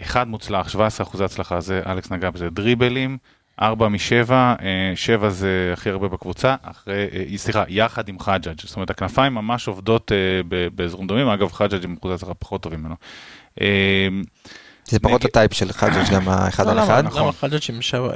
אחד 0.00 0.28
מוצלח, 0.28 0.68
17 0.68 1.06
אחוזי 1.06 1.24
הצלחה, 1.24 1.60
זה 1.60 1.82
אלכס 1.86 2.10
נגע 2.10 2.30
בזה, 2.30 2.50
דריבלים. 2.50 3.18
ארבע 3.62 3.88
משבע, 3.88 4.54
אה, 4.62 4.92
שבע 4.94 5.30
זה 5.30 5.70
הכי 5.72 5.90
הרבה 5.90 6.08
בקבוצה, 6.08 6.54
אחרי, 6.62 7.06
אה, 7.12 7.38
סליחה, 7.38 7.64
יחד 7.68 8.08
עם 8.08 8.18
חג'אג', 8.18 8.60
זאת 8.60 8.76
אומרת 8.76 8.90
הכנפיים 8.90 9.34
ממש 9.34 9.68
עובדות 9.68 10.12
אה, 10.12 10.68
באזורים 10.74 11.06
דומים, 11.06 11.28
אגב 11.28 11.52
חג'אג' 11.52 11.84
עם 11.84 11.96
אחוזי 11.98 12.14
הצלחה 12.14 12.34
פחות 12.34 12.62
טובים 12.62 12.80
ממנו. 12.80 12.94
זה 14.88 14.98
פחות 15.00 15.24
ה 15.24 15.30
type 15.30 15.52
של 15.52 15.72
חג'אג' 15.72 16.10
גם 16.12 16.28
האחד 16.28 16.68
על 16.68 16.78
אחד. 16.78 17.04
למה 17.14 17.32
חג'אג' 17.32 17.60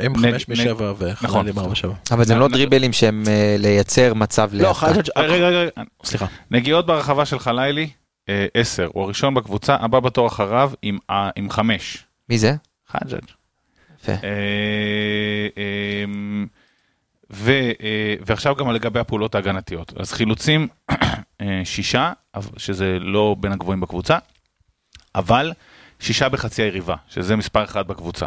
עם 0.01 0.17
חמש 0.17 0.49
משבע 0.49 0.93
וחג'אג' 0.99 1.49
עם 1.49 1.59
ארבע 1.59 1.75
שבע. 1.75 1.95
אבל 2.11 2.25
זה 2.25 2.35
לא 2.35 2.49
דריבלים 2.49 2.93
שהם 2.93 3.25
לייצר 3.59 4.15
מצב 4.15 4.51
לא, 4.53 4.73
חג'אג', 4.73 5.09
רגע, 5.17 5.49
רגע, 5.49 5.71
סליחה. 6.05 6.27
נגיעות 6.51 6.87
ברחבה 6.87 7.25
של 7.25 7.39
חלילי, 7.39 7.89
עשר, 8.55 8.89
הוא 8.93 9.03
הראשון 9.03 9.35
בקבוצה, 9.35 9.77
הבא 9.81 10.01
בתור 10.01 10.27
אחריו 10.27 10.71
עם 11.37 11.51
חמש. 11.51 12.05
מי 12.29 12.39
זה? 12.39 12.55
חג'אג'. 12.89 13.36
אה, 14.09 15.49
אמ, 16.05 16.47
אה, 17.49 18.15
ועכשיו 18.27 18.55
גם 18.55 18.71
לגבי 18.71 19.01
הפעולות 19.01 19.35
ההגנתיות. 19.35 19.93
אז 19.97 20.13
חילוצים, 20.13 20.69
אה, 21.41 21.61
שישה, 21.65 22.13
שזה 22.57 22.99
לא 23.01 23.37
בין 23.41 23.53
הגבוהים 23.53 23.81
בקבוצה, 23.81 24.19
אבל 25.15 25.53
שישה 26.01 26.29
בחצי 26.29 26.63
היריבה, 26.63 26.95
שזה 27.09 27.37
מספר 27.37 27.65
אחד 27.65 27.89
בקבוצה. 27.89 28.27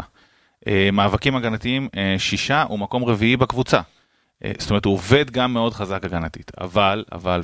מאבקים 0.93 1.36
הגנתיים, 1.36 1.89
שישה, 2.17 2.63
הוא 2.63 2.80
מקום 2.80 3.03
רביעי 3.03 3.38
בקבוצה. 3.38 3.82
זאת 4.57 4.69
אומרת, 4.69 4.86
הוא 4.86 4.93
עובד 4.93 5.32
גם 5.32 5.53
מאוד 5.53 5.73
חזק 5.73 6.03
הגנתית, 6.03 6.51
אבל, 6.61 7.03
אבל, 7.11 7.41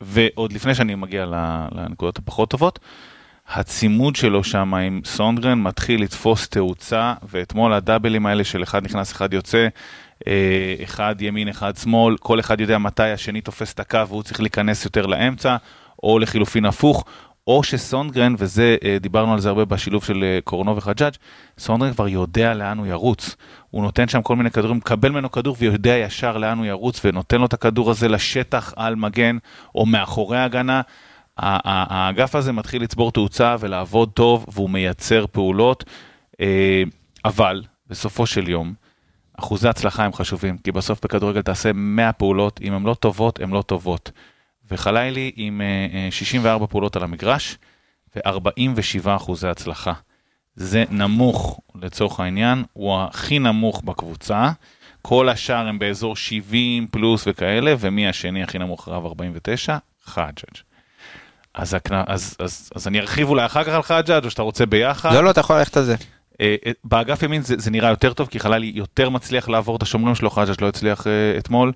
ועוד 0.00 0.52
לפני 0.52 0.74
שאני 0.74 0.94
מגיע 0.94 1.26
לנקודות 1.72 2.18
הפחות 2.18 2.50
טובות, 2.50 2.78
הצימוד 3.48 4.16
שלו 4.16 4.44
שם 4.44 4.74
עם 4.74 5.00
סונדרן 5.04 5.62
מתחיל 5.62 6.02
לתפוס 6.02 6.48
תאוצה, 6.48 7.14
ואתמול 7.28 7.72
הדאבלים 7.72 8.26
האלה 8.26 8.44
של 8.44 8.62
אחד 8.62 8.84
נכנס, 8.84 9.12
אחד 9.12 9.34
יוצא, 9.34 9.66
אה, 10.26 10.74
אחד 10.84 11.16
ימין, 11.20 11.48
אחד 11.48 11.76
שמאל, 11.76 12.16
כל 12.16 12.40
אחד 12.40 12.60
יודע 12.60 12.78
מתי 12.78 13.10
השני 13.10 13.40
תופס 13.40 13.72
את 13.72 13.80
הקו 13.80 14.08
והוא 14.08 14.22
צריך 14.22 14.40
להיכנס 14.40 14.84
יותר 14.84 15.06
לאמצע, 15.06 15.56
או 16.02 16.18
לחילופין 16.18 16.64
הפוך. 16.64 17.04
או 17.46 17.62
שסונגרן, 17.62 18.34
וזה, 18.38 18.76
אה, 18.84 18.96
דיברנו 19.00 19.32
על 19.32 19.40
זה 19.40 19.48
הרבה 19.48 19.64
בשילוב 19.64 20.04
של 20.04 20.24
אה, 20.24 20.38
קורנו 20.44 20.76
וחג'אג', 20.76 21.12
סונגרן 21.58 21.92
כבר 21.92 22.08
יודע 22.08 22.54
לאן 22.54 22.78
הוא 22.78 22.86
ירוץ. 22.86 23.36
הוא 23.70 23.82
נותן 23.82 24.08
שם 24.08 24.22
כל 24.22 24.36
מיני 24.36 24.50
כדורים, 24.50 24.76
מקבל 24.76 25.08
ממנו 25.08 25.30
כדור 25.30 25.56
ויודע 25.58 25.96
ישר 25.96 26.38
לאן 26.38 26.58
הוא 26.58 26.66
ירוץ, 26.66 27.00
ונותן 27.04 27.38
לו 27.38 27.46
את 27.46 27.52
הכדור 27.52 27.90
הזה 27.90 28.08
לשטח 28.08 28.72
על 28.76 28.96
מגן, 28.96 29.38
או 29.74 29.86
מאחורי 29.86 30.38
ההגנה. 30.38 30.80
האגף 31.38 32.34
הזה 32.34 32.52
מתחיל 32.52 32.82
לצבור 32.82 33.12
תאוצה 33.12 33.56
ולעבוד 33.60 34.10
טוב, 34.14 34.46
והוא 34.52 34.70
מייצר 34.70 35.26
פעולות, 35.32 35.84
אה, 36.40 36.82
אבל 37.24 37.62
בסופו 37.86 38.26
של 38.26 38.48
יום, 38.48 38.74
אחוזי 39.38 39.68
הצלחה 39.68 40.04
הם 40.04 40.12
חשובים, 40.12 40.58
כי 40.58 40.72
בסוף 40.72 41.04
בכדורגל 41.04 41.42
תעשה 41.42 41.70
100 41.74 42.12
פעולות, 42.12 42.60
אם 42.62 42.72
הן 42.72 42.82
לא 42.82 42.94
טובות, 42.94 43.40
הן 43.40 43.50
לא 43.50 43.62
טובות. 43.62 44.10
וחלילי 44.70 45.32
עם 45.36 45.60
64 46.10 46.62
אה, 46.62 46.66
פעולות 46.66 46.96
על 46.96 47.02
המגרש 47.02 47.58
ו-47 48.16 49.16
אחוזי 49.16 49.48
הצלחה. 49.48 49.92
זה 50.56 50.84
נמוך 50.90 51.60
לצורך 51.74 52.20
העניין, 52.20 52.64
הוא 52.72 52.98
הכי 53.00 53.38
נמוך 53.38 53.82
בקבוצה. 53.84 54.50
כל 55.02 55.28
השאר 55.28 55.68
הם 55.68 55.78
באזור 55.78 56.16
70 56.16 56.86
פלוס 56.86 57.24
וכאלה, 57.26 57.74
ומי 57.78 58.08
השני 58.08 58.42
הכי 58.42 58.58
נמוך 58.58 58.88
רב 58.88 59.06
49? 59.06 59.76
חג'אג'. 60.04 60.75
אז, 61.56 61.74
אז, 61.74 61.80
אז, 62.06 62.36
אז, 62.38 62.70
אז 62.74 62.86
אני 62.86 63.00
ארחיב 63.00 63.28
אולי 63.28 63.46
אחר 63.46 63.64
כך 63.64 63.72
על 63.72 63.82
חג'אג' 63.82 64.24
או 64.24 64.30
שאתה 64.30 64.42
רוצה 64.42 64.66
ביחד. 64.66 65.14
לא, 65.14 65.24
לא, 65.24 65.30
אתה 65.30 65.40
יכול 65.40 65.56
ללכת 65.56 65.76
על 65.76 65.84
זה. 65.84 65.94
אה, 66.40 66.56
אה, 66.66 66.72
באגף 66.84 67.22
ימין 67.22 67.42
זה, 67.42 67.54
זה 67.58 67.70
נראה 67.70 67.90
יותר 67.90 68.12
טוב, 68.12 68.28
כי 68.28 68.40
חלילי 68.40 68.72
יותר 68.74 69.10
מצליח 69.10 69.48
לעבור 69.48 69.76
את 69.76 69.82
השומרים 69.82 70.14
שלו, 70.14 70.30
חג'אג' 70.30 70.62
לא 70.62 70.68
הצליח 70.68 71.00
uh, 71.00 71.38
אתמול. 71.38 71.72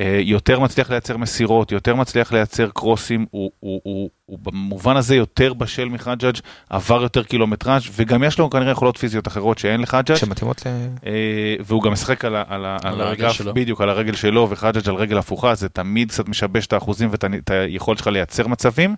אה, 0.00 0.18
יותר 0.22 0.60
מצליח 0.60 0.90
לייצר 0.90 1.16
מסירות, 1.16 1.72
יותר 1.72 1.94
מצליח 1.94 2.32
לייצר 2.32 2.68
קרוסים, 2.74 3.26
הוא, 3.30 3.50
הוא, 3.60 3.80
הוא, 3.84 4.10
הוא 4.26 4.38
במובן 4.42 4.96
הזה 4.96 5.16
יותר 5.16 5.52
בשל 5.52 5.84
מחג'אג', 5.88 6.36
עבר 6.70 7.02
יותר 7.02 7.22
קילומטראז' 7.22 7.82
וגם 7.92 8.24
יש 8.24 8.38
לו 8.38 8.50
כנראה 8.50 8.70
יכולות 8.70 8.96
פיזיות 8.96 9.28
אחרות 9.28 9.58
שאין 9.58 9.80
לחג'אג'. 9.80 10.16
שמתאימות 10.16 10.66
ל... 10.66 10.68
אה, 11.06 11.56
והוא 11.60 11.82
גם 11.82 11.92
משחק 11.92 12.24
על, 12.24 12.36
על, 12.36 12.44
על, 12.48 12.76
על 12.82 13.00
הרגל 13.00 13.30
שלו. 13.30 13.54
בדיוק, 13.54 13.80
על 13.80 13.88
הרגל 13.88 14.14
שלו, 14.14 14.46
וחג'אג' 14.50 14.88
על 14.88 14.94
רגל 14.94 15.18
הפוכה, 15.18 15.54
זה 15.54 15.68
תמיד 15.68 16.08
קצת 16.10 16.28
משבש 16.28 16.66
את 16.66 16.72
האחוזים 16.72 17.08
ואת 17.10 17.50
היכולת 17.50 17.98
שלך 17.98 18.06
לייצר 18.06 18.46
מצבים, 18.46 18.94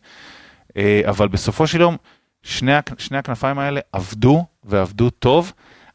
אה, 0.77 1.01
אבל 1.05 1.29
בסופו 1.29 1.67
של 1.67 1.81
יום, 1.81 1.97
שני, 2.43 2.73
שני 2.99 3.19
הכנפיים 3.19 3.59
האלה 3.59 3.81
עבדו 3.93 4.45
ועבדו 4.65 5.11
טוב, 5.11 5.53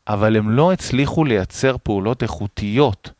אבל 0.08 0.38
הם 0.38 0.50
לא 0.50 0.72
הצליחו 0.72 1.26
לייצר 1.26 1.76
פעולות 1.84 2.24
איכותיות. 2.24 3.19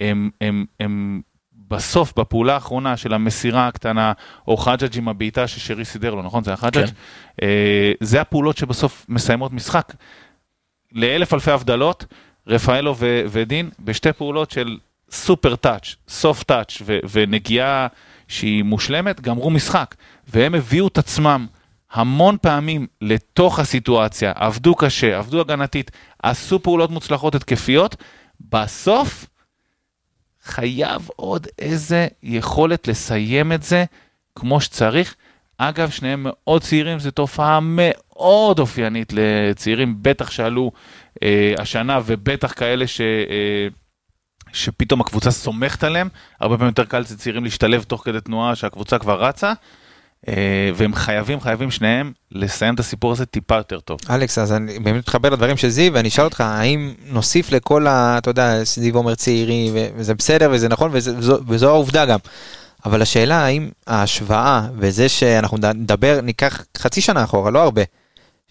הם, 0.00 0.30
הם, 0.40 0.64
הם 0.80 1.20
בסוף, 1.68 2.18
בפעולה 2.18 2.54
האחרונה 2.54 2.96
של 2.96 3.14
המסירה 3.14 3.68
הקטנה, 3.68 4.12
או 4.48 4.56
חג'אג' 4.56 4.98
עם 4.98 5.08
הבעיטה 5.08 5.46
ששרי 5.46 5.84
סידר 5.84 6.14
לו, 6.14 6.22
נכון? 6.22 6.44
זה 6.44 6.50
היה 6.50 6.56
חג'אג'? 6.56 6.86
כן. 6.86 6.92
אה, 7.42 7.92
זה 8.00 8.20
הפעולות 8.20 8.56
שבסוף 8.56 9.06
מסיימות 9.08 9.52
משחק. 9.52 9.92
לאלף 10.92 11.34
אלפי 11.34 11.50
הבדלות, 11.50 12.04
רפאלו 12.46 12.94
ו- 12.98 13.24
ודין, 13.28 13.70
בשתי 13.80 14.12
פעולות 14.12 14.50
של 14.50 14.78
סופר 15.10 15.56
טאץ', 15.56 15.94
סוף 16.08 16.42
טאץ' 16.42 16.82
ונגיעה 17.10 17.86
שהיא 18.28 18.64
מושלמת, 18.64 19.20
גמרו 19.20 19.50
משחק. 19.50 19.94
והם 20.28 20.54
הביאו 20.54 20.88
את 20.88 20.98
עצמם 20.98 21.46
המון 21.92 22.36
פעמים 22.42 22.86
לתוך 23.00 23.58
הסיטואציה, 23.58 24.32
עבדו 24.34 24.74
קשה, 24.74 25.18
עבדו 25.18 25.40
הגנתית, 25.40 25.90
עשו 26.22 26.62
פעולות 26.62 26.90
מוצלחות 26.90 27.34
התקפיות, 27.34 27.96
בסוף 28.50 29.26
חייב 30.46 31.08
עוד 31.16 31.46
איזה 31.58 32.08
יכולת 32.22 32.88
לסיים 32.88 33.52
את 33.52 33.62
זה 33.62 33.84
כמו 34.34 34.60
שצריך. 34.60 35.14
אגב, 35.58 35.90
שניהם 35.90 36.26
מאוד 36.28 36.62
צעירים, 36.62 36.98
זו 36.98 37.10
תופעה 37.10 37.58
מאוד 37.62 38.58
אופיינית 38.58 39.12
לצעירים, 39.12 39.96
בטח 40.02 40.30
שעלו 40.30 40.72
אה, 41.22 41.54
השנה 41.58 42.00
ובטח 42.06 42.52
כאלה 42.56 42.86
ש... 42.86 43.00
אה, 43.00 43.68
שפתאום 44.52 45.00
הקבוצה 45.00 45.30
סומכת 45.30 45.84
עליהם, 45.84 46.08
הרבה 46.40 46.56
פעמים 46.56 46.68
יותר 46.68 46.84
קל 46.84 46.98
לצעירים 46.98 47.44
להשתלב 47.44 47.82
תוך 47.82 48.04
כדי 48.04 48.20
תנועה 48.20 48.54
שהקבוצה 48.54 48.98
כבר 48.98 49.24
רצה. 49.24 49.52
אה, 50.28 50.70
והם 50.74 50.94
חייבים, 50.94 51.40
חייבים 51.40 51.70
שניהם 51.70 52.12
לסיים 52.32 52.74
את 52.74 52.80
הסיפור 52.80 53.12
הזה 53.12 53.26
טיפה 53.26 53.56
יותר 53.56 53.80
טוב. 53.80 54.00
אלכס, 54.10 54.38
אז 54.38 54.52
אני 54.52 54.78
באמת 54.78 54.98
מתחבר 54.98 55.30
לדברים 55.30 55.56
של 55.56 55.68
זיו, 55.68 55.92
ואני 55.92 56.08
אשאל 56.08 56.24
אותך, 56.24 56.40
האם 56.40 56.94
נוסיף 57.06 57.52
לכל 57.52 57.86
ה... 57.86 58.18
אתה 58.18 58.30
יודע, 58.30 58.64
זיו 58.64 58.96
אומר 58.96 59.14
צעירי, 59.14 59.70
וזה 59.96 60.14
בסדר 60.14 60.48
וזה 60.52 60.68
נכון, 60.68 60.90
וזו, 60.92 61.38
וזו 61.46 61.68
העובדה 61.68 62.06
גם. 62.06 62.18
אבל 62.86 63.02
השאלה 63.02 63.44
האם 63.44 63.68
ההשוואה 63.86 64.66
וזה 64.78 65.08
שאנחנו 65.08 65.58
נדבר, 65.74 66.20
ניקח 66.22 66.64
חצי 66.76 67.00
שנה 67.00 67.24
אחורה, 67.24 67.50
לא 67.50 67.62
הרבה. 67.62 67.82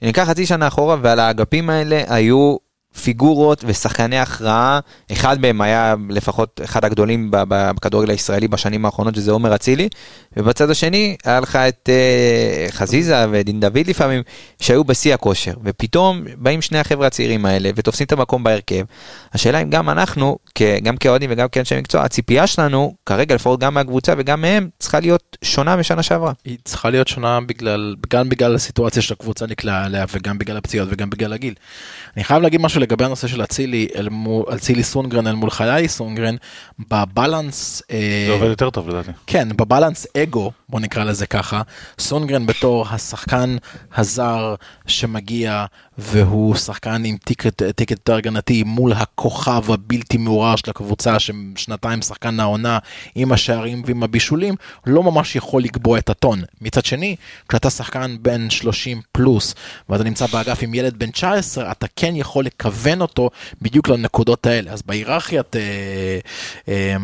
ניקח 0.01 0.23
חצי 0.23 0.45
שנה 0.45 0.67
אחורה 0.67 0.97
ועל 1.01 1.19
האגפים 1.19 1.69
האלה 1.69 2.03
היו 2.07 2.57
פיגורות 3.03 3.63
ושחקני 3.67 4.19
הכרעה, 4.19 4.79
אחד 5.11 5.41
מהם 5.41 5.61
היה 5.61 5.95
לפחות 6.09 6.61
אחד 6.63 6.85
הגדולים 6.85 7.31
בכדורגל 7.31 8.11
הישראלי 8.11 8.47
בשנים 8.47 8.85
האחרונות, 8.85 9.15
שזה 9.15 9.31
עומר 9.31 9.55
אצילי, 9.55 9.89
ובצד 10.37 10.69
השני 10.69 11.15
היה 11.25 11.39
לך 11.39 11.55
את 11.55 11.89
uh, 11.89 12.71
חזיזה 12.71 13.25
ודין 13.31 13.59
דוד 13.59 13.87
לפעמים, 13.87 14.21
שהיו 14.59 14.83
בשיא 14.83 15.13
הכושר, 15.13 15.53
ופתאום 15.63 16.23
באים 16.37 16.61
שני 16.61 16.79
החבר'ה 16.79 17.07
הצעירים 17.07 17.45
האלה 17.45 17.69
ותופסים 17.75 18.05
את 18.05 18.11
המקום 18.11 18.43
בהרכב. 18.43 18.85
השאלה 19.33 19.61
אם 19.61 19.69
גם 19.69 19.89
אנחנו, 19.89 20.37
גם 20.83 20.97
כאוהדים 20.97 21.29
וגם 21.33 21.47
כאנשי 21.47 21.75
מקצוע, 21.77 22.01
הציפייה 22.01 22.47
שלנו, 22.47 22.95
כרגע 23.05 23.35
לפחות 23.35 23.59
גם 23.59 23.73
מהקבוצה 23.73 24.13
וגם 24.17 24.41
מהם, 24.41 24.69
צריכה 24.79 24.99
להיות 24.99 25.37
שונה 25.43 25.75
משנה 25.75 26.03
שעברה. 26.03 26.31
היא 26.45 26.57
צריכה 26.63 26.89
להיות 26.89 27.07
שונה 27.07 27.39
בגלל, 27.41 27.95
גם 28.09 28.29
בגלל 28.29 28.55
הסיטואציה 28.55 29.01
של 29.01 29.13
הקבוצה 29.13 29.45
נקלעה 29.45 29.85
אליה 29.85 30.05
וגם 30.13 30.37
בגלל 30.37 30.57
הפציעות 30.57 30.89
וגם 30.91 31.09
בגלל 31.09 31.33
הגיל. 31.33 31.53
אני 32.15 32.23
חייב 32.23 32.41
להגיד 32.41 32.61
משהו 32.61 32.81
לגבי 32.81 33.05
הנושא 33.05 33.27
של 33.27 33.43
אצילי, 33.43 33.87
אצילי 34.55 34.83
סונגרן 34.83 35.27
אל 35.27 35.35
מול 35.35 35.49
חיי 35.49 35.87
סונגרן, 35.87 36.35
ב 36.91 37.00
balance... 37.00 37.81
אה, 37.91 38.25
זה 38.27 38.33
עובד 38.33 38.47
יותר 38.47 38.69
טוב 38.69 38.89
לדעתי. 38.89 39.11
כן, 39.27 39.47
ב 39.55 39.62
balance 39.62 40.07
אגו, 40.17 40.51
בוא 40.69 40.79
נקרא 40.79 41.03
לזה 41.03 41.27
ככה, 41.27 41.61
סונגרן 41.99 42.45
בתור 42.45 42.85
השחקן 42.89 43.57
הזר 43.95 44.55
שמגיע 44.87 45.65
והוא 45.97 46.55
שחקן 46.55 47.01
עם 47.05 47.17
ticket, 47.17 47.63
ticket 47.63 47.91
יותר 47.91 48.15
הגנתי 48.15 48.63
מול 48.63 48.93
הכוכב 48.93 49.71
הבלתי 49.71 50.17
מעורער 50.17 50.55
של 50.55 50.69
הקבוצה 50.69 51.19
ששנתיים 51.19 52.01
שחקן 52.01 52.39
העונה 52.39 52.79
עם 53.15 53.31
השערים 53.31 53.83
ועם 53.85 54.03
הבישולים, 54.03 54.55
לא 54.85 55.03
ממש 55.03 55.35
יכול 55.35 55.63
לקבוע 55.63 55.97
את 55.97 56.09
הטון. 56.09 56.41
מצד 56.61 56.85
שני, 56.85 57.15
כשאתה 57.49 57.69
שחקן 57.69 58.17
בן 58.21 58.49
30 58.49 59.01
פלוס 59.11 59.55
ואתה 59.89 60.03
נמצא 60.03 60.25
באגף 60.25 60.63
עם 60.63 60.73
ילד 60.73 60.99
בן 60.99 61.11
19, 61.11 61.71
אתה 61.71 61.87
כן 61.95 62.15
יכול 62.15 62.45
לכוון 62.45 63.01
אותו 63.01 63.29
בדיוק 63.61 63.89
לנקודות 63.89 64.45
האלה. 64.45 64.71
אז 64.71 64.81
בהיררכיית, 64.81 65.55
אה, 65.55 65.61
אה, 66.67 66.95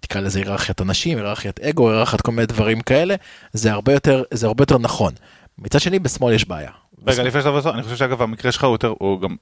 תקרא 0.00 0.20
לזה 0.20 0.38
היררכיית 0.38 0.80
אנשים, 0.80 1.18
היררכיית 1.18 1.60
אגו, 1.60 1.90
היררכיית 1.90 2.20
כל 2.20 2.32
מיני 2.32 2.46
דברים 2.46 2.80
כאלה, 2.80 3.14
זה 3.52 3.72
הרבה 3.72 3.92
יותר, 3.92 4.22
זה 4.30 4.46
הרבה 4.46 4.62
יותר 4.62 4.78
נכון. 4.78 5.12
מצד 5.58 5.80
שני, 5.80 5.98
בשמאל 5.98 6.34
יש 6.34 6.48
בעיה. 6.48 6.79
רגע, 7.06 7.22
לפני 7.22 7.40
שאתה 7.40 7.52
בסוף, 7.52 7.74
אני 7.74 7.82
חושב 7.82 7.96
שאגב 7.96 8.22
המקרה 8.22 8.52
שלך 8.52 8.64
הוא 8.64 8.74
יותר, 8.74 8.94
הוא 8.98 9.20
גם, 9.20 9.36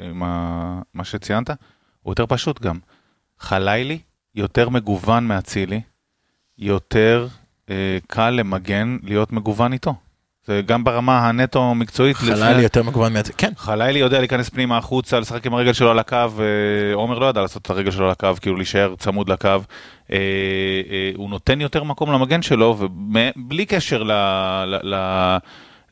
עם 0.00 0.18
מה 0.94 1.04
שציינת, 1.04 1.50
הוא 2.02 2.10
יותר 2.10 2.26
פשוט 2.26 2.60
גם. 2.60 2.78
חלילי 3.38 3.98
יותר 4.34 4.68
מגוון 4.68 5.26
מאצילי, 5.26 5.80
יותר 6.58 7.26
אה, 7.70 7.98
קל 8.06 8.30
למגן 8.30 8.96
להיות 9.02 9.32
מגוון 9.32 9.72
איתו. 9.72 9.94
זה 10.46 10.60
גם 10.66 10.84
ברמה 10.84 11.28
הנטו 11.28 11.74
מקצועית. 11.74 12.16
חלילי 12.16 12.62
יותר 12.62 12.82
מגוון 12.82 13.12
מאצילי, 13.12 13.36
כן. 13.38 13.52
חלילי 13.56 13.98
יודע 13.98 14.18
להיכנס 14.18 14.48
פנימה 14.48 14.78
החוצה, 14.78 15.20
לשחק 15.20 15.46
עם 15.46 15.54
הרגל 15.54 15.72
שלו 15.72 15.90
על 15.90 15.98
הקו, 15.98 16.16
אה, 16.16 16.94
עומר 16.94 17.18
לא 17.18 17.26
ידע 17.26 17.40
לעשות 17.40 17.62
את 17.62 17.70
הרגל 17.70 17.90
שלו 17.90 18.04
על 18.04 18.10
הקו, 18.10 18.28
כאילו 18.40 18.56
להישאר 18.56 18.94
צמוד 18.98 19.28
לקו. 19.28 19.48
אה, 19.48 19.58
אה, 20.10 21.10
הוא 21.16 21.30
נותן 21.30 21.60
יותר 21.60 21.84
מקום 21.84 22.12
למגן 22.12 22.42
שלו, 22.42 22.76
ובלי 22.78 23.66
קשר 23.66 24.02
ל... 24.02 24.12
ל, 24.66 24.94
ל 24.94 25.36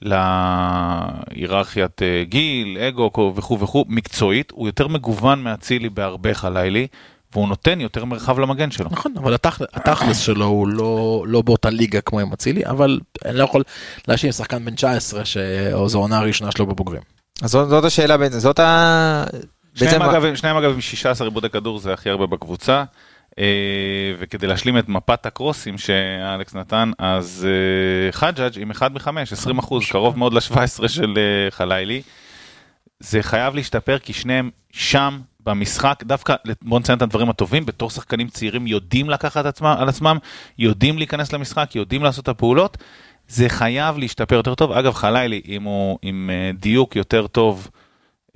להיררכיית 0.05 2.03
אה, 2.03 2.25
גיל, 2.25 2.79
אגו 2.79 3.33
וכו' 3.37 3.61
וכו', 3.61 3.85
מקצועית, 3.89 4.51
הוא 4.51 4.69
יותר 4.69 4.89
מגוון 4.89 5.43
מאצילי 5.43 5.89
בהרבה 5.89 6.35
חלילי, 6.35 6.87
והוא 7.33 7.49
נותן 7.49 7.81
יותר 7.81 8.05
מרחב 8.05 8.39
למגן 8.39 8.71
שלו. 8.71 8.89
נכון, 8.91 9.13
אבל 9.19 9.35
התכלס 9.73 10.19
שלו 10.19 10.47
הוא 10.47 10.69
לא, 10.69 11.25
לא 11.29 11.43
באותה 11.43 11.71
ליגה 11.71 12.01
כמו 12.01 12.21
עם 12.21 12.33
אצילי, 12.33 12.67
אבל 12.67 13.01
אני 13.25 13.39
לא 13.39 13.45
יכול 13.45 13.63
להשאיר 14.09 14.33
שחקן 14.33 14.65
בן 14.65 14.75
19 14.75 15.25
שזו 15.25 15.99
העונה 15.99 16.19
הראשונה 16.19 16.53
שלו 16.53 16.67
בבוגרים. 16.67 17.03
אז 17.43 17.51
זאת, 17.51 17.69
זאת 17.69 17.85
השאלה 17.85 18.17
בעצם, 18.17 18.39
זאת 18.39 18.59
ה... 18.59 19.25
שניהם 19.75 20.03
אגב, 20.03 20.35
שניהם 20.35 20.57
אגב 20.57 20.73
עם 20.73 20.81
16 20.81 21.27
עיבודי 21.27 21.49
כדור 21.49 21.79
זה 21.79 21.93
הכי 21.93 22.11
הרבה 22.11 22.27
בקבוצה. 22.27 22.85
אה, 23.39 24.15
וכדי 24.19 24.47
להשלים 24.47 24.79
את 24.79 24.89
מפת 24.89 25.27
הקרוסים 25.27 25.79
שאלכס 25.79 26.55
נתן, 26.55 26.91
אז 26.99 27.47
אה, 27.51 28.13
חג'אג' 28.13 28.59
עם 28.59 28.71
1 28.71 28.91
מ-5, 28.91 29.09
20 29.31 29.59
אחוז, 29.59 29.87
קרוב 29.87 30.19
מאוד 30.19 30.35
ל-17 30.35 30.89
של 30.89 31.15
אה, 31.17 31.51
חלילי. 31.51 32.03
זה 33.01 33.23
חייב 33.23 33.55
להשתפר 33.55 33.99
כי 33.99 34.13
שניהם 34.13 34.51
שם 34.73 35.21
במשחק, 35.41 36.03
דווקא 36.05 36.35
בוא 36.63 36.81
נציין 36.81 36.97
את 36.97 37.03
הדברים 37.03 37.31
הטובים, 37.31 37.67
בתור 37.67 37.91
שחקנים 37.91 38.29
צעירים 38.29 38.67
יודעים 38.67 39.11
לקחת 39.11 39.47
עצמם, 39.47 39.75
על 39.79 39.89
עצמם, 39.89 40.19
יודעים 40.59 40.99
להיכנס 40.99 41.33
למשחק, 41.33 41.71
יודעים 41.75 42.03
לעשות 42.03 42.23
את 42.23 42.29
הפעולות. 42.29 42.77
זה 43.29 43.49
חייב 43.49 43.99
להשתפר 43.99 44.35
יותר 44.35 44.55
טוב. 44.55 44.73
אגב, 44.73 44.95
חלילי, 44.95 45.43
אם 45.49 45.63
הוא 45.63 45.99
עם 46.03 46.31
דיוק 46.55 46.97
יותר 46.97 47.27
טוב 47.27 47.71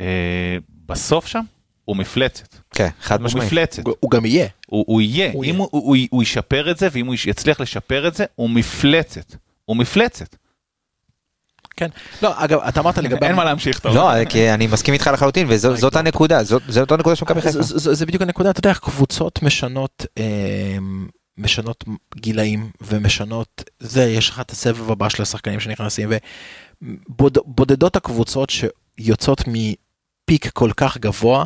אה, 0.01 0.57
בסוף 0.87 1.27
שם, 1.27 1.45
הוא 1.89 1.97
מפלצת. 1.97 2.55
כן, 2.75 2.89
חד 3.01 3.21
הוא 3.21 3.25
משמעית. 3.25 3.47
מפלצת. 3.47 3.87
הוא- 3.87 3.95
הוא 4.01 4.11
גם 4.11 4.25
יהיה. 4.25 4.47
הוא, 4.67 4.85
הוא 4.89 5.01
יהיה, 5.01 5.33
הוא 5.33 5.45
אם 5.45 5.49
יהיה. 5.49 5.59
הוא, 5.59 5.69
הוא, 5.73 5.97
הוא 6.11 6.23
ישפר 6.23 6.71
את 6.71 6.79
זה, 6.79 6.89
ואם 6.93 7.07
הוא 7.07 7.15
יצליח 7.27 7.61
לשפר 7.61 8.09
את 8.09 8.15
זה, 8.15 8.25
הוא 8.35 8.51
מפלצת. 8.51 9.35
הוא 9.65 9.77
מפלצת. 9.77 10.37
כן. 11.77 11.89
לא, 12.23 12.45
אגב, 12.45 12.59
אתה 12.69 12.81
אמרת 12.81 12.99
לגבי... 12.99 13.27
אין 13.27 13.37
מה 13.37 13.45
להמשיך, 13.45 13.79
אתה 13.79 13.89
לא. 13.89 14.25
כי 14.25 14.51
אני 14.51 14.67
מסכים 14.67 14.95
איתך 14.95 15.11
לחלוטין, 15.13 15.47
וזאת 15.51 15.97
הנקודה, 15.97 16.45
זאת- 16.45 16.63
הנקודה 16.93 17.17
של 17.17 17.25
מכבי 17.25 17.41
חיפה. 17.41 17.63
זה 17.63 18.07
בדיוק 18.07 18.23
הנקודה, 18.23 18.51
אתה 18.51 18.59
יודע, 18.59 18.75
קבוצות 18.75 19.43
משנות, 19.43 20.07
אה, 20.19 20.77
משנות 21.39 21.85
גילאים 22.17 22.71
ומשנות, 22.81 23.65
זה, 23.81 24.05
יש 24.05 24.31
לך 24.31 24.41
את 24.41 24.51
הסבב 24.51 24.91
הבא 24.91 25.09
של 25.09 25.23
השחקנים 25.23 25.61
שנכנסים, 25.61 26.09
ובודדות 27.21 27.97
הקבוצות 27.97 28.51
שיוצאות 28.51 29.49
מפיק 30.29 30.51
כל 30.51 30.71
כך 30.77 30.99
גבוה. 30.99 31.45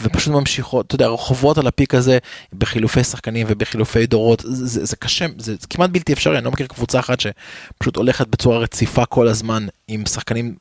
ופשוט 0.00 0.32
ממשיכות, 0.32 0.86
אתה 0.86 0.94
יודע, 0.94 1.06
רחובות 1.06 1.58
על 1.58 1.66
הפיק 1.66 1.94
הזה 1.94 2.18
בחילופי 2.52 3.04
שחקנים 3.04 3.46
ובחילופי 3.50 4.06
דורות, 4.06 4.42
זה, 4.46 4.66
זה, 4.66 4.84
זה 4.84 4.96
קשה, 4.96 5.26
זה, 5.38 5.54
זה 5.60 5.66
כמעט 5.70 5.90
בלתי 5.90 6.12
אפשרי, 6.12 6.36
אני 6.38 6.44
לא 6.44 6.50
מכיר 6.50 6.66
קבוצה 6.66 6.98
אחת 7.00 7.18
שפשוט 7.20 7.96
הולכת 7.96 8.26
בצורה 8.26 8.58
רציפה 8.58 9.06
כל 9.06 9.28
הזמן 9.28 9.66
עם 9.88 10.06
שחקנים 10.06 10.54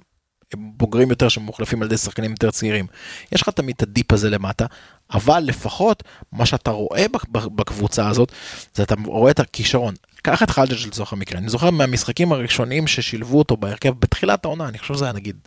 בוגרים 0.55 1.09
יותר 1.09 1.29
שמוחלפים 1.29 1.81
על 1.81 1.87
ידי 1.87 1.97
שחקנים 1.97 2.31
יותר 2.31 2.51
צעירים. 2.51 2.87
יש 3.31 3.41
לך 3.41 3.49
תמיד 3.49 3.75
את 3.75 3.83
הדיפ 3.83 4.11
הזה 4.13 4.29
למטה, 4.29 4.65
אבל 5.13 5.39
לפחות 5.39 6.03
מה 6.31 6.45
שאתה 6.45 6.71
רואה 6.71 7.05
בק- 7.13 7.27
בק- 7.29 7.51
בקבוצה 7.55 8.09
הזאת, 8.09 8.31
זה 8.73 8.83
אתה 8.83 8.95
רואה 9.05 9.31
את 9.31 9.39
הכישרון. 9.39 9.93
קח 10.21 10.43
את 10.43 10.49
חלג'ה 10.49 10.75
לצורך 10.87 11.13
המקרה, 11.13 11.39
אני 11.39 11.49
זוכר 11.49 11.69
מהמשחקים 11.69 12.31
הראשונים 12.31 12.87
ששילבו 12.87 13.39
אותו 13.39 13.57
בהרכב 13.57 13.99
בתחילת 13.99 14.45
העונה, 14.45 14.67
אני 14.67 14.77
חושב 14.79 14.93
שזה 14.93 15.05
היה 15.05 15.13
נגיד, 15.13 15.37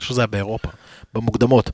שזה 0.00 0.20
היה 0.20 0.26
באירופה, 0.26 0.68
במוקדמות, 1.14 1.70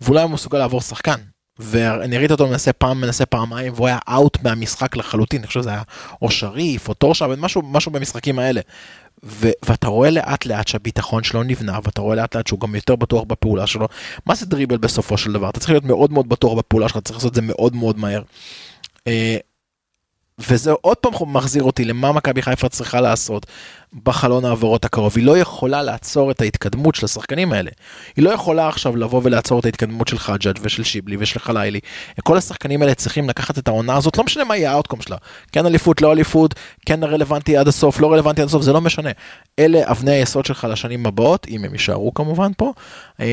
ואולי 0.00 0.22
הוא 0.22 0.30
מסוגל 0.30 0.58
לעבור 0.58 0.80
שחקן. 0.80 1.20
ואני 1.62 2.18
ראיתי 2.18 2.32
אותו 2.32 2.46
מנסה 2.46 2.72
פעם, 2.72 3.00
מנסה 3.00 3.26
פעמיים, 3.26 3.72
והוא 3.72 3.86
היה 3.86 3.98
אאוט 4.08 4.42
מהמשחק 4.42 4.96
לחלוטין, 4.96 5.40
אני 5.40 5.46
חושב 5.46 5.60
שזה 5.60 5.70
היה 5.70 5.82
או 6.22 6.30
שריף 6.30 6.88
או 6.88 6.94
טורשה, 6.94 7.26
משהו, 7.26 7.62
משהו 7.62 7.92
במשחקים 7.92 8.38
האלה. 8.38 8.60
ו- 9.24 9.50
ואתה 9.64 9.88
רואה 9.88 10.10
לאט 10.10 10.46
לאט 10.46 10.68
שהביטחון 10.68 11.22
שלו 11.22 11.42
נבנה, 11.42 11.78
ואתה 11.84 12.00
רואה 12.00 12.16
לאט 12.16 12.36
לאט 12.36 12.46
שהוא 12.46 12.60
גם 12.60 12.74
יותר 12.74 12.96
בטוח 12.96 13.24
בפעולה 13.24 13.66
שלו. 13.66 13.88
מה 14.26 14.34
זה 14.34 14.46
דריבל 14.46 14.76
בסופו 14.76 15.18
של 15.18 15.32
דבר? 15.32 15.50
אתה 15.50 15.60
צריך 15.60 15.70
להיות 15.70 15.84
מאוד 15.84 16.12
מאוד 16.12 16.28
בטוח 16.28 16.58
בפעולה 16.58 16.88
שלך, 16.88 16.98
צריך 16.98 17.16
לעשות 17.16 17.30
את 17.30 17.34
זה 17.34 17.42
מאוד 17.42 17.76
מאוד 17.76 17.98
מהר. 17.98 18.22
אה, 19.06 19.36
וזה 20.38 20.72
עוד 20.72 20.96
פעם 20.96 21.12
מחזיר 21.32 21.62
אותי 21.62 21.84
למה 21.84 22.12
מכבי 22.12 22.42
חיפה 22.42 22.68
צריכה 22.68 23.00
לעשות 23.00 23.46
בחלון 24.04 24.44
העברות 24.44 24.84
הקרוב. 24.84 25.12
היא 25.16 25.24
לא 25.24 25.38
יכולה 25.38 25.82
לעצור 25.82 26.30
את 26.30 26.40
ההתקדמות 26.40 26.94
של 26.94 27.04
השחקנים 27.04 27.52
האלה. 27.52 27.70
היא 28.16 28.24
לא 28.24 28.30
יכולה 28.30 28.68
עכשיו 28.68 28.96
לבוא 28.96 29.20
ולעצור 29.24 29.60
את 29.60 29.64
ההתקדמות 29.64 30.08
של 30.08 30.18
חג'אג' 30.18 30.58
ושל 30.62 30.82
שיבלי 30.82 31.16
ושל 31.20 31.40
חלילי. 31.40 31.80
כל 32.22 32.36
השחקנים 32.36 32.82
האלה 32.82 32.94
צריכים 32.94 33.28
לקחת 33.28 33.58
את 33.58 33.68
העונה 33.68 33.96
הזאת, 33.96 34.18
לא 34.18 34.24
משנה 34.24 34.44
מה 34.44 34.56
יהיה 34.56 34.72
האוטקום 34.72 35.00
שלה. 35.00 35.16
כן 35.52 35.66
אליפות, 35.66 36.02
לא 36.02 36.12
אליפות, 36.12 36.54
כן 36.86 37.04
רלוונטי 37.04 37.56
עד 37.56 37.68
הסוף, 37.68 38.00
לא 38.00 38.12
רלוונטי 38.12 38.42
עד 38.42 38.48
הסוף, 38.48 38.62
זה 38.62 38.72
לא 38.72 38.80
משנה. 38.80 39.10
אלה 39.58 39.90
אבני 39.90 40.10
היסוד 40.10 40.44
שלך 40.44 40.66
לשנים 40.70 41.06
הבאות, 41.06 41.46
אם 41.48 41.64
הם 41.64 41.72
יישארו 41.72 42.14
כמובן 42.14 42.52
פה, 42.56 42.72
אמ, 43.20 43.26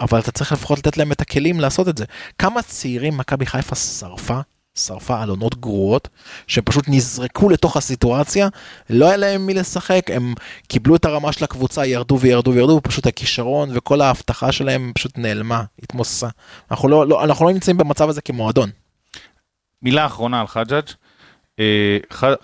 אבל 0.00 0.18
אתה 0.18 0.32
צריך 0.32 0.52
לפחות 0.52 0.78
לתת 0.78 0.96
להם 0.96 1.12
את 1.12 1.20
הכלים 1.20 1.60
לעשות 1.60 1.88
את 1.88 1.98
זה. 1.98 2.04
כמה 2.38 2.62
צעירים 2.62 3.16
מכבי 3.16 3.46
חיפה 3.46 3.74
שרפה 3.74 4.40
שרפה 4.78 5.22
על 5.22 5.28
עונות 5.28 5.60
גרועות, 5.60 6.08
פשוט 6.64 6.84
נזרקו 6.88 7.48
לתוך 7.48 7.76
הסיטואציה, 7.76 8.48
לא 8.90 9.06
היה 9.06 9.16
להם 9.16 9.46
מי 9.46 9.54
לשחק, 9.54 10.10
הם 10.10 10.34
קיבלו 10.68 10.96
את 10.96 11.04
הרמה 11.04 11.32
של 11.32 11.44
הקבוצה, 11.44 11.86
ירדו 11.86 12.18
וירדו 12.20 12.52
וירדו, 12.54 12.72
ופשוט 12.72 13.06
הכישרון 13.06 13.68
וכל 13.72 14.00
ההבטחה 14.00 14.52
שלהם 14.52 14.92
פשוט 14.94 15.18
נעלמה, 15.18 15.62
התמוססה. 15.82 16.28
אנחנו 16.70 16.88
לא, 16.88 17.06
לא, 17.06 17.24
אנחנו 17.24 17.46
לא 17.46 17.52
נמצאים 17.52 17.76
במצב 17.76 18.08
הזה 18.08 18.20
כמועדון. 18.20 18.70
מילה 19.82 20.06
אחרונה 20.06 20.40
על 20.40 20.46
חג'אג'. 20.46 20.84
אה, 21.60 21.98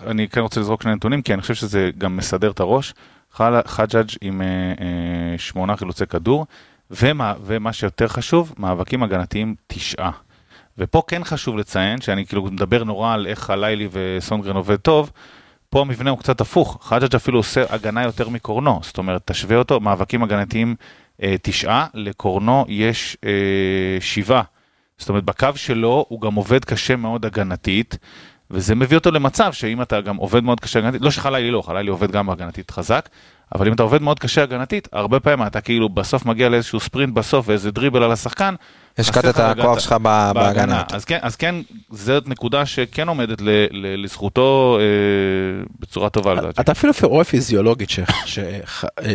אני 0.07 0.27
כן 0.29 0.41
רוצה 0.41 0.59
לזרוק 0.59 0.81
שני 0.81 0.95
נתונים, 0.95 1.21
כי 1.21 1.33
אני 1.33 1.41
חושב 1.41 1.53
שזה 1.53 1.89
גם 1.97 2.17
מסדר 2.17 2.51
את 2.51 2.59
הראש. 2.59 2.93
חג'אג' 3.65 4.09
עם 4.21 4.41
אה, 4.41 4.47
אה, 4.47 5.37
שמונה 5.37 5.77
חילוצי 5.77 6.05
כדור, 6.05 6.45
ומה, 6.91 7.33
ומה 7.45 7.73
שיותר 7.73 8.07
חשוב, 8.07 8.53
מאבקים 8.57 9.03
הגנתיים 9.03 9.55
תשעה. 9.67 10.11
ופה 10.77 11.01
כן 11.07 11.23
חשוב 11.23 11.57
לציין, 11.57 12.01
שאני 12.01 12.25
כאילו 12.25 12.43
מדבר 12.43 12.83
נורא 12.83 13.13
על 13.13 13.27
איך 13.27 13.49
הלילי 13.49 13.87
וסונגרן 13.91 14.55
עובד 14.55 14.75
טוב, 14.75 15.11
פה 15.69 15.81
המבנה 15.81 16.09
הוא 16.09 16.19
קצת 16.19 16.41
הפוך, 16.41 16.79
חג'אג' 16.81 17.15
אפילו 17.15 17.39
עושה 17.39 17.63
הגנה 17.69 18.03
יותר 18.03 18.29
מקורנו, 18.29 18.79
זאת 18.83 18.97
אומרת, 18.97 19.21
תשווה 19.25 19.57
אותו, 19.57 19.79
מאבקים 19.79 20.23
הגנתיים 20.23 20.75
אה, 21.23 21.35
תשעה, 21.41 21.87
לקורנו 21.93 22.65
יש 22.67 23.17
אה, 23.25 23.31
שבעה. 23.99 24.43
זאת 24.97 25.09
אומרת, 25.09 25.23
בקו 25.23 25.47
שלו 25.55 26.05
הוא 26.09 26.21
גם 26.21 26.35
עובד 26.35 26.65
קשה 26.65 26.95
מאוד 26.95 27.25
הגנתית, 27.25 27.97
וזה 28.51 28.75
מביא 28.75 28.97
אותו 28.97 29.11
למצב 29.11 29.53
שאם 29.53 29.81
אתה 29.81 30.01
גם 30.01 30.15
עובד 30.15 30.43
מאוד 30.43 30.59
קשה 30.59 30.79
הגנתית, 30.79 31.01
לא 31.01 31.11
שחלילי 31.11 31.51
לא, 31.51 31.61
חלילי 31.61 31.89
עובד 31.89 32.11
גם 32.11 32.29
הגנתית 32.29 32.71
חזק, 32.71 33.09
אבל 33.55 33.67
אם 33.67 33.73
אתה 33.73 33.83
עובד 33.83 34.01
מאוד 34.01 34.19
קשה 34.19 34.43
הגנתית, 34.43 34.87
הרבה 34.91 35.19
פעמים 35.19 35.47
אתה 35.47 35.61
כאילו 35.61 35.89
בסוף 35.89 36.25
מגיע 36.25 36.49
לאיזשהו 36.49 36.79
ספרינט 36.79 37.13
בסוף 37.13 37.49
ואיזה 37.49 37.71
דריבל 37.71 38.03
על 38.03 38.11
השחקן, 38.11 38.55
השקעת 38.97 39.25
את 39.25 39.39
הכוח 39.39 39.65
הגעת- 39.65 39.79
שלך 39.81 39.91
בהגנה. 40.33 40.83
אז 40.91 41.05
כן, 41.05 41.19
אז 41.21 41.35
כן, 41.35 41.55
זאת 41.91 42.27
נקודה 42.27 42.65
שכן 42.65 43.07
עומדת 43.07 43.41
ל, 43.41 43.49
ל, 43.71 44.03
לזכותו 44.03 44.77
אה, 44.79 44.85
בצורה 45.79 46.09
טובה 46.09 46.33
לדעתי. 46.33 46.61
אתה 46.61 46.71
אפילו 46.71 46.93
רואה 47.03 47.23
פיזיולוגית 47.23 47.89
ש- 47.89 47.99
ש- 48.25 48.39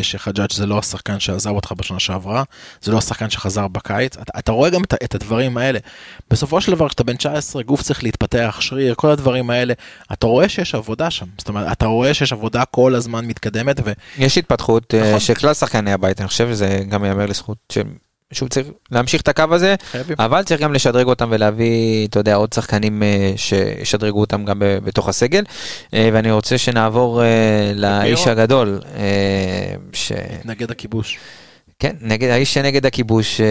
שחג'אג' 0.02 0.52
זה 0.52 0.66
לא 0.66 0.78
השחקן 0.78 1.20
שעזב 1.20 1.50
אותך 1.50 1.72
בשנה 1.76 1.98
שעברה, 2.00 2.42
זה 2.82 2.92
לא 2.92 2.98
השחקן 2.98 3.30
שחזר 3.30 3.68
בקיץ, 3.68 4.16
אתה, 4.16 4.38
אתה 4.38 4.52
רואה 4.52 4.70
גם 4.70 4.82
את, 4.84 5.14
הדברים 5.14 5.56
האלה. 5.58 5.78
בסופו 6.30 6.60
של 6.60 6.72
דבר 6.72 6.88
כשאתה 6.88 7.04
בן 7.04 7.16
19 7.16 7.62
גוף 7.62 7.82
צריך 7.82 8.02
להתפתח, 8.02 8.56
שריר, 8.60 8.94
כל 8.94 9.10
הדברים 9.10 9.50
האלה, 9.50 9.74
אתה 10.12 10.26
רואה 10.26 10.48
שיש 10.48 10.74
עבודה 10.74 11.10
שם, 11.10 11.26
זאת 11.38 11.48
אומרת 11.48 11.72
אתה 11.72 11.86
רואה 11.86 12.14
שיש 12.14 12.32
עבודה 12.32 12.64
כל 12.64 12.94
הזמן 12.94 13.24
מתקדמת 13.26 13.80
ו... 13.84 13.92
יש 14.18 14.38
התפתחות 14.38 14.94
אה, 14.94 15.08
נכון. 15.08 15.20
של 15.20 15.34
כלל 15.34 15.54
שחקני 15.54 15.92
הבית, 15.92 16.20
אני 16.20 16.28
חושב 16.28 16.48
שזה 16.48 16.80
גם 16.88 17.04
ייאמר 17.04 17.26
לזכות 17.26 17.56
של- 17.72 17.82
שהוא 18.32 18.48
צריך 18.48 18.66
להמשיך 18.90 19.20
את 19.20 19.28
הקו 19.28 19.44
הזה, 19.50 19.74
חייבים. 19.90 20.16
אבל 20.18 20.42
צריך 20.42 20.60
גם 20.60 20.72
לשדרג 20.72 21.06
אותם 21.06 21.28
ולהביא, 21.30 22.06
אתה 22.06 22.20
יודע, 22.20 22.34
עוד 22.34 22.52
שחקנים 22.52 23.02
אה, 23.02 23.32
שישדרגו 23.36 24.20
אותם 24.20 24.44
גם 24.44 24.58
בתוך 24.84 25.08
הסגל. 25.08 25.42
אה, 25.94 26.08
ואני 26.12 26.30
רוצה 26.30 26.58
שנעבור 26.58 27.22
אה, 27.22 27.26
לאיש? 27.74 28.26
הגדול, 28.26 28.80
ש... 29.92 30.12
נגד 30.44 30.70
הכיבוש. 30.70 31.18
כן, 31.78 31.92
נגד, 32.00 32.28
האיש 32.30 32.54
שנגד 32.54 32.86
הכיבוש. 32.86 33.40
אה, 33.40 33.46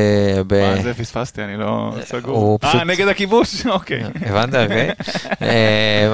ב- 0.47 0.75
מה 0.75 0.82
זה 0.84 0.93
פספסתי, 0.93 1.43
אני 1.43 1.57
לא 1.57 1.93
סגור. 2.05 2.59
אה, 2.63 2.69
פשוט- 2.69 2.82
נגד 2.86 3.07
הכיבוש? 3.07 3.65
אוקיי. 3.65 4.01
הבנת? 4.25 4.55
אוקיי. 4.55 4.91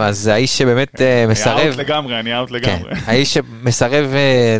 אז 0.02 0.28
האיש 0.28 0.58
שבאמת 0.58 1.02
אה, 1.02 1.24
אני 1.24 1.32
מסרב. 1.32 1.60
אאוט 1.68 1.76
לגמרי, 1.78 2.20
אני 2.20 2.38
אאוט 2.38 2.50
כן, 2.50 2.56
לגמרי. 2.56 2.92
האיש 3.06 3.34
שמסרב 3.34 4.06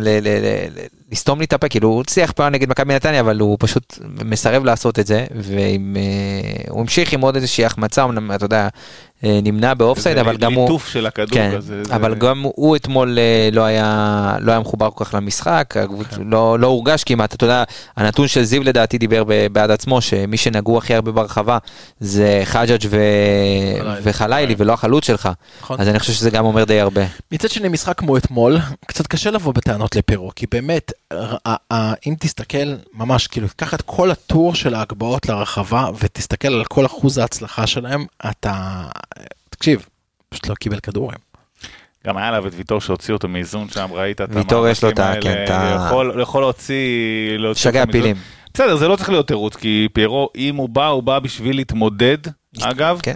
ל- 0.00 0.28
ל- 0.28 0.68
ל- 0.76 0.86
לסתום 1.12 1.38
לי 1.38 1.44
את 1.44 1.52
הפה, 1.52 1.68
כאילו 1.68 1.88
הוא 1.88 2.00
הצליח 2.00 2.32
פעם 2.32 2.52
נגד 2.52 2.70
מכבי 2.70 2.94
נתניה, 2.94 3.20
אבל 3.20 3.40
הוא 3.40 3.56
פשוט 3.60 3.98
מסרב 4.24 4.64
לעשות 4.64 4.98
את 4.98 5.06
זה, 5.06 5.24
והוא 5.36 6.80
המשיך 6.80 7.12
עם 7.12 7.20
עוד 7.20 7.34
איזושהי 7.36 7.64
החמצה, 7.64 8.04
אמנם 8.04 8.32
אתה 8.32 8.44
יודע, 8.44 8.68
אה, 9.24 9.40
נמנע 9.42 9.74
באופסייד, 9.74 10.14
זה 10.16 10.20
אבל 10.20 10.36
גם 10.36 10.54
הוא... 10.54 10.64
ליטוף 10.64 10.88
של 10.88 11.06
הכדור 11.06 11.28
כן, 11.34 11.52
כזה. 11.56 11.84
זה- 11.84 11.94
אבל 11.94 12.14
גם 12.14 12.42
הוא 12.42 12.76
אתמול 12.76 13.18
אה, 13.18 13.48
לא 13.52 13.62
היה 13.64 14.36
לא 14.40 14.52
היה 14.52 14.60
מחובר 14.60 14.90
כל 14.90 15.04
כך 15.04 15.14
למשחק, 15.14 15.74
לא 16.24 16.58
לא 16.58 16.66
הורגש 16.66 17.04
כמעט, 17.04 17.34
אתה 17.34 17.44
יודע, 17.44 17.64
הנתון 17.96 18.28
של 18.28 18.42
זיו 18.42 18.62
לדעתי 18.62 18.98
דיבר 18.98 19.24
בעד 19.52 19.70
עצמו, 19.70 20.00
שמי 20.00 20.36
שנגעו 20.36 20.78
הכי 20.78 20.94
הרבה 20.94 21.12
ברחבה 21.12 21.58
זה 22.00 22.40
חג'אג' 22.44 22.86
ו- 22.90 22.96
חלילי. 23.80 24.00
וחלילי 24.02 24.54
ולא 24.58 24.72
החלוץ 24.72 25.06
שלך, 25.06 25.28
נכון. 25.62 25.80
אז 25.80 25.88
אני 25.88 25.98
חושב 25.98 26.12
שזה 26.12 26.30
גם 26.30 26.44
אומר 26.44 26.64
די 26.64 26.80
הרבה. 26.80 27.02
מצד 27.32 27.50
שני 27.50 27.68
משחק 27.68 27.98
כמו 27.98 28.16
אתמול 28.16 28.58
קצת 28.86 29.06
קשה 29.06 29.30
לבוא 29.30 29.54
בטענות 29.54 29.96
לפרו 29.96 30.30
כי 30.36 30.46
באמת 30.50 30.92
אם 32.06 32.14
תסתכל 32.20 32.74
ממש 32.94 33.26
כאילו 33.26 33.46
קח 33.56 33.74
את 33.74 33.82
כל 33.82 34.10
הטור 34.10 34.54
של 34.54 34.74
ההגבהות 34.74 35.28
לרחבה 35.28 35.88
ותסתכל 35.98 36.48
על 36.48 36.64
כל 36.64 36.86
אחוז 36.86 37.18
ההצלחה 37.18 37.66
שלהם 37.66 38.04
אתה 38.30 38.84
תקשיב 39.50 39.86
פשוט 40.28 40.46
לא 40.46 40.54
קיבל 40.54 40.80
כדורים. 40.80 41.18
גם 42.06 42.16
היה 42.16 42.28
עליו 42.28 42.46
את 42.46 42.52
ויטור 42.56 42.80
שהוציא 42.80 43.14
אותו 43.14 43.28
מאיזון 43.28 43.68
שם, 43.68 43.88
ראית 43.92 44.20
את 44.20 44.28
ויטור 44.32 44.68
יש 44.68 44.84
לו 44.84 44.90
את 44.90 44.98
ה- 44.98 45.14
כן, 45.22 45.44
את 45.44 45.50
האלה, 45.50 45.82
ה- 45.82 45.86
יכול- 45.86 46.18
יכול 46.22 46.42
להוציא... 46.42 46.76
להוציא 47.38 47.62
שגע. 47.62 47.84
פילים. 47.92 48.16
בסדר, 48.54 48.76
זה 48.76 48.88
לא 48.88 48.96
צריך 48.96 49.08
להיות 49.10 49.26
תירוץ, 49.28 49.56
כי 49.56 49.88
פיירו, 49.92 50.28
אם 50.36 50.56
הוא 50.56 50.68
בא, 50.68 50.86
הוא 50.86 51.02
בא 51.02 51.18
בשביל 51.18 51.56
להתמודד, 51.56 52.18
אגב, 52.62 53.00
כן. 53.02 53.14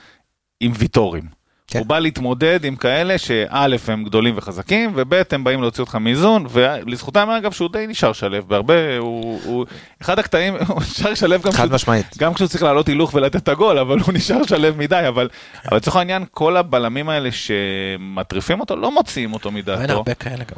עם 0.61 0.73
ויטורים. 0.79 1.40
כן. 1.71 1.79
הוא 1.79 1.87
בא 1.87 1.99
להתמודד 1.99 2.65
עם 2.65 2.77
כאלה 2.77 3.19
שא' 3.19 3.67
הם 3.89 4.05
גדולים 4.05 4.35
וחזקים, 4.39 4.93
וב' 4.95 5.15
הם 5.31 5.45
באים 5.45 5.63
להוציא 5.63 5.83
אותך 5.83 5.95
מאיזון, 5.95 6.47
ולזכותם 6.51 7.31
אגב 7.31 7.53
שהוא 7.53 7.69
די 7.73 7.85
נשאר 7.89 8.13
שלו 8.13 8.47
בהרבה, 8.47 8.75
הוא, 8.99 9.41
הוא 9.45 9.67
אחד 10.03 10.19
הקטעים, 10.19 10.55
הוא 10.69 10.81
נשאר 10.83 11.15
שלו 11.15 11.37
גם, 11.41 11.53
חד 11.53 11.65
כשהוא- 11.65 11.75
משמעית. 11.75 12.17
גם 12.19 12.35
כשהוא 12.35 12.49
צריך 12.49 12.63
לעלות 12.63 12.87
הילוך 12.89 13.15
ולתת 13.15 13.37
את 13.37 13.49
הגול, 13.49 13.79
אבל 13.79 13.99
הוא 13.99 14.13
נשאר 14.17 14.47
שלו 14.47 14.69
מדי, 14.77 15.05
אבל 15.09 15.29
לצורך 15.73 15.97
העניין 15.97 16.25
כל 16.31 16.57
הבלמים 16.57 17.09
האלה 17.09 17.29
שמטריפים 17.33 18.61
אותו, 18.61 18.77
לא 18.77 18.95
מוציאים 18.95 19.33
אותו 19.33 19.49
אין 19.49 19.57
מדעתו. 19.59 19.93
הרבה 19.93 20.15
כאלה 20.15 20.45
גם. 20.45 20.57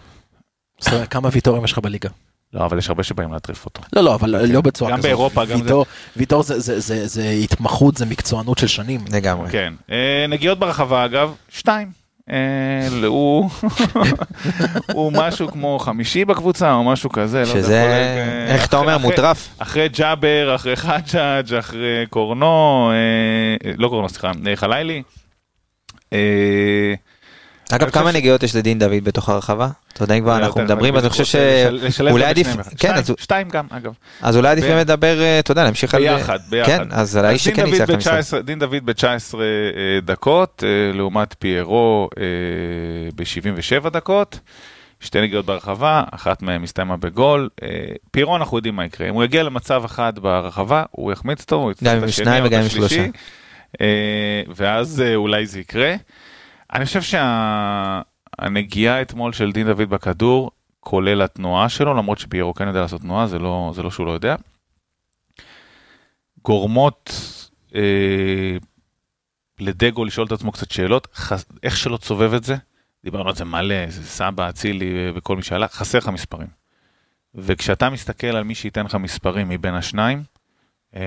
כמה 1.11 1.29
ויטורים 1.33 1.65
יש 1.65 1.73
לך 1.73 1.79
בליגה? 1.79 2.09
לא, 2.55 2.65
אבל 2.65 2.79
יש 2.79 2.89
הרבה 2.89 3.03
שבאים 3.03 3.33
להטריף 3.33 3.65
אותו. 3.65 3.83
לא, 3.93 4.03
לא, 4.03 4.15
אבל 4.15 4.47
לא 4.53 4.61
בצורה 4.61 4.91
גם 4.91 4.97
כזאת. 4.97 5.07
באירופה, 5.07 5.45
גם 5.45 5.61
ויטור- 5.61 5.85
ויטור 6.17 6.43
זה- 6.43 6.61
זה- 6.61 6.81
זה 6.81 7.07
זה 7.07 7.29
התמחות, 7.29 7.97
זה 7.97 8.07
מקצוענות 8.07 8.59
של 8.59 8.67
שנים. 8.67 9.01
לגמרי. 9.13 9.51
כן. 9.51 9.73
אה, 9.91 10.27
נגיעות 10.29 10.59
ברחבה 10.59 11.05
אגב, 11.05 11.35
שתיים. 11.49 11.89
אה, 12.31 12.37
הוא 13.07 13.51
הוא 14.95 15.13
משהו 15.13 15.49
כמו 15.49 15.79
חמישי 15.79 16.25
בקבוצה 16.25 16.73
או 16.73 16.85
משהו 16.85 17.11
כזה. 17.11 17.43
לא 17.43 17.49
יודע, 17.49 17.53
שזה, 17.63 17.83
אה, 17.83 18.55
איך 18.55 18.67
אתה 18.67 18.77
אחרי- 18.77 18.81
אומר, 18.87 18.97
אחרי- 18.97 19.09
מוטרף? 19.11 19.49
אחרי 19.59 19.89
ג'אבר, 19.89 20.53
אחרי 20.55 20.77
חג'אג', 20.77 21.55
אחרי 21.59 22.07
קורנו, 22.11 22.91
אה, 23.65 23.71
לא 23.79 23.89
קורנו, 23.89 24.09
סליחה, 24.09 24.33
אה, 24.47 24.57
חלילי. 24.57 25.03
אה, 27.73 27.77
אגב, 27.77 27.91
כמה 27.91 28.13
נגיעות 28.13 28.43
יש 28.43 28.57
לדין 28.57 28.79
דוד 28.79 29.05
בתוך 29.05 29.29
הרחבה? 29.29 29.69
אתה 29.93 30.05
יודע 30.05 30.15
אם 30.15 30.23
כבר 30.23 30.37
אנחנו 30.37 30.61
מדברים, 30.63 30.97
אז 30.97 31.03
אני 31.05 31.11
חושב 31.11 31.25
שאולי 31.91 32.25
עדיף. 32.25 32.47
כן, 32.57 32.63
שתיים- 32.77 32.95
אז 32.95 33.13
שתיים 33.19 33.49
גם, 33.49 33.67
אגב. 33.71 33.93
אז 34.23 34.37
אולי 34.37 34.49
עדיף 34.49 34.65
באמת 34.65 34.87
לדבר, 34.87 35.21
אה, 35.21 35.39
אתה 35.39 35.53
יודע, 35.53 35.65
להמשיך 35.65 35.95
על... 35.95 36.03
ביחד, 36.03 36.39
ביחד. 36.51 36.71
כן, 36.79 36.83
אז 36.91 37.17
על 37.17 37.25
האיש 37.25 37.45
שכן 37.45 37.65
ניצח 37.65 37.91
למשחק. 37.91 38.13
ב-19 38.13 38.43
דין 38.43 38.59
דוד 38.59 38.77
ב-19 38.85 39.35
דקות, 40.05 40.65
אה, 40.67 40.93
לעומת 40.97 41.35
פיירו 41.39 42.09
ב-77 43.17 43.89
דקות. 43.89 44.39
שתי 45.01 45.21
נגיעות 45.21 45.47
ברחבה, 45.47 46.03
אחת 46.11 46.43
מהן 46.43 46.63
הסתיימה 46.63 46.97
בגול. 46.97 47.49
אה, 47.63 47.69
פיירו 48.11 48.37
אנחנו 48.37 48.57
יודעים 48.57 48.77
מה 48.77 48.85
יקרה. 48.85 49.09
אם 49.09 49.15
הוא 49.15 49.25
יגיע 49.25 49.43
למצב 49.43 49.83
אחד 49.85 50.19
ברחבה, 50.19 50.83
הוא 50.91 51.13
יחמיץ 51.13 51.41
אותו, 51.41 51.57
הוא 51.57 51.71
יצטרך 51.71 52.03
את 52.03 52.09
השני 52.09 52.41
או 52.41 52.47
את 52.47 52.53
השלישי. 52.53 53.11
אה, 53.81 53.87
ואז 54.57 55.03
אה, 55.07 55.15
אולי 55.15 55.47
זה 55.47 55.61
יקרה. 55.61 55.95
אני 56.73 56.85
חושב 56.85 57.03
שהנגיעה 58.39 59.03
אתמול 59.03 59.33
של 59.33 59.53
דין 59.53 59.67
דוד 59.67 59.91
בכדור, 59.91 60.51
כולל 60.81 61.23
התנועה 61.23 61.69
שלו, 61.69 61.95
למרות 61.95 62.19
שפיירו 62.19 62.55
כן 62.55 62.69
יודע 62.69 62.81
לעשות 62.81 63.01
תנועה, 63.01 63.27
זה 63.27 63.39
לא, 63.39 63.73
זה 63.75 63.83
לא 63.83 63.91
שהוא 63.91 64.07
לא 64.07 64.11
יודע. 64.11 64.37
גורמות 66.45 67.13
אה, 67.75 68.57
לדגו 69.61 70.05
לשאול 70.05 70.27
את 70.27 70.33
עצמו 70.33 70.53
קצת 70.53 70.71
שאלות, 70.71 71.09
חס, 71.15 71.45
איך 71.63 71.77
שלא 71.77 71.97
תסובב 71.97 72.35
את 72.35 72.45
זה, 72.45 72.57
דיברנו 73.05 73.29
על 73.29 73.35
זה 73.35 73.45
מלא, 73.45 73.91
זה 73.91 74.03
סבא, 74.03 74.49
אצילי 74.49 74.97
אה, 74.97 75.11
וכל 75.15 75.37
מי 75.37 75.43
שעלה, 75.43 75.69
חסר 75.69 75.99
לך 75.99 76.09
מספרים. 76.09 76.49
וכשאתה 77.35 77.91
מסתכל 77.91 78.27
על 78.27 78.45
מי 78.45 78.55
שייתן 78.55 78.85
לך 78.85 78.95
מספרים 78.95 79.49
מבין 79.49 79.75
השניים, 79.75 80.23
אה, 80.97 81.01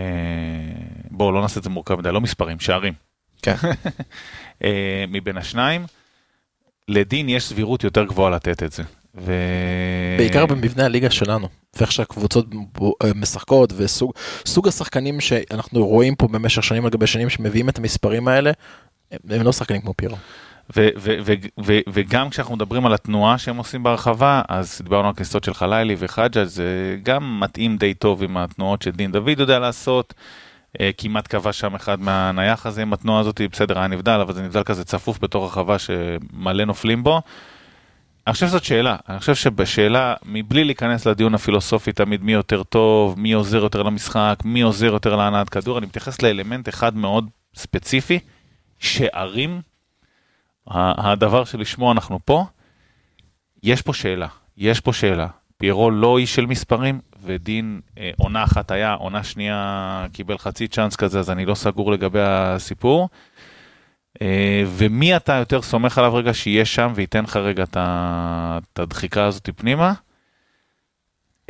בואו 1.11 1.31
לא 1.31 1.41
נעשה 1.41 1.59
את 1.59 1.63
זה 1.63 1.69
מורכב 1.69 1.95
מדי, 1.95 2.11
לא 2.11 2.21
מספרים, 2.21 2.59
שערים. 2.59 2.93
כן. 3.41 3.55
אה, 4.63 5.05
מבין 5.07 5.37
השניים, 5.37 5.85
לדין 6.87 7.29
יש 7.29 7.43
סבירות 7.43 7.83
יותר 7.83 8.03
גבוהה 8.03 8.29
לתת 8.31 8.63
את 8.63 8.71
זה. 8.71 8.83
ו... 9.17 9.33
בעיקר 10.17 10.45
במבנה 10.45 10.85
הליגה 10.85 11.09
שלנו, 11.09 11.47
ואיך 11.77 11.91
שהקבוצות 11.91 12.45
בו- 12.49 12.93
אה, 13.03 13.11
משחקות, 13.15 13.73
וסוג 13.77 14.11
סוג 14.45 14.67
השחקנים 14.67 15.21
שאנחנו 15.21 15.87
רואים 15.87 16.15
פה 16.15 16.27
במשך 16.27 16.63
שנים 16.63 16.85
על 16.85 16.91
גבי 16.91 17.07
שנים 17.07 17.29
שמביאים 17.29 17.69
את 17.69 17.77
המספרים 17.77 18.27
האלה, 18.27 18.51
הם 19.29 19.41
לא 19.41 19.51
שחקנים 19.51 19.81
כמו 19.81 19.93
פירו. 19.97 20.15
ו- 20.75 20.89
ו- 20.97 21.17
ו- 21.25 21.33
ו- 21.65 21.79
וגם 21.93 22.29
כשאנחנו 22.29 22.55
מדברים 22.55 22.85
על 22.85 22.93
התנועה 22.93 23.37
שהם 23.37 23.57
עושים 23.57 23.83
ברחבה, 23.83 24.41
אז 24.49 24.81
דיברנו 24.83 25.07
על 25.07 25.13
כניסות 25.13 25.43
של 25.43 25.53
חלילי 25.53 25.95
וחג'ה, 25.99 26.45
זה 26.45 26.97
גם 27.03 27.39
מתאים 27.39 27.77
די 27.77 27.93
טוב 27.93 28.23
עם 28.23 28.37
התנועות 28.37 28.81
שדין 28.81 29.11
דוד 29.11 29.39
יודע 29.39 29.59
לעשות. 29.59 30.13
אה, 30.81 30.89
כמעט 30.97 31.27
כבש 31.35 31.59
שם 31.59 31.75
אחד 31.75 31.99
מהנייח 32.01 32.65
הזה. 32.65 32.81
עם 32.81 32.93
התנועה 32.93 33.19
הזאת, 33.19 33.41
בסדר, 33.51 33.77
היה 33.77 33.87
נבדל, 33.87 34.19
אבל 34.21 34.33
זה 34.33 34.43
נבדל 34.43 34.63
כזה 34.63 34.85
צפוף 34.85 35.19
בתור 35.21 35.45
רחבה 35.45 35.79
שמלא 35.79 36.65
נופלים 36.65 37.03
בו. 37.03 37.21
אני 38.27 38.33
חושב 38.33 38.47
שזאת 38.47 38.63
שאלה, 38.63 38.95
אני 39.09 39.19
חושב 39.19 39.35
שבשאלה, 39.35 40.13
מבלי 40.25 40.63
להיכנס 40.63 41.05
לדיון 41.05 41.35
הפילוסופי 41.35 41.91
תמיד 41.91 42.23
מי 42.23 42.33
יותר 42.33 42.63
טוב, 42.63 43.19
מי 43.19 43.33
עוזר 43.33 43.63
יותר 43.63 43.83
למשחק, 43.83 44.39
מי 44.45 44.61
עוזר 44.61 44.85
יותר 44.85 45.15
להנעת 45.15 45.49
כדור, 45.49 45.77
אני 45.77 45.85
מתייחס 45.85 46.21
לאלמנט 46.21 46.69
אחד 46.69 46.95
מאוד 46.95 47.29
ספציפי, 47.55 48.19
שערים, 48.79 49.61
הדבר 50.67 51.45
שלשמו 51.45 51.91
אנחנו 51.91 52.19
פה, 52.25 52.45
יש 53.63 53.81
פה 53.81 53.93
שאלה, 53.93 54.27
יש 54.57 54.79
פה 54.79 54.93
שאלה. 54.93 55.27
פיירו 55.57 55.91
לא 55.91 56.17
איש 56.17 56.35
של 56.35 56.45
מספרים, 56.45 56.99
ודין 57.25 57.81
אה, 57.97 58.11
עונה 58.17 58.43
אחת 58.43 58.71
היה, 58.71 58.93
עונה 58.93 59.23
שנייה 59.23 60.05
קיבל 60.13 60.37
חצי 60.37 60.67
צ'אנס 60.67 60.95
כזה, 60.95 61.19
אז 61.19 61.29
אני 61.29 61.45
לא 61.45 61.55
סגור 61.55 61.91
לגבי 61.91 62.21
הסיפור. 62.21 63.09
אה, 64.21 64.63
ומי 64.67 65.15
אתה 65.15 65.33
יותר 65.33 65.61
סומך 65.61 65.97
עליו 65.97 66.15
רגע 66.15 66.33
שיהיה 66.33 66.65
שם 66.65 66.91
וייתן 66.95 67.23
לך 67.23 67.35
רגע 67.35 67.63
את 67.73 68.79
הדחיקה 68.79 69.25
הזאת 69.25 69.49
פנימה? 69.55 69.93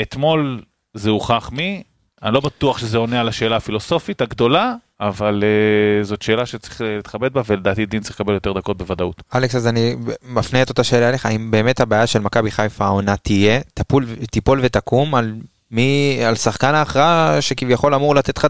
אתמול 0.01 0.61
זה 0.93 1.09
הוכח 1.09 1.49
מי, 1.53 1.83
אני 2.23 2.33
לא 2.33 2.39
בטוח 2.39 2.77
שזה 2.77 2.97
עונה 2.97 3.19
על 3.19 3.27
השאלה 3.27 3.55
הפילוסופית 3.55 4.21
הגדולה, 4.21 4.75
אבל 4.99 5.43
uh, 5.43 6.03
זאת 6.03 6.21
שאלה 6.21 6.45
שצריך 6.45 6.81
אה, 6.81 6.95
להתכבד 6.95 7.33
בה, 7.33 7.41
ולדעתי 7.45 7.85
דין 7.85 8.01
צריך 8.01 8.15
לקבל 8.15 8.33
יותר 8.33 8.53
דקות 8.53 8.77
בוודאות. 8.77 9.23
אלכס, 9.35 9.55
אז 9.55 9.67
אני 9.67 9.95
מפנה 10.23 10.61
את 10.61 10.69
אותה 10.69 10.83
שאלה 10.83 11.09
אליך, 11.09 11.25
האם 11.25 11.51
באמת 11.51 11.79
הבעיה 11.79 12.07
של 12.07 12.19
מכבי 12.19 12.51
חיפה 12.51 12.85
העונה 12.85 13.17
תהיה, 13.17 13.59
תפול, 13.73 14.05
תיפול 14.31 14.59
ותקום 14.63 15.15
על 15.15 15.35
מי, 15.71 16.19
על 16.27 16.35
שחקן 16.35 16.75
ההכרעה 16.75 17.41
שכביכול 17.41 17.93
אמור 17.93 18.15
לתת 18.15 18.37
לך 18.37 18.47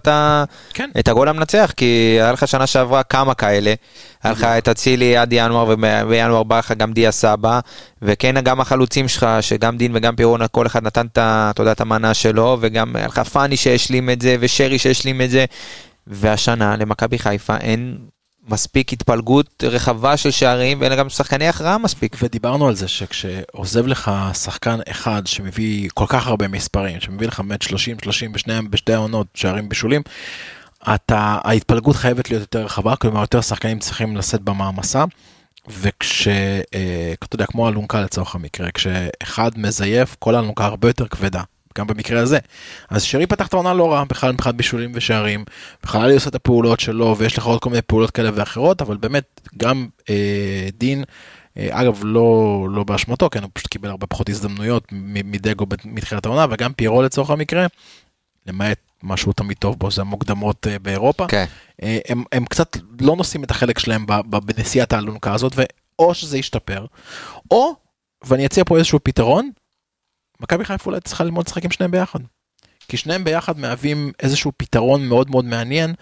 כן. 0.74 0.90
את 1.00 1.08
הגול 1.08 1.30
המנצח, 1.30 1.74
כי 1.78 2.18
היה 2.20 2.32
לך 2.32 2.48
שנה 2.48 2.68
שעברה 2.68 3.04
כמה 3.04 3.34
כאלה, 3.34 3.74
היה 4.24 4.34
לך 4.34 4.44
את 4.44 4.70
אצילי 4.70 5.18
עד 5.18 5.34
ינואר, 5.34 5.66
ובינואר 5.68 6.44
בא 6.44 6.60
לך 6.60 6.72
גם 6.72 6.94
דיה 6.94 7.12
סבא, 7.12 7.60
וכן 8.02 8.42
גם 8.42 8.62
החלוצים 8.62 9.08
שלך, 9.08 9.28
שגם 9.42 9.78
דין 9.78 9.92
וגם 9.96 10.16
פירון, 10.16 10.42
כל 10.52 10.66
אחד 10.66 10.84
נתן 10.84 11.06
את 11.06 11.18
אתה 11.18 11.62
יודע, 11.62 11.72
את 11.72 11.82
המנה 11.82 12.14
שלו, 12.14 12.58
וגם 12.62 12.96
היה 12.96 13.08
לך 13.08 13.20
פאני 13.20 13.58
שהשלים 13.58 14.10
את 14.10 14.22
זה, 14.22 14.36
ושרי 14.40 14.80
שהשלים 14.80 15.22
את 15.22 15.30
זה, 15.30 15.46
והשנה 16.08 16.76
למכבי 16.76 17.20
חיפה 17.20 17.58
אין 17.58 17.98
מספיק 18.50 18.94
התפלגות 18.94 19.64
רחבה 19.68 20.18
של 20.18 20.32
שערים, 20.32 20.82
ואין 20.82 20.96
גם 20.96 21.10
שחקני 21.10 21.48
הכרעה 21.48 21.78
מספיק. 21.78 22.16
ודיברנו 22.22 22.68
על 22.68 22.76
זה 22.76 22.88
שכשעוזב 22.88 23.88
לך 23.88 24.12
שחקן 24.34 24.80
אחד 24.90 25.28
שמביא 25.28 25.90
כל 25.94 26.06
כך 26.08 26.28
הרבה 26.28 26.48
מספרים, 26.48 27.02
שמביא 27.02 27.28
לך 27.28 27.40
באמת 27.40 27.62
30, 27.62 27.98
30 28.04 28.32
בשני, 28.32 28.62
בשתי 28.62 28.94
העונות 28.94 29.28
שערים 29.34 29.70
בישולים, 29.70 30.02
אתה, 30.96 31.38
ההתפלגות 31.44 31.96
חייבת 31.96 32.30
להיות 32.30 32.42
יותר 32.42 32.66
רחבה, 32.66 32.96
כלומר 32.96 33.22
יותר 33.22 33.42
שחקנים 33.42 33.80
צריכים 33.80 34.18
לשאת 34.18 34.42
במעמסה. 34.42 35.04
וכש, 35.68 36.28
אה, 36.28 37.14
אתה 37.24 37.36
יודע, 37.36 37.46
כמו 37.46 37.70
אלונקה 37.70 38.02
לצורך 38.02 38.36
המקרה, 38.36 38.72
כשאחד 38.72 39.52
מזייף, 39.58 40.16
כל 40.20 40.36
האלונקה 40.36 40.66
הרבה 40.66 40.90
יותר 40.90 41.08
כבדה. 41.08 41.42
גם 41.78 41.88
במקרה 41.88 42.22
הזה. 42.22 42.40
אז 42.90 43.04
שרי 43.04 43.28
פתח 43.28 43.48
את 43.48 43.54
העונה 43.54 43.74
לא 43.74 43.94
רע, 43.94 44.04
בכלל 44.04 44.32
מבחינת 44.32 44.56
בישולים 44.56 44.92
ושערים, 44.94 45.44
בכלל 45.84 46.14
עושה 46.14 46.30
את 46.30 46.36
הפעולות 46.36 46.80
שלו, 46.80 47.16
ויש 47.18 47.38
לך 47.38 47.46
עוד 47.46 47.62
כל 47.62 47.70
מיני 47.70 47.82
פעולות 47.82 48.12
כאלה 48.12 48.30
ואחרות, 48.34 48.82
אבל 48.82 48.98
באמת, 48.98 49.42
גם 49.58 49.88
אה, 50.10 50.68
דין, 50.78 51.04
אה, 51.58 51.68
אגב, 51.72 52.02
לא, 52.04 52.68
לא 52.72 52.84
באשמתו, 52.84 53.30
כן, 53.30 53.44
הוא 53.44 53.50
פשוט 53.54 53.68
קיבל 53.68 53.90
הרבה 53.90 54.08
פחות 54.08 54.30
הזדמנויות 54.30 54.88
מדגו 54.92 55.66
מתחילת 55.86 56.26
העונה, 56.26 56.46
וגם 56.52 56.74
פיירו 56.74 57.02
לצורך 57.02 57.30
המקרה, 57.30 57.66
למעט 58.48 58.78
מה 59.04 59.18
שהוא 59.18 59.34
תמיד 59.34 59.58
טוב 59.58 59.80
בו, 59.80 59.92
זה 59.92 60.02
המוקדמות 60.02 60.68
אה, 60.68 60.80
באירופה. 60.80 61.28
כן. 61.28 61.46
אה, 61.84 61.98
הם, 62.10 62.24
הם 62.32 62.46
קצת 62.46 62.78
לא 63.02 63.16
נושאים 63.16 63.44
את 63.44 63.52
החלק 63.52 63.80
שלהם 63.80 64.06
בנסיעת 64.28 64.94
האלונקה 64.94 65.34
הזאת, 65.34 65.54
ואו 65.56 66.14
שזה 66.14 66.38
ישתפר, 66.38 66.86
או, 67.52 67.76
ואני 68.24 68.46
אציע 68.46 68.64
פה 68.64 68.78
איזשהו 68.78 69.00
פתרון, 69.04 69.50
מכבי 70.40 70.66
חיפה 70.66 70.90
אולי 70.90 71.02
צריכה 71.02 71.24
ללמוד 71.24 71.46
לשחק 71.48 71.64
עם 71.66 71.72
שניהם 71.72 71.92
ביחד. 71.92 72.20
כי 72.88 72.98
שניהם 72.98 73.24
ביחד 73.24 73.60
מהווים 73.60 74.12
איזשהו 74.20 74.52
פתרון 74.58 75.08
מאוד 75.08 75.30
מאוד 75.30 75.46
מעניין 75.46 75.94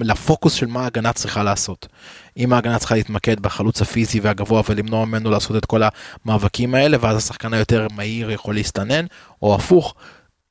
לפוקוס 0.00 0.54
של 0.54 0.66
מה 0.66 0.82
ההגנה 0.82 1.12
צריכה 1.12 1.42
לעשות. 1.42 1.88
אם 2.36 2.52
ההגנה 2.52 2.78
צריכה 2.78 2.94
להתמקד 2.94 3.40
בחלוץ 3.40 3.82
הפיזי 3.82 4.20
והגבוה 4.20 4.62
ולמנוע 4.68 5.04
ממנו 5.04 5.30
לעשות 5.30 5.56
את 5.56 5.64
כל 5.64 5.82
המאבקים 6.24 6.74
האלה, 6.74 6.96
ואז 7.00 7.16
השחקן 7.16 7.54
היותר 7.54 7.86
מהיר 7.94 8.30
יכול 8.30 8.54
להסתנן, 8.54 9.06
או 9.42 9.54
הפוך. 9.54 9.94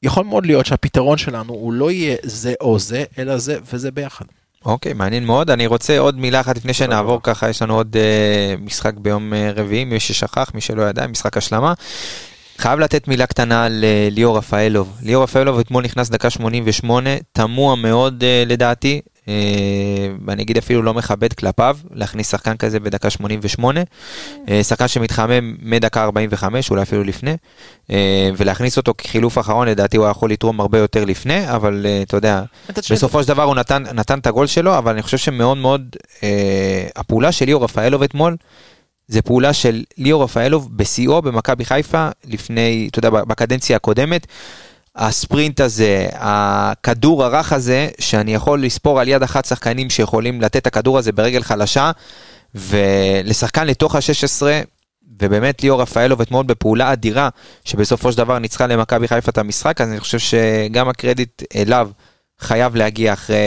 יכול 0.03 0.25
מאוד 0.25 0.45
להיות 0.45 0.65
שהפתרון 0.65 1.17
שלנו 1.17 1.53
הוא 1.53 1.73
לא 1.73 1.91
יהיה 1.91 2.15
זה 2.23 2.53
או 2.61 2.79
זה, 2.79 3.03
אלא 3.17 3.37
זה 3.37 3.57
וזה 3.71 3.91
ביחד. 3.91 4.25
אוקיי, 4.65 4.93
מעניין 4.93 5.25
מאוד. 5.25 5.49
אני 5.49 5.67
רוצה 5.67 5.99
עוד 5.99 6.19
מילה 6.19 6.39
אחת 6.39 6.57
לפני 6.57 6.73
שנעבור 6.73 7.19
ככה, 7.23 7.49
יש 7.49 7.61
לנו 7.61 7.75
עוד 7.75 7.95
אה, 7.97 8.55
משחק 8.61 8.93
ביום 8.93 9.33
אה, 9.33 9.51
רביעי, 9.55 9.85
מי 9.85 9.99
ששכח, 9.99 10.51
מי 10.53 10.61
שלא 10.61 10.81
ידע, 10.81 11.07
משחק 11.07 11.37
השלמה. 11.37 11.73
חייב 12.57 12.79
לתת 12.79 13.07
מילה 13.07 13.25
קטנה 13.25 13.67
לליאור 13.69 14.37
רפאלוב. 14.37 14.97
ליאור 15.01 15.23
רפאלוב 15.23 15.59
אתמול 15.59 15.83
נכנס 15.83 16.09
דקה 16.09 16.29
88, 16.29 17.09
תמוה 17.31 17.75
מאוד 17.75 18.23
uh, 18.23 18.49
לדעתי, 18.49 19.01
uh, 19.05 19.29
ואני 20.25 20.43
אגיד 20.43 20.57
אפילו 20.57 20.81
לא 20.81 20.93
מכבד 20.93 21.33
כלפיו, 21.33 21.77
להכניס 21.93 22.31
שחקן 22.31 22.57
כזה 22.57 22.79
בדקה 22.79 23.09
88, 23.09 23.81
uh, 23.81 24.49
שחקן 24.63 24.87
שמתחמם 24.87 25.55
מדקה 25.61 26.03
45, 26.03 26.69
אולי 26.69 26.81
אפילו 26.81 27.03
לפני, 27.03 27.35
ולהכניס 28.37 28.77
אותו 28.77 28.93
כחילוף 28.97 29.37
אחרון, 29.37 29.67
לדעתי 29.67 29.97
הוא 29.97 30.05
היה 30.05 30.11
יכול 30.11 30.31
לתרום 30.31 30.59
הרבה 30.59 30.77
יותר 30.77 31.05
לפני, 31.05 31.49
אבל 31.49 31.85
אתה 32.03 32.17
יודע, 32.17 32.41
בסופו 32.91 33.23
של 33.23 33.27
דבר 33.27 33.43
הוא 33.43 33.55
נתן, 33.55 33.83
נתן 33.93 34.19
את 34.19 34.27
הגול 34.27 34.47
שלו, 34.47 34.77
אבל 34.77 34.91
אני 34.91 35.01
חושב 35.01 35.17
שמאוד 35.17 35.57
מאוד, 35.57 35.95
הפעולה 36.95 37.31
של 37.31 37.45
ליאור 37.45 37.63
רפאלוב 37.63 38.03
אתמול, 38.03 38.35
זה 39.07 39.21
פעולה 39.21 39.53
של 39.53 39.83
ליאור 39.97 40.23
רפאלוב 40.23 40.77
בשיאו 40.77 41.21
במכבי 41.21 41.65
חיפה 41.65 42.09
לפני, 42.25 42.87
אתה 42.91 42.99
יודע, 42.99 43.09
בקדנציה 43.09 43.75
הקודמת. 43.75 44.27
הספרינט 44.95 45.59
הזה, 45.59 46.07
הכדור 46.13 47.23
הרך 47.23 47.53
הזה, 47.53 47.87
שאני 47.99 48.33
יכול 48.33 48.63
לספור 48.63 48.99
על 48.99 49.07
יד 49.07 49.23
אחת 49.23 49.45
שחקנים 49.45 49.89
שיכולים 49.89 50.41
לתת 50.41 50.55
את 50.55 50.67
הכדור 50.67 50.97
הזה 50.97 51.11
ברגל 51.11 51.43
חלשה, 51.43 51.91
ולשחקן 52.55 53.67
לתוך 53.67 53.95
ה-16, 53.95 54.41
ובאמת 55.21 55.63
ליאור 55.63 55.81
רפאלוב 55.81 56.21
אתמול 56.21 56.45
בפעולה 56.45 56.93
אדירה, 56.93 57.29
שבסופו 57.65 58.11
של 58.11 58.17
דבר 58.17 58.39
ניצחה 58.39 58.67
למכבי 58.67 59.07
חיפה 59.07 59.31
את 59.31 59.37
המשחק, 59.37 59.81
אז 59.81 59.89
אני 59.89 59.99
חושב 59.99 60.19
שגם 60.19 60.89
הקרדיט 60.89 61.43
אליו. 61.55 61.89
חייב 62.39 62.75
להגיע 62.75 63.13
אחרי 63.13 63.37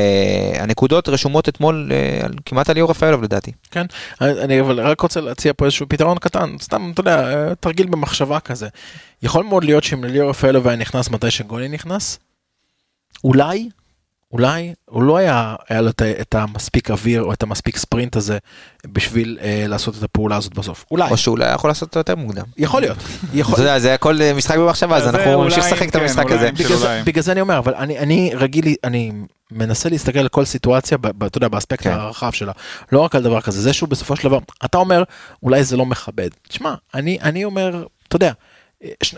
הנקודות 0.58 1.08
רשומות 1.08 1.48
אתמול 1.48 1.92
אה, 1.92 2.26
כמעט 2.44 2.68
על 2.68 2.74
ליאור 2.74 2.90
רפאלוב 2.90 3.22
לדעתי. 3.22 3.52
כן, 3.70 3.86
אני 4.20 4.60
אבל 4.60 4.80
רק 4.80 5.00
רוצה 5.00 5.20
להציע 5.20 5.52
פה 5.56 5.64
איזשהו 5.64 5.86
פתרון 5.88 6.18
קטן, 6.18 6.56
סתם 6.60 6.90
אתה 6.94 7.00
יודע, 7.00 7.32
אה, 7.32 7.54
תרגיל 7.54 7.86
במחשבה 7.86 8.40
כזה. 8.40 8.68
יכול 9.22 9.44
מאוד 9.44 9.64
להיות 9.64 9.84
שאם 9.84 10.04
ליאור 10.04 10.30
רפאלוב 10.30 10.68
היה 10.68 10.76
נכנס 10.76 11.10
מתי 11.10 11.30
שגולי 11.30 11.68
נכנס, 11.68 12.18
אולי 13.24 13.68
אולי 14.32 14.74
הוא 14.85 15.03
לא 15.03 15.16
היה, 15.16 15.55
היה 15.69 15.81
לו 15.81 15.90
את 16.20 16.35
המספיק 16.35 16.90
אוויר 16.90 17.23
או 17.23 17.32
את 17.32 17.43
המספיק 17.43 17.77
ספרינט 17.77 18.16
הזה 18.16 18.39
בשביל 18.86 19.39
אה, 19.43 19.65
לעשות 19.69 19.98
את 19.98 20.03
הפעולה 20.03 20.36
הזאת 20.36 20.55
בסוף. 20.55 20.85
אולי. 20.90 21.11
או 21.11 21.16
שאולי 21.16 21.55
יכול 21.55 21.70
לעשות 21.70 21.89
אותו 21.89 21.98
יותר 22.01 22.15
מוקדם. 22.16 22.44
יכול 22.59 22.81
להיות. 22.81 22.97
יכול... 23.35 23.55
אתה 23.55 23.62
יודע, 23.62 23.78
זה 23.78 23.94
הכל 23.94 24.23
אה, 24.23 24.35
משחק 24.35 24.57
במחשבה, 24.59 24.97
אז 24.97 25.09
אנחנו 25.09 25.44
נמשיך 25.44 25.59
לשחק 25.65 25.89
את 25.89 25.93
כן, 25.97 26.01
המשחק 26.03 26.24
אולי 26.24 26.35
הזה. 26.35 26.53
בגלל 26.53 26.77
זה- 26.77 27.03
בגלל 27.07 27.23
זה 27.23 27.32
אני 27.32 27.40
אומר, 27.40 27.59
אבל 27.59 27.74
אני, 27.74 27.98
אני 27.98 28.31
רגיל, 28.35 28.74
אני 28.85 29.12
מנסה 29.51 29.89
להסתכל 29.89 30.19
על 30.19 30.28
כל 30.28 30.44
סיטואציה, 30.44 30.98
ב- 30.98 31.09
ב- 31.09 31.24
אתה 31.24 31.39
יודע, 31.39 31.48
באספקט 31.48 31.82
כן. 31.82 31.90
הרחב 31.90 32.32
שלה. 32.32 32.53
לא 32.93 33.01
רק 33.01 33.15
על 33.15 33.23
דבר 33.23 33.40
כזה, 33.40 33.61
זה 33.62 33.73
שהוא 33.73 33.89
בסופו 33.89 34.16
של 34.16 34.28
דבר, 34.28 34.39
אתה 34.65 34.78
אומר, 34.78 35.03
אולי 35.43 35.65
זה 35.65 35.77
לא 35.77 35.86
מכבד. 35.86 36.28
תשמע, 36.48 36.74
אני, 36.94 37.19
אני 37.23 37.44
אומר, 37.44 37.85
אתה 38.09 38.16
יודע, 38.16 38.32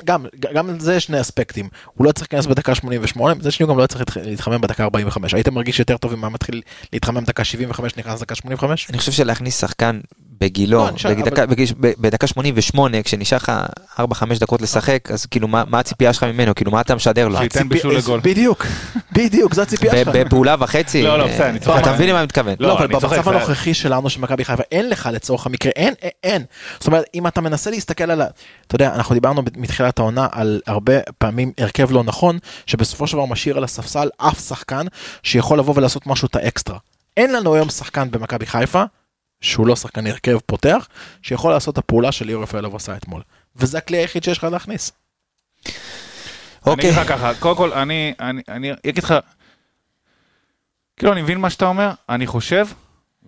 גם, 0.04 0.26
גם 0.54 0.78
זה 0.80 0.94
יש 0.94 1.04
שני 1.04 1.20
אספקטים. 1.20 1.68
הוא 1.94 2.06
לא 2.06 2.12
צריך 2.12 2.28
להיכנס 2.32 2.46
בדקה 2.46 2.74
88, 2.74 3.34
מצד 3.34 3.52
שני 3.52 3.64
הוא 3.66 3.72
גם 3.74 3.80
לא 3.80 3.86
צריך 3.86 4.00
להתח- 4.00 4.16
להתחמם 4.24 4.60
בדקה 4.60 4.84
45. 4.84 5.34
היית 5.34 5.48
מרגיש 5.48 5.78
יותר 5.78 5.96
טוב 5.96 6.12
אם 6.12 6.24
היה 6.24 6.30
מתחיל 6.30 6.62
להתחמם 6.92 7.24
דקה 7.24 7.44
75, 7.44 7.96
נכנס 7.96 8.20
דקה 8.20 8.34
85? 8.34 8.86
אני 8.90 8.98
חושב 8.98 9.12
שלהכניס 9.12 9.60
שחקן 9.60 10.00
בגילו, 10.40 10.78
לא, 10.78 10.90
בדקה- 11.14 11.42
אבל- 11.42 11.46
בגיש- 11.46 11.72
ב- 11.80 11.92
בדקה 11.98 12.26
88, 12.26 13.02
כשנשאר 13.02 13.36
לך 13.38 13.52
4-5 14.00 14.02
דקות 14.40 14.62
לשחק, 14.62 15.08
אז 15.12 15.26
כאילו 15.26 15.48
מה 15.48 15.64
מה 15.68 15.78
הציפייה 15.78 16.12
שלך 16.12 16.22
ממנו? 16.24 16.54
כאילו 16.54 16.70
מה 16.70 16.80
אתה 16.80 16.94
משדר 16.94 17.28
לו? 17.28 17.38
שייתן 17.38 17.68
בישול 17.68 17.96
לגול. 17.96 18.20
בדיוק, 18.24 18.66
בדיוק, 19.12 19.54
זו 19.54 19.62
הציפייה 19.62 19.92
שלך. 19.96 20.08
בפעולה 20.14 20.54
וחצי, 20.58 21.02
לא, 21.02 21.18
לא, 21.18 21.26
בסדר, 21.26 21.48
אני 21.48 21.58
צוחק. 21.58 21.82
אתה 21.82 21.92
מבין 21.92 22.08
למה 22.08 22.18
אני 22.18 22.24
מתכוון? 22.24 22.54
לא, 22.60 22.68
לא, 22.68 22.78
אבל 22.78 22.86
במצב 22.86 23.08
זה- 23.08 23.20
הנוכחי 23.30 23.74
שלנו 23.74 24.10
של 24.10 24.20
מכבי 24.20 24.44
חיפה 24.44 24.62
אין 24.72 24.88
לך 24.90 25.08
לצורך 25.12 25.46
המקרה 25.46 25.72
אין 25.76 25.94
אין, 26.02 26.10
אין. 26.24 26.44
זאת 26.78 26.86
אומרת 26.86 27.04
אם 27.14 27.26
אתה 27.26 27.40
מנסה 27.40 27.70
להסתכל 27.70 28.10
על 28.10 28.20
ה... 28.22 28.26
אתה 28.66 28.74
יודע 28.74 28.94
אנחנו 28.94 29.14
דיברנו 29.14 29.42
מתחילת 29.56 29.98
העונה 29.98 30.26
על 30.32 30.60
הרבה 30.66 30.92
פעמים 31.18 31.52
הרכב 31.58 31.92
לא 31.92 32.04
נכון 32.04 32.38
שבסופו 32.66 33.06
של 33.06 33.16
דבר 33.16 33.26
משאיר 33.26 33.56
על 33.56 33.64
הספסל 33.64 34.08
אף 34.16 34.40
שחקן 34.48 34.86
שיכול 35.22 35.58
לבוא 35.58 35.74
ולעשות 35.76 36.06
משהו 36.06 36.26
את 36.26 36.36
האקסטרה. 36.36 36.78
אין 37.16 37.32
לנו 37.32 37.54
היום 37.54 37.70
שחקן 37.70 38.10
במכבי 38.10 38.46
חיפה 38.46 38.84
שהוא 39.40 39.66
לא 39.66 39.76
שחקן 39.76 40.06
הרכב 40.06 40.38
פותח 40.46 40.88
שיכול 41.22 41.52
לעשות 41.52 41.72
את 41.72 41.78
הפעולה 41.78 42.12
של 42.12 42.26
ליאור 42.26 42.42
רפאלוב 42.42 42.76
עשה 42.76 42.96
אתמול. 42.96 43.22
וזה 43.56 43.78
הכלי 43.78 43.96
היחיד 43.96 44.24
שיש 44.24 44.38
לך 44.38 44.44
להכניס. 44.44 44.92
אני 45.66 45.72
אוקיי, 46.66 46.90
אגיד 46.90 47.00
לך 47.00 47.08
ככה, 47.08 47.34
קודם 47.34 47.56
כל, 47.56 47.72
אני, 47.72 48.14
אני, 48.20 48.42
אני 48.48 48.72
אגיד 48.86 49.04
לך, 49.04 49.14
כאילו, 50.96 51.12
אני 51.12 51.22
מבין 51.22 51.38
מה 51.38 51.50
שאתה 51.50 51.66
אומר, 51.66 51.90
אני 52.08 52.26
חושב, 52.26 52.66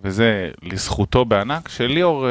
וזה 0.05 0.49
לזכותו 0.63 1.25
בענק, 1.25 1.69
שליאור 1.69 2.27
אה, 2.27 2.31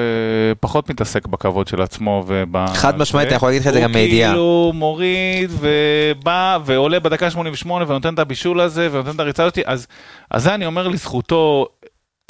פחות 0.60 0.90
מתעסק 0.90 1.28
בכבוד 1.28 1.68
של 1.68 1.82
עצמו 1.82 2.24
וב... 2.28 2.68
חד 2.74 2.98
משמעית. 2.98 3.28
אני 3.28 3.36
יכול 3.36 3.50
להגיד 3.50 3.62
לך 3.62 3.68
את 3.68 3.74
זה 3.74 3.80
גם 3.82 3.92
הוא 3.92 4.02
מידיעה. 4.02 4.30
כאילו 4.32 4.72
מוריד 4.76 5.52
ובא 5.60 6.58
ועולה 6.66 7.00
בדקה 7.00 7.32
88 7.32 7.86
ונותן 7.88 8.14
את 8.14 8.20
הבישול 8.20 8.62
הזה 8.62 8.90
ונותן 8.92 9.12
את 9.16 9.20
הריצה 9.20 9.44
הזאת, 9.44 9.60
אז, 9.66 9.88
אז 10.32 10.44
זה 10.44 10.54
אני 10.56 10.66
אומר 10.66 10.88
לזכותו, 10.88 11.66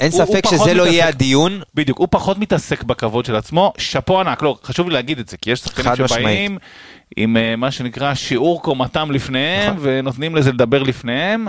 אין 0.00 0.12
הוא- 0.12 0.24
ספק 0.26 0.44
הוא 0.46 0.58
שזה 0.58 0.74
לא 0.74 0.82
יהיה 0.82 1.04
מתעסק. 1.04 1.14
הדיון, 1.16 1.60
בדיוק, 1.74 1.98
הוא 1.98 2.08
פחות 2.10 2.38
מתעסק 2.38 2.82
בכבוד 2.82 3.24
של 3.24 3.36
עצמו, 3.36 3.72
שאפו 3.78 4.20
ענק, 4.20 4.42
לא, 4.42 4.56
חשוב 4.64 4.88
לי 4.88 4.94
להגיד 4.94 5.18
את 5.18 5.28
זה, 5.28 5.36
כי 5.36 5.50
יש 5.50 5.60
שחקנים 5.60 6.08
שבאים 6.08 6.58
עם 7.16 7.36
אה, 7.36 7.56
מה 7.56 7.70
שנקרא 7.70 8.14
שיעור 8.14 8.62
קומתם 8.62 9.10
לפניהם, 9.10 9.72
נכון. 9.74 9.78
ונותנים 9.88 10.36
לזה 10.36 10.52
לדבר 10.52 10.82
לפניהם, 10.82 11.46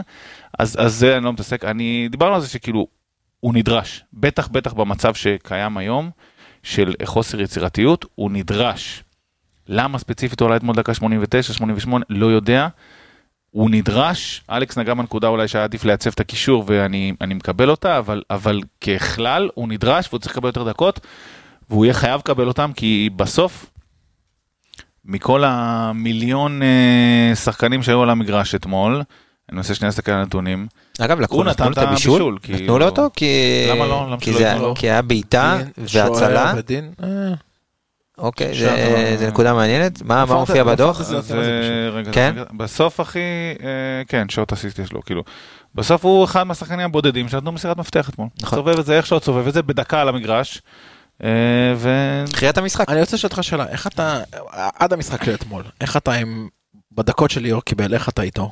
אז, 0.60 0.76
אז 0.80 0.96
זה 0.96 1.18
אני 1.18 1.26
לא 1.26 1.34
מתעסק, 1.34 1.66
אני, 1.66 2.08
דיברנו 2.12 2.36
על 2.36 2.42
זה 2.42 2.48
שכאילו, 2.50 2.88
הוא 3.42 3.54
נדרש, 3.54 4.04
בטח 4.14 4.48
בטח 4.48 4.74
במצב 4.74 5.14
שקיים 5.14 5.78
היום, 5.78 6.10
של 6.64 6.94
חוסר 7.06 7.42
יצירתיות, 7.42 8.06
הוא 8.16 8.32
נדרש. 8.32 9.04
למה 9.68 9.98
ספציפית 9.98 10.42
אולי 10.42 10.56
אתמול 10.56 10.76
דקה 10.76 10.94
89, 10.94 11.54
88, 11.54 12.06
לא 12.10 12.26
יודע. 12.26 12.68
הוא 13.52 13.70
נדרש, 13.70 14.44
אלכס 14.50 14.78
נגע 14.78 14.94
בנקודה 14.94 15.28
אולי 15.28 15.48
שהיה 15.48 15.64
עדיף 15.64 15.84
לייצב 15.84 16.10
את 16.10 16.20
הקישור 16.20 16.64
ואני 16.68 17.14
אני 17.22 17.34
מקבל 17.34 17.70
אותה, 17.70 17.98
אבל, 17.98 18.24
אבל 18.30 18.60
ככלל 18.82 19.50
הוא 19.54 19.68
נדרש 19.68 20.08
והוא 20.08 20.20
צריך 20.20 20.34
לקבל 20.34 20.50
יותר 20.50 20.70
דקות, 20.70 21.00
והוא 21.70 21.86
יהיה 21.86 21.94
חייב 21.94 22.20
לקבל 22.20 22.48
אותם, 22.48 22.72
כי 22.76 23.10
בסוף, 23.16 23.72
מכל 25.06 25.44
המיליון 25.46 26.62
אה, 26.62 27.36
שחקנים 27.36 27.84
שהיו 27.84 28.04
על 28.04 28.10
המגרש 28.10 28.56
אתמול, 28.56 29.02
אני 29.52 29.58
מנסה 29.58 29.76
שנייה 29.76 29.88
להסתכל 29.90 30.12
על 30.12 30.20
הנתונים, 30.20 30.68
אגב 31.00 31.20
לקחו 31.20 31.44
נתנו 31.44 31.66
לו 31.66 31.72
את 31.74 31.78
הבישול, 31.78 32.34
נתנו 32.34 32.56
כאילו. 32.58 32.80
לו 32.80 32.86
אותו 32.86 33.10
כי 33.16 33.26
למה 33.70 33.86
לא? 33.88 34.06
למה 34.08 34.18
כי 34.20 34.34
שלא 34.34 34.74
היה 34.82 35.02
בעיטה 35.02 35.58
והצלה, 35.78 36.54
אה, 37.04 37.34
אוקיי, 38.18 38.54
שם, 38.56 38.66
זה- 38.66 39.16
זה 39.18 39.28
נקודה 39.28 39.54
מעניינת, 39.54 40.02
מה 40.02 40.26
מופיע 40.26 40.64
בדוח? 40.64 41.02
כן? 42.12 42.36
בסוף 42.58 43.02
אחי, 43.02 43.20
אה, 43.64 43.66
כן, 44.08 44.30
שעות 44.30 44.54
אסיסט 44.54 44.80
יש 44.80 44.92
לו, 44.94 45.02
כאילו, 45.02 45.24
בסוף 45.76 46.06
הוא 46.06 46.26
אחד 46.26 46.44
מהשחקנים 46.44 46.80
הבודדים 46.86 47.30
שנתנו 47.30 47.52
מסירת 47.52 47.78
מפתח 47.78 48.10
אתמול. 48.10 48.28
נכון. 48.42 48.60
סובב 48.60 48.80
את 48.80 48.86
זה 48.86 48.98
איך 48.98 49.06
שהוא 49.06 49.20
סובב 49.20 49.48
את 49.48 49.54
זה 49.54 49.62
בדקה 49.64 50.02
על 50.02 50.10
המגרש. 50.10 50.62
אה, 51.24 51.30
ו... 51.76 51.90
תחילת 52.32 52.58
המשחק. 52.58 52.90
אני 52.90 53.00
רוצה 53.00 53.16
לשאול 53.16 53.30
אותך 53.32 53.44
שאלה, 53.44 53.68
איך 53.68 53.88
אתה, 53.88 54.20
עד 54.80 54.94
המשחק 54.94 55.24
של 55.24 55.34
אתמול, 55.34 55.64
איך 55.82 55.98
אתה 55.98 56.14
עם, 56.14 56.48
בדקות 56.92 57.32
של 57.32 57.42
ליאור 57.42 57.62
קיבל, 57.62 57.94
איך 57.94 58.10
אתה 58.10 58.22
איתו? 58.22 58.52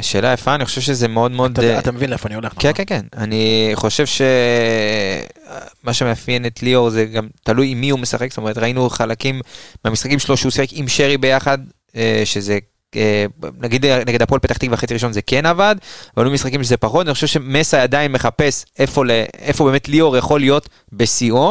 שאלה 0.00 0.32
יפה, 0.32 0.54
אני 0.54 0.64
חושב 0.64 0.80
שזה 0.80 1.08
מאוד 1.08 1.30
מאוד... 1.30 1.50
אתה- 1.58 1.62
אה, 1.62 1.78
אתה 1.78 1.92
מבין 1.92 2.10
לאיפה 2.10 2.26
אני 2.28 2.34
הולך, 2.34 2.52
כן, 2.52 2.58
נכון? 2.58 2.72
כן, 2.74 2.84
כן. 2.86 3.00
אני 3.16 3.70
חושב 3.74 4.04
שמה 4.06 5.92
שמאפיין 5.92 6.46
את 6.46 6.62
ליאור 6.62 6.90
זה 6.90 7.04
גם 7.04 7.28
תלוי 7.44 7.68
עם 7.68 7.80
מי 7.80 7.90
הוא 7.90 7.98
משחק, 8.00 8.28
זאת 8.30 8.38
אומרת 8.38 8.58
ראינו 8.58 8.90
חלקים 8.90 9.40
מהמשחקים 9.84 10.18
שלו 10.18 10.36
שהוא 10.36 10.50
שיחק 10.52 10.68
עם 10.72 10.88
שרי 10.88 11.18
ביחד, 11.18 11.58
אה, 11.96 12.22
שזה 12.24 12.58
אה, 12.96 13.24
נגיד 13.60 13.86
נגד 13.86 14.22
הפועל 14.22 14.40
פתח 14.40 14.56
תקווה 14.56 14.76
חצי 14.76 14.94
ראשון 14.94 15.12
זה 15.12 15.22
כן 15.22 15.46
עבד, 15.46 15.76
אבל 16.16 16.24
היו 16.26 16.32
משחקים 16.32 16.64
שזה 16.64 16.76
פחות, 16.76 17.06
אני 17.06 17.14
חושב 17.14 17.26
שמסה 17.26 17.82
עדיין 17.82 18.12
מחפש 18.12 18.64
איפה, 18.78 19.02
איפה 19.38 19.64
באמת 19.64 19.88
ליאור 19.88 20.16
יכול 20.16 20.40
להיות 20.40 20.68
בשיאו. 20.92 21.46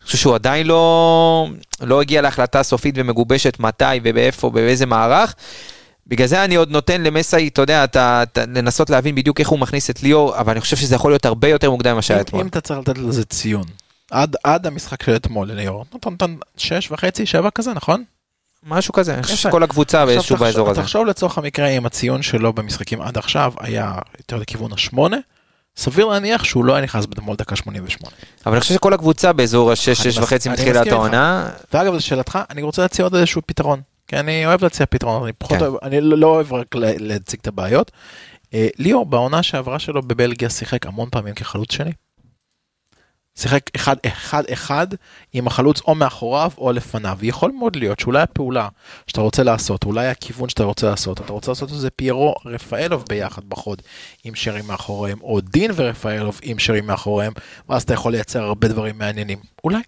אני 0.00 0.06
חושב 0.06 0.18
שהוא 0.18 0.34
עדיין 0.34 0.66
לא, 0.66 1.48
לא 1.80 2.00
הגיע 2.00 2.22
להחלטה 2.22 2.62
סופית 2.62 2.94
ומגובשת 2.98 3.58
מתי 3.60 3.84
ובאיפה, 4.02 4.50
באיזה 4.50 4.86
מערך. 4.86 5.34
בגלל 6.06 6.26
זה 6.26 6.44
אני 6.44 6.54
עוד 6.54 6.70
נותן 6.70 7.02
למסאי, 7.02 7.48
אתה 7.48 7.62
יודע, 7.62 7.84
אתה, 7.84 8.22
אתה, 8.22 8.44
לנסות 8.46 8.90
להבין 8.90 9.14
בדיוק 9.14 9.40
איך 9.40 9.48
הוא 9.48 9.58
מכניס 9.58 9.90
את 9.90 10.02
ליאור, 10.02 10.38
אבל 10.38 10.52
אני 10.52 10.60
חושב 10.60 10.76
שזה 10.76 10.94
יכול 10.94 11.12
להיות 11.12 11.26
הרבה 11.26 11.48
יותר 11.48 11.70
מוקדם 11.70 11.92
ממה 11.92 12.02
שהיה 12.02 12.20
אתמול. 12.20 12.42
אם 12.42 12.48
אתה 12.48 12.60
צריך 12.60 12.80
לתת 12.80 12.98
לזה 12.98 13.24
ציון, 13.24 13.64
עד 14.10 14.36
עד 14.44 14.66
המשחק 14.66 15.02
של 15.02 15.16
אתמול 15.16 15.48
לליאור, 15.48 15.84
אתה 16.00 16.10
נותן 16.10 16.34
שש 16.56 16.90
וחצי, 16.90 17.26
שבע 17.26 17.50
כזה, 17.50 17.72
נכון? 17.74 18.04
משהו 18.66 18.92
כזה, 18.92 19.14
אני 19.14 19.22
חושב. 19.22 19.36
שכל 19.36 19.62
הקבוצה 19.62 20.06
באיזשהו 20.06 20.36
באזור 20.36 20.70
הזה. 20.70 20.82
תחשוב 20.82 21.06
לצורך 21.06 21.38
המקרה 21.38 21.68
אם 21.68 21.86
הציון 21.86 22.22
שלו 22.22 22.52
במשחקים 22.52 23.00
עד 23.00 23.18
עכשיו 23.18 23.52
היה 23.60 23.92
יותר 24.18 24.36
לכיוון 24.36 24.72
השמונה, 24.72 25.16
סביר 25.76 26.06
להניח 26.06 26.44
שהוא 26.44 26.64
לא 26.64 26.74
היה 26.74 26.84
נכנס 26.84 27.04
אתמול 27.04 27.36
דקה 27.36 27.56
88. 27.56 28.16
אבל 28.46 28.54
אני 28.54 28.60
חושב 28.60 28.74
שכל 28.74 28.92
הקבוצה 28.94 29.32
באזור 29.32 29.72
השש, 29.72 29.88
אני 29.88 29.94
שש 30.12 30.18
מס- 30.18 30.24
וחצי 30.24 30.48
אני 30.48 30.56
מתחילת. 30.58 30.86
העונה. 30.86 31.48
ואגב 31.72 31.94
לשאלתך, 31.94 32.38
אני 32.50 32.62
רוצה 32.62 32.82
להציע 32.82 33.04
עוד 33.04 33.14
איזשהו 33.14 33.42
פתרון, 33.46 33.80
כי 34.06 34.16
אני 34.16 34.46
אוהב 34.46 34.62
להציע 34.62 34.86
פתרון, 34.86 35.22
אני 35.22 35.32
פחות 35.32 35.58
כן. 35.58 35.64
אוהב, 35.64 35.74
אני 35.82 36.00
לא 36.00 36.18
לא 36.18 36.26
אוהב 36.26 36.52
רק 36.52 36.74
לה- 36.74 36.98
להציג 36.98 37.40
את 37.40 37.46
הבעיות. 37.46 37.90
אה, 38.54 38.68
ליאור 38.78 39.06
בעונה 39.06 39.42
שעברה 39.42 39.78
שלו 39.78 40.02
בבלגיה 40.02 40.50
שיחק 40.50 40.86
המון 40.86 41.08
פעמים 41.10 41.34
כחלוץ 41.34 41.72
שני. 41.72 41.92
שיחק 43.38 43.60
אחד 43.76 43.96
אחד 44.06 44.42
אחד 44.52 44.86
עם 45.32 45.46
החלוץ 45.46 45.80
או 45.80 45.94
מאחוריו 45.94 46.50
או 46.58 46.72
לפניו. 46.72 47.18
יכול 47.22 47.52
מאוד 47.58 47.76
להיות 47.76 48.00
שאולי 48.00 48.22
הפעולה 48.22 48.68
שאתה 49.06 49.20
רוצה 49.20 49.42
לעשות, 49.42 49.84
אולי 49.84 50.06
הכיוון 50.06 50.48
שאתה 50.48 50.64
רוצה 50.64 50.90
לעשות, 50.90 51.20
אתה 51.20 51.32
רוצה 51.32 51.50
לעשות 51.50 51.72
את 51.72 51.76
זה 51.78 51.90
פיירו 51.90 52.34
רפאלוב 52.46 53.04
ביחד 53.08 53.42
בחוד 53.48 53.82
עם 54.24 54.34
שרי 54.34 54.62
מאחוריהם, 54.62 55.18
או 55.22 55.40
דין 55.40 55.70
ורפאלוב 55.74 56.40
עם 56.42 56.58
שרי 56.58 56.80
מאחוריהם, 56.80 57.32
ואז 57.68 57.82
אתה 57.82 57.94
יכול 57.94 58.12
לייצר 58.12 58.42
הרבה 58.42 58.68
דברים 58.68 58.98
מעניינים. 58.98 59.38
אולי. 59.64 59.78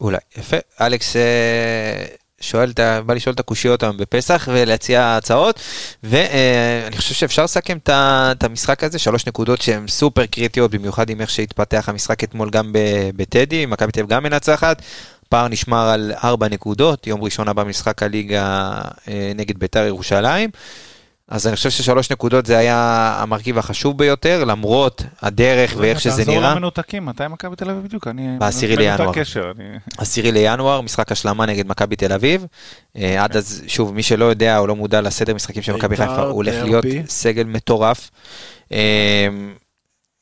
אולי, 0.00 0.18
יפה. 0.36 0.56
אלכס 0.80 1.16
אה, 1.16 2.04
שואל, 2.40 2.72
בא 3.06 3.14
לשאול 3.14 3.34
את 3.34 3.40
הקושיות 3.40 3.82
היום 3.82 3.96
בפסח 3.96 4.48
ולהציע 4.52 5.16
הצעות, 5.16 5.60
ואני 6.02 6.96
חושב 6.96 7.14
שאפשר 7.14 7.44
לסכם 7.44 7.78
את 7.90 8.42
המשחק 8.42 8.84
הזה, 8.84 8.98
שלוש 8.98 9.26
נקודות 9.26 9.62
שהן 9.62 9.88
סופר 9.88 10.26
קריטיות, 10.26 10.70
במיוחד 10.70 11.10
עם 11.10 11.20
איך 11.20 11.30
שהתפתח 11.30 11.88
המשחק 11.88 12.24
אתמול 12.24 12.50
גם 12.50 12.72
בטדי, 13.16 13.66
מכבי 13.66 13.92
תל 13.92 14.06
גם 14.06 14.22
מנצחת. 14.22 14.82
פער 15.28 15.48
נשמר 15.48 15.88
על 15.88 16.12
ארבע 16.24 16.48
נקודות, 16.48 17.06
יום 17.06 17.22
ראשון 17.22 17.48
הבא 17.48 17.64
משחק 17.64 18.02
הליגה 18.02 18.72
אה, 19.08 19.32
נגד 19.34 19.58
ביתר 19.58 19.86
ירושלים. 19.86 20.50
אז 21.30 21.46
אני 21.46 21.56
חושב 21.56 21.70
ששלוש 21.70 22.12
נקודות 22.12 22.46
זה 22.46 22.58
היה 22.58 22.76
המרכיב 23.18 23.58
החשוב 23.58 23.98
ביותר, 23.98 24.44
למרות 24.44 25.02
הדרך 25.22 25.74
ואיך 25.78 26.00
שזה 26.00 26.16
תעזור 26.16 26.34
נראה. 26.38 26.50
למנותקים, 26.54 27.06
מתי 27.06 27.22
מכבי 27.30 27.56
תל 27.56 27.70
אביב 27.70 27.84
בדיוק? 27.84 28.06
אני... 28.08 28.38
בעשירי 28.38 28.76
לינואר. 28.76 29.12
קשר, 29.12 29.52
אני- 29.58 29.78
עשירי 29.98 30.32
לינואר, 30.32 30.80
משחק 30.80 31.12
השלמה 31.12 31.46
נגד 31.46 31.66
מכבי 31.68 31.96
תל 31.96 32.12
אביב. 32.12 32.46
אה, 32.96 33.24
עד 33.24 33.36
אז, 33.36 33.62
שוב, 33.66 33.94
מי 33.94 34.02
שלא 34.02 34.24
יודע 34.24 34.58
או 34.58 34.66
לא 34.66 34.76
מודע 34.76 35.00
לסדר 35.00 35.34
משחקים 35.34 35.62
של 35.62 35.72
מכבי 35.72 35.96
בית"ר, 35.96 36.08
חיפה, 36.08 36.22
הוא 36.22 36.30
הולך. 36.32 36.54
להיות 36.64 36.84
סגל 37.08 37.44
מטורף. 37.44 38.10
אה, 38.72 39.28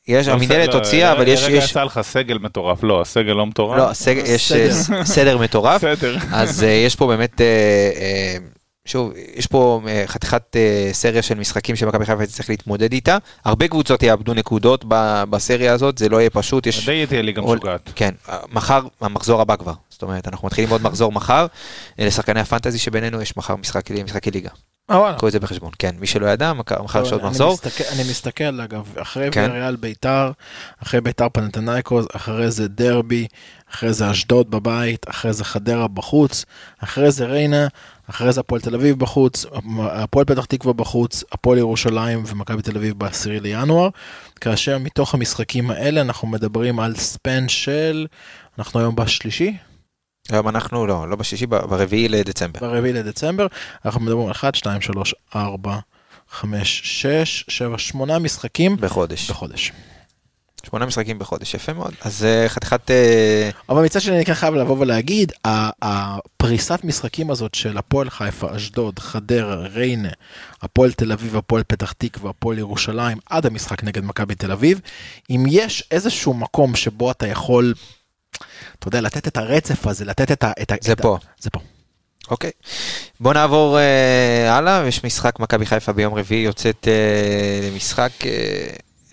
יש, 0.07 0.27
לא, 0.27 0.33
המינהלת 0.33 0.67
לא, 0.69 0.73
הוציאה, 0.73 1.11
אבל 1.11 1.27
יש, 1.27 1.43
רגע 1.43 1.57
יצא 1.57 1.83
לך 1.83 1.99
סגל 2.01 2.37
מטורף, 2.37 2.83
לא, 2.83 3.01
הסגל 3.01 3.31
לא 3.33 3.45
מטורף. 3.45 3.77
לא, 3.77 3.91
יש 4.25 4.51
אה, 4.51 4.71
סדר. 5.05 5.37
מטורף. 5.37 5.83
אז 6.31 6.63
אה, 6.63 6.69
יש 6.69 6.95
פה 6.95 7.07
באמת, 7.07 7.41
אה, 7.41 7.45
אה, 7.95 8.37
שוב, 8.89 9.13
יש 9.35 9.47
פה 9.47 9.81
אה, 9.87 10.03
חתיכת 10.07 10.55
אה, 10.55 10.89
סריה 10.93 11.21
של 11.21 11.35
משחקים 11.35 11.75
שמכבי 11.75 12.05
חיפה 12.05 12.25
תצטרך 12.25 12.49
להתמודד 12.49 12.91
איתה. 12.93 13.17
הרבה 13.45 13.67
קבוצות 13.67 14.03
יאבדו 14.03 14.33
נקודות 14.33 14.85
ב- 14.87 15.23
בסריה 15.29 15.73
הזאת, 15.73 15.97
זה 15.97 16.09
לא 16.09 16.17
יהיה 16.17 16.29
פשוט. 16.29 16.67
יש 16.67 16.89
די 16.89 17.05
תהיה 17.05 17.21
ליגה 17.21 17.41
עול- 17.41 17.57
משוגעת. 17.57 17.89
כן, 17.95 18.11
מחר, 18.51 18.81
המחזור 19.01 19.41
הבא 19.41 19.55
כבר. 19.55 19.73
זאת 19.89 20.01
אומרת, 20.01 20.27
אנחנו 20.27 20.45
מתחילים 20.47 20.69
עוד 20.69 20.81
מחזור 20.83 21.11
מחר. 21.11 21.45
אה, 21.99 22.05
לשחקני 22.05 22.39
הפנטזי 22.39 22.79
שבינינו 22.79 23.21
יש 23.21 23.37
מחר 23.37 23.55
משחק, 23.55 23.91
משחקי 23.91 24.31
ליגה. 24.31 24.49
אה. 24.91 25.13
קחו 25.17 25.27
את 25.27 25.31
זה 25.31 25.39
בחשבון. 25.39 25.71
כן, 25.79 25.95
מי 25.99 26.07
שלא 26.07 26.27
ידע, 26.27 26.53
מחר 26.53 27.01
יש 27.03 27.11
עוד 27.11 27.21
אני 27.21 27.29
מחזור. 27.29 27.57
אני 27.93 28.01
מסתכל 28.09 28.61
אגב, 28.61 28.93
אחרי 28.97 29.31
כן. 29.31 29.41
ויאריאל 29.51 29.75
ביתר, 29.75 30.31
אחרי 30.83 31.01
ביתר 31.01 31.27
פנתנייקוס, 31.33 32.05
אחרי 32.15 32.51
זה 32.51 32.67
דרבי, 32.67 33.27
אחרי 33.73 33.93
זה 33.93 34.11
אשדוד 34.11 34.51
בבית, 34.51 35.05
אחרי 35.09 35.33
זה 35.33 35.43
חדרה 35.43 35.87
בחוץ, 35.87 36.45
אחרי 36.83 37.11
זה 37.11 37.25
ריינה, 37.25 37.67
אחרי 38.09 38.33
זה 38.33 38.39
הפועל 38.39 38.61
תל 38.61 38.75
אביב 38.75 38.99
בחוץ, 38.99 39.45
הפועל 39.79 40.25
פתח 40.25 40.45
תקווה 40.45 40.73
בחוץ, 40.73 41.23
הפועל 41.31 41.57
ירושלים 41.57 42.23
ומכבי 42.27 42.61
תל 42.61 42.77
אביב 42.77 42.93
ב-10 42.97 43.29
לינואר, 43.41 43.89
כאשר 44.41 44.77
מתוך 44.77 45.13
המשחקים 45.13 45.71
האלה 45.71 46.01
אנחנו 46.01 46.27
מדברים 46.27 46.79
על 46.79 46.95
ספן 46.95 47.49
של, 47.49 48.07
אנחנו 48.59 48.79
היום 48.79 48.95
בשלישי, 48.95 49.57
היום 50.29 50.47
אנחנו, 50.47 50.87
לא, 50.87 51.09
לא 51.09 51.15
בשישי, 51.15 51.45
ברביעי 51.45 52.09
לדצמבר. 52.09 52.59
ברביעי 52.59 52.93
לדצמבר, 52.93 53.47
אנחנו 53.85 54.01
מדברים 54.01 54.25
על 54.25 54.31
1, 54.31 54.55
2, 54.55 54.81
3, 54.81 55.15
4, 55.35 55.79
5, 56.29 56.81
6, 56.83 57.45
7, 57.47 57.77
8 57.77 58.19
משחקים 58.19 58.77
בחודש. 58.77 59.31
בחודש. 59.31 59.71
שמונה 60.65 60.85
משחקים 60.85 61.19
בחודש, 61.19 61.53
יפה 61.53 61.73
מאוד. 61.73 61.93
אז 62.01 62.25
אה, 62.25 62.49
חתיכת... 62.49 62.91
אה, 62.91 63.49
אבל 63.69 63.83
מצד 63.83 64.01
שני 64.01 64.15
אני 64.15 64.25
כן 64.25 64.33
חייב 64.33 64.53
לבוא 64.55 64.75
ולהגיד, 64.79 65.31
ה- 65.47 65.69
הפריסת 65.81 66.79
משחקים 66.83 67.31
הזאת 67.31 67.55
של 67.55 67.77
הפועל 67.77 68.09
חיפה, 68.09 68.55
אשדוד, 68.55 68.99
חדרה, 68.99 69.55
ריינה, 69.55 70.09
הפועל 70.61 70.91
תל 70.91 71.11
אביב, 71.11 71.35
הפועל 71.37 71.63
פתח 71.67 71.91
תקווה, 71.97 72.29
הפועל 72.29 72.57
ירושלים, 72.57 73.17
עד 73.29 73.45
המשחק 73.45 73.83
נגד 73.83 74.03
מכבי 74.03 74.35
תל 74.35 74.51
אביב, 74.51 74.79
אם 75.29 75.43
יש 75.49 75.83
איזשהו 75.91 76.33
מקום 76.33 76.75
שבו 76.75 77.11
אתה 77.11 77.27
יכול, 77.27 77.73
אתה 78.79 78.87
יודע, 78.87 79.01
לתת 79.01 79.27
את 79.27 79.37
הרצף 79.37 79.87
הזה, 79.87 80.05
לתת 80.05 80.31
את 80.31 80.43
ה... 80.43 80.51
את 80.61 80.71
ה 80.71 80.75
זה 80.81 80.91
את 80.93 80.99
ה- 80.99 81.03
פה. 81.03 81.17
זה 81.39 81.49
פה. 81.49 81.59
אוקיי. 82.31 82.51
בוא 83.19 83.33
נעבור 83.33 83.77
אה, 83.79 84.57
הלאה, 84.57 84.83
יש 84.87 85.03
משחק 85.03 85.39
מכבי 85.39 85.65
חיפה 85.65 85.93
ביום 85.93 86.13
רביעי 86.13 86.41
יוצאת 86.41 86.87
אה, 86.87 87.69
למשחק, 87.71 88.11
אה, 88.25 88.31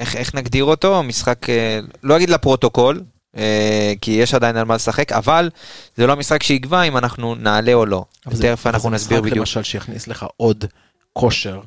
איך, 0.01 0.16
איך 0.16 0.35
נגדיר 0.35 0.64
אותו? 0.64 1.02
משחק, 1.02 1.51
אה, 1.51 1.81
לא 2.02 2.16
אגיד 2.16 2.31
לפרוטוקול, 2.31 3.02
אה, 3.36 3.93
כי 4.01 4.10
יש 4.10 4.35
עדיין 4.35 4.56
על 4.56 4.64
מה 4.64 4.74
לשחק, 4.74 5.12
אבל 5.12 5.51
זה 5.97 6.06
לא 6.06 6.12
המשחק 6.12 6.43
שיקבע 6.43 6.82
אם 6.82 6.97
אנחנו 6.97 7.35
נעלה 7.35 7.74
או 7.74 7.86
לא. 7.86 8.05
זה- 8.31 8.43
תכף 8.43 8.66
אנחנו 8.66 8.89
זה 8.90 8.94
נסביר 8.94 9.18
משחק 9.18 9.24
בדיוק. 9.31 9.39
למשל 9.39 9.62
שיכניס 9.62 10.09
לך 10.09 10.27
עוד 10.36 10.64
כושר 11.12 11.60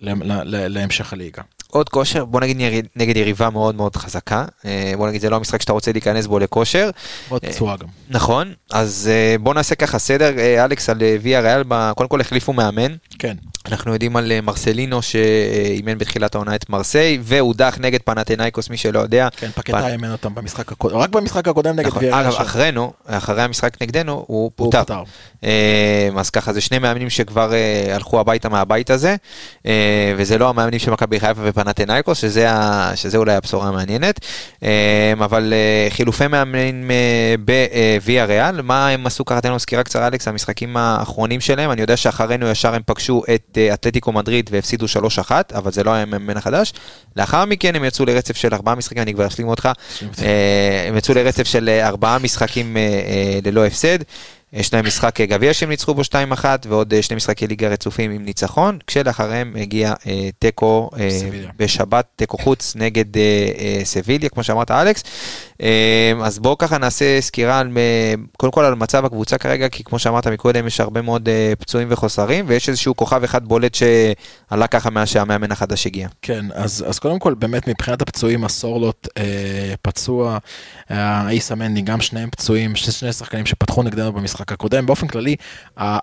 להמשך 0.00 1.12
הליגה. 1.12 1.42
עוד 1.70 1.88
כושר, 1.88 2.24
בוא 2.24 2.40
נגיד 2.40 2.56
נגד 2.96 3.16
יריבה 3.16 3.50
מאוד 3.50 3.74
מאוד 3.74 3.96
חזקה, 3.96 4.44
אה, 4.64 4.92
בוא 4.96 5.08
נגיד 5.08 5.20
זה 5.20 5.30
לא 5.30 5.36
המשחק 5.36 5.60
שאתה 5.60 5.72
רוצה 5.72 5.92
להיכנס 5.92 6.26
בו 6.26 6.38
לכושר. 6.38 6.90
עוד 7.28 7.44
אה, 7.44 7.52
פצועה 7.52 7.76
גם. 7.76 7.86
נכון, 8.08 8.52
אז 8.72 9.10
אה, 9.12 9.38
בוא 9.38 9.54
נעשה 9.54 9.74
ככה 9.74 9.98
סדר, 9.98 10.32
אלכס 10.64 10.90
על 10.90 10.98
ויה 11.22 11.40
ריאל, 11.40 11.62
קודם 11.96 12.08
כל 12.08 12.20
החליפו 12.20 12.52
מאמן, 12.52 12.94
כן. 13.18 13.36
אנחנו 13.66 13.92
יודעים 13.92 14.16
על 14.16 14.40
מרסלינו 14.40 15.02
שאימן 15.02 15.98
בתחילת 15.98 16.34
העונה 16.34 16.54
את 16.54 16.70
מרסיי, 16.70 17.18
והודח 17.22 17.78
נגד 17.80 18.02
פנתנאיקוס, 18.04 18.70
מי 18.70 18.76
שלא 18.76 18.98
יודע. 18.98 19.28
כן, 19.36 19.50
פקטה 19.54 19.88
אימן 19.88 20.12
אותם 20.12 20.34
במשחק 20.34 20.72
הקודם, 20.72 20.96
רק 20.96 21.10
במשחק 21.10 21.48
הקודם 21.48 21.76
נגד 21.76 21.86
נכון, 21.86 22.02
ויאריאל. 22.04 22.26
אגב, 22.26 22.36
שם. 22.36 22.42
אחרינו, 22.42 22.92
אחרי 23.06 23.42
המשחק 23.42 23.82
נגדנו, 23.82 24.24
הוא 24.26 24.50
פוטר. 24.56 24.82
אז 26.18 26.30
ככה, 26.30 26.52
זה 26.52 26.60
שני 26.60 26.78
מאמנים 26.78 27.10
שכבר 27.10 27.52
הלכו 27.94 28.20
הביתה 28.20 28.48
מהבית 28.48 28.90
הזה, 28.90 29.16
וזה 30.16 30.38
לא 30.38 30.48
המאמנים 30.48 30.78
של 30.78 30.90
מכבי 30.90 31.20
חיפה 31.20 31.42
ופנתנאיקוס, 31.56 32.18
שזה, 32.18 32.50
ה- 32.50 32.92
שזה 32.94 33.18
אולי 33.18 33.34
הבשורה 33.34 33.68
המעניינת. 33.68 34.20
אה, 34.62 35.12
אבל 35.12 35.52
אה, 35.52 35.90
חילופי 35.90 36.26
מאמנים 36.26 36.90
אה, 36.90 37.34
בוויה 38.00 38.24
ריאל, 38.24 38.62
מה 38.62 38.88
הם 38.88 39.06
עשו 39.06 39.24
ככה, 39.24 39.40
תן 39.40 39.48
לנו 39.48 39.58
סקירה 39.58 39.82
קצרה, 39.82 40.06
אלכס, 40.06 40.28
המשחקים 40.28 40.76
האחרונים 40.76 41.40
שלהם, 41.40 41.70
אני 41.70 41.80
יודע 41.80 41.96
שאחרינו 41.96 42.48
ישר 42.48 42.74
הם 42.74 42.82
פגשו 42.86 43.22
את 43.34 43.58
אה, 43.58 43.74
אתלטיקו 43.74 44.12
מדריד 44.12 44.50
והפסידו 44.52 44.86
3-1, 45.28 45.30
אבל 45.54 45.72
זה 45.72 45.84
לא 45.84 45.90
היה 45.90 46.02
המאמן 46.02 46.36
החדש. 46.36 46.72
לאחר 47.16 47.44
מכן 47.44 47.76
הם 47.76 47.84
יצאו 47.84 48.04
לרצף 48.04 48.36
של 48.36 48.54
ארבעה 48.54 48.74
משחקים, 48.74 49.02
אני 49.02 49.14
כבר 49.14 49.26
אשלים 49.26 49.48
אותך, 49.48 49.68
הם 50.88 50.96
יצאו 50.96 51.14
לרצף 51.14 51.46
של 51.46 51.68
ארבעה 51.82 52.18
משחקים 52.18 52.76
ללא 53.44 53.66
הפסד. 53.66 53.98
יש 54.52 54.74
להם 54.74 54.86
משחק 54.86 55.20
אה, 55.20 55.26
גביע 55.26 55.54
שהם 55.54 55.68
ניצחו 55.68 55.94
בו 55.94 56.02
2-1 56.02 56.44
ועוד 56.68 56.94
אה, 56.94 57.02
שני 57.02 57.16
משחקי 57.16 57.46
ליגה 57.46 57.68
רצופים 57.68 58.10
עם 58.10 58.24
ניצחון, 58.24 58.78
כשלאחריהם 58.86 59.56
הגיע 59.60 59.94
אה, 60.06 60.28
תיקו 60.38 60.90
אה. 60.98 61.08
בשבת, 61.56 62.06
תיקו 62.16 62.38
חוץ 62.38 62.76
נגד 62.76 63.16
אה, 63.16 63.22
אה, 63.58 63.80
סביליה, 63.84 64.28
כמו 64.28 64.44
שאמרת 64.44 64.70
אלכס. 64.70 65.02
אה, 65.62 66.12
אז 66.22 66.38
בואו 66.38 66.58
ככה 66.58 66.78
נעשה 66.78 67.20
סקירה 67.20 67.58
על, 67.58 67.70
אה, 67.76 68.14
קודם 68.36 68.52
כל 68.52 68.64
על 68.64 68.74
מצב 68.74 69.04
הקבוצה 69.04 69.38
כרגע, 69.38 69.68
כי 69.68 69.84
כמו 69.84 69.98
שאמרת 69.98 70.26
מקודם 70.26 70.66
יש 70.66 70.80
הרבה 70.80 71.02
מאוד 71.02 71.28
אה, 71.28 71.52
פצועים 71.58 71.88
וחוסרים, 71.90 72.44
ויש 72.48 72.68
איזשהו 72.68 72.96
כוכב 72.96 73.24
אחד 73.24 73.44
בולט 73.44 73.74
שעלה 73.74 74.66
ככה 74.66 74.90
מאז 74.90 75.08
שהמאמן 75.08 75.52
החדש 75.52 75.86
הגיע. 75.86 76.08
כן, 76.22 76.44
אז, 76.54 76.84
אז 76.88 76.98
קודם 76.98 77.18
כל, 77.18 77.34
באמת 77.34 77.68
מבחינת 77.68 78.02
הפצועים, 78.02 78.44
הסורלוט 78.44 79.08
אה, 79.18 79.74
פצוע, 79.82 80.38
אה, 80.90 80.96
האיסה 81.20 81.54
מנדי, 81.54 81.82
גם 81.82 82.00
שניהם 82.00 82.30
פצועים, 82.30 82.76
שני 82.76 83.12
שחקנים 83.12 83.46
שפתחו 83.46 83.82
נגדנו 83.82 84.12
במשחק 84.12 84.52
הקודם. 84.52 84.86
באופן 84.86 85.06
כללי, 85.06 85.36
ה- 85.76 85.98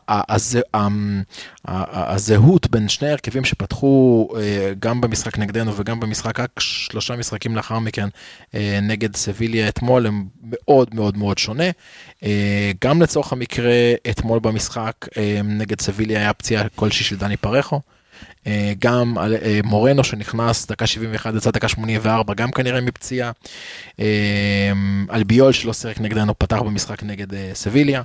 הזהות 2.14 2.72
בין 2.72 2.90
שני 2.90 3.08
ההרכבים 3.08 3.46
שפתחו 3.46 4.30
גם 4.80 5.02
במשחק 5.02 5.38
נגדנו 5.38 5.78
וגם 5.78 6.00
במשחק, 6.00 6.40
רק 6.40 6.50
שלושה 6.60 7.16
משחקים 7.16 7.56
לאחר 7.56 7.80
מכן, 7.80 8.08
נגד 8.82 9.16
סביליה 9.44 9.70
אתמול, 9.70 10.08
הם 10.08 10.26
מאוד 10.44 10.96
מאוד 10.96 11.18
מאוד 11.18 11.38
שונה. 11.38 11.70
אה, 12.24 12.72
גם 12.82 13.02
לצורך 13.02 13.34
המקרה, 13.34 13.94
אתמול 14.10 14.40
במשחק 14.40 14.94
אה, 15.18 15.40
נגד 15.44 15.82
סביליה 15.82 16.20
היה 16.20 16.34
פציעה 16.34 16.70
כלשהי 16.76 17.06
של 17.06 17.18
דני 17.18 17.38
פרחו. 17.38 17.82
אה, 18.48 18.74
גם 18.80 19.16
מורנו 19.64 20.04
שנכנס 20.04 20.68
דקה 20.68 20.88
71 20.88 21.34
יצא 21.36 21.52
דקה 21.52 21.68
84 21.68 22.34
גם 22.34 22.52
כנראה 22.52 22.82
מפציעה. 22.82 23.32
אלביול 25.12 25.52
שלא 25.52 25.74
שיחק 25.74 26.00
נגדנו 26.00 26.40
פתח 26.40 26.58
במשחק 26.58 27.04
נגד 27.04 27.54
סביליה. 27.54 28.02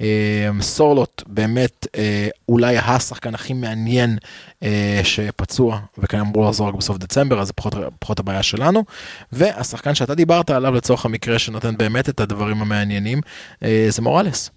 אה, 0.00 0.48
סורלוט 0.60 1.22
באמת 1.26 1.86
אה, 1.96 2.28
אולי 2.48 2.78
השחקן 2.78 3.34
הכי 3.34 3.52
מעניין 3.52 4.18
אה, 4.62 5.00
שפצוע 5.04 5.80
וכאן 5.98 6.20
אמור 6.20 6.48
לחזור 6.48 6.68
רק 6.68 6.74
בסוף 6.74 6.98
דצמבר 6.98 7.40
אז 7.40 7.46
זה 7.46 7.52
פחות, 7.52 7.74
פחות 7.98 8.18
הבעיה 8.18 8.42
שלנו. 8.42 8.84
והשחקן 9.32 9.94
שאתה 9.94 10.14
דיברת 10.14 10.50
עליו 10.50 10.74
לצורך 10.74 11.04
המקרה 11.04 11.38
שנותן 11.38 11.76
באמת 11.76 12.08
את 12.08 12.20
הדברים 12.20 12.62
המעניינים 12.62 13.20
אה, 13.62 13.86
זה 13.88 14.02
מורלס. 14.02 14.50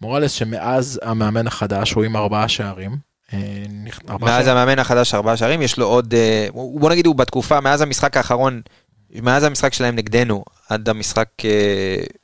מורלס 0.00 0.32
שמאז 0.32 1.00
המאמן 1.02 1.46
החדש 1.46 1.92
הוא 1.92 2.04
עם 2.04 2.16
ארבעה 2.16 2.48
שערים. 2.48 2.96
מאז 4.20 4.44
שערים. 4.44 4.56
המאמן 4.56 4.78
החדש 4.78 5.14
ארבעה 5.14 5.36
שערים, 5.36 5.62
יש 5.62 5.78
לו 5.78 5.86
עוד, 5.86 6.14
בוא 6.54 6.90
נגיד 6.90 7.06
הוא 7.06 7.14
בתקופה, 7.14 7.60
מאז 7.60 7.80
המשחק 7.80 8.16
האחרון 8.16 8.60
מאז 9.14 9.44
המשחק 9.44 9.72
שלהם 9.72 9.96
נגדנו 9.96 10.44
עד 10.68 10.88
המשחק 10.88 11.28
אה, 11.44 11.50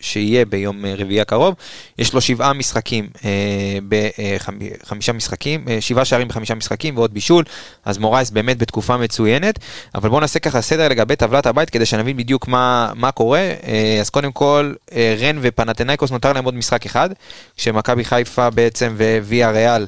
שיהיה 0.01 0.45
ביום 0.45 0.85
אה, 0.85 0.95
רביעי 0.99 1.21
הקרוב, 1.21 1.55
יש 1.99 2.15
לו 2.15 2.21
שבעה 2.21 2.53
משחקים, 2.53 3.09
אה, 3.25 3.79
בחמישה 3.89 5.13
משחקים, 5.13 5.65
שבעה 5.81 6.05
שערים 6.05 6.29
בחמישה 6.29 6.55
משחקים 6.55 6.97
ועוד 6.97 7.15
בישול, 7.15 7.45
אז 7.85 7.99
מורייס 7.99 8.31
באמת 8.31 8.59
בתקופה 8.59 8.97
מצוינת, 8.97 9.59
אבל 9.95 10.09
בואו 10.09 10.21
נעשה 10.21 10.39
ככה 10.39 10.61
סדר 10.61 10.89
לגבי 10.89 11.17
טבלת 11.17 11.47
הבית 11.47 11.71
כדי 11.71 11.87
שנבין 11.87 12.17
בדיוק 12.17 12.49
מה, 12.49 12.93
מה 12.95 13.13
קורה. 13.13 13.53
אז 14.01 14.11
קודם 14.11 14.33
כל, 14.33 14.73
רן 15.19 15.39
ופנתנאיקוס 15.41 16.11
נותר 16.11 16.33
להם 16.33 16.45
עוד 16.45 16.55
משחק 16.55 16.87
אחד, 16.87 17.11
כשמכבי 17.57 18.05
חיפה 18.05 18.51
בעצם 18.51 18.95
וויה 19.23 19.51
ריאל 19.51 19.87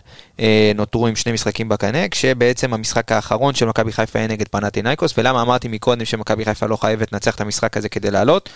נותרו 0.74 1.06
עם 1.06 1.16
שני 1.16 1.32
משחקים 1.32 1.68
בקנה, 1.68 2.08
כשבעצם 2.08 2.74
המשחק 2.74 3.12
האחרון 3.12 3.54
של 3.54 3.66
מכבי 3.66 3.92
חיפה 3.92 4.18
היה 4.18 4.28
נגד 4.28 4.48
פנתנאיקוס, 4.48 5.14
ולמה 5.18 5.42
אמרתי 5.42 5.68
מקודם 5.68 6.04
שמכבי 6.04 6.44
חיפה 6.44 6.66
לא 6.66 6.76
חייבת 6.76 7.12
לנצח 7.12 7.34
את 7.34 7.40
המשחק 7.40 7.76
הזה 7.76 7.88
כדי 7.88 8.10
לעלות? 8.10 8.50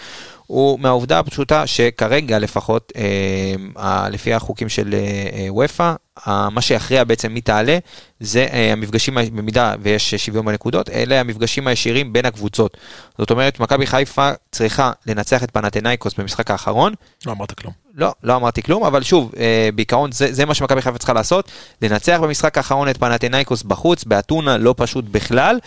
הוא 0.47 0.81
מהעובדה 0.81 1.19
הפשוטה 1.19 1.67
שכרגע 1.67 2.39
לפחות, 2.39 2.93
אה, 2.97 4.09
לפי 4.09 4.35
החוקים 4.35 4.69
של 4.69 4.95
אה, 4.95 5.47
וופא, 5.49 5.95
אה, 6.29 6.51
מה 6.51 6.61
שיכריע 6.61 7.05
בעצם 7.05 7.33
מי 7.33 7.41
תעלה, 7.41 7.79
זה 8.21 8.47
אה, 8.53 8.73
המפגשים, 8.73 9.15
במידה 9.15 9.75
ויש 9.81 10.15
שוויון 10.15 10.47
בנקודות, 10.47 10.91
אלה 10.91 11.21
המפגשים 11.21 11.67
הישירים 11.67 12.13
בין 12.13 12.27
הקבוצות. 12.27 12.77
זאת 13.19 13.31
אומרת, 13.31 13.61
מכבי 13.61 13.87
חיפה 13.87 14.31
צריכה 14.53 14.93
לנצח 15.07 15.45
את 15.45 15.51
פנתנאיקוס 15.51 16.15
במשחק 16.15 16.51
האחרון. 16.51 16.95
לא 17.27 17.33
אמרת 17.33 17.53
כלום. 17.53 17.88
לא, 17.99 18.15
לא 18.23 18.37
אמרתי 18.37 18.63
כלום, 18.63 18.85
אבל 18.85 19.03
שוב, 19.03 19.33
אה, 19.39 19.69
בעיקרון 19.75 20.13
זה, 20.13 20.33
זה 20.33 20.45
מה 20.45 20.55
שמכבי 20.55 20.83
חיפה 20.83 20.99
צריכה 20.99 21.13
לעשות, 21.13 21.51
לנצח 21.83 22.19
במשחק 22.23 22.57
האחרון 22.57 22.89
את 22.89 22.97
פנתנאיקוס 22.97 23.63
בחוץ, 23.63 24.05
באתונה, 24.05 24.59
לא 24.59 24.75
פשוט 24.77 25.05
בכלל, 25.11 25.59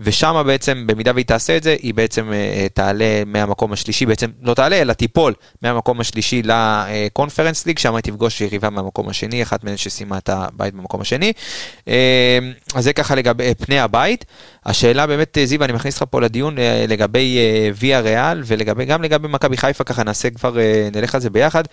ושם 0.00 0.42
בעצם, 0.46 0.86
במידה 0.86 1.12
והיא 1.14 1.24
תעשה 1.24 1.56
את 1.56 1.62
זה, 1.62 1.76
היא 1.82 1.94
בעצם 1.94 2.32
אה, 2.32 2.66
תעלה 2.74 3.22
מהמקום 3.26 3.72
השלישי, 3.72 4.06
בעצם 4.06 4.30
לא 4.42 4.54
תעלה, 4.54 4.76
אלא 4.76 4.92
תיפול 4.92 5.34
מהמקום 5.62 6.00
השלישי 6.00 6.42
לקונפרנס 6.44 7.66
ליג, 7.66 7.78
שם 7.78 7.94
היא 7.94 8.02
תפגוש 8.02 8.40
יריבה 8.40 8.70
מהמקום 8.70 9.08
השני, 9.08 9.42
אחת 9.42 9.64
מהן 9.64 9.76
שסיימה 9.76 10.18
את 10.18 10.28
הבית 10.28 10.74
במקום 10.74 11.00
השני. 11.00 11.32
אה, 11.88 12.38
אז 12.74 12.84
זה 12.84 12.92
ככה 12.92 13.14
לגבי 13.14 13.54
פני 13.54 13.78
הבית. 13.78 14.24
השאלה 14.66 15.06
באמת, 15.06 15.38
זיו, 15.44 15.64
אני 15.64 15.72
מכניס 15.72 16.00
אותך 16.00 16.10
פה 16.10 16.20
לדיון 16.20 16.56
לגבי 16.88 17.38
ויה 17.74 18.00
ריאל, 18.00 18.42
וגם 18.46 19.02
לגבי 19.02 19.28
מכבי 19.28 19.56
חיפה, 19.56 19.84
ככה 19.84 20.04
נעשה 20.04 20.30
כבר, 20.30 20.56
נלך 20.92 21.14
על 21.14 21.20
זה 21.20 21.30
ביחד. 21.30 21.64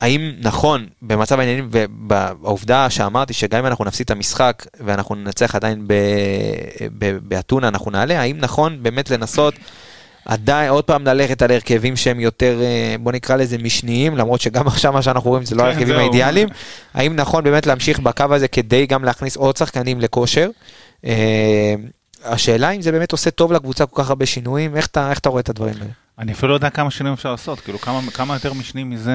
האם 0.00 0.32
נכון 0.40 0.86
במצב 1.02 1.38
העניינים 1.38 1.68
ובעובדה 1.70 2.90
שאמרתי 2.90 3.32
שגם 3.32 3.58
אם 3.58 3.66
אנחנו 3.66 3.84
נפסיד 3.84 4.04
את 4.04 4.10
המשחק 4.10 4.66
ואנחנו 4.80 5.14
ננצח 5.14 5.54
עדיין 5.54 5.86
באתונה 7.22 7.68
אנחנו 7.68 7.90
נעלה, 7.90 8.20
האם 8.20 8.36
נכון 8.38 8.82
באמת 8.82 9.10
לנסות 9.10 9.54
עדיין 10.24 10.70
עוד 10.70 10.84
פעם 10.84 11.04
ללכת 11.04 11.42
על 11.42 11.50
הרכבים 11.50 11.96
שהם 11.96 12.20
יותר 12.20 12.60
אה, 12.62 12.96
בוא 13.00 13.12
נקרא 13.12 13.36
לזה 13.36 13.58
משניים 13.58 14.16
למרות 14.16 14.40
שגם 14.40 14.66
עכשיו 14.72 14.92
מה 14.92 15.02
שאנחנו 15.02 15.30
רואים 15.30 15.44
זה 15.44 15.54
לא 15.54 15.62
כן, 15.62 15.68
הרכבים 15.68 15.96
האידיאליים, 15.96 16.48
האם 16.94 17.16
נכון 17.16 17.44
באמת 17.44 17.66
להמשיך 17.66 17.98
בקו 17.98 18.24
הזה 18.30 18.48
כדי 18.48 18.86
גם 18.86 19.04
להכניס 19.04 19.36
עוד 19.36 19.56
שחקנים 19.56 20.00
לכושר. 20.00 20.50
אה, 21.04 21.74
השאלה 22.24 22.70
אם 22.70 22.82
זה 22.82 22.92
באמת 22.92 23.12
עושה 23.12 23.30
טוב 23.30 23.52
לקבוצה 23.52 23.86
כל 23.86 24.02
כך 24.02 24.08
הרבה 24.08 24.26
שינויים, 24.26 24.76
איך 24.76 24.86
אתה, 24.86 25.10
איך 25.10 25.18
אתה 25.18 25.28
רואה 25.28 25.40
את 25.40 25.48
הדברים 25.48 25.74
האלה? 25.80 25.90
אני 26.20 26.32
אפילו 26.32 26.48
לא 26.48 26.54
יודע 26.54 26.70
כמה 26.70 26.90
שינויים 26.90 27.14
אפשר 27.14 27.30
לעשות, 27.30 27.60
כאילו 27.60 27.78
כמה, 27.78 28.00
כמה 28.14 28.34
יותר 28.34 28.52
משנים 28.52 28.90
מזה 28.90 29.12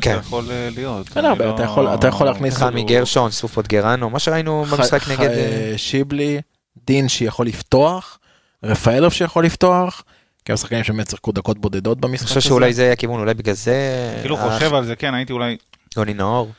כן. 0.00 0.10
אתה 0.10 0.20
יכול 0.20 0.50
אה, 0.50 0.68
להיות. 0.74 1.08
כן, 1.08 1.24
הרבה, 1.24 1.44
לא... 1.44 1.54
אתה, 1.54 1.62
יכול, 1.62 1.88
אתה 1.94 2.06
יכול 2.06 2.26
להכניס... 2.26 2.56
חמי 2.56 2.84
גרשון, 2.84 3.30
סופות 3.30 3.68
גרנו, 3.68 4.10
מה 4.10 4.18
שראינו 4.18 4.64
ח... 4.66 4.72
במשחק 4.72 5.02
ח... 5.02 5.10
נגד... 5.10 5.30
אה, 5.30 5.74
שיבלי, 5.76 6.40
דין 6.86 7.08
שיכול 7.08 7.46
לפתוח, 7.46 8.18
רפאלוב 8.62 9.12
שיכול 9.12 9.44
לפתוח. 9.44 10.02
כי 10.44 10.56
שחקנים 10.56 10.84
שבאמת 10.84 11.10
שיחקו 11.10 11.32
דקות 11.32 11.58
בודדות 11.58 12.00
במשחק 12.00 12.24
הזה. 12.24 12.34
אני 12.34 12.40
חושב 12.40 12.48
שאולי 12.48 12.72
זה 12.72 12.92
הכיוון, 12.92 13.20
אולי 13.20 13.34
בגלל 13.34 13.54
זה... 13.54 13.74
כאילו 14.20 14.36
חושב 14.36 14.74
על 14.74 14.84
זה, 14.84 14.96
כן, 14.96 15.14
הייתי 15.14 15.32
אולי... 15.32 15.56
יוני 15.96 16.14
נאור. 16.14 16.50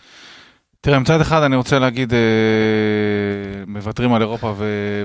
תראה, 0.82 1.00
מצד 1.00 1.22
אחד 1.22 1.44
אני 1.44 1.56
רוצה 1.56 1.80
להגיד, 1.80 2.14
אה, 2.14 2.20
מוותרים 3.68 4.14
על 4.14 4.22
אירופה 4.22 4.54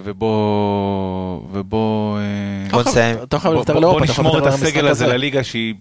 ובוא... 0.05 1.41
ובוא... 1.53 2.19
אה, 2.19 2.71
בוא 2.71 2.83
נסיים. 2.83 3.17
בוא 3.81 4.01
נשמור 4.01 4.39
את 4.39 4.47
הסגל 4.47 4.89
הזה 4.89 5.07
לליגה 5.07 5.45
שהיא 5.45 5.75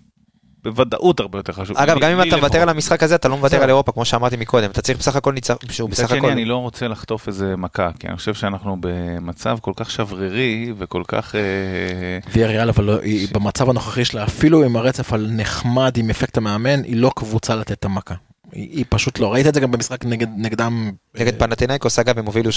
בוודאות 0.64 1.20
הרבה 1.20 1.40
יותר 1.40 1.54
חשוב. 1.54 1.78
אגב, 1.78 2.00
גם 2.00 2.12
אם 2.12 2.28
אתה 2.28 2.38
מוותר 2.38 2.62
על 2.62 2.70
המשחק 2.70 3.04
הזה, 3.04 3.16
אתה 3.16 3.28
לא 3.28 3.38
מוותר 3.38 3.64
על 3.64 3.70
אירופה, 3.70 3.92
כמו 3.92 4.06
שאמרתי 4.06 4.38
מקודם. 4.38 4.72
אתה 4.72 4.82
צריך 4.82 4.98
בסך 4.98 5.16
הכל 5.16 5.34
ניצח... 5.34 5.56
שהוא 5.70 5.90
בסך 5.90 6.12
הכל... 6.12 6.30
אני 6.30 6.46
לא 6.46 6.58
רוצה 6.58 6.88
לחטוף 6.88 7.28
איזה 7.28 7.56
מכה, 7.58 7.90
כי 8.00 8.08
אני 8.08 8.18
חושב 8.18 8.34
שאנחנו 8.34 8.78
במצב 8.80 9.58
כל 9.62 9.72
כך 9.76 9.92
שברירי 9.92 10.74
וכל 10.78 11.04
כך... 11.08 11.36
אה, 11.36 12.20
ויה 12.34 12.48
ריאל, 12.48 12.70
אבל 12.70 12.84
לא- 12.84 13.00
במצב 13.32 13.70
הנוכחי 13.70 14.06
שלה, 14.06 14.24
אפילו 14.24 14.64
עם 14.64 14.76
הרצף 14.76 15.14
על 15.14 15.28
נחמד, 15.32 15.98
עם 15.98 16.10
אפקט 16.10 16.38
המאמן, 16.38 16.84
היא 16.84 16.96
לא 16.96 17.12
קבוצה 17.16 17.56
לתת 17.56 17.72
את 17.72 17.86
המכה. 17.86 18.16
היא 18.52 18.86
פשוט 18.90 19.20
לא, 19.20 19.34
ראית 19.34 19.48
את 19.48 19.54
זה 19.54 19.60
גם 19.60 19.72
במשחק 19.72 20.06
נגד, 20.06 20.28
נגדם. 20.38 20.92
נגד 21.16 21.40
פנטינאיקוס 21.40 22.00
אגב 22.00 22.20
הם 22.20 22.26
הובילו 22.26 22.50
3-0, 22.50 22.54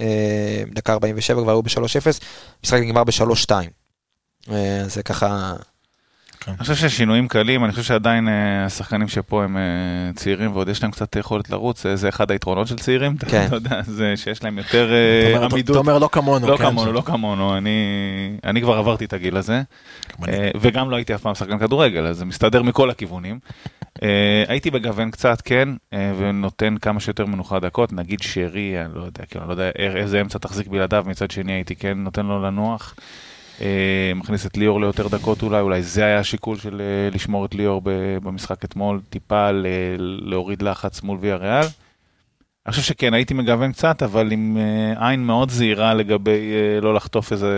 אה, 0.00 0.62
דקה 0.74 0.92
47 0.92 1.42
כבר 1.42 1.50
היו 1.52 1.62
ב-3-0, 1.62 2.20
משחק 2.64 2.80
נגמר 2.80 3.04
ב-3-2. 3.04 3.50
אה, 4.50 4.82
זה 4.86 5.02
ככה... 5.02 5.54
כן. 6.40 6.50
אני 6.52 6.58
חושב 6.58 6.74
ששינויים 6.74 7.28
קלים, 7.28 7.64
אני 7.64 7.72
חושב 7.72 7.82
שעדיין 7.82 8.28
אה, 8.28 8.64
השחקנים 8.64 9.08
שפה 9.08 9.44
הם 9.44 9.56
צעירים 10.16 10.52
ועוד 10.52 10.68
יש 10.68 10.82
להם 10.82 10.90
קצת 10.90 11.16
יכולת 11.16 11.50
לרוץ, 11.50 11.86
זה 11.94 12.08
אחד 12.08 12.30
היתרונות 12.30 12.68
של 12.68 12.76
צעירים, 12.76 13.16
אתה 13.18 13.26
כן. 13.26 13.48
יודע, 13.52 13.82
זה 13.82 14.12
שיש 14.16 14.44
להם 14.44 14.58
יותר 14.58 14.92
עמידות. 15.42 15.76
אתה 15.76 15.78
אומר 15.78 15.98
לא 15.98 16.08
כמונו. 16.12 16.46
לא 16.48 16.56
כן, 16.56 16.64
כמונו, 16.64 16.92
לא 16.92 17.00
כמונו, 17.00 17.58
אני 18.44 18.60
כבר 18.62 18.78
עברתי 18.78 19.04
את 19.04 19.12
הגיל 19.12 19.36
הזה, 19.36 19.62
וגם 20.60 20.90
לא 20.90 20.96
הייתי 20.96 21.14
אף 21.14 21.20
פעם 21.20 21.34
שחקן 21.34 21.58
כדורגל, 21.58 22.06
אז 22.06 22.16
זה 22.16 22.24
מסתדר 22.24 22.62
מכל 22.62 22.90
הכיוונים. 22.90 23.38
אה, 24.02 24.44
הייתי 24.48 24.70
מגוון 24.70 25.10
קצת, 25.10 25.40
כן, 25.40 25.68
אה, 25.92 26.12
ונותן 26.18 26.78
כמה 26.78 27.00
שיותר 27.00 27.26
מנוחה 27.26 27.60
דקות, 27.60 27.92
נגיד 27.92 28.22
שרי, 28.22 28.84
אני 28.84 28.94
לא 28.94 29.02
יודע, 29.02 29.24
כאילו, 29.26 29.44
אני 29.44 29.48
לא 29.48 29.52
יודע 29.52 29.70
איזה 29.76 30.20
אמצע 30.20 30.38
תחזיק 30.38 30.68
בלעדיו, 30.68 31.04
מצד 31.06 31.30
שני 31.30 31.52
הייתי 31.52 31.76
כן 31.76 31.98
נותן 31.98 32.26
לו 32.26 32.42
לנוח. 32.42 32.94
אה, 33.60 34.12
מכניס 34.14 34.46
את 34.46 34.56
ליאור 34.56 34.80
ליותר 34.80 35.08
דקות 35.08 35.42
אולי, 35.42 35.60
אולי 35.60 35.82
זה 35.82 36.04
היה 36.04 36.18
השיקול 36.18 36.58
של 36.58 36.82
לשמור 37.12 37.44
את 37.44 37.54
ליאור 37.54 37.82
במשחק 38.22 38.64
אתמול, 38.64 39.00
טיפה 39.10 39.50
להוריד 39.98 40.62
לחץ 40.62 41.02
מול 41.02 41.18
ויה 41.20 41.36
ריאל. 41.36 41.66
אני 42.66 42.72
חושב 42.72 42.82
שכן, 42.82 43.14
הייתי 43.14 43.34
מגוון 43.34 43.72
קצת, 43.72 44.02
אבל 44.02 44.32
עם 44.32 44.56
עין 44.96 45.24
מאוד 45.24 45.50
זהירה 45.50 45.94
לגבי 45.94 46.52
לא 46.82 46.94
לחטוף 46.94 47.32
איזה... 47.32 47.52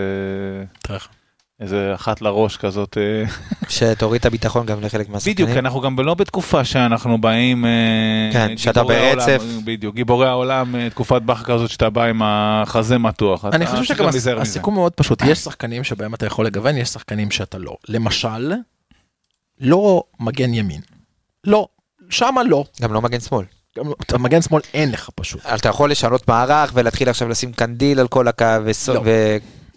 איזה 1.61 1.93
אחת 1.95 2.23
לראש 2.23 2.57
כזאת. 2.57 2.99
אה, 2.99 3.25
שתוריד 3.69 4.21
את 4.21 4.27
הביטחון 4.27 4.67
גם 4.67 4.81
לחלק 4.81 5.09
מהשחקנים. 5.09 5.35
בדיוק, 5.35 5.51
אנחנו 5.51 5.81
גם 5.81 5.99
לא 5.99 6.15
בתקופה 6.15 6.65
שאנחנו 6.65 7.19
באים... 7.19 7.65
אה, 7.65 8.31
כן, 8.33 8.57
שאתה 8.57 8.83
ברצף. 8.83 9.43
בדיוק, 9.65 9.95
גיבורי 9.95 10.29
העולם, 10.29 10.77
אה, 10.77 10.91
תקופת 10.91 11.23
בכר 11.23 11.45
כזאת 11.45 11.71
שאתה 11.71 11.91
בא 11.91 12.05
עם 12.05 12.23
החזה 12.25 12.99
מתוח. 12.99 13.45
אני 13.45 13.67
חושב 13.67 13.85
שגם 13.85 14.09
הסיכום 14.41 14.75
מאוד 14.75 14.93
פשוט, 14.93 15.23
יש 15.27 15.39
שחקנים 15.39 15.85
שבהם 15.85 16.15
אתה 16.15 16.27
יכול 16.27 16.47
לגוון, 16.47 16.77
יש 16.77 16.89
שחקנים 16.89 17.31
שאתה 17.31 17.59
לא. 17.59 17.77
למשל, 17.89 18.53
לא 19.61 20.03
מגן 20.21 20.55
ימין. 20.55 20.81
לא, 21.45 21.69
שמה 22.11 22.43
לא. 22.43 22.65
גם 22.81 22.93
לא 22.93 23.03
מגן 23.03 23.21
שמאל. 23.21 23.45
מגן 24.19 24.43
שמאל 24.43 24.63
אין 24.75 24.91
לך 24.91 25.11
פשוט. 25.15 25.47
אתה 25.47 25.69
יכול 25.69 25.91
לשנות 25.91 26.29
מערך 26.29 26.71
ולהתחיל 26.75 27.09
עכשיו 27.09 27.29
לשים 27.29 27.53
קנדיל 27.53 28.01
על 28.01 28.09
כל 28.09 28.29
הקו. 28.29 28.45
לא. 28.89 29.03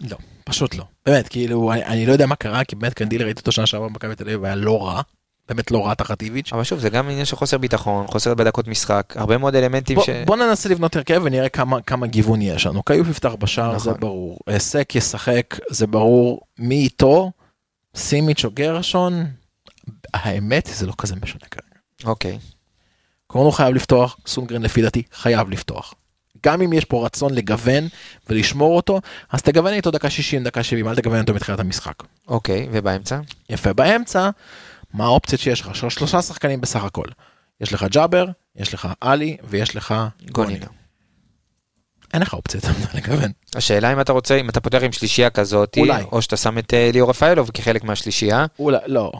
לא. 0.00 0.16
פשוט 0.44 0.74
לא. 0.74 0.84
באמת, 1.06 1.28
כאילו, 1.28 1.72
אני, 1.72 1.84
אני 1.84 2.06
לא 2.06 2.12
יודע 2.12 2.26
מה 2.26 2.36
קרה, 2.36 2.64
כי 2.64 2.76
באמת 2.76 2.94
קנדיל 2.94 3.22
ראיתי 3.22 3.40
אותו 3.40 3.52
שנה 3.52 3.66
שעברה 3.66 3.88
במכבי 3.88 4.14
תל 4.14 4.24
אביב, 4.24 4.42
והיה 4.42 4.54
לא 4.54 4.86
רע. 4.86 5.02
באמת 5.48 5.70
לא 5.70 5.86
רע 5.86 5.94
תחת 5.94 6.22
איביץ'. 6.22 6.52
אבל 6.52 6.64
שוב, 6.64 6.78
זה 6.78 6.90
גם 6.90 7.08
עניין 7.08 7.24
של 7.24 7.36
חוסר 7.36 7.58
ביטחון, 7.58 8.06
חוסר 8.06 8.34
בדקות 8.34 8.68
משחק, 8.68 9.14
הרבה 9.16 9.38
מאוד 9.38 9.54
אלמנטים 9.54 9.96
בוא, 9.96 10.04
ש... 10.04 10.08
בוא 10.26 10.36
ננסה 10.36 10.68
לבנות 10.68 10.96
הרכב 10.96 11.20
ונראה 11.24 11.48
כמה, 11.48 11.82
כמה 11.82 12.06
גיוון 12.06 12.42
יש 12.42 12.66
לנו. 12.66 12.82
קיוף 12.82 13.08
יפתח 13.08 13.34
בשער, 13.38 13.74
נכון. 13.76 13.78
זה 13.78 13.98
ברור. 13.98 14.38
סק 14.58 14.94
ישחק, 14.94 15.58
זה 15.70 15.86
ברור. 15.86 16.40
מי 16.58 16.74
איתו? 16.74 17.30
סימיץ' 17.96 18.44
או 18.44 18.50
גרשון? 18.50 19.26
האמת, 20.14 20.68
זה 20.74 20.86
לא 20.86 20.92
כזה 20.98 21.14
משנה 21.22 21.40
כרגע. 21.50 21.76
אוקיי. 22.04 22.38
קורנו 23.26 23.52
חייב 23.52 23.74
לפתוח, 23.74 24.16
סונגרן 24.26 24.62
לפי 24.62 24.82
דעתי 24.82 25.02
חייב 25.12 25.50
לפתוח. 25.50 25.94
גם 26.46 26.62
אם 26.62 26.72
יש 26.72 26.84
פה 26.84 27.06
רצון 27.06 27.34
לגוון 27.34 27.88
ולשמור 28.28 28.76
אותו, 28.76 29.00
אז 29.30 29.42
תגוון 29.42 29.72
איתו 29.72 29.90
דקה 29.90 30.10
60, 30.10 30.44
דקה 30.44 30.62
70, 30.62 30.88
אל 30.88 30.96
תגוון 30.96 31.20
אותו 31.20 31.34
מתחילת 31.34 31.60
המשחק. 31.60 31.94
אוקיי, 32.28 32.68
ובאמצע? 32.72 33.20
יפה, 33.50 33.72
באמצע, 33.72 34.30
מה 34.94 35.04
האופציות 35.04 35.40
שיש 35.40 35.60
לך? 35.60 35.76
של 35.76 35.88
שלושה 35.88 36.22
שחקנים 36.22 36.60
בסך 36.60 36.84
הכל. 36.84 37.06
יש 37.60 37.72
לך 37.72 37.86
ג'אבר, 37.90 38.26
יש 38.56 38.74
לך 38.74 38.88
עלי 39.00 39.36
ויש 39.44 39.76
לך 39.76 39.94
גונינו. 40.30 40.66
אין 42.14 42.22
לך 42.22 42.32
אופציה 42.32 42.60
לגוון. 42.94 43.30
השאלה 43.54 43.92
אם 43.92 44.00
אתה 44.00 44.12
רוצה, 44.12 44.36
אם 44.36 44.48
אתה 44.48 44.60
פותח 44.60 44.82
עם 44.82 44.92
שלישייה 44.92 45.30
כזאת, 45.30 45.76
אולי. 45.78 46.02
או 46.12 46.22
שאתה 46.22 46.36
שם 46.36 46.58
את 46.58 46.74
אה, 46.74 46.90
ליאור 46.92 47.10
רפאלוב 47.10 47.50
כחלק 47.54 47.84
מהשלישייה. 47.84 48.46
אולי, 48.58 48.78
לא, 48.86 49.12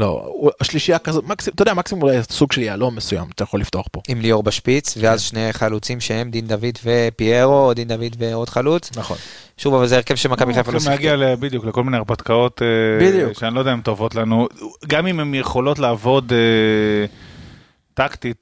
לא, 0.00 0.30
השלישייה 0.60 0.98
כזאת, 0.98 1.24
מקסימום, 1.24 1.54
אתה 1.54 1.62
יודע, 1.62 1.74
מקסימום 1.74 2.02
אולי 2.02 2.22
סוג 2.30 2.52
של 2.52 2.60
יהלום 2.60 2.96
מסוים, 2.96 3.28
אתה 3.34 3.42
יכול 3.42 3.60
לפתוח 3.60 3.86
פה. 3.92 4.00
עם 4.08 4.20
ליאור 4.20 4.42
בשפיץ, 4.42 4.94
ואז 5.00 5.22
שני 5.22 5.52
חלוצים 5.52 6.00
שהם 6.00 6.30
דין 6.30 6.46
דוד 6.46 6.78
ופיירו, 6.84 7.66
או 7.66 7.74
דין 7.74 7.88
דוד 7.88 8.16
ועוד 8.18 8.48
חלוץ. 8.48 8.90
נכון. 8.96 9.16
שוב, 9.56 9.74
אבל 9.74 9.86
זה 9.86 9.96
הרכב 9.96 10.14
שמכבי 10.14 10.54
חיפה 10.54 10.72
לא 10.72 10.78
הולכים 10.78 10.90
להגיע 10.90 11.36
בדיוק 11.36 11.64
לכל 11.64 11.84
מיני 11.84 11.96
הרפתקאות 11.96 12.62
אה, 12.62 13.06
בדיוק. 13.06 13.38
שאני 13.38 13.54
לא 13.54 13.60
יודע 13.60 13.72
אם 13.72 13.80
טובות 13.80 14.14
לנו 14.14 14.48
גם 14.86 15.06
אם 15.06 15.20
הן 15.20 15.34
יכולות 15.34 15.78
לעבוד 15.78 16.32
אה, 16.32 17.06
טקטית 17.94 18.36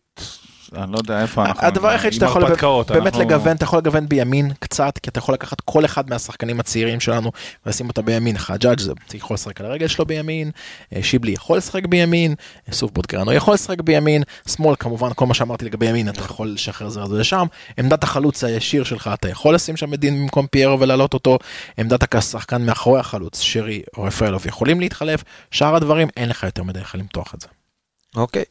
אני 0.76 0.92
לא 0.92 0.98
יודע 0.98 1.22
איפה 1.22 1.44
אנחנו 1.44 1.66
הדבר 1.66 1.88
היחיד 1.88 2.12
שאתה 2.12 2.26
יכול 2.26 2.42
באמת 2.88 3.16
לגוון, 3.16 3.56
אתה 3.56 3.64
יכול 3.64 3.78
לגוון 3.78 4.08
בימין 4.08 4.52
קצת, 4.60 4.98
כי 4.98 5.10
אתה 5.10 5.18
יכול 5.18 5.34
לקחת 5.34 5.60
כל 5.60 5.84
אחד 5.84 6.10
מהשחקנים 6.10 6.60
הצעירים 6.60 7.00
שלנו 7.00 7.32
ולשים 7.66 7.88
אותם 7.88 8.04
בימין. 8.04 8.38
חג'אג' 8.38 8.80
זה 8.80 8.92
יכול 9.14 9.34
לשחק 9.34 9.60
על 9.60 9.66
הרגל 9.66 9.88
שלו 9.88 10.06
בימין, 10.06 10.50
אה, 10.96 11.02
שיבלי 11.02 11.32
יכול 11.32 11.56
לשחק 11.56 11.86
בימין, 11.86 12.34
אה, 12.68 12.74
סוף 12.74 12.90
בוטגרנו 12.90 13.32
יכול 13.32 13.54
לשחק 13.54 13.80
בימין, 13.80 14.22
שמאל 14.48 14.74
כמובן 14.78 15.10
כל 15.14 15.26
מה 15.26 15.34
שאמרתי 15.34 15.64
לגבי 15.64 15.86
ימין 15.86 16.08
אתה 16.08 16.20
יכול 16.20 16.48
לשחרר 16.48 16.88
זה 16.88 17.00
לשם, 17.00 17.46
עמדת 17.78 18.02
החלוץ 18.02 18.44
הישיר 18.44 18.84
שלך 18.84 19.10
אתה 19.14 19.28
יכול 19.28 19.54
לשים 19.54 19.76
שם 19.76 19.94
את 19.94 20.00
דין 20.00 20.20
במקום 20.22 20.46
פיירו 20.46 20.80
ולהעלות 20.80 21.14
אותו, 21.14 21.38
עמדת 21.78 22.14
השחקן 22.14 22.66
מאחורי 22.66 23.00
החלוץ, 23.00 23.40
שרי 23.40 23.82
או 23.96 24.02
רפאלוב 24.02 24.46
יכולים 24.46 24.80
להתחלף, 24.80 25.24
שאר 25.50 25.76
הדברים 25.76 26.08
אין 26.16 26.28
לך 26.28 26.42
יותר 26.42 26.62
מדי 26.62 26.80
איך 26.80 26.94
למתוח 26.94 27.34
את 27.34 27.40
זה. 27.40 27.57
אוקיי. 28.18 28.44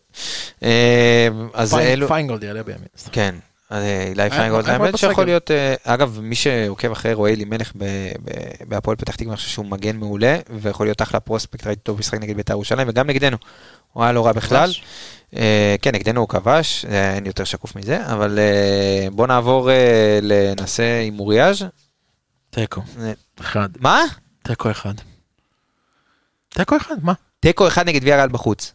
אה, 0.63 1.27
אז 1.53 1.73
אלו... 1.75 2.07
פיינגולד 2.07 2.43
יעלה 2.43 2.63
בימין. 2.63 2.87
כן. 3.11 3.35
אה, 3.71 4.03
אילי 4.03 4.21
היה- 4.23 4.29
פיינגולד, 4.31 4.69
האמת. 4.69 4.97
שיכול 4.97 5.25
להיות, 5.25 5.51
אה, 5.51 5.75
אגב, 5.83 6.19
מי 6.21 6.35
שעוקב 6.35 6.91
אחרי 6.91 7.13
רועי 7.13 7.33
אלימלך 7.33 7.71
ב- 7.77 7.83
ב- 8.23 8.31
בהפועל 8.67 8.97
פתח 8.97 9.15
תקווה, 9.15 9.31
אני 9.31 9.37
חושב 9.37 9.49
שהוא 9.49 9.65
מגן 9.65 9.97
מעולה, 9.97 10.37
ויכול 10.49 10.85
להיות 10.87 11.01
אחלה 11.01 11.19
פרוספקט, 11.19 11.67
ראיתי 11.67 11.79
אותו 11.79 11.95
במשחק 11.95 12.19
נגד 12.19 12.35
בית"ר 12.35 12.53
ירושלים, 12.53 12.87
וגם 12.89 13.07
נגדנו. 13.07 13.37
הוא 13.93 14.03
היה 14.03 14.11
לא 14.11 14.25
רע 14.25 14.31
בכלל. 14.31 14.71
אה, 15.35 15.75
כן, 15.81 15.95
נגדנו 15.95 16.19
הוא 16.21 16.29
כבש, 16.29 16.85
אה, 16.85 17.13
אין 17.15 17.25
יותר 17.25 17.43
שקוף 17.43 17.75
מזה, 17.75 18.05
אבל 18.07 18.39
אה, 18.39 19.07
בוא 19.11 19.27
נעבור 19.27 19.71
אה, 19.71 20.19
לנעשה 20.21 20.99
עם 21.01 21.19
אוריאז'. 21.19 21.57
תיקו, 22.49 22.81
אה, 23.01 23.11
אחד. 23.41 23.69
מה? 23.79 24.01
תיקו 24.43 24.71
אחד. 24.71 24.93
תיקו 26.49 26.77
אחד, 26.77 26.95
מה? 27.01 27.13
תיקו 27.39 27.67
אחד 27.67 27.87
נגד 27.87 28.03
ויה 28.03 28.15
ריאל 28.15 28.29
בחוץ. 28.29 28.73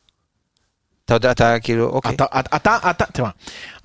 אתה 1.16 1.26
יודע, 1.26 1.30
אתה 1.30 1.60
כאילו, 1.60 1.88
אוקיי. 1.88 2.14
אתה, 2.14 2.24
אתה, 2.56 2.78
אתה, 2.90 3.04
תשמע, 3.12 3.28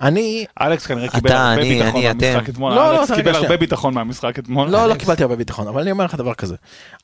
אני, 0.00 0.46
אלכס 0.60 0.86
כנראה 0.86 1.08
קיבל 1.08 1.32
הרבה 1.32 1.54
אני, 1.54 1.68
ביטחון 1.68 2.04
אני, 2.04 2.08
מהמשחק. 2.08 2.48
אתמול, 2.48 2.74
לא, 2.74 2.92
לא, 2.92 3.00
אלכס 3.00 3.12
קיבל. 3.12 3.34
הרבה 3.34 3.56
ביטחון 3.56 3.94
מהמשחק 3.94 4.38
אתמול. 4.38 4.68
לא, 4.68 4.88
לא. 4.88 4.94
קיבלתי 4.94 5.22
הרבה 5.22 5.36
ביטחון, 5.36 5.68
אבל 5.68 5.80
אני 5.80 5.90
אומר 5.90 6.04
לך 6.04 6.14
דבר 6.14 6.34
כזה, 6.34 6.56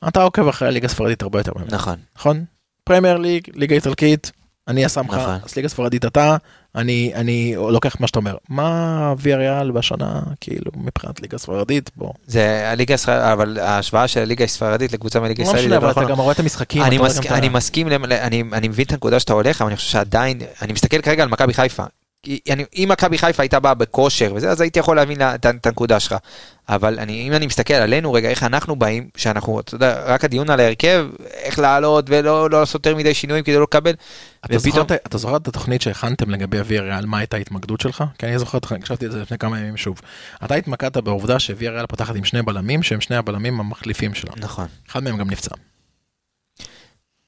אתה 0.07 0.23
עוקב 0.23 0.47
אחרי 0.47 0.67
הליגה 0.67 0.85
הספרדית 0.85 1.21
הרבה 1.21 1.39
יותר 1.39 1.51
ממני, 1.55 1.67
נכון. 1.71 1.95
נכון? 2.17 2.45
פרמייר 2.83 3.17
ליג, 3.17 3.47
ליגה 3.53 3.75
איטלקית, 3.75 4.31
אני 4.67 4.85
הסמכה, 4.85 5.17
נכון. 5.17 5.39
אז 5.43 5.55
ליגה 5.55 5.67
ספרדית 5.67 6.05
אתה, 6.05 6.37
אני, 6.75 7.11
אני 7.15 7.55
לוקח 7.69 7.95
מה 7.99 8.07
שאתה 8.07 8.19
אומר. 8.19 8.35
מה 8.49 9.13
ויה 9.19 9.37
ריאל 9.37 9.71
בשנה, 9.71 10.19
כאילו, 10.41 10.71
מבחינת 10.75 11.21
ליגה 11.21 11.37
ספרדית, 11.37 11.91
בוא. 11.95 12.11
זה 12.27 12.69
הליגה 12.71 12.93
הישראלית, 12.93 13.23
אבל 13.23 13.59
ההשוואה 13.59 14.07
של 14.07 14.21
הליגה 14.21 14.43
הספרדית 14.45 14.93
לקבוצה 14.93 15.19
מהליגה 15.19 15.43
לא 15.43 15.47
הישראלית. 15.49 15.67
משנה, 15.69 15.79
זה 15.79 15.85
אבל 15.87 16.01
לא 16.01 16.05
אתה. 16.05 16.11
גם 16.11 16.17
רואה 16.19 16.31
את 16.33 16.39
המשחקים. 16.39 16.81
אני, 16.81 16.89
אתה 16.95 16.99
רואה 16.99 17.09
מסכ... 17.09 17.19
גם 17.21 17.27
את 17.27 17.31
ה- 17.31 17.37
אני 17.37 17.49
מסכים, 17.49 17.87
אני 18.53 18.67
מבין 18.67 18.85
את 18.85 18.91
הנקודה 18.91 19.19
שאתה 19.19 19.33
הולך, 19.33 19.61
אבל 19.61 19.69
אני 19.69 19.75
חושב 19.77 19.89
שעדיין, 19.91 20.39
אני 20.61 20.73
מסתכל 20.73 21.01
כרגע 21.01 21.23
על 21.23 21.29
מכבי 21.29 21.53
חיפה. 21.53 21.83
אני, 22.49 22.65
אם 22.75 22.87
מכבי 22.91 23.17
חיפה 23.17 23.43
הייתה 23.43 23.59
באה 23.59 23.73
בכושר 23.73 24.31
וזה, 24.35 24.49
אז 24.51 24.61
הייתי 24.61 24.79
יכול 24.79 24.95
להבין 24.95 25.19
לה- 25.19 25.35
את, 25.35 25.45
הנקודה 25.65 25.99
שלך. 25.99 26.15
אבל 26.69 26.99
אני, 26.99 27.27
אם 27.27 27.33
אני 27.33 27.45
מסתכל 27.45 27.73
עלינו 27.73 28.13
רגע, 28.13 28.29
איך 28.29 28.43
אנחנו 28.43 28.75
באים, 28.75 29.09
שאנחנו, 29.17 29.59
אתה 29.59 29.75
יודע, 29.75 30.03
רק 30.05 30.23
הדיון 30.25 30.49
על 30.49 30.59
ההרכב, 30.59 31.07
איך 31.25 31.59
לעלות 31.59 32.05
ולא 32.09 32.49
לא 32.49 32.59
לעשות 32.59 32.85
יותר 32.85 32.95
מדי 32.97 33.13
שינויים 33.13 33.43
כדי 33.43 33.55
לא 33.55 33.63
לקבל. 33.63 33.93
אתה 34.45 34.57
זוכר, 34.57 34.69
ופתאום- 34.69 34.85
את- 34.85 35.07
אתה 35.07 35.17
זוכר 35.17 35.37
את 35.37 35.47
התוכנית 35.47 35.81
שהכנתם 35.81 36.29
לגבי 36.29 36.57
ויה 36.65 36.81
ריאל, 36.81 37.05
מה 37.05 37.17
הייתה 37.17 37.37
ההתמקדות 37.37 37.81
שלך? 37.81 38.03
כי 38.17 38.25
אני 38.25 38.39
זוכר, 38.39 38.57
הקשבתי 38.71 39.05
את 39.05 39.11
זה 39.11 39.21
לפני 39.21 39.37
כמה 39.37 39.59
ימים 39.59 39.77
שוב. 39.77 40.01
אתה 40.45 40.55
התמקדת 40.55 40.97
בעובדה 40.97 41.39
שוויה 41.39 41.71
ריאל 41.71 41.85
פותחת 41.85 42.15
עם 42.15 42.23
שני 42.23 42.41
בלמים, 42.41 42.83
שהם 42.83 43.01
שני 43.01 43.15
הבלמים 43.15 43.59
המחליפים 43.59 44.13
שלה. 44.13 44.31
נכון. 44.37 44.67
אחד 44.91 45.03
מהם 45.03 45.17
גם 45.17 45.29
נפצע. 45.29 45.55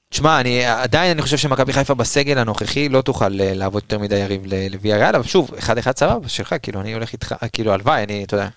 תשמע, 0.09 0.39
אני 0.39 0.65
עדיין 0.65 1.11
אני 1.11 1.21
חושב 1.21 1.37
שמכבי 1.37 1.73
חיפה 1.73 1.93
בסגל 1.93 2.37
הנוכחי 2.37 2.89
לא 2.89 3.01
תוכל 3.01 3.41
אה, 3.41 3.53
לעבוד 3.53 3.83
יותר 3.83 3.99
מדי 3.99 4.15
יריב 4.15 4.41
ל- 4.45 4.67
לוויה 4.73 4.97
ריאל, 4.97 5.15
אבל 5.15 5.23
שוב, 5.27 5.53
אחד 5.59 5.77
אחד 5.77 5.97
סבבה, 5.97 6.29
שלך, 6.29 6.55
כאילו 6.61 6.81
אני 6.81 6.93
הולך 6.93 7.13
איתך, 7.13 7.35
כאילו 7.53 7.73
הלוואי, 7.73 8.03
אני, 8.03 8.23
אתה 8.23 8.35
יודע, 8.35 8.47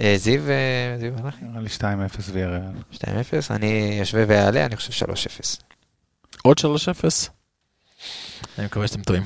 אה, 0.00 0.14
זיו, 0.16 0.40
אה, 0.50 0.96
זיו 0.98 1.12
הלך? 1.24 1.34
נראה 1.42 1.60
לי 1.60 1.68
2-0 1.68 1.82
ויריאל. 2.32 2.60
2-0, 2.92 3.04
אני 3.50 3.98
אשווה 4.02 4.24
ואעלה, 4.28 4.66
אני 4.66 4.76
חושב 4.76 4.92
3-0. 4.92 5.62
עוד 6.42 6.58
3-0. 6.58 6.64
אני 8.58 8.66
מקווה 8.66 8.88
שאתם 8.88 9.02
טועים. 9.02 9.22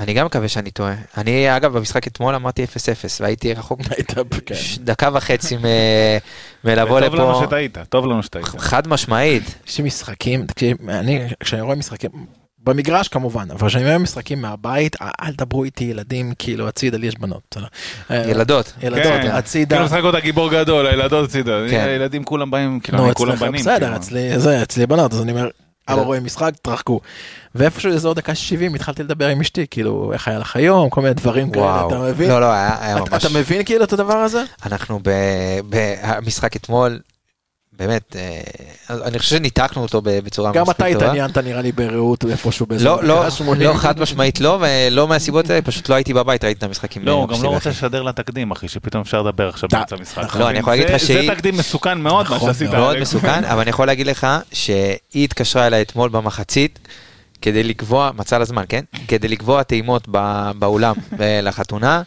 אני 0.00 0.14
גם 0.14 0.26
מקווה 0.26 0.48
שאני 0.48 0.70
טועה. 0.70 0.94
אני, 1.16 1.56
אגב, 1.56 1.72
במשחק 1.78 2.06
אתמול 2.06 2.34
אמרתי 2.34 2.64
0-0, 2.64 2.66
והייתי 3.20 3.54
רחוק 3.54 3.80
כן. 4.46 4.54
דקה 4.80 5.08
וחצי 5.12 5.56
מ- 5.56 5.60
מלבוא 6.64 7.00
טוב 7.00 7.14
לנו 7.14 7.30
לפה. 7.30 7.42
שטעית, 7.46 7.78
טוב 7.88 8.06
לנו 8.06 8.22
שטעית. 8.22 8.44
חד 8.58 8.88
משמעית. 8.88 9.54
יש 9.68 9.78
לי 9.78 9.84
משחקים, 9.84 10.46
תקשיב, 10.46 10.76
אני, 10.90 11.20
כשאני 11.40 11.62
רואה 11.62 11.76
משחקים, 11.76 12.10
במגרש 12.64 13.08
כמובן, 13.08 13.48
אבל 13.50 13.68
כשאני 13.68 13.84
רואה 13.84 13.98
משחקים 13.98 14.42
מהבית, 14.42 14.96
אל- 15.02 15.08
אל 15.22 15.32
דברו 15.38 15.64
איתי 15.64 15.84
ילדים, 15.84 16.32
כאילו 16.38 16.68
הצידה, 16.68 16.98
לי 16.98 17.06
יש 17.06 17.14
בנות. 17.18 17.56
אה, 18.10 18.30
ילדות. 18.30 18.72
ילדות, 18.82 19.02
כן. 19.22 19.30
הצידה. 19.30 19.76
כאילו 19.76 19.86
משחק 19.86 20.00
אותה 20.04 20.20
גיבור 20.20 20.50
גדול, 20.50 20.86
הילדות 20.86 21.28
הצידה. 21.28 21.52
כן. 21.70 21.80
הילדים 21.80 22.24
כולם 22.24 22.50
באים, 22.50 22.80
כאילו 22.80 23.14
כולם 23.14 23.36
בנים. 23.36 23.60
בסדר, 23.60 23.94
כאילו. 24.00 24.62
אצלי 24.62 24.86
בנות, 24.86 25.12
אז 25.12 25.22
אני 25.22 25.32
אומר, 25.32 25.48
אבא. 25.88 26.02
רואה 26.02 26.20
משחק, 26.20 26.50
תרחקו. 26.62 27.00
ואיפשהו 27.54 27.92
איזה 27.92 28.08
עוד 28.08 28.16
דקה 28.16 28.34
70 28.34 28.74
התחלתי 28.74 29.02
לדבר 29.02 29.28
עם 29.28 29.40
אשתי, 29.40 29.66
כאילו, 29.70 30.12
איך 30.12 30.28
היה 30.28 30.38
לך 30.38 30.56
היום, 30.56 30.90
כל 30.90 31.00
מיני 31.00 31.14
דברים 31.14 31.50
כאלה. 31.50 31.86
אתה 31.86 31.98
מבין? 31.98 32.28
לא, 32.28 32.40
לא, 32.40 32.52
היה 32.52 32.96
ממש... 32.96 33.26
אתה 33.26 33.38
מבין 33.38 33.64
כאילו 33.64 33.84
את 33.84 33.92
הדבר 33.92 34.16
הזה? 34.16 34.42
אנחנו 34.66 35.00
במשחק 35.68 36.56
אתמול, 36.56 36.98
באמת, 37.78 38.16
אה, 38.16 38.40
אני 39.06 39.18
חושב 39.18 39.36
שניתקנו 39.36 39.82
אותו 39.82 40.00
בצורה 40.04 40.52
גם 40.52 40.62
מספיק 40.62 40.76
אתה 40.80 40.92
טובה. 40.92 41.04
התעניינת 41.06 41.38
נראה 41.38 41.62
לי 41.62 41.72
ברעות 41.72 42.24
איפשהו 42.30 42.66
באיזה 42.66 42.84
לא, 42.84 43.02
לא, 43.04 43.20
דקה 43.20 43.30
80. 43.30 43.68
לא, 43.68 43.74
חד 43.74 44.00
משמעית 44.00 44.40
לא, 44.40 44.58
ולא 44.60 45.08
מהסיבות 45.08 45.50
האלה, 45.50 45.62
פשוט 45.62 45.88
לא 45.88 45.94
הייתי 45.94 46.14
בבית, 46.14 46.44
ראיתי 46.44 46.58
את 46.58 46.62
המשחקים. 46.62 47.04
לא, 47.04 47.12
הוא 47.12 47.28
גם 47.28 47.42
לא 47.42 47.48
רוצה. 47.48 47.70
לשדר 47.70 48.02
לתקדים, 48.02 48.50
אחי, 48.50 48.68
שפתאום 48.68 49.00
אפשר 49.02 49.22
לדבר 49.22 49.48
עכשיו 49.48 49.68
באמצע 49.72 49.96
המשחק. 49.96 50.36
לא, 50.36 50.50
אני 50.50 50.58
יכול 50.58 50.72
להגיד 50.72 50.86
לך 50.90 51.00
זה- 51.00 51.06
שהיא- 51.06 51.28
זה 51.30 51.34
תקדים 51.34 51.56
מסוכן 51.56 52.00
מאוד, 52.00 52.26
מה 52.30 52.36
נכון 52.36 52.48
שעשית. 52.52 52.70
מאוד. 52.70 52.96
מסוכן, 52.98 53.44
אבל 53.44 53.60
אני 53.60 53.70
יכול 53.70 53.86
להגיד 53.86 54.06
לך 54.06 54.26
שהיא 54.52 54.84
התקשרה 55.24 55.66
אליי 55.66 55.82
אתמול 55.82 56.08
במחצית, 56.08 56.78
כדי 57.42 57.62
לקבוע, 57.62 58.10
מצא 58.16 58.38
לה 58.38 58.44
זמן, 58.44 58.64
כן? 58.68 58.84
כדי 59.08 59.28
לקבוע 59.28 59.62
טעימות 59.62 60.02
ב- 60.10 60.50
באולם 60.58 60.94
לחתונה, 61.42 62.02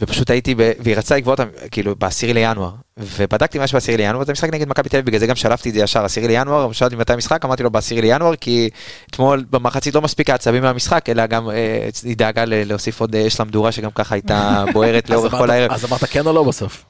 ופשוט 0.00 0.30
הייתי, 0.30 0.54
ב- 0.54 0.72
והיא 0.78 0.96
רצתה 0.96 1.16
לקבוע 1.16 1.32
אותם, 1.34 1.48
כאילו, 1.70 1.96
בעשירי 1.96 2.34
לינואר. 2.34 2.70
ובדקתי 2.98 3.58
מה 3.58 3.64
יש 3.64 3.74
בעשירי 3.74 3.96
לינואר, 3.96 4.24
זה 4.24 4.32
משחק 4.32 4.54
נגד 4.54 4.68
מכבי 4.68 4.88
תל 4.88 4.96
אביב, 4.96 5.06
בגלל 5.06 5.20
זה 5.20 5.26
גם 5.26 5.36
שלפתי 5.36 5.68
את 5.68 5.74
זה 5.74 5.80
ישר, 5.80 6.04
עשירי 6.04 6.28
לינואר, 6.28 6.72
שאלתי 6.72 6.96
מתי 6.96 7.12
המשחק, 7.12 7.44
אמרתי 7.44 7.62
לו 7.62 7.70
בעשירי 7.70 8.00
לינואר, 8.02 8.36
כי 8.36 8.70
אתמול 9.10 9.44
במחצית 9.50 9.94
לא 9.94 10.02
מספיק 10.02 10.30
העצבים 10.30 10.62
מהמשחק, 10.62 11.08
אלא 11.08 11.26
גם 11.26 11.50
אה, 11.50 11.54
היא 12.04 12.16
דאגה 12.16 12.44
ל- 12.44 12.68
להוסיף 12.68 13.00
עוד 13.00 13.16
אש 13.16 13.40
למדורה, 13.40 13.72
שגם 13.72 13.90
ככה 13.94 14.14
הייתה 14.14 14.64
בוערת 14.72 15.10
לאורך 15.10 15.32
כל 15.32 15.50
הערב. 15.50 15.72
אז 15.72 15.84
אמרת 15.84 16.04
כן 16.04 16.26
או 16.26 16.32
לא 16.32 16.42
בסוף? 16.44 16.84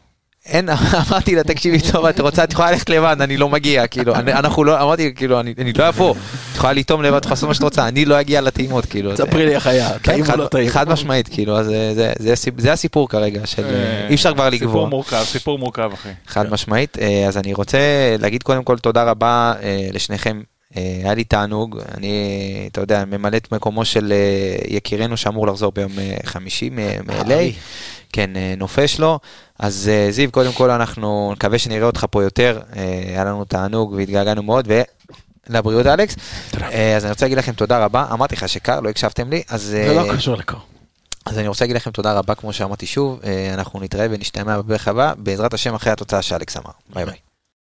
אין, 0.47 0.68
אמרתי 1.10 1.35
לה, 1.35 1.43
תקשיבי 1.44 1.78
טוב, 1.93 2.06
את 2.06 2.20
רוצה, 2.20 2.44
את 2.44 2.52
יכולה 2.52 2.70
ללכת 2.70 2.90
לבד, 2.90 3.16
אני 3.20 3.36
לא 3.36 3.48
מגיע, 3.48 3.86
כאילו, 3.86 4.14
אני- 4.14 4.32
אנחנו 4.32 4.64
לא, 4.64 4.82
אמרתי, 4.82 5.12
כאילו, 5.14 5.40
אני 5.40 5.55
אני 5.59 5.73
לא 5.73 5.89
אבוא, 5.89 6.10
את 6.10 6.16
יכולה 6.56 6.73
לטעום 6.73 7.02
לבד, 7.02 7.16
את 7.16 7.24
יכולה 7.24 7.32
לעשות 7.35 7.48
מה 7.48 7.55
שאת 7.55 7.62
רוצה, 7.62 7.89
אני 7.89 8.05
לא 8.05 8.20
אגיע 8.20 8.40
לטעימות, 8.40 8.86
כאילו. 8.86 9.16
זה- 9.16 9.24
ספרי 9.27 9.47
לי 9.47 9.55
איך 9.55 9.66
היה, 9.66 9.90
כן, 9.90 9.98
טעים 10.12 10.24
או 10.32 10.36
לא 10.36 10.47
טעים. 10.47 10.68
חד 10.70 10.89
משמעית, 10.89 11.28
כאילו, 11.28 11.59
אז 11.59 11.66
זה- 11.66 11.93
זה- 11.94 12.12
זה 12.18 12.32
הסיפ- 12.32 12.60
זה 12.60 12.73
הסיפור 12.73 13.09
כרגע, 13.09 13.47
של 13.47 13.64
אה, 13.64 14.06
אי 14.09 14.14
אפשר 14.14 14.35
כבר 14.35 14.51
סיפור 14.51 14.66
לגבור, 14.68 14.89
מורכב, 14.89 15.23
סיפור 15.24 15.59
מורכב, 15.59 15.90
אחי. 15.94 16.09
חד 16.27 16.51
משמעית, 16.51 16.98
אה, 17.01 17.24
אז 17.28 17.36
אני 17.39 17.55
רוצה 17.55 17.78
להגיד 18.18 18.43
קודם 18.43 18.64
כל 18.64 18.78
תודה 18.78 19.05
רבה 19.05 19.52
אה, 19.62 19.89
לשניכם. 19.93 20.40
אה, 20.77 20.82
היה 21.05 21.14
לי 21.14 21.24
תענוג, 21.24 21.78
אני, 21.98 22.12
אתה 22.73 22.81
יודע, 22.81 23.05
ממלא 23.05 23.36
את 23.36 23.52
מקומו 23.52 23.85
של 23.85 24.12
אה, 24.12 24.16
יקירנו 24.68 25.16
שאמור 25.16 25.47
לחזור 25.47 25.73
ביום 25.73 25.93
אה, 25.98 26.16
חמישי 26.24 26.70
מ-LA. 26.70 27.32
כן, 28.12 28.31
אה, 28.36 28.55
נופש 28.56 28.98
לו. 29.01 29.18
אז 29.59 29.91
אה, 29.93 30.09
זיו, 30.11 30.33
קודם 30.33 30.53
כל 30.53 30.70
אנחנו 30.70 31.33
נקווה 31.33 31.59
שנראה 31.59 31.87
אותך 31.87 32.07
פה 32.11 32.23
יותר, 32.23 32.61
אה, 32.77 33.05
היה 33.09 33.24
לנו 33.24 33.45
תענוג 33.45 33.93
והתגעגענו 33.93 34.43
מאוד, 34.43 34.69
ולבריאות 35.49 35.87
אלכס. 35.87 36.16
תודה. 36.51 36.69
אה, 36.69 36.97
אז 36.97 37.05
אני 37.05 37.11
רוצה 37.11 37.24
להגיד 37.24 37.39
לכם 37.39 37.53
תודה 37.53 37.85
רבה, 37.85 38.07
אמרתי 38.12 38.35
לך 38.35 38.49
שקר, 38.49 38.81
לא 38.81 38.89
הקשבתם 38.89 39.31
לי, 39.31 39.43
אז, 39.49 39.62
זה 39.62 39.95
לא 39.95 40.15
קשור 40.16 40.37
לקור. 40.37 40.61
אז 41.27 41.39
אני 41.39 41.49
רוצה 41.49 41.65
להגיד 41.65 41.77
לכם 41.77 41.91
תודה 41.91 42.12
רבה, 42.12 42.35
כמו 42.35 42.53
שאמרתי 42.53 42.87
שוב, 42.87 43.20
אנחנו 43.55 43.81
נתראה 43.81 44.07
ונשתמע 44.11 44.61
בפרק 44.61 44.89
הבא, 44.89 45.12
בעזרת 45.16 45.55
השם 45.55 45.74
אחרי 45.74 45.93
התוצאה 45.93 46.23
שאלכס 46.23 46.57
אמר. 46.57 46.70
ביי 46.95 47.05
ביי. 47.05 47.26